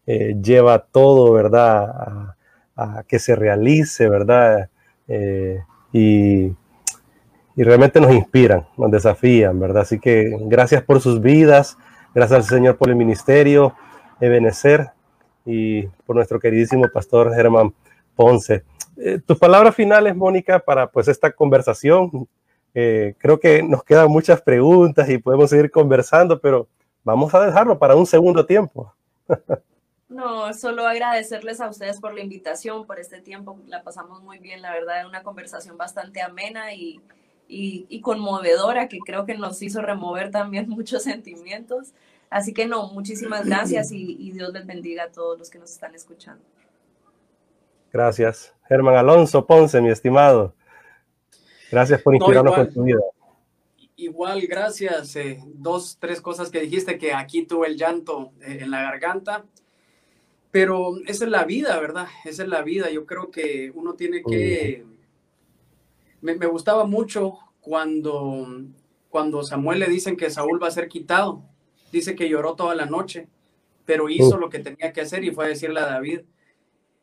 eh, 0.07 0.37
lleva 0.43 0.79
todo, 0.81 1.33
¿verdad? 1.33 2.35
A, 2.77 3.05
que 3.07 3.19
se 3.19 3.37
realice, 3.37 4.09
¿verdad? 4.09 4.69
Eh, 5.07 5.63
y, 5.93 6.47
y, 6.47 7.63
realmente 7.63 8.01
nos 8.01 8.13
inspiran, 8.13 8.67
nos 8.77 8.91
desafían, 8.91 9.61
¿verdad? 9.61 9.83
Así 9.83 10.01
que 10.01 10.37
gracias 10.47 10.83
por 10.83 11.01
sus 11.01 11.21
vidas, 11.21 11.77
gracias 12.15 12.39
al 12.39 12.45
Señor 12.45 12.79
por 12.79 12.89
el 12.89 12.97
ministerio, 12.97 13.77
Ebenecer, 14.21 14.91
y 15.45 15.87
por 16.07 16.17
nuestro 16.17 16.41
queridísimo 16.41 16.89
pastor 16.93 17.35
Germán 17.35 17.75
Ponce. 18.15 18.65
Eh, 18.97 19.21
tus 19.25 19.39
palabras 19.39 19.75
finales, 19.75 20.15
Mónica, 20.17 20.59
para 20.59 20.91
pues 20.91 21.09
esta 21.09 21.33
conversación 21.33 22.29
eh, 22.75 23.15
creo 23.19 23.39
que 23.39 23.63
nos 23.63 23.85
quedan 23.85 24.09
muchas 24.09 24.41
preguntas 24.41 25.09
y 25.09 25.19
podemos 25.19 25.51
seguir 25.51 25.71
conversando, 25.71 26.41
pero 26.41 26.69
vamos 27.05 27.35
a 27.35 27.45
dejarlo 27.45 27.79
para 27.79 27.97
un 27.97 28.07
segundo 28.07 28.47
tiempo. 28.47 28.93
No, 30.13 30.53
solo 30.53 30.87
agradecerles 30.87 31.63
a 31.63 31.71
ustedes 31.71 31.99
por 31.99 32.13
la 32.13 32.21
invitación, 32.21 32.87
por 32.87 33.01
este 33.01 33.23
tiempo. 33.23 33.59
La 33.67 33.83
pasamos 33.83 34.23
muy 34.23 34.39
bien, 34.39 34.61
la 34.61 34.71
verdad, 34.71 35.07
una 35.07 35.23
conversación 35.23 35.79
bastante 35.79 36.21
amena 36.21 36.75
y, 36.75 37.01
y, 37.49 38.01
conmovedora 38.03 38.89
que 38.89 38.99
creo 38.99 39.25
que 39.25 39.39
nos 39.39 39.63
hizo 39.63 39.81
remover 39.81 40.31
también 40.31 40.69
muchos 40.69 41.05
sentimientos. 41.05 41.95
Así 42.29 42.53
que 42.53 42.67
no, 42.67 42.89
muchísimas 42.89 43.47
gracias 43.47 43.91
y, 43.91 44.19
y 44.21 44.33
Dios 44.33 44.53
les 44.53 44.67
bendiga 44.67 45.05
a 45.05 45.09
todos 45.11 45.39
los 45.39 45.49
que 45.49 45.59
nos 45.59 45.71
están 45.71 45.95
escuchando. 45.95 46.45
Gracias. 47.91 48.55
Germán 48.69 48.97
Alonso 48.97 49.47
Ponce, 49.47 49.81
mi 49.81 49.89
estimado. 49.89 50.55
Gracias 51.73 52.03
por 52.03 52.15
inspirarnos 52.15 52.55
con 52.55 52.71
tu 52.71 52.83
vida. 52.83 53.01
Igual, 53.97 54.47
gracias. 54.47 55.17
Eh, 55.17 55.43
dos, 55.47 55.97
tres 55.99 56.21
cosas 56.21 56.51
que 56.51 56.61
dijiste 56.61 56.99
que 56.99 57.15
aquí 57.15 57.47
tuve 57.47 57.67
el 57.67 57.79
llanto 57.79 58.33
eh, 58.43 58.59
en 58.61 58.71
la 58.71 58.83
garganta. 58.83 59.47
Pero 60.51 60.99
esa 61.07 61.25
es 61.25 61.31
la 61.31 61.45
vida, 61.45 61.81
¿verdad? 61.81 62.09
Esa 62.27 62.43
es 62.43 62.49
la 62.51 62.61
vida. 62.61 62.91
Yo 62.91 63.07
creo 63.07 63.31
que 63.31 63.73
uno 63.75 63.95
tiene 63.95 64.23
que... 64.23 64.85
Me, 66.21 66.35
me, 66.35 66.45
gustaba 66.45 66.85
mucho 66.85 67.39
cuando, 67.63 68.47
cuando 69.09 69.43
Samuel 69.43 69.81
le 69.81 69.89
dicen 69.89 70.19
que 70.19 70.29
Saúl 70.29 70.63
va 70.63 70.69
a 70.69 70.73
ser 70.73 70.89
quitado. 70.89 71.43
Dice 71.91 72.15
que 72.15 72.29
lloró 72.29 72.55
toda 72.55 72.75
la 72.75 72.85
noche, 72.85 73.29
pero 73.87 74.11
hizo 74.11 74.37
lo 74.37 74.51
que 74.51 74.59
tenía 74.59 74.93
que 74.93 75.01
hacer 75.01 75.25
y 75.25 75.31
fue 75.31 75.47
a 75.47 75.49
decirle 75.49 75.81
a 75.81 75.87
David, 75.87 76.21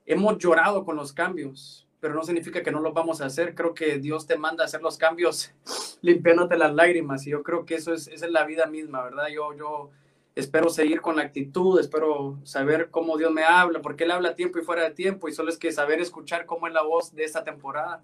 hemos 0.06 0.38
llorado 0.38 0.86
con 0.86 0.96
los 0.96 1.12
cambios, 1.12 1.89
pero 2.00 2.14
no 2.14 2.24
significa 2.24 2.64
que 2.64 2.72
no 2.72 2.80
lo 2.80 2.94
vamos 2.94 3.22
a 3.22 3.26
hacer. 3.26 3.56
Creo 3.56 3.74
que 3.74 4.00
Dios 4.00 4.26
te 4.26 4.38
manda 4.38 4.64
a 4.64 4.68
hacer 4.68 4.82
los 4.82 4.98
cambios 4.98 5.52
limpiándote 6.02 6.58
las 6.58 6.74
lágrimas 6.74 7.26
y 7.28 7.32
yo 7.32 7.44
creo 7.44 7.66
que 7.66 7.76
eso 7.76 7.94
es, 7.94 8.08
esa 8.08 8.26
es 8.26 8.32
la 8.32 8.46
vida 8.46 8.66
misma, 8.68 9.04
¿verdad? 9.04 9.28
Yo, 9.28 9.54
yo 9.54 9.90
espero 10.36 10.70
seguir 10.70 11.02
con 11.02 11.18
la 11.18 11.24
actitud, 11.24 11.80
espero 11.80 12.40
saber 12.44 12.90
cómo 12.90 13.18
Dios 13.18 13.32
me 13.32 13.44
habla, 13.44 13.82
porque 13.82 14.06
Él 14.06 14.12
habla 14.12 14.36
tiempo 14.36 14.60
y 14.60 14.64
fuera 14.64 14.84
de 14.84 14.92
tiempo 14.92 15.28
y 15.28 15.34
solo 15.34 15.50
es 15.50 15.58
que 15.58 15.72
saber 15.72 16.00
escuchar 16.00 16.46
cómo 16.46 16.68
es 16.68 16.74
la 16.74 16.84
voz 16.84 17.14
de 17.14 17.26
esta 17.26 17.44
temporada. 17.44 18.04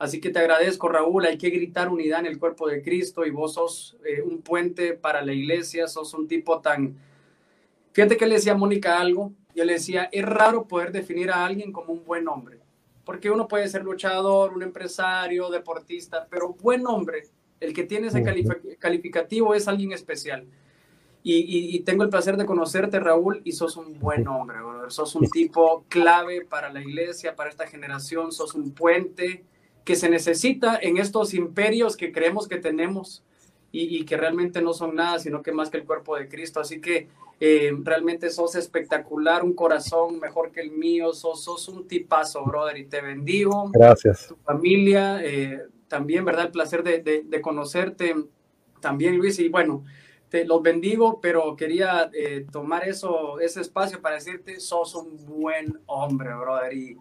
Así 0.00 0.20
que 0.20 0.30
te 0.30 0.38
agradezco, 0.38 0.88
Raúl. 0.88 1.26
Hay 1.26 1.38
que 1.38 1.50
gritar 1.50 1.88
unidad 1.88 2.20
en 2.20 2.26
el 2.26 2.38
cuerpo 2.38 2.68
de 2.68 2.82
Cristo 2.82 3.26
y 3.26 3.30
vos 3.30 3.54
sos 3.54 3.96
eh, 4.04 4.22
un 4.22 4.42
puente 4.42 4.94
para 4.94 5.22
la 5.22 5.32
iglesia, 5.32 5.88
sos 5.88 6.14
un 6.14 6.28
tipo 6.28 6.60
tan... 6.60 6.96
Fíjate 7.92 8.16
que 8.16 8.26
le 8.26 8.36
decía 8.36 8.52
a 8.52 8.56
Mónica 8.56 9.00
algo. 9.00 9.32
Yo 9.56 9.64
le 9.64 9.72
decía, 9.72 10.08
es 10.12 10.24
raro 10.24 10.68
poder 10.68 10.92
definir 10.92 11.32
a 11.32 11.44
alguien 11.44 11.72
como 11.72 11.92
un 11.92 12.04
buen 12.04 12.28
hombre 12.28 12.57
porque 13.08 13.30
uno 13.30 13.48
puede 13.48 13.66
ser 13.68 13.84
luchador, 13.84 14.52
un 14.52 14.62
empresario, 14.62 15.48
deportista, 15.48 16.26
pero 16.28 16.52
buen 16.52 16.86
hombre, 16.86 17.22
el 17.58 17.72
que 17.72 17.84
tiene 17.84 18.08
ese 18.08 18.22
calificativo 18.78 19.54
es 19.54 19.66
alguien 19.66 19.92
especial. 19.92 20.46
Y, 21.22 21.80
tengo 21.86 22.02
el 22.02 22.10
placer 22.10 22.36
de 22.36 22.44
conocerte, 22.44 23.00
Raúl, 23.00 23.40
y 23.44 23.52
sos 23.52 23.78
un 23.78 23.98
buen 23.98 24.28
hombre, 24.28 24.58
sos 24.88 25.14
un 25.14 25.26
tipo 25.30 25.86
clave 25.88 26.44
para 26.44 26.70
la 26.70 26.82
iglesia, 26.82 27.34
para 27.34 27.48
esta 27.48 27.66
generación, 27.66 28.30
sos 28.30 28.54
un 28.54 28.72
puente 28.72 29.42
que 29.86 29.96
se 29.96 30.10
necesita 30.10 30.78
en 30.78 30.98
estos 30.98 31.32
imperios 31.32 31.96
que 31.96 32.12
creemos 32.12 32.46
que 32.46 32.58
tenemos 32.58 33.24
y, 33.72 34.04
que 34.04 34.18
realmente 34.18 34.60
no 34.60 34.74
son 34.74 34.96
nada, 34.96 35.18
sino 35.18 35.42
que 35.42 35.52
más 35.52 35.70
que 35.70 35.78
el 35.78 35.84
cuerpo 35.84 36.14
de 36.14 36.28
Cristo. 36.28 36.60
Así 36.60 36.78
que 36.78 37.08
eh, 37.40 37.72
realmente 37.82 38.30
sos 38.30 38.54
espectacular, 38.54 39.44
un 39.44 39.54
corazón 39.54 40.18
mejor 40.18 40.50
que 40.50 40.60
el 40.60 40.70
mío, 40.70 41.12
sos, 41.12 41.44
sos 41.44 41.68
un 41.68 41.86
tipazo, 41.86 42.44
brother, 42.44 42.76
y 42.78 42.86
te 42.86 43.00
bendigo. 43.00 43.70
Gracias. 43.72 44.26
Tu 44.28 44.36
familia, 44.36 45.24
eh, 45.24 45.62
también, 45.86 46.24
¿verdad? 46.24 46.46
El 46.46 46.50
placer 46.52 46.82
de, 46.82 47.00
de, 47.24 47.40
conocerte 47.40 48.14
también, 48.80 49.16
Luis, 49.16 49.38
y 49.38 49.48
bueno, 49.48 49.84
te 50.28 50.44
los 50.44 50.62
bendigo, 50.62 51.20
pero 51.20 51.56
quería 51.56 52.10
eh, 52.12 52.44
tomar 52.50 52.86
eso, 52.86 53.40
ese 53.40 53.60
espacio 53.60 54.00
para 54.00 54.16
decirte, 54.16 54.60
sos 54.60 54.94
un 54.94 55.16
buen 55.26 55.80
hombre, 55.86 56.34
brother, 56.34 56.72
y 56.72 56.98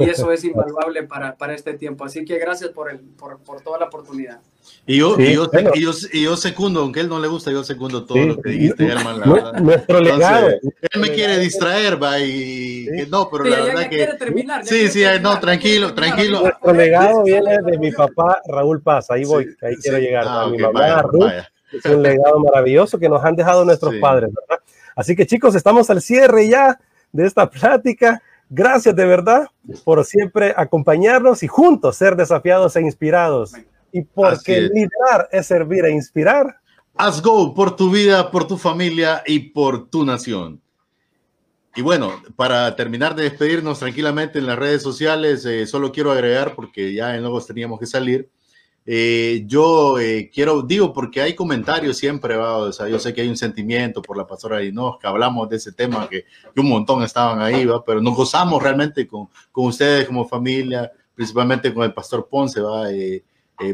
y 0.00 0.08
eso 0.08 0.32
es 0.32 0.44
invaluable 0.44 1.02
para, 1.04 1.36
para, 1.36 1.54
este 1.54 1.74
tiempo. 1.74 2.04
Así 2.04 2.24
que 2.24 2.38
gracias 2.38 2.70
por, 2.70 2.90
el, 2.90 3.00
por, 3.00 3.38
por 3.40 3.60
toda 3.60 3.78
la 3.78 3.86
oportunidad. 3.86 4.40
Y 4.86 4.98
yo, 4.98 5.20
y, 5.20 5.34
yo, 5.34 5.48
y, 5.74 5.82
yo, 5.82 5.90
y 6.12 6.24
yo, 6.24 6.36
secundo, 6.36 6.80
aunque 6.80 7.00
él 7.00 7.08
no 7.08 7.20
le 7.20 7.28
gusta, 7.28 7.50
yo 7.52 7.62
secundo 7.62 8.04
todo 8.04 8.18
lo 8.18 8.40
que 8.40 8.50
dijiste, 8.50 8.86
hermano. 8.86 9.52
Nuestro 9.60 10.00
legado. 10.00 10.48
él 10.48 11.00
me 11.00 11.10
quiere 11.10 11.38
distraer, 11.38 12.02
va, 12.02 12.18
y 12.18 12.88
no, 13.08 13.28
pero 13.30 13.44
la 13.44 13.60
verdad 13.60 13.88
que. 13.88 14.06
Terminar, 14.18 14.66
sí, 14.66 14.88
sí, 14.88 15.04
no, 15.20 15.38
tranquilo, 15.38 15.94
tranquilo. 15.94 16.40
Nuestro 16.40 16.72
legado 16.72 17.22
viene 17.22 17.58
de 17.62 17.78
mi 17.78 17.92
papá 17.92 18.40
Raúl 18.46 18.82
Paz, 18.82 19.10
ahí 19.10 19.24
voy, 19.24 19.54
ahí 19.62 19.76
quiero 19.76 19.98
llegar. 19.98 20.24
Ah, 20.26 20.48
mi 20.50 20.58
mamá 20.58 21.02
Ruth, 21.02 21.30
es 21.72 21.84
un 21.84 22.02
legado 22.02 22.40
maravilloso 22.40 22.98
que 22.98 23.08
nos 23.08 23.24
han 23.24 23.36
dejado 23.36 23.64
nuestros 23.64 23.94
padres, 23.96 24.30
¿verdad? 24.32 24.62
Así 24.96 25.14
que 25.14 25.26
chicos, 25.26 25.54
estamos 25.54 25.88
al 25.90 26.02
cierre 26.02 26.48
ya 26.48 26.80
de 27.12 27.26
esta 27.26 27.48
plática 27.48 28.20
Gracias 28.52 28.96
de 28.96 29.04
verdad 29.04 29.46
por 29.84 30.04
siempre 30.04 30.52
acompañarnos 30.56 31.44
y 31.44 31.46
juntos 31.46 31.94
ser 31.94 32.16
desafiados 32.16 32.74
e 32.74 32.80
inspirados. 32.80 33.52
Y 33.92 34.02
porque 34.02 34.62
liderar 34.62 35.28
es 35.30 35.46
servir 35.46 35.84
e 35.84 35.92
inspirar. 35.92 36.56
Haz 36.96 37.22
go 37.22 37.54
por 37.54 37.76
tu 37.76 37.90
vida, 37.90 38.30
por 38.30 38.46
tu 38.46 38.56
familia 38.56 39.22
y 39.26 39.38
por 39.38 39.88
tu 39.88 40.04
nación. 40.04 40.60
Y 41.76 41.82
bueno, 41.82 42.20
para 42.36 42.74
terminar 42.74 43.14
de 43.14 43.24
despedirnos 43.24 43.78
tranquilamente 43.78 44.38
en 44.38 44.46
las 44.46 44.58
redes 44.58 44.82
sociales, 44.82 45.44
eh, 45.44 45.66
solo 45.66 45.92
quiero 45.92 46.10
agregar, 46.10 46.54
porque 46.54 46.92
ya 46.92 47.14
en 47.14 47.22
luego 47.22 47.40
teníamos 47.40 47.78
que 47.78 47.86
salir, 47.86 48.28
eh, 48.86 49.44
yo 49.46 50.00
eh, 50.00 50.30
quiero, 50.34 50.62
digo, 50.62 50.92
porque 50.92 51.20
hay 51.20 51.34
comentarios 51.34 51.96
siempre, 51.96 52.36
o 52.36 52.72
sea, 52.72 52.88
yo 52.88 52.98
sé 52.98 53.14
que 53.14 53.20
hay 53.20 53.28
un 53.28 53.36
sentimiento 53.36 54.02
por 54.02 54.16
la 54.16 54.26
pastora 54.26 54.58
que 54.60 55.06
hablamos 55.06 55.48
de 55.48 55.56
ese 55.56 55.72
tema, 55.72 56.08
que, 56.08 56.24
un 56.56 56.68
montón 56.68 57.04
estaban 57.04 57.40
ahí, 57.40 57.64
¿va? 57.66 57.84
pero 57.84 58.00
nos 58.00 58.16
gozamos 58.16 58.60
realmente 58.60 59.06
con, 59.06 59.28
con, 59.52 59.66
ustedes 59.66 60.06
como 60.06 60.26
familia, 60.26 60.90
principalmente 61.14 61.72
con 61.72 61.84
el 61.84 61.92
pastor 61.92 62.26
Ponce, 62.28 62.60
¿va? 62.60 62.88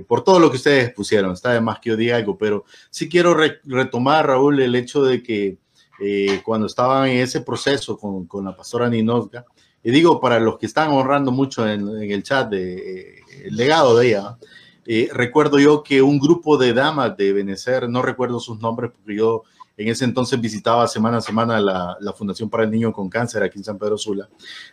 Por 0.09 0.25
todo 0.25 0.41
lo 0.41 0.51
que 0.51 0.57
ustedes 0.57 0.93
pusieron, 0.93 1.33
está 1.33 1.53
de 1.53 1.61
más 1.61 1.79
que 1.79 1.91
yo 1.91 1.97
diga 1.97 2.17
algo, 2.17 2.37
pero 2.37 2.65
sí 2.91 3.09
quiero 3.09 3.37
retomar, 3.65 4.27
Raúl, 4.27 4.61
el 4.61 4.75
hecho 4.75 5.03
de 5.03 5.23
que 5.23 5.59
eh, 5.99 6.43
cuando 6.45 6.67
estaba 6.67 7.09
en 7.11 7.19
ese 7.19 7.41
proceso 7.41 7.97
con, 7.97 8.27
con 8.27 8.45
la 8.45 8.55
pastora 8.55 8.89
Ninosga. 8.89 9.47
Y 9.83 9.91
digo, 9.91 10.21
para 10.21 10.39
los 10.41 10.59
que 10.59 10.67
están 10.67 10.91
honrando 10.91 11.31
mucho 11.31 11.67
en, 11.67 11.89
el 11.89 12.23
chat 12.23 12.51
de, 12.51 12.75
eh, 12.75 13.21
el 13.45 13.57
legado 13.57 13.97
de 13.97 14.09
ella, 14.09 14.37
eh, 14.85 15.09
recuerdo 15.13 15.59
yo 15.59 15.83
que 15.83 16.03
un 16.03 16.19
grupo 16.19 16.59
de 16.59 16.75
damas 16.75 17.17
de 17.17 17.33
Benecer, 17.33 17.89
no 17.89 18.03
recuerdo 18.03 18.41
sus 18.41 18.61
nombres 18.61 18.91
porque 18.93 19.17
yo 19.17 19.45
en 19.77 19.89
ese 19.89 20.05
entonces 20.05 20.41
visitaba 20.41 20.87
semana 20.89 21.19
a 21.19 21.21
semana 21.21 21.61
la, 21.61 21.97
la, 22.01 22.13
Fundación 22.13 22.49
para 22.49 22.65
el 22.65 22.71
Niño 22.71 22.93
con 22.93 23.11
Cáncer 23.11 23.43
aquí 23.43 23.59
en 23.59 23.65
San 23.65 23.79
Pedro 23.79 23.99
Sula. 23.99 24.29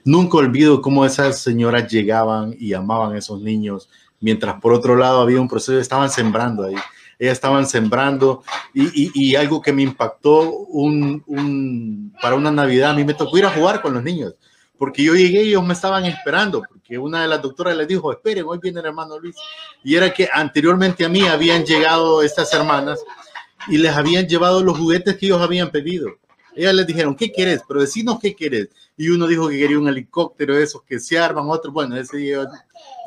Nunca 0.06 0.38
olvido 0.38 0.82
cómo 0.82 1.06
esas 1.06 1.40
señoras 1.42 1.92
llegaban 1.92 2.56
y 2.58 2.74
amaban 2.74 3.14
a 3.14 3.18
esos 3.18 3.42
niños, 3.42 3.90
mientras 4.24 4.60
por 4.60 4.74
otro 4.74 4.96
lado 4.96 5.22
había 5.22 5.40
un 5.40 5.48
proceso, 5.48 5.80
estaban 5.80 6.10
sembrando 6.10 6.66
ahí 6.66 6.76
ellas 7.20 7.34
estaban 7.34 7.66
sembrando 7.66 8.44
y, 8.74 9.12
y, 9.14 9.36
algo 9.36 9.62
que 9.62 9.72
me 9.72 9.84
impactó 9.84 10.50
un, 10.52 11.24
un, 11.28 12.14
para 12.22 12.36
una 12.36 12.52
Navidad, 12.52 12.92
a 12.92 12.94
mí 12.94 13.04
me 13.04 13.14
tocó 13.14 13.38
ir 13.38 13.46
a 13.46 13.52
jugar 13.52 13.82
con 13.82 13.94
los 13.94 14.04
niños, 14.04 14.36
porque 14.78 15.04
yo 15.04 15.14
llegué 15.14 15.44
y 15.44 15.50
ellos 15.50 15.66
me 15.66 15.74
estaban 15.74 16.06
esperando, 16.06 16.64
porque 16.68 16.98
una 16.98 17.22
de 17.22 17.28
las 17.28 17.42
doctoras 17.42 17.78
les 17.78 17.88
dijo, 17.88 18.12
esperen, 18.12 18.46
hoy 18.48 18.60
viene 18.62 18.80
el 18.80 18.88
hermano 18.88 19.20
Luis, 19.20 19.36
y 19.84 19.96
era 19.96 20.14
que 20.14 20.28
anteriormente 20.34 21.06
a 21.06 21.10
mí 21.10 21.22
habían 21.22 21.64
llegado 21.64 22.22
estas 22.24 22.54
hermanas 22.54 23.00
y 23.68 23.78
les 23.78 23.96
habían 23.96 24.28
llevado 24.28 24.64
los 24.64 24.78
juguetes 24.78 25.16
que 25.18 25.28
ellos 25.28 25.42
habían 25.42 25.70
pedido. 25.70 26.10
Ellas 26.56 26.74
les 26.74 26.88
dijeron, 26.88 27.16
¿qué 27.16 27.32
quieres? 27.32 27.62
Pero 27.68 27.82
decinos 27.82 28.20
qué 28.22 28.36
quieres. 28.36 28.70
Y 28.96 29.10
uno 29.10 29.26
dijo 29.28 29.50
que 29.50 29.58
quería 29.58 29.80
un 29.80 29.88
helicóptero 29.88 30.56
de 30.56 30.64
esos 30.64 30.84
que 30.84 31.00
se 31.00 31.18
arman, 31.18 31.50
otro, 31.50 31.72
bueno, 31.72 31.98
ese 31.98 32.18
día 32.18 32.48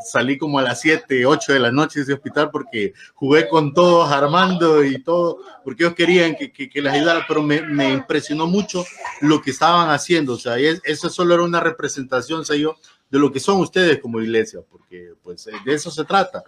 salí 0.05 0.37
como 0.37 0.59
a 0.59 0.63
las 0.63 0.81
7, 0.81 1.25
8 1.25 1.53
de 1.53 1.61
la 1.61 1.71
noche 1.71 2.01
de 2.01 2.05
ese 2.05 2.13
hospital 2.15 2.51
porque 2.51 2.93
jugué 3.15 3.49
con 3.49 3.73
todos, 3.73 4.11
Armando 4.11 4.83
y 4.85 5.03
todo, 5.03 5.39
porque 5.65 5.85
ellos 5.85 5.95
querían 5.95 6.35
que, 6.35 6.53
que, 6.53 6.83
les 6.83 6.93
ayudara, 6.93 7.25
pero 7.29 7.43
me, 7.43 7.63
me, 7.63 7.93
impresionó 7.93 8.47
mucho 8.47 8.85
lo 9.21 9.41
que 9.41 9.53
estaban 9.53 9.91
haciendo. 9.91 10.35
O 10.35 10.39
sea, 10.39 10.57
eso 10.59 11.09
solo 11.09 11.35
era 11.35 11.43
una 11.45 11.61
representación, 11.61 12.45
sé 12.45 12.59
yo, 12.59 12.77
de 13.11 13.19
lo 13.19 13.33
que 13.33 13.41
son 13.41 13.61
ustedes 13.61 14.01
como 14.01 14.21
iglesia, 14.21 14.61
porque 14.69 15.13
pues 15.23 15.49
de 15.65 15.75
eso 15.75 15.91
se 15.91 16.05
trata. 16.05 16.43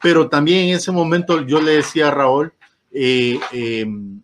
Pero 0.00 0.28
también 0.28 0.68
en 0.68 0.76
ese 0.76 0.92
momento 0.92 1.40
yo 1.42 1.60
le 1.60 1.72
decía 1.72 2.08
a 2.08 2.10
Raúl, 2.12 2.52
eh, 2.92 3.40
em, 3.52 4.20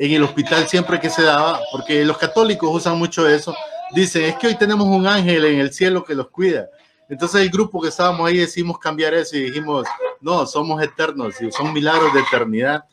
en 0.00 0.12
el 0.12 0.22
hospital 0.22 0.66
siempre 0.66 0.98
que 0.98 1.10
se 1.10 1.22
daba, 1.22 1.60
porque 1.70 2.06
los 2.06 2.16
católicos 2.16 2.70
usan 2.72 2.98
mucho 2.98 3.28
eso, 3.28 3.54
dicen, 3.94 4.22
es 4.24 4.36
que 4.36 4.46
hoy 4.46 4.54
tenemos 4.54 4.86
un 4.86 5.06
ángel 5.06 5.44
en 5.44 5.60
el 5.60 5.74
cielo 5.74 6.02
que 6.02 6.14
los 6.14 6.30
cuida. 6.30 6.70
Entonces 7.06 7.42
el 7.42 7.50
grupo 7.50 7.82
que 7.82 7.88
estábamos 7.88 8.26
ahí 8.26 8.38
decidimos 8.38 8.78
cambiar 8.78 9.12
eso 9.12 9.36
y 9.36 9.42
dijimos, 9.42 9.86
no, 10.22 10.46
somos 10.46 10.82
eternos, 10.82 11.34
y 11.42 11.52
son 11.52 11.74
milagros 11.74 12.14
de 12.14 12.20
eternidad. 12.20 12.84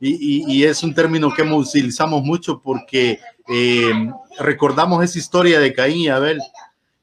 Y, 0.00 0.44
y, 0.52 0.64
es 0.64 0.82
un 0.82 0.92
término 0.92 1.32
que 1.32 1.42
utilizamos 1.42 2.22
mucho 2.22 2.60
porque 2.60 3.20
eh, 3.48 4.10
recordamos 4.40 5.04
esa 5.04 5.18
historia 5.18 5.60
de 5.60 5.72
Caín 5.72 5.98
y 5.98 6.08
Abel 6.08 6.40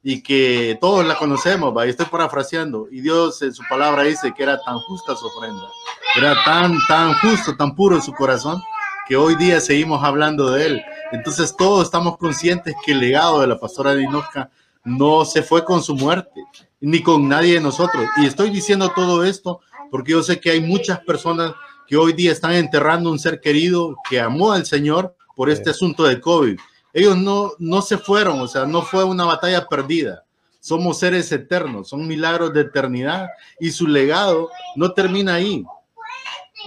y 0.04 0.22
que 0.22 0.78
todos 0.82 1.06
la 1.06 1.18
conocemos, 1.18 1.76
¿va? 1.76 1.88
y 1.88 1.90
estoy 1.90 2.06
parafraseando, 2.08 2.88
y 2.92 3.00
Dios 3.00 3.42
en 3.42 3.54
su 3.54 3.64
palabra 3.68 4.04
dice 4.04 4.34
que 4.36 4.44
era 4.44 4.60
tan 4.62 4.78
justa 4.80 5.16
su 5.16 5.26
ofrenda, 5.26 5.70
era 6.18 6.36
tan, 6.44 6.78
tan 6.88 7.14
justo, 7.16 7.56
tan 7.56 7.74
puro 7.74 8.00
su 8.02 8.14
corazón, 8.14 8.62
que 9.08 9.16
hoy 9.16 9.36
día 9.36 9.60
seguimos 9.60 10.04
hablando 10.04 10.52
de 10.52 10.66
él. 10.66 10.82
Entonces 11.12 11.56
todos 11.58 11.86
estamos 11.86 12.18
conscientes 12.18 12.76
que 12.86 12.94
el 12.94 13.00
legado 13.00 13.42
de 13.42 13.48
la 13.48 13.60
pastora 13.60 13.94
Dinoska 13.94 14.50
no 14.84 15.26
se 15.26 15.44
fue 15.44 15.64
con 15.64 15.84
su 15.84 15.96
muerte, 15.96 16.42
ni 16.80 17.02
con 17.02 17.28
nadie 17.28 17.56
de 17.56 17.62
nosotros. 17.62 18.06
Y 18.18 18.26
estoy 18.26 18.50
diciendo 18.50 18.92
todo 18.96 19.24
esto 19.24 19.62
porque 19.92 20.12
yo 20.12 20.24
sé 20.24 20.40
que 20.40 20.52
hay 20.52 20.62
muchas 20.62 21.00
personas 21.02 21.54
que 21.88 21.98
hoy 21.98 22.14
día 22.14 22.32
están 22.32 22.54
enterrando 22.54 23.12
un 23.12 23.20
ser 23.20 23.40
querido 23.40 23.96
que 24.10 24.20
amó 24.20 24.52
al 24.54 24.66
Señor 24.66 25.16
por 25.36 25.50
este 25.50 25.70
asunto 25.70 26.04
de 26.04 26.20
COVID. 26.20 26.58
Ellos 26.94 27.18
no, 27.18 27.52
no 27.60 27.82
se 27.82 27.98
fueron, 27.98 28.40
o 28.40 28.48
sea, 28.48 28.66
no 28.66 28.82
fue 28.82 29.04
una 29.04 29.26
batalla 29.26 29.68
perdida. 29.68 30.24
Somos 30.60 31.00
seres 31.00 31.32
eternos, 31.32 31.90
son 31.90 32.08
milagros 32.08 32.54
de 32.54 32.62
eternidad 32.62 33.28
y 33.60 33.72
su 33.72 33.86
legado 33.86 34.50
no 34.76 34.94
termina 34.94 35.36
ahí 35.36 35.66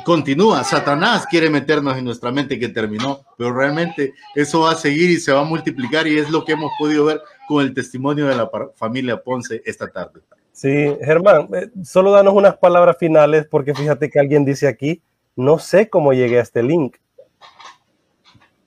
continúa. 0.04 0.64
Satanás 0.64 1.26
quiere 1.26 1.50
meternos 1.50 1.96
en 1.96 2.04
nuestra 2.04 2.30
mente 2.30 2.58
que 2.58 2.68
terminó, 2.68 3.20
pero 3.36 3.52
realmente 3.52 4.14
eso 4.34 4.60
va 4.60 4.72
a 4.72 4.76
seguir 4.76 5.10
y 5.10 5.18
se 5.18 5.32
va 5.32 5.40
a 5.40 5.44
multiplicar 5.44 6.06
y 6.06 6.18
es 6.18 6.30
lo 6.30 6.44
que 6.44 6.52
hemos 6.52 6.72
podido 6.78 7.04
ver 7.04 7.20
con 7.48 7.64
el 7.64 7.74
testimonio 7.74 8.26
de 8.26 8.36
la 8.36 8.50
familia 8.74 9.22
Ponce 9.22 9.62
esta 9.64 9.88
tarde. 9.88 10.20
Sí, 10.52 10.96
Germán, 11.02 11.48
eh, 11.54 11.68
solo 11.84 12.12
danos 12.12 12.34
unas 12.34 12.56
palabras 12.56 12.96
finales 12.98 13.46
porque 13.46 13.74
fíjate 13.74 14.08
que 14.10 14.18
alguien 14.18 14.44
dice 14.44 14.68
aquí, 14.68 15.02
no 15.34 15.58
sé 15.58 15.90
cómo 15.90 16.12
llegué 16.12 16.38
a 16.38 16.42
este 16.42 16.62
link, 16.62 16.96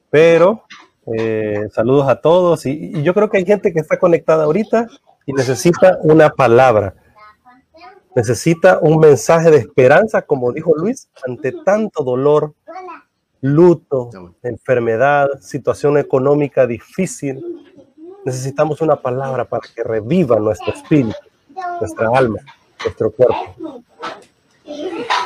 pero 0.09 0.65
eh, 1.17 1.63
saludos 1.73 2.07
a 2.07 2.21
todos 2.21 2.65
y, 2.65 2.91
y 2.93 3.01
yo 3.01 3.13
creo 3.13 3.29
que 3.29 3.37
hay 3.37 3.45
gente 3.45 3.73
que 3.73 3.79
está 3.79 3.97
conectada 3.97 4.43
ahorita 4.43 4.87
y 5.25 5.33
necesita 5.33 5.97
una 6.03 6.29
palabra 6.29 6.93
necesita 8.15 8.79
un 8.81 8.99
mensaje 8.99 9.51
de 9.51 9.57
esperanza, 9.57 10.21
como 10.21 10.51
dijo 10.51 10.75
Luis, 10.75 11.09
ante 11.27 11.51
tanto 11.63 12.03
dolor, 12.03 12.53
luto, 13.41 14.09
enfermedad, 14.43 15.27
situación 15.41 15.97
económica 15.97 16.67
difícil. 16.67 17.43
Necesitamos 18.25 18.81
una 18.81 18.97
palabra 18.97 19.45
para 19.45 19.67
que 19.73 19.83
reviva 19.83 20.37
nuestro 20.39 20.73
espíritu, 20.73 21.15
nuestra 21.79 22.09
alma, 22.13 22.39
nuestro 22.83 23.11
cuerpo. 23.11 23.83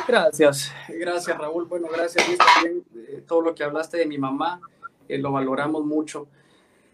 Gracias, 0.06 0.72
gracias 0.88 1.36
Raúl. 1.36 1.64
Bueno, 1.64 1.88
gracias 1.92 2.26
Luis 2.26 2.38
también. 2.38 2.84
Eh, 2.94 3.24
todo 3.26 3.40
lo 3.40 3.54
que 3.54 3.64
hablaste 3.64 3.98
de 3.98 4.06
mi 4.06 4.18
mamá, 4.18 4.60
eh, 5.08 5.18
lo 5.18 5.32
valoramos 5.32 5.84
mucho. 5.84 6.28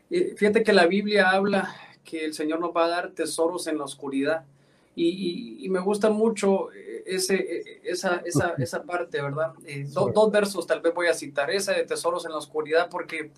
fíjate 0.08 0.64
que 0.64 0.72
la 0.72 0.86
Biblia 0.86 1.30
habla 1.30 1.72
que 2.04 2.24
el 2.24 2.34
Señor 2.34 2.58
nos 2.60 2.70
va 2.70 2.86
a 2.86 2.88
dar 2.88 3.10
tesoros 3.10 3.66
en 3.66 3.78
la 3.78 3.84
oscuridad 3.84 4.44
y, 4.96 5.68
me 5.70 5.80
gusta 5.80 6.10
mucho 6.10 6.72
eh, 6.72 7.04
ese, 7.06 7.34
eh, 7.34 7.80
esa, 7.84 8.22
esa, 8.24 8.54
esa 8.58 8.82
parte, 8.82 9.22
¿verdad? 9.22 9.52
Eh, 9.66 9.86
dos 9.88 10.30
versos 10.30 10.66
tal 10.66 10.80
vez 10.80 10.92
voy 10.92 11.06
a 11.06 11.14
citar, 11.14 11.50
esa 11.50 11.72
de 11.72 11.84
Tesoros 11.84 12.24
en 12.24 12.32
la 12.32 12.38
Oscuridad, 12.38 12.88
porque 12.90 13.30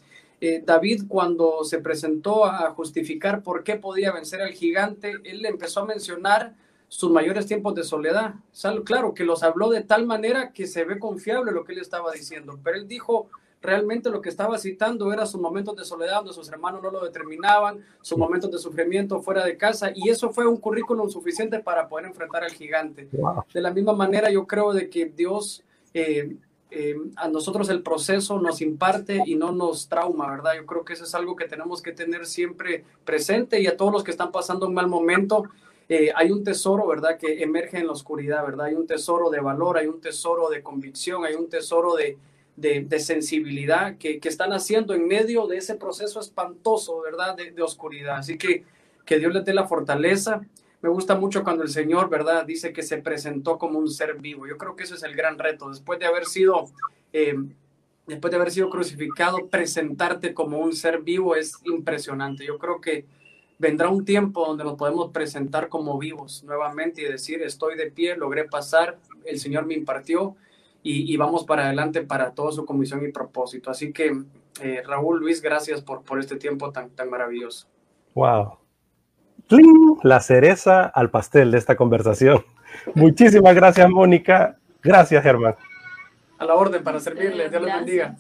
David 0.64 1.04
cuando 1.06 1.62
se 1.62 1.78
presentó 1.78 2.44
a 2.46 2.68
justificar 2.70 3.44
por 3.44 3.62
qué 3.62 3.76
podía 3.76 4.10
vencer 4.10 4.42
al 4.42 4.50
gigante, 4.50 5.14
él 5.22 5.46
empezó 5.46 5.82
a 5.82 5.86
mencionar 5.86 6.56
sus 6.88 7.12
mayores 7.12 7.46
tiempos 7.46 7.76
de 7.76 7.84
soledad. 7.84 8.34
Claro 8.84 9.14
que 9.14 9.24
los 9.24 9.44
habló 9.44 9.70
de 9.70 9.82
tal 9.82 10.04
manera 10.04 10.52
que 10.52 10.66
se 10.66 10.84
ve 10.84 10.98
confiable 10.98 11.52
lo 11.52 11.64
que 11.64 11.74
él 11.74 11.78
estaba 11.78 12.10
diciendo, 12.10 12.58
pero 12.64 12.76
él 12.76 12.88
dijo, 12.88 13.30
realmente 13.62 14.10
lo 14.10 14.20
que 14.20 14.28
estaba 14.28 14.58
citando 14.58 15.12
era 15.12 15.24
sus 15.24 15.40
momentos 15.40 15.76
de 15.76 15.84
soledad 15.84 16.16
donde 16.16 16.32
sus 16.32 16.48
hermanos 16.48 16.82
no 16.82 16.90
lo 16.90 17.04
determinaban, 17.04 17.78
sus 18.00 18.18
momentos 18.18 18.50
de 18.50 18.58
sufrimiento 18.58 19.22
fuera 19.22 19.44
de 19.44 19.56
casa 19.56 19.92
y 19.94 20.10
eso 20.10 20.30
fue 20.30 20.46
un 20.46 20.56
currículum 20.56 21.08
suficiente 21.08 21.60
para 21.60 21.88
poder 21.88 22.06
enfrentar 22.06 22.42
al 22.42 22.50
gigante. 22.50 23.08
De 23.54 23.60
la 23.60 23.70
misma 23.70 23.92
manera 23.92 24.30
yo 24.30 24.46
creo 24.46 24.72
de 24.72 24.90
que 24.90 25.06
Dios 25.06 25.62
eh, 25.94 26.36
eh, 26.74 26.96
a 27.16 27.28
nosotros 27.28 27.68
el 27.68 27.82
proceso 27.82 28.40
nos 28.40 28.60
imparte 28.62 29.22
y 29.26 29.36
no 29.36 29.52
nos 29.52 29.88
trauma, 29.88 30.30
¿verdad? 30.30 30.54
Yo 30.56 30.66
creo 30.66 30.84
que 30.84 30.94
eso 30.94 31.04
es 31.04 31.14
algo 31.14 31.36
que 31.36 31.46
tenemos 31.46 31.82
que 31.82 31.92
tener 31.92 32.26
siempre 32.26 32.84
presente 33.04 33.60
y 33.60 33.66
a 33.66 33.76
todos 33.76 33.92
los 33.92 34.02
que 34.02 34.10
están 34.10 34.32
pasando 34.32 34.66
un 34.66 34.74
mal 34.74 34.88
momento. 34.88 35.44
Eh, 35.88 36.10
hay 36.16 36.30
un 36.30 36.42
tesoro, 36.42 36.86
¿verdad?, 36.86 37.18
que 37.18 37.42
emerge 37.42 37.78
en 37.78 37.86
la 37.86 37.92
oscuridad, 37.92 38.42
¿verdad? 38.44 38.66
Hay 38.66 38.74
un 38.74 38.86
tesoro 38.86 39.28
de 39.28 39.40
valor, 39.40 39.76
hay 39.76 39.86
un 39.86 40.00
tesoro 40.00 40.48
de 40.48 40.62
convicción, 40.62 41.26
hay 41.26 41.34
un 41.34 41.50
tesoro 41.50 41.94
de, 41.94 42.16
de, 42.56 43.00
sensibilidad 43.00 43.96
que, 43.96 44.20
están 44.22 44.52
haciendo 44.52 44.94
en 44.94 45.06
medio 45.06 45.46
de 45.46 45.58
ese 45.58 45.74
proceso 45.74 46.20
espantoso, 46.20 47.00
¿verdad? 47.00 47.36
De, 47.36 47.62
oscuridad. 47.62 48.18
Así 48.18 48.36
que 48.38 48.64
que 49.04 49.18
Dios 49.18 49.34
les 49.34 49.44
dé 49.44 49.54
la 49.54 49.66
fortaleza. 49.66 50.42
Me 50.80 50.88
gusta 50.88 51.14
mucho 51.14 51.42
cuando 51.42 51.62
el 51.62 51.70
Señor, 51.70 52.08
¿verdad? 52.08 52.44
Dice 52.44 52.72
que 52.72 52.82
se 52.82 52.98
presentó 52.98 53.58
como 53.58 53.78
un 53.78 53.90
ser 53.90 54.14
vivo. 54.18 54.46
Yo 54.46 54.56
creo 54.56 54.76
que 54.76 54.84
ese 54.84 54.94
es 54.94 55.02
el 55.02 55.14
gran 55.14 55.38
reto. 55.38 55.70
Después 55.70 55.98
de 55.98 56.06
haber 56.06 56.24
sido, 56.26 56.70
eh, 57.12 57.34
después 58.06 58.30
de 58.30 58.36
haber 58.36 58.50
sido 58.50 58.70
crucificado, 58.70 59.48
presentarte 59.48 60.34
como 60.34 60.58
un 60.58 60.72
ser 60.72 61.00
vivo 61.00 61.36
es 61.36 61.54
impresionante. 61.64 62.44
Yo 62.44 62.58
creo 62.58 62.80
que 62.80 63.06
vendrá 63.58 63.88
un 63.88 64.04
tiempo 64.04 64.44
donde 64.44 64.64
nos 64.64 64.76
podemos 64.76 65.12
presentar 65.12 65.68
como 65.68 65.98
vivos 65.98 66.42
nuevamente 66.44 67.02
y 67.02 67.04
decir, 67.04 67.42
estoy 67.42 67.76
de 67.76 67.90
pie, 67.90 68.16
logré 68.16 68.44
pasar, 68.44 68.98
el 69.24 69.38
Señor 69.38 69.66
me 69.66 69.74
impartió 69.74 70.36
y, 70.82 71.16
vamos 71.16 71.44
para 71.44 71.66
adelante 71.66 72.02
para 72.02 72.32
toda 72.32 72.52
su 72.52 72.64
comisión 72.64 73.04
y 73.06 73.12
propósito. 73.12 73.70
Así 73.70 73.92
que, 73.92 74.12
eh, 74.60 74.82
Raúl, 74.84 75.20
Luis, 75.20 75.40
gracias 75.40 75.80
por, 75.80 76.02
por 76.02 76.18
este 76.18 76.36
tiempo 76.36 76.72
tan, 76.72 76.90
tan 76.90 77.08
maravilloso. 77.08 77.68
Wow. 78.14 78.58
La 80.02 80.20
cereza 80.20 80.84
al 80.84 81.10
pastel 81.10 81.50
de 81.50 81.58
esta 81.58 81.76
conversación. 81.76 82.44
Muchísimas 82.94 83.54
gracias, 83.54 83.88
Mónica. 83.88 84.58
Gracias, 84.82 85.22
Germán. 85.22 85.54
A 86.38 86.44
la 86.44 86.54
orden 86.54 86.82
para 86.82 86.98
servirle. 86.98 87.48
Dios 87.48 87.62
los 87.62 87.72
bendiga. 87.72 88.16